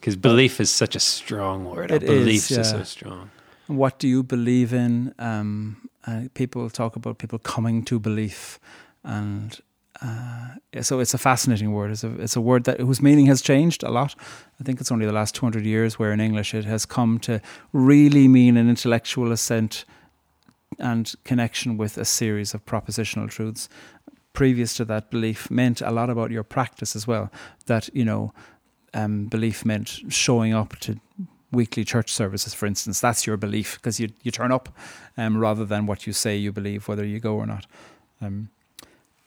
Because 0.00 0.16
belief 0.16 0.60
is 0.60 0.70
such 0.70 0.96
a 0.96 1.00
strong 1.00 1.64
word. 1.64 1.90
It 1.90 2.00
beliefs 2.00 2.50
is, 2.50 2.56
yeah. 2.56 2.60
are 2.60 2.64
so 2.64 2.82
strong. 2.82 3.30
What 3.66 3.98
do 3.98 4.08
you 4.08 4.22
believe 4.22 4.72
in? 4.72 5.14
Um, 5.18 5.88
uh, 6.06 6.22
people 6.34 6.70
talk 6.70 6.96
about 6.96 7.18
people 7.18 7.38
coming 7.38 7.84
to 7.84 7.98
belief, 7.98 8.60
and 9.02 9.58
uh, 10.02 10.82
so 10.82 11.00
it's 11.00 11.14
a 11.14 11.18
fascinating 11.18 11.72
word. 11.72 11.90
It's 11.90 12.04
a, 12.04 12.20
it's 12.20 12.36
a 12.36 12.40
word 12.40 12.64
that 12.64 12.80
whose 12.80 13.00
meaning 13.00 13.26
has 13.26 13.40
changed 13.40 13.82
a 13.82 13.90
lot. 13.90 14.14
I 14.60 14.64
think 14.64 14.80
it's 14.80 14.92
only 14.92 15.06
the 15.06 15.12
last 15.12 15.34
200 15.34 15.64
years 15.64 15.98
where 15.98 16.12
in 16.12 16.20
English 16.20 16.54
it 16.54 16.64
has 16.64 16.84
come 16.84 17.18
to 17.20 17.40
really 17.72 18.28
mean 18.28 18.56
an 18.56 18.68
intellectual 18.68 19.32
assent 19.32 19.84
and 20.78 21.14
connection 21.24 21.76
with 21.76 21.96
a 21.96 22.04
series 22.04 22.52
of 22.52 22.64
propositional 22.66 23.30
truths. 23.30 23.68
Previous 24.32 24.74
to 24.74 24.84
that, 24.84 25.10
belief 25.10 25.50
meant 25.50 25.80
a 25.80 25.90
lot 25.90 26.10
about 26.10 26.30
your 26.30 26.42
practice 26.42 26.94
as 26.94 27.06
well. 27.06 27.30
That, 27.66 27.88
you 27.94 28.04
know, 28.04 28.32
um, 28.92 29.26
belief 29.26 29.64
meant 29.64 30.00
showing 30.08 30.52
up 30.52 30.78
to 30.80 31.00
weekly 31.52 31.84
church 31.84 32.12
services, 32.12 32.52
for 32.52 32.66
instance. 32.66 33.00
That's 33.00 33.26
your 33.26 33.38
belief 33.38 33.76
because 33.76 33.98
you, 33.98 34.10
you 34.22 34.30
turn 34.30 34.52
up 34.52 34.68
um, 35.16 35.38
rather 35.38 35.64
than 35.64 35.86
what 35.86 36.06
you 36.06 36.12
say 36.12 36.36
you 36.36 36.52
believe, 36.52 36.86
whether 36.86 37.04
you 37.04 37.18
go 37.18 37.36
or 37.36 37.46
not. 37.46 37.66
Um, 38.20 38.50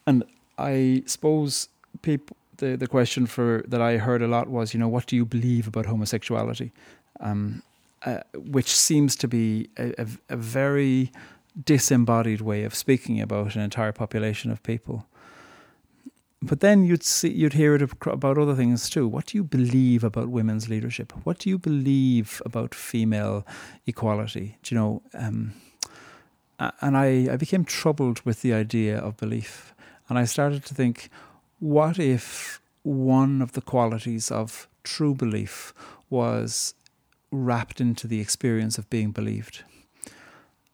and 0.06 0.24
I 0.60 1.02
suppose 1.06 1.68
people 2.02 2.36
the 2.60 2.76
the 2.76 2.86
question 2.86 3.26
for 3.26 3.64
that 3.66 3.80
I 3.80 3.98
heard 3.98 4.22
a 4.22 4.28
lot 4.28 4.48
was, 4.48 4.72
you 4.72 4.80
know, 4.80 4.88
what 4.88 5.06
do 5.06 5.16
you 5.16 5.24
believe 5.24 5.66
about 5.66 5.86
homosexuality? 5.86 6.70
Um, 7.18 7.62
uh, 8.06 8.20
which 8.34 8.74
seems 8.74 9.14
to 9.16 9.28
be 9.28 9.68
a, 9.76 9.92
a, 9.98 10.06
a, 10.30 10.36
very 10.36 11.12
disembodied 11.66 12.40
way 12.40 12.64
of 12.64 12.74
speaking 12.74 13.20
about 13.20 13.54
an 13.56 13.60
entire 13.60 13.92
population 13.92 14.50
of 14.50 14.62
people. 14.62 15.04
But 16.40 16.60
then 16.60 16.84
you'd 16.84 17.04
see, 17.04 17.28
you'd 17.28 17.52
hear 17.52 17.74
it 17.74 17.82
about 18.06 18.38
other 18.38 18.54
things 18.54 18.88
too. 18.88 19.06
What 19.06 19.26
do 19.26 19.36
you 19.36 19.44
believe 19.44 20.02
about 20.02 20.28
women's 20.28 20.70
leadership? 20.70 21.12
What 21.24 21.40
do 21.40 21.50
you 21.50 21.58
believe 21.58 22.40
about 22.46 22.74
female 22.74 23.46
equality? 23.86 24.56
Do 24.62 24.74
you 24.74 24.80
know? 24.80 25.02
Um, 25.12 25.52
and 26.80 26.96
I, 26.96 27.28
I 27.32 27.36
became 27.36 27.66
troubled 27.66 28.22
with 28.22 28.40
the 28.40 28.54
idea 28.54 28.98
of 28.98 29.18
belief 29.18 29.74
and 30.10 30.18
I 30.18 30.24
started 30.24 30.64
to 30.66 30.74
think, 30.74 31.08
what 31.60 31.98
if 31.98 32.60
one 32.82 33.40
of 33.40 33.52
the 33.52 33.60
qualities 33.60 34.30
of 34.30 34.68
true 34.82 35.14
belief 35.14 35.72
was 36.10 36.74
wrapped 37.30 37.80
into 37.80 38.08
the 38.08 38.20
experience 38.20 38.76
of 38.76 38.90
being 38.90 39.12
believed? 39.12 39.62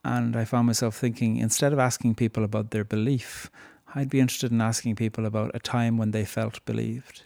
And 0.02 0.36
I 0.36 0.46
found 0.46 0.66
myself 0.66 0.96
thinking, 0.96 1.36
instead 1.36 1.72
of 1.74 1.78
asking 1.78 2.14
people 2.14 2.44
about 2.44 2.70
their 2.70 2.84
belief, 2.84 3.50
I'd 3.94 4.08
be 4.08 4.20
interested 4.20 4.52
in 4.52 4.60
asking 4.60 4.96
people 4.96 5.26
about 5.26 5.50
a 5.54 5.58
time 5.58 5.98
when 5.98 6.12
they 6.12 6.24
felt 6.24 6.64
believed 6.64 7.24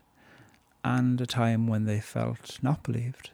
and 0.82 1.20
a 1.20 1.26
time 1.26 1.66
when 1.66 1.84
they 1.84 2.00
felt 2.00 2.58
not 2.60 2.82
believed. 2.82 3.30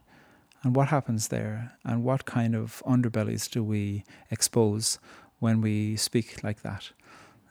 And 0.63 0.77
what 0.77 0.89
happens 0.89 1.29
there? 1.29 1.73
And 1.85 2.05
what 2.05 2.27
kind 2.27 2.55
of 2.55 2.83
underbellies 2.87 3.49
do 3.49 3.63
we 3.63 4.05
expose 4.31 4.99
when 5.39 5.61
we 5.61 5.97
speak 5.97 6.43
like 6.45 6.63
that? 6.63 6.91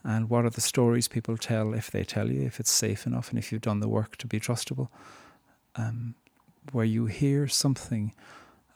And 0.05 0.29
what 0.29 0.45
are 0.45 0.51
the 0.51 0.61
stories 0.61 1.07
people 1.07 1.35
tell 1.35 1.73
if 1.73 1.89
they 1.89 2.03
tell 2.03 2.31
you, 2.31 2.43
if 2.43 2.59
it's 2.59 2.71
safe 2.71 3.07
enough, 3.07 3.29
and 3.29 3.39
if 3.39 3.51
you've 3.51 3.61
done 3.61 3.79
the 3.79 3.89
work 3.89 4.15
to 4.17 4.27
be 4.27 4.39
trustable. 4.39 4.89
Um, 5.75 6.15
where 6.71 6.85
you 6.85 7.05
hear 7.07 7.47
something 7.47 8.13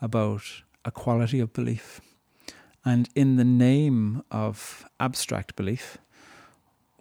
about 0.01 0.41
a 0.83 0.91
quality 0.91 1.39
of 1.39 1.53
belief, 1.53 2.01
and 2.83 3.09
in 3.15 3.35
the 3.35 3.45
name 3.45 4.23
of 4.31 4.85
abstract 4.99 5.55
belief, 5.55 5.97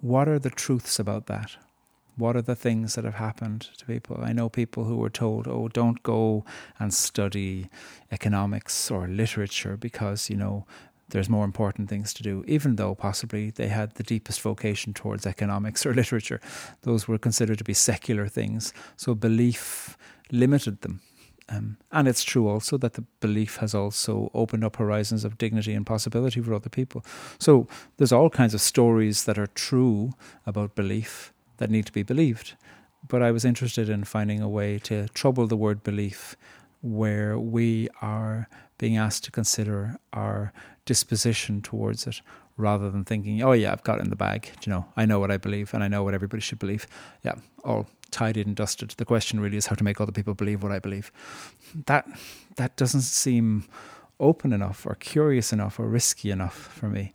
what 0.00 0.28
are 0.28 0.38
the 0.38 0.50
truths 0.50 0.98
about 0.98 1.26
that? 1.26 1.56
What 2.16 2.36
are 2.36 2.42
the 2.42 2.56
things 2.56 2.94
that 2.94 3.04
have 3.04 3.14
happened 3.14 3.68
to 3.78 3.86
people? 3.86 4.18
I 4.20 4.32
know 4.32 4.48
people 4.48 4.84
who 4.84 4.96
were 4.96 5.10
told, 5.10 5.46
oh, 5.46 5.68
don't 5.68 6.02
go 6.02 6.44
and 6.78 6.92
study 6.92 7.68
economics 8.10 8.90
or 8.90 9.06
literature 9.06 9.76
because, 9.76 10.28
you 10.28 10.36
know, 10.36 10.66
there's 11.10 11.28
more 11.28 11.44
important 11.44 11.88
things 11.88 12.12
to 12.14 12.22
do, 12.22 12.44
even 12.46 12.76
though 12.76 12.94
possibly 12.94 13.50
they 13.50 13.68
had 13.68 13.94
the 13.94 14.02
deepest 14.02 14.40
vocation 14.40 14.92
towards 14.92 15.26
economics 15.26 15.86
or 15.86 15.94
literature. 16.02 16.40
Those 16.82 17.08
were 17.08 17.18
considered 17.18 17.58
to 17.58 17.64
be 17.64 17.74
secular 17.74 18.28
things. 18.28 18.72
So 18.96 19.14
belief 19.14 19.96
limited 20.30 20.82
them. 20.82 21.00
Um, 21.50 21.78
and 21.90 22.06
it's 22.06 22.24
true 22.24 22.46
also 22.46 22.76
that 22.78 22.92
the 22.92 23.04
belief 23.20 23.56
has 23.56 23.74
also 23.74 24.30
opened 24.34 24.64
up 24.64 24.76
horizons 24.76 25.24
of 25.24 25.38
dignity 25.38 25.72
and 25.72 25.86
possibility 25.86 26.42
for 26.42 26.52
other 26.52 26.68
people. 26.68 27.02
So 27.38 27.66
there's 27.96 28.12
all 28.12 28.28
kinds 28.28 28.52
of 28.52 28.60
stories 28.60 29.24
that 29.24 29.38
are 29.38 29.46
true 29.46 30.12
about 30.44 30.74
belief 30.74 31.32
that 31.56 31.70
need 31.70 31.86
to 31.86 31.92
be 31.92 32.02
believed. 32.02 32.54
But 33.06 33.22
I 33.22 33.30
was 33.30 33.46
interested 33.46 33.88
in 33.88 34.04
finding 34.04 34.42
a 34.42 34.48
way 34.48 34.78
to 34.80 35.08
trouble 35.08 35.46
the 35.46 35.56
word 35.56 35.82
belief 35.82 36.36
where 36.82 37.38
we 37.38 37.88
are 38.02 38.48
being 38.76 38.96
asked 38.96 39.24
to 39.24 39.30
consider 39.30 39.96
our 40.12 40.52
disposition 40.88 41.60
towards 41.60 42.06
it 42.06 42.22
rather 42.56 42.90
than 42.90 43.04
thinking, 43.04 43.42
oh, 43.42 43.52
yeah, 43.52 43.70
I've 43.70 43.84
got 43.84 43.98
it 43.98 44.04
in 44.04 44.10
the 44.10 44.16
bag. 44.16 44.50
You 44.64 44.72
know, 44.72 44.86
I 44.96 45.04
know 45.04 45.20
what 45.20 45.30
I 45.30 45.36
believe 45.36 45.74
and 45.74 45.84
I 45.84 45.88
know 45.88 46.02
what 46.02 46.14
everybody 46.14 46.40
should 46.40 46.58
believe. 46.58 46.86
Yeah, 47.22 47.34
all 47.62 47.86
tidied 48.10 48.46
and 48.46 48.56
dusted. 48.56 48.90
The 48.96 49.04
question 49.04 49.38
really 49.38 49.58
is 49.58 49.66
how 49.66 49.76
to 49.76 49.84
make 49.84 50.00
other 50.00 50.12
people 50.12 50.32
believe 50.32 50.62
what 50.62 50.72
I 50.72 50.78
believe. 50.78 51.12
That, 51.84 52.08
that 52.56 52.74
doesn't 52.76 53.02
seem 53.02 53.68
open 54.18 54.54
enough 54.54 54.86
or 54.86 54.94
curious 54.94 55.52
enough 55.52 55.78
or 55.78 55.86
risky 55.86 56.30
enough 56.30 56.56
for 56.56 56.88
me. 56.88 57.12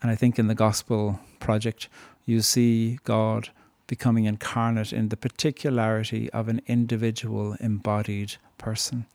And 0.00 0.12
I 0.12 0.14
think 0.14 0.38
in 0.38 0.46
the 0.46 0.54
gospel 0.54 1.18
project, 1.40 1.88
you 2.24 2.40
see 2.40 3.00
God 3.02 3.48
becoming 3.88 4.26
incarnate 4.26 4.92
in 4.92 5.08
the 5.08 5.16
particularity 5.16 6.30
of 6.30 6.46
an 6.48 6.62
individual 6.68 7.56
embodied 7.58 8.36
person. 8.58 9.06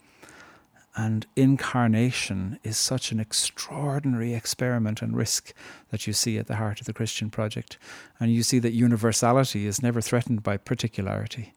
And 0.98 1.28
incarnation 1.36 2.60
is 2.64 2.76
such 2.76 3.12
an 3.12 3.20
extraordinary 3.20 4.34
experiment 4.34 5.04
and 5.04 5.16
risk 5.16 5.54
that 5.92 6.08
you 6.08 6.14
see 6.14 6.40
at 6.40 6.48
the 6.48 6.56
heart 6.56 6.80
of 6.80 6.88
the 6.88 6.94
Christian 6.94 7.30
project. 7.30 7.78
And 8.20 8.34
you 8.34 8.42
see 8.42 8.58
that 8.60 8.74
universality 8.74 9.68
is 9.68 9.84
never 9.84 10.02
threatened 10.02 10.42
by 10.42 10.58
particularity. 10.58 11.54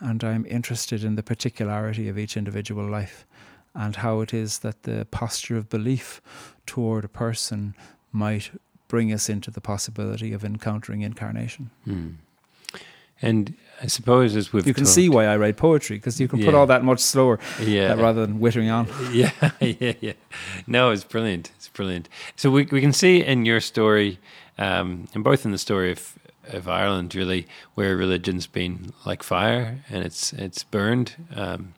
And 0.00 0.22
I'm 0.22 0.44
interested 0.44 1.02
in 1.02 1.14
the 1.14 1.22
particularity 1.22 2.10
of 2.10 2.18
each 2.18 2.36
individual 2.36 2.86
life 2.86 3.26
and 3.74 3.96
how 3.96 4.20
it 4.20 4.34
is 4.34 4.58
that 4.58 4.82
the 4.82 5.06
posture 5.10 5.56
of 5.56 5.70
belief 5.70 6.20
toward 6.66 7.06
a 7.06 7.08
person 7.08 7.74
might 8.12 8.50
bring 8.86 9.10
us 9.14 9.30
into 9.30 9.50
the 9.50 9.62
possibility 9.62 10.34
of 10.34 10.44
encountering 10.44 11.00
incarnation. 11.00 11.70
Mm. 11.86 12.16
And 13.22 13.54
I 13.82 13.86
suppose 13.86 14.36
as 14.36 14.52
we've 14.52 14.66
you 14.66 14.74
can 14.74 14.84
talked, 14.84 14.94
see 14.94 15.08
why 15.08 15.26
I 15.26 15.36
write 15.36 15.56
poetry 15.56 15.96
because 15.96 16.20
you 16.20 16.28
can 16.28 16.42
put 16.42 16.54
all 16.54 16.66
that 16.66 16.84
much 16.84 17.00
slower 17.00 17.38
yeah, 17.60 17.92
uh, 17.92 17.96
rather 17.96 18.26
than 18.26 18.40
whittering 18.40 18.70
on. 18.70 18.88
yeah, 19.12 19.32
yeah, 19.60 19.94
yeah. 20.00 20.12
No, 20.66 20.90
it's 20.90 21.04
brilliant. 21.04 21.50
It's 21.56 21.68
brilliant. 21.68 22.08
So 22.36 22.50
we 22.50 22.64
we 22.70 22.80
can 22.80 22.92
see 22.92 23.22
in 23.22 23.44
your 23.44 23.60
story, 23.60 24.18
um, 24.58 25.08
and 25.14 25.24
both 25.24 25.44
in 25.44 25.52
the 25.52 25.58
story 25.58 25.90
of 25.90 26.18
of 26.48 26.68
Ireland, 26.68 27.14
really, 27.14 27.46
where 27.74 27.96
religion's 27.96 28.46
been 28.46 28.92
like 29.04 29.22
fire 29.22 29.80
and 29.90 30.04
it's 30.04 30.32
it's 30.32 30.62
burned, 30.62 31.16
um, 31.34 31.74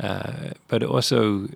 uh, 0.00 0.50
but 0.68 0.82
also 0.82 1.48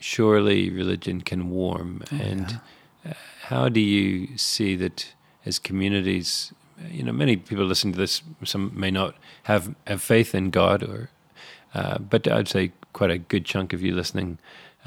surely 0.00 0.70
religion 0.70 1.20
can 1.20 1.50
warm. 1.50 2.02
and 2.10 2.60
uh, 3.06 3.12
how 3.42 3.68
do 3.68 3.80
you 3.80 4.36
see 4.36 4.76
that 4.76 5.12
as 5.44 5.58
communities? 5.58 6.52
You 6.90 7.02
know, 7.02 7.12
many 7.12 7.36
people 7.36 7.64
listening 7.64 7.94
to 7.94 7.98
this, 7.98 8.22
some 8.44 8.72
may 8.74 8.90
not 8.90 9.14
have 9.44 9.74
have 9.86 10.02
faith 10.02 10.34
in 10.34 10.50
God 10.50 10.82
or 10.82 11.10
uh, 11.74 11.98
but 11.98 12.26
I'd 12.26 12.48
say 12.48 12.72
quite 12.92 13.10
a 13.10 13.18
good 13.18 13.44
chunk 13.44 13.72
of 13.72 13.82
you 13.82 13.94
listening 13.94 14.38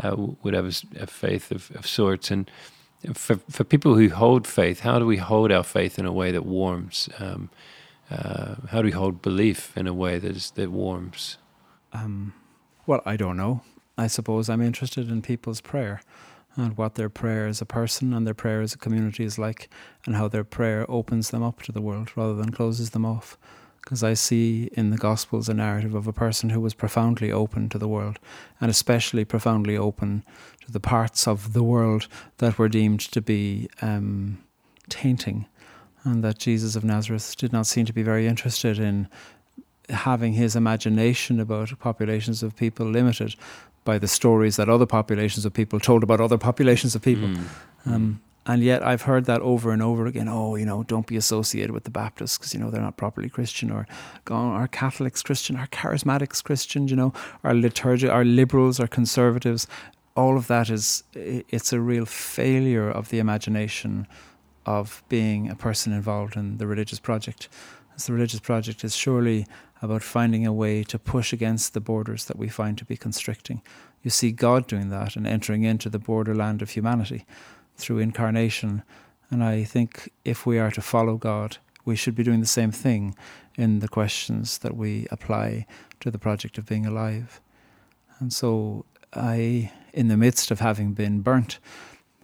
uh, 0.01 0.15
would 0.43 0.53
have 0.53 0.83
a, 0.99 1.07
faith 1.07 1.51
of, 1.51 1.71
of 1.75 1.85
sorts. 1.85 2.31
And 2.31 2.49
for 3.13 3.37
for 3.49 3.63
people 3.63 3.95
who 3.95 4.09
hold 4.09 4.47
faith, 4.47 4.81
how 4.81 4.99
do 4.99 5.05
we 5.05 5.17
hold 5.17 5.51
our 5.51 5.63
faith 5.63 5.99
in 5.99 6.05
a 6.05 6.11
way 6.11 6.31
that 6.31 6.45
warms? 6.45 7.09
Um, 7.19 7.49
uh, 8.09 8.55
how 8.69 8.81
do 8.81 8.85
we 8.85 8.91
hold 8.91 9.21
belief 9.21 9.75
in 9.77 9.87
a 9.87 9.93
way 9.93 10.19
that 10.19 10.35
is 10.35 10.51
that 10.51 10.71
warms? 10.71 11.37
Um, 11.93 12.33
well, 12.85 13.01
I 13.05 13.15
don't 13.15 13.37
know. 13.37 13.61
I 13.97 14.07
suppose 14.07 14.49
I'm 14.49 14.61
interested 14.61 15.09
in 15.09 15.21
people's 15.21 15.61
prayer 15.61 16.01
and 16.55 16.77
what 16.77 16.95
their 16.95 17.09
prayer 17.09 17.47
as 17.47 17.61
a 17.61 17.65
person 17.65 18.13
and 18.13 18.27
their 18.27 18.33
prayer 18.33 18.61
as 18.61 18.73
a 18.73 18.77
community 18.77 19.23
is 19.23 19.37
like, 19.37 19.69
and 20.05 20.15
how 20.15 20.27
their 20.27 20.43
prayer 20.43 20.85
opens 20.89 21.29
them 21.29 21.43
up 21.43 21.61
to 21.63 21.71
the 21.71 21.81
world 21.81 22.11
rather 22.15 22.35
than 22.35 22.51
closes 22.51 22.89
them 22.89 23.05
off. 23.05 23.37
Because 23.81 24.03
I 24.03 24.13
see 24.13 24.69
in 24.73 24.91
the 24.91 24.97
Gospels 24.97 25.49
a 25.49 25.55
narrative 25.55 25.95
of 25.95 26.07
a 26.07 26.13
person 26.13 26.51
who 26.51 26.61
was 26.61 26.75
profoundly 26.75 27.31
open 27.31 27.67
to 27.69 27.79
the 27.79 27.87
world, 27.87 28.19
and 28.59 28.69
especially 28.69 29.25
profoundly 29.25 29.75
open 29.75 30.23
to 30.65 30.71
the 30.71 30.79
parts 30.79 31.27
of 31.27 31.53
the 31.53 31.63
world 31.63 32.07
that 32.37 32.59
were 32.59 32.69
deemed 32.69 32.99
to 32.99 33.21
be 33.21 33.69
um, 33.81 34.37
tainting, 34.89 35.47
and 36.03 36.23
that 36.23 36.37
Jesus 36.37 36.75
of 36.75 36.83
Nazareth 36.83 37.35
did 37.37 37.51
not 37.51 37.65
seem 37.65 37.85
to 37.85 37.93
be 37.93 38.03
very 38.03 38.27
interested 38.27 38.77
in 38.77 39.07
having 39.89 40.33
his 40.33 40.55
imagination 40.55 41.39
about 41.39 41.77
populations 41.79 42.43
of 42.43 42.55
people 42.55 42.85
limited 42.85 43.35
by 43.83 43.97
the 43.97 44.07
stories 44.07 44.55
that 44.57 44.69
other 44.69 44.85
populations 44.85 45.45
of 45.45 45.53
people 45.53 45.79
told 45.79 46.03
about 46.03 46.21
other 46.21 46.37
populations 46.37 46.95
of 46.95 47.01
people. 47.01 47.27
Mm. 47.27 47.45
Um, 47.85 48.21
and 48.45 48.63
yet 48.63 48.83
I've 48.83 49.03
heard 49.03 49.25
that 49.25 49.41
over 49.41 49.71
and 49.71 49.81
over 49.83 50.07
again. 50.07 50.27
Oh, 50.27 50.55
you 50.55 50.65
know, 50.65 50.83
don't 50.83 51.05
be 51.05 51.15
associated 51.15 51.71
with 51.71 51.83
the 51.83 51.91
Baptists 51.91 52.37
because, 52.37 52.53
you 52.53 52.59
know, 52.59 52.71
they're 52.71 52.81
not 52.81 52.97
properly 52.97 53.29
Christian 53.29 53.71
or 53.71 53.87
are 54.29 54.67
Catholics 54.67 55.21
Christian, 55.21 55.55
are 55.55 55.67
charismatics 55.67 56.43
Christian, 56.43 56.87
you 56.87 56.95
know, 56.95 57.13
are 57.43 57.53
liturgy, 57.53 58.09
are 58.09 58.25
liberals, 58.25 58.79
are 58.79 58.87
conservatives. 58.87 59.67
All 60.15 60.37
of 60.37 60.47
that 60.47 60.69
is, 60.69 61.03
it's 61.13 61.71
a 61.71 61.79
real 61.79 62.05
failure 62.05 62.89
of 62.89 63.09
the 63.09 63.19
imagination 63.19 64.07
of 64.65 65.03
being 65.07 65.49
a 65.49 65.55
person 65.55 65.93
involved 65.93 66.35
in 66.35 66.57
the 66.57 66.67
religious 66.67 66.99
project. 66.99 67.47
As 67.95 68.07
the 68.07 68.13
religious 68.13 68.39
project 68.39 68.83
is 68.83 68.95
surely 68.95 69.45
about 69.81 70.03
finding 70.03 70.45
a 70.45 70.53
way 70.53 70.83
to 70.83 70.99
push 70.99 71.33
against 71.33 71.73
the 71.73 71.81
borders 71.81 72.25
that 72.25 72.37
we 72.37 72.47
find 72.47 72.77
to 72.77 72.85
be 72.85 72.97
constricting. 72.97 73.61
You 74.03 74.09
see 74.09 74.31
God 74.31 74.67
doing 74.67 74.89
that 74.89 75.15
and 75.15 75.27
entering 75.27 75.63
into 75.63 75.89
the 75.89 75.99
borderland 75.99 76.61
of 76.61 76.71
humanity 76.71 77.25
through 77.75 77.99
incarnation. 77.99 78.83
And 79.29 79.43
I 79.43 79.63
think 79.63 80.11
if 80.23 80.45
we 80.45 80.59
are 80.59 80.71
to 80.71 80.81
follow 80.81 81.17
God, 81.17 81.57
we 81.85 81.95
should 81.95 82.15
be 82.15 82.23
doing 82.23 82.41
the 82.41 82.47
same 82.47 82.71
thing 82.71 83.15
in 83.55 83.79
the 83.79 83.87
questions 83.87 84.59
that 84.59 84.75
we 84.75 85.07
apply 85.11 85.65
to 85.99 86.11
the 86.11 86.19
project 86.19 86.57
of 86.57 86.65
being 86.65 86.85
alive. 86.85 87.41
And 88.19 88.31
so 88.31 88.85
I, 89.13 89.71
in 89.93 90.07
the 90.07 90.17
midst 90.17 90.51
of 90.51 90.59
having 90.59 90.93
been 90.93 91.21
burnt 91.21 91.59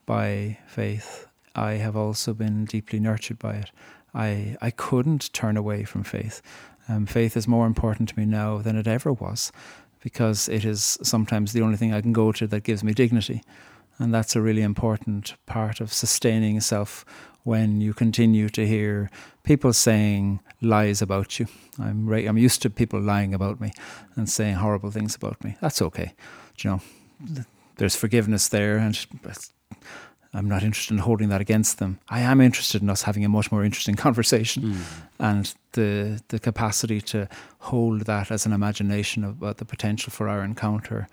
by 0.05 0.59
faith, 0.67 1.27
I 1.55 1.73
have 1.73 1.95
also 1.95 2.33
been 2.33 2.65
deeply 2.65 2.99
nurtured 2.99 3.39
by 3.39 3.55
it. 3.55 3.71
I, 4.13 4.57
I 4.61 4.71
couldn't 4.71 5.33
turn 5.33 5.57
away 5.57 5.83
from 5.83 6.03
faith. 6.03 6.41
Um, 6.87 7.05
faith 7.05 7.35
is 7.35 7.47
more 7.47 7.65
important 7.65 8.09
to 8.09 8.19
me 8.19 8.25
now 8.25 8.59
than 8.59 8.75
it 8.75 8.87
ever 8.87 9.11
was 9.11 9.51
because 10.01 10.47
it 10.47 10.63
is 10.63 10.97
sometimes 11.01 11.53
the 11.53 11.61
only 11.61 11.77
thing 11.77 11.93
I 11.93 12.01
can 12.01 12.13
go 12.13 12.31
to 12.31 12.47
that 12.47 12.63
gives 12.63 12.83
me 12.83 12.93
dignity. 12.93 13.41
And 13.99 14.13
that's 14.13 14.35
a 14.35 14.41
really 14.41 14.61
important 14.61 15.35
part 15.45 15.81
of 15.81 15.91
sustaining 15.91 16.61
self 16.61 17.03
when 17.43 17.81
you 17.81 17.93
continue 17.93 18.49
to 18.49 18.67
hear 18.67 19.09
people 19.43 19.73
saying 19.73 20.39
lies 20.61 21.01
about 21.01 21.39
you. 21.39 21.47
I'm, 21.79 22.05
re- 22.07 22.25
I'm 22.25 22.37
used 22.37 22.61
to 22.61 22.69
people 22.69 22.99
lying 22.99 23.33
about 23.33 23.59
me 23.59 23.71
and 24.15 24.29
saying 24.29 24.55
horrible 24.55 24.91
things 24.91 25.15
about 25.15 25.43
me. 25.43 25.55
That's 25.61 25.81
okay. 25.81 26.13
Do 26.57 26.67
you 26.67 26.81
know, 27.35 27.43
there's 27.77 27.95
forgiveness 27.95 28.49
there, 28.49 28.77
and 28.77 28.95
I'm 30.33 30.47
not 30.47 30.63
interested 30.63 30.93
in 30.93 30.99
holding 30.99 31.29
that 31.29 31.41
against 31.41 31.79
them. 31.79 31.99
I 32.09 32.19
am 32.21 32.41
interested 32.41 32.81
in 32.81 32.89
us 32.89 33.03
having 33.03 33.25
a 33.25 33.29
much 33.29 33.51
more 33.51 33.63
interesting 33.63 33.95
conversation 34.07 34.63
Mm. 34.63 34.81
and 35.19 35.53
the 35.73 36.21
the 36.27 36.39
capacity 36.39 37.01
to 37.01 37.27
hold 37.59 38.01
that 38.01 38.31
as 38.31 38.45
an 38.45 38.53
imagination 38.53 39.23
about 39.23 39.57
the 39.57 39.65
potential 39.65 40.11
for 40.11 40.27
our 40.29 40.43
encounter 40.43 41.07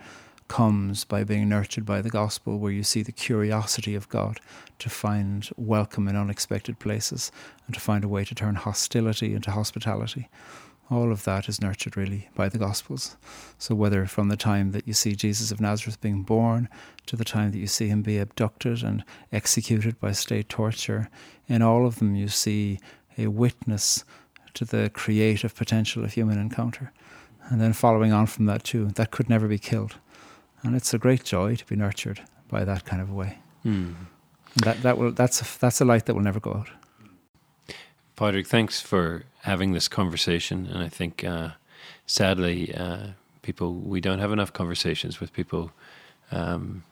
comes 0.49 1.05
by 1.05 1.25
being 1.25 1.49
nurtured 1.49 1.87
by 1.87 2.03
the 2.03 2.11
gospel 2.11 2.59
where 2.59 2.71
you 2.73 2.83
see 2.83 3.03
the 3.03 3.13
curiosity 3.13 3.95
of 3.95 4.09
God 4.11 4.41
to 4.79 4.91
find 4.91 5.49
welcome 5.57 6.07
in 6.07 6.17
unexpected 6.17 6.79
places 6.79 7.33
and 7.67 7.75
to 7.75 7.81
find 7.81 8.05
a 8.05 8.09
way 8.09 8.25
to 8.25 8.35
turn 8.35 8.55
hostility 8.57 9.35
into 9.35 9.51
hospitality. 9.51 10.29
All 10.91 11.11
of 11.11 11.25
that 11.25 11.49
is 11.49 11.63
nurtured 11.63 11.97
really 11.97 12.29
by 12.35 12.49
the 12.49 12.59
Gospels. 12.59 13.17
So, 13.59 13.75
whether 13.75 14.07
from 14.07 14.29
the 14.29 14.37
time 14.37 14.73
that 14.73 14.87
you 14.87 14.93
see 14.93 15.15
Jesus 15.15 15.51
of 15.51 15.61
Nazareth 15.61 16.01
being 16.01 16.23
born 16.23 16.69
to 17.07 17.17
the 17.17 17.25
time 17.25 17.53
that 17.53 17.59
you 17.59 17.67
see 17.67 17.89
him 17.89 18.03
be 18.03 18.19
abducted 18.19 18.83
and 18.83 19.03
executed 19.33 19.99
by 19.99 20.13
state 20.13 20.49
torture, 20.49 21.09
in 21.49 21.63
all 21.63 21.87
of 21.87 21.99
them 21.99 22.15
you 22.15 22.29
see 22.29 22.79
a 23.17 23.29
witness 23.29 24.05
to 24.55 24.65
the 24.65 24.91
creative 24.91 25.55
potential 25.55 26.05
of 26.05 26.13
human 26.13 26.39
encounter. 26.39 26.93
And 27.49 27.61
then 27.61 27.73
following 27.73 28.13
on 28.13 28.27
from 28.27 28.47
that, 28.47 28.65
too, 28.65 28.89
that 28.95 29.11
could 29.11 29.29
never 29.29 29.49
be 29.49 29.59
killed. 29.59 29.97
And 30.63 30.75
it's 30.75 30.95
a 30.95 30.99
great 30.99 31.25
joy 31.25 31.57
to 31.57 31.67
be 31.67 31.77
nurtured 31.77 32.23
by 32.49 32.65
that 32.65 32.85
kind 32.85 33.03
of 33.03 33.13
way. 33.13 33.39
Mm. 33.65 33.95
That, 34.57 34.83
that 34.83 34.97
will, 34.97 35.13
that's, 35.13 35.41
a, 35.43 35.59
that's 35.59 35.81
a 35.81 35.85
light 35.85 36.07
that 36.07 36.15
will 36.15 36.23
never 36.23 36.41
go 36.41 36.55
out. 36.55 36.71
Padraig, 38.17 38.47
thanks 38.47 38.81
for 38.81 39.25
having 39.43 39.73
this 39.73 39.89
conversation. 39.89 40.67
And 40.67 40.79
I 40.83 40.89
think, 40.89 41.25
uh, 41.25 41.51
sadly, 42.07 42.75
uh, 42.75 43.09
people 43.43 43.75
we 43.75 44.01
don't 44.01 44.21
have 44.21 44.33
enough 44.33 44.53
conversations 44.53 45.21
with 45.21 45.33
people 45.33 45.73
um, 46.31 46.85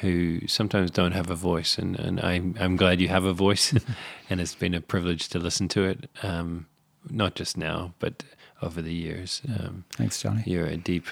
who 0.00 0.46
sometimes 0.46 0.90
don't 0.90 1.12
have 1.12 1.30
a 1.30 1.34
voice. 1.34 1.78
And, 1.78 1.98
and 1.98 2.20
I'm 2.20 2.54
I'm 2.58 2.76
glad 2.76 3.00
you 3.00 3.08
have 3.08 3.24
a 3.24 3.32
voice, 3.32 3.74
and 4.30 4.40
it's 4.40 4.54
been 4.54 4.74
a 4.74 4.80
privilege 4.80 5.28
to 5.30 5.38
listen 5.38 5.68
to 5.68 5.84
it. 5.84 6.08
Um, 6.22 6.66
not 7.10 7.34
just 7.34 7.56
now, 7.56 7.94
but 7.98 8.24
over 8.60 8.82
the 8.82 8.92
years. 8.94 9.40
Um, 9.48 9.84
Thanks, 9.90 10.20
Johnny. 10.20 10.42
you're 10.46 10.66
a 10.66 10.76
deep, 10.76 11.06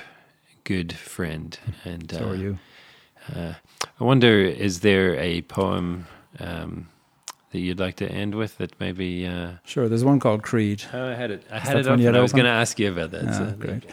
good 0.64 0.92
friend, 0.92 1.58
and 1.84 2.10
So 2.10 2.26
are 2.26 2.30
uh, 2.30 2.34
you. 2.34 2.58
uh, 3.34 3.52
I 4.00 4.04
wonder, 4.04 4.40
is 4.40 4.80
there 4.80 5.14
a 5.16 5.42
poem 5.42 6.06
um, 6.40 6.88
that 7.56 7.62
you'd 7.62 7.80
like 7.80 7.96
to 7.96 8.06
end 8.08 8.34
with 8.34 8.58
that 8.58 8.78
maybe? 8.78 9.26
Uh, 9.26 9.52
Sure, 9.64 9.88
there's 9.88 10.04
one 10.04 10.20
called 10.20 10.42
Creed. 10.42 10.82
oh, 10.92 11.08
I 11.08 11.14
had 11.14 11.30
it. 11.30 11.42
I 11.50 11.56
Is 11.56 11.62
had 11.62 11.76
it 11.78 11.86
up. 11.88 11.98
I 11.98 12.20
was 12.20 12.32
going 12.32 12.44
to 12.44 12.50
ask 12.50 12.78
you 12.78 12.92
about 12.92 13.10
that. 13.12 13.24
Ah, 13.28 13.32
so 13.32 13.44
great. 13.58 13.84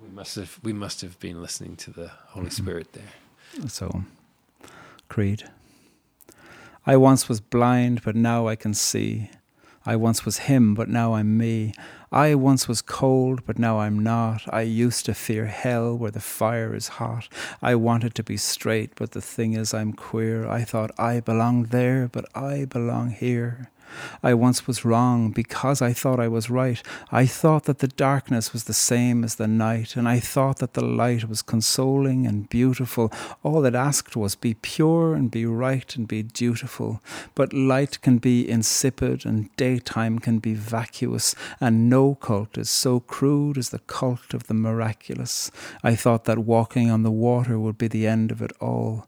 We 0.00 0.08
must 0.14 0.36
have. 0.36 0.58
We 0.62 0.72
must 0.72 1.00
have 1.02 1.18
been 1.20 1.42
listening 1.42 1.76
to 1.76 1.90
the 1.90 2.08
Holy 2.28 2.50
Spirit 2.50 2.92
there. 2.92 3.68
So, 3.68 4.04
Creed. 5.08 5.44
I 6.86 6.96
once 6.96 7.28
was 7.28 7.40
blind, 7.40 8.02
but 8.02 8.14
now 8.16 8.46
I 8.46 8.56
can 8.56 8.72
see. 8.74 9.30
I 9.84 9.96
once 9.96 10.24
was 10.24 10.38
him, 10.50 10.74
but 10.74 10.88
now 10.88 11.14
I'm 11.14 11.36
me. 11.36 11.74
I 12.10 12.34
once 12.34 12.66
was 12.66 12.80
cold, 12.80 13.44
but 13.44 13.58
now 13.58 13.80
I'm 13.80 13.98
not. 13.98 14.42
I 14.48 14.62
used 14.62 15.04
to 15.06 15.14
fear 15.14 15.46
hell 15.46 15.96
where 15.96 16.10
the 16.10 16.20
fire 16.20 16.74
is 16.74 16.88
hot. 16.88 17.28
I 17.60 17.74
wanted 17.74 18.14
to 18.14 18.22
be 18.22 18.38
straight, 18.38 18.92
but 18.96 19.12
the 19.12 19.20
thing 19.20 19.52
is, 19.52 19.74
I'm 19.74 19.92
queer. 19.92 20.48
I 20.48 20.64
thought 20.64 20.90
I 20.98 21.20
belonged 21.20 21.66
there, 21.66 22.08
but 22.10 22.24
I 22.34 22.64
belong 22.64 23.10
here. 23.10 23.70
I 24.22 24.34
once 24.34 24.66
was 24.66 24.84
wrong 24.84 25.30
because 25.30 25.80
I 25.82 25.92
thought 25.92 26.20
I 26.20 26.28
was 26.28 26.50
right. 26.50 26.82
I 27.10 27.26
thought 27.26 27.64
that 27.64 27.78
the 27.78 27.88
darkness 27.88 28.52
was 28.52 28.64
the 28.64 28.74
same 28.74 29.24
as 29.24 29.36
the 29.36 29.48
night, 29.48 29.96
and 29.96 30.08
I 30.08 30.20
thought 30.20 30.58
that 30.58 30.74
the 30.74 30.84
light 30.84 31.28
was 31.28 31.42
consoling 31.42 32.26
and 32.26 32.48
beautiful. 32.48 33.12
All 33.42 33.64
it 33.64 33.74
asked 33.74 34.16
was 34.16 34.34
be 34.34 34.54
pure 34.54 35.14
and 35.14 35.30
be 35.30 35.46
right 35.46 35.94
and 35.96 36.06
be 36.06 36.22
dutiful. 36.22 37.00
But 37.34 37.52
light 37.52 38.00
can 38.00 38.18
be 38.18 38.48
insipid, 38.48 39.24
and 39.24 39.54
daytime 39.56 40.18
can 40.18 40.38
be 40.38 40.54
vacuous, 40.54 41.34
and 41.60 41.88
no 41.88 42.14
cult 42.14 42.58
is 42.58 42.70
so 42.70 43.00
crude 43.00 43.58
as 43.58 43.70
the 43.70 43.80
cult 43.80 44.34
of 44.34 44.46
the 44.46 44.54
miraculous. 44.54 45.50
I 45.82 45.94
thought 45.94 46.24
that 46.24 46.38
walking 46.38 46.90
on 46.90 47.02
the 47.02 47.10
water 47.10 47.58
would 47.58 47.78
be 47.78 47.88
the 47.88 48.06
end 48.06 48.30
of 48.30 48.42
it 48.42 48.52
all. 48.60 49.06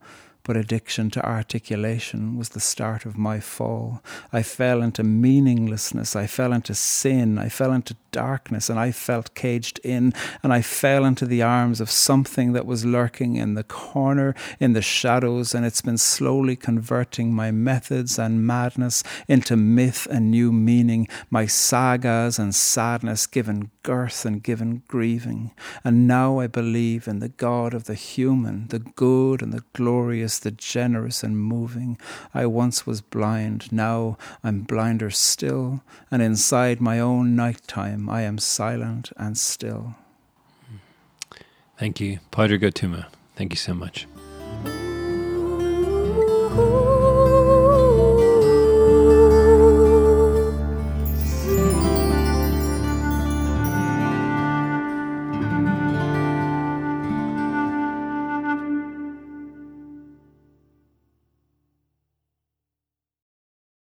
But 0.50 0.56
addiction 0.56 1.08
to 1.10 1.24
articulation 1.24 2.36
was 2.36 2.48
the 2.48 2.58
start 2.58 3.06
of 3.06 3.16
my 3.16 3.38
fall. 3.38 4.02
I 4.32 4.42
fell 4.42 4.82
into 4.82 5.04
meaninglessness, 5.04 6.16
I 6.16 6.26
fell 6.26 6.52
into 6.52 6.74
sin, 6.74 7.38
I 7.38 7.48
fell 7.48 7.72
into 7.72 7.94
darkness, 8.10 8.68
and 8.68 8.76
I 8.76 8.90
felt 8.90 9.36
caged 9.36 9.78
in, 9.84 10.12
and 10.42 10.52
I 10.52 10.60
fell 10.60 11.04
into 11.04 11.24
the 11.24 11.40
arms 11.40 11.80
of 11.80 11.88
something 11.88 12.52
that 12.54 12.66
was 12.66 12.84
lurking 12.84 13.36
in 13.36 13.54
the 13.54 13.62
corner, 13.62 14.34
in 14.58 14.72
the 14.72 14.82
shadows, 14.82 15.54
and 15.54 15.64
it's 15.64 15.82
been 15.82 15.98
slowly 15.98 16.56
converting 16.56 17.32
my 17.32 17.52
methods 17.52 18.18
and 18.18 18.44
madness 18.44 19.04
into 19.28 19.56
myth 19.56 20.08
and 20.10 20.32
new 20.32 20.50
meaning, 20.50 21.06
my 21.30 21.46
sagas 21.46 22.40
and 22.40 22.56
sadness 22.56 23.28
given 23.28 23.70
girth 23.84 24.24
and 24.24 24.42
given 24.42 24.82
grieving. 24.88 25.52
And 25.84 26.08
now 26.08 26.40
I 26.40 26.48
believe 26.48 27.06
in 27.06 27.20
the 27.20 27.28
God 27.28 27.72
of 27.72 27.84
the 27.84 27.94
human, 27.94 28.66
the 28.68 28.80
good 28.80 29.42
and 29.42 29.52
the 29.52 29.64
glorious, 29.74 30.39
the 30.40 30.50
generous 30.50 31.22
and 31.22 31.38
moving. 31.38 31.98
I 32.34 32.46
once 32.46 32.86
was 32.86 33.00
blind, 33.00 33.72
now 33.72 34.18
I'm 34.42 34.62
blinder 34.62 35.10
still, 35.10 35.82
and 36.10 36.22
inside 36.22 36.80
my 36.80 36.98
own 36.98 37.36
night 37.36 37.66
time 37.66 38.08
I 38.08 38.22
am 38.22 38.38
silent 38.38 39.12
and 39.16 39.36
still. 39.38 39.94
Thank 41.78 42.00
you, 42.00 42.18
Padraig 42.30 42.62
Ó 42.62 42.70
Tuama. 42.70 43.06
Thank 43.36 43.52
you 43.52 43.56
so 43.56 43.72
much. 43.72 44.06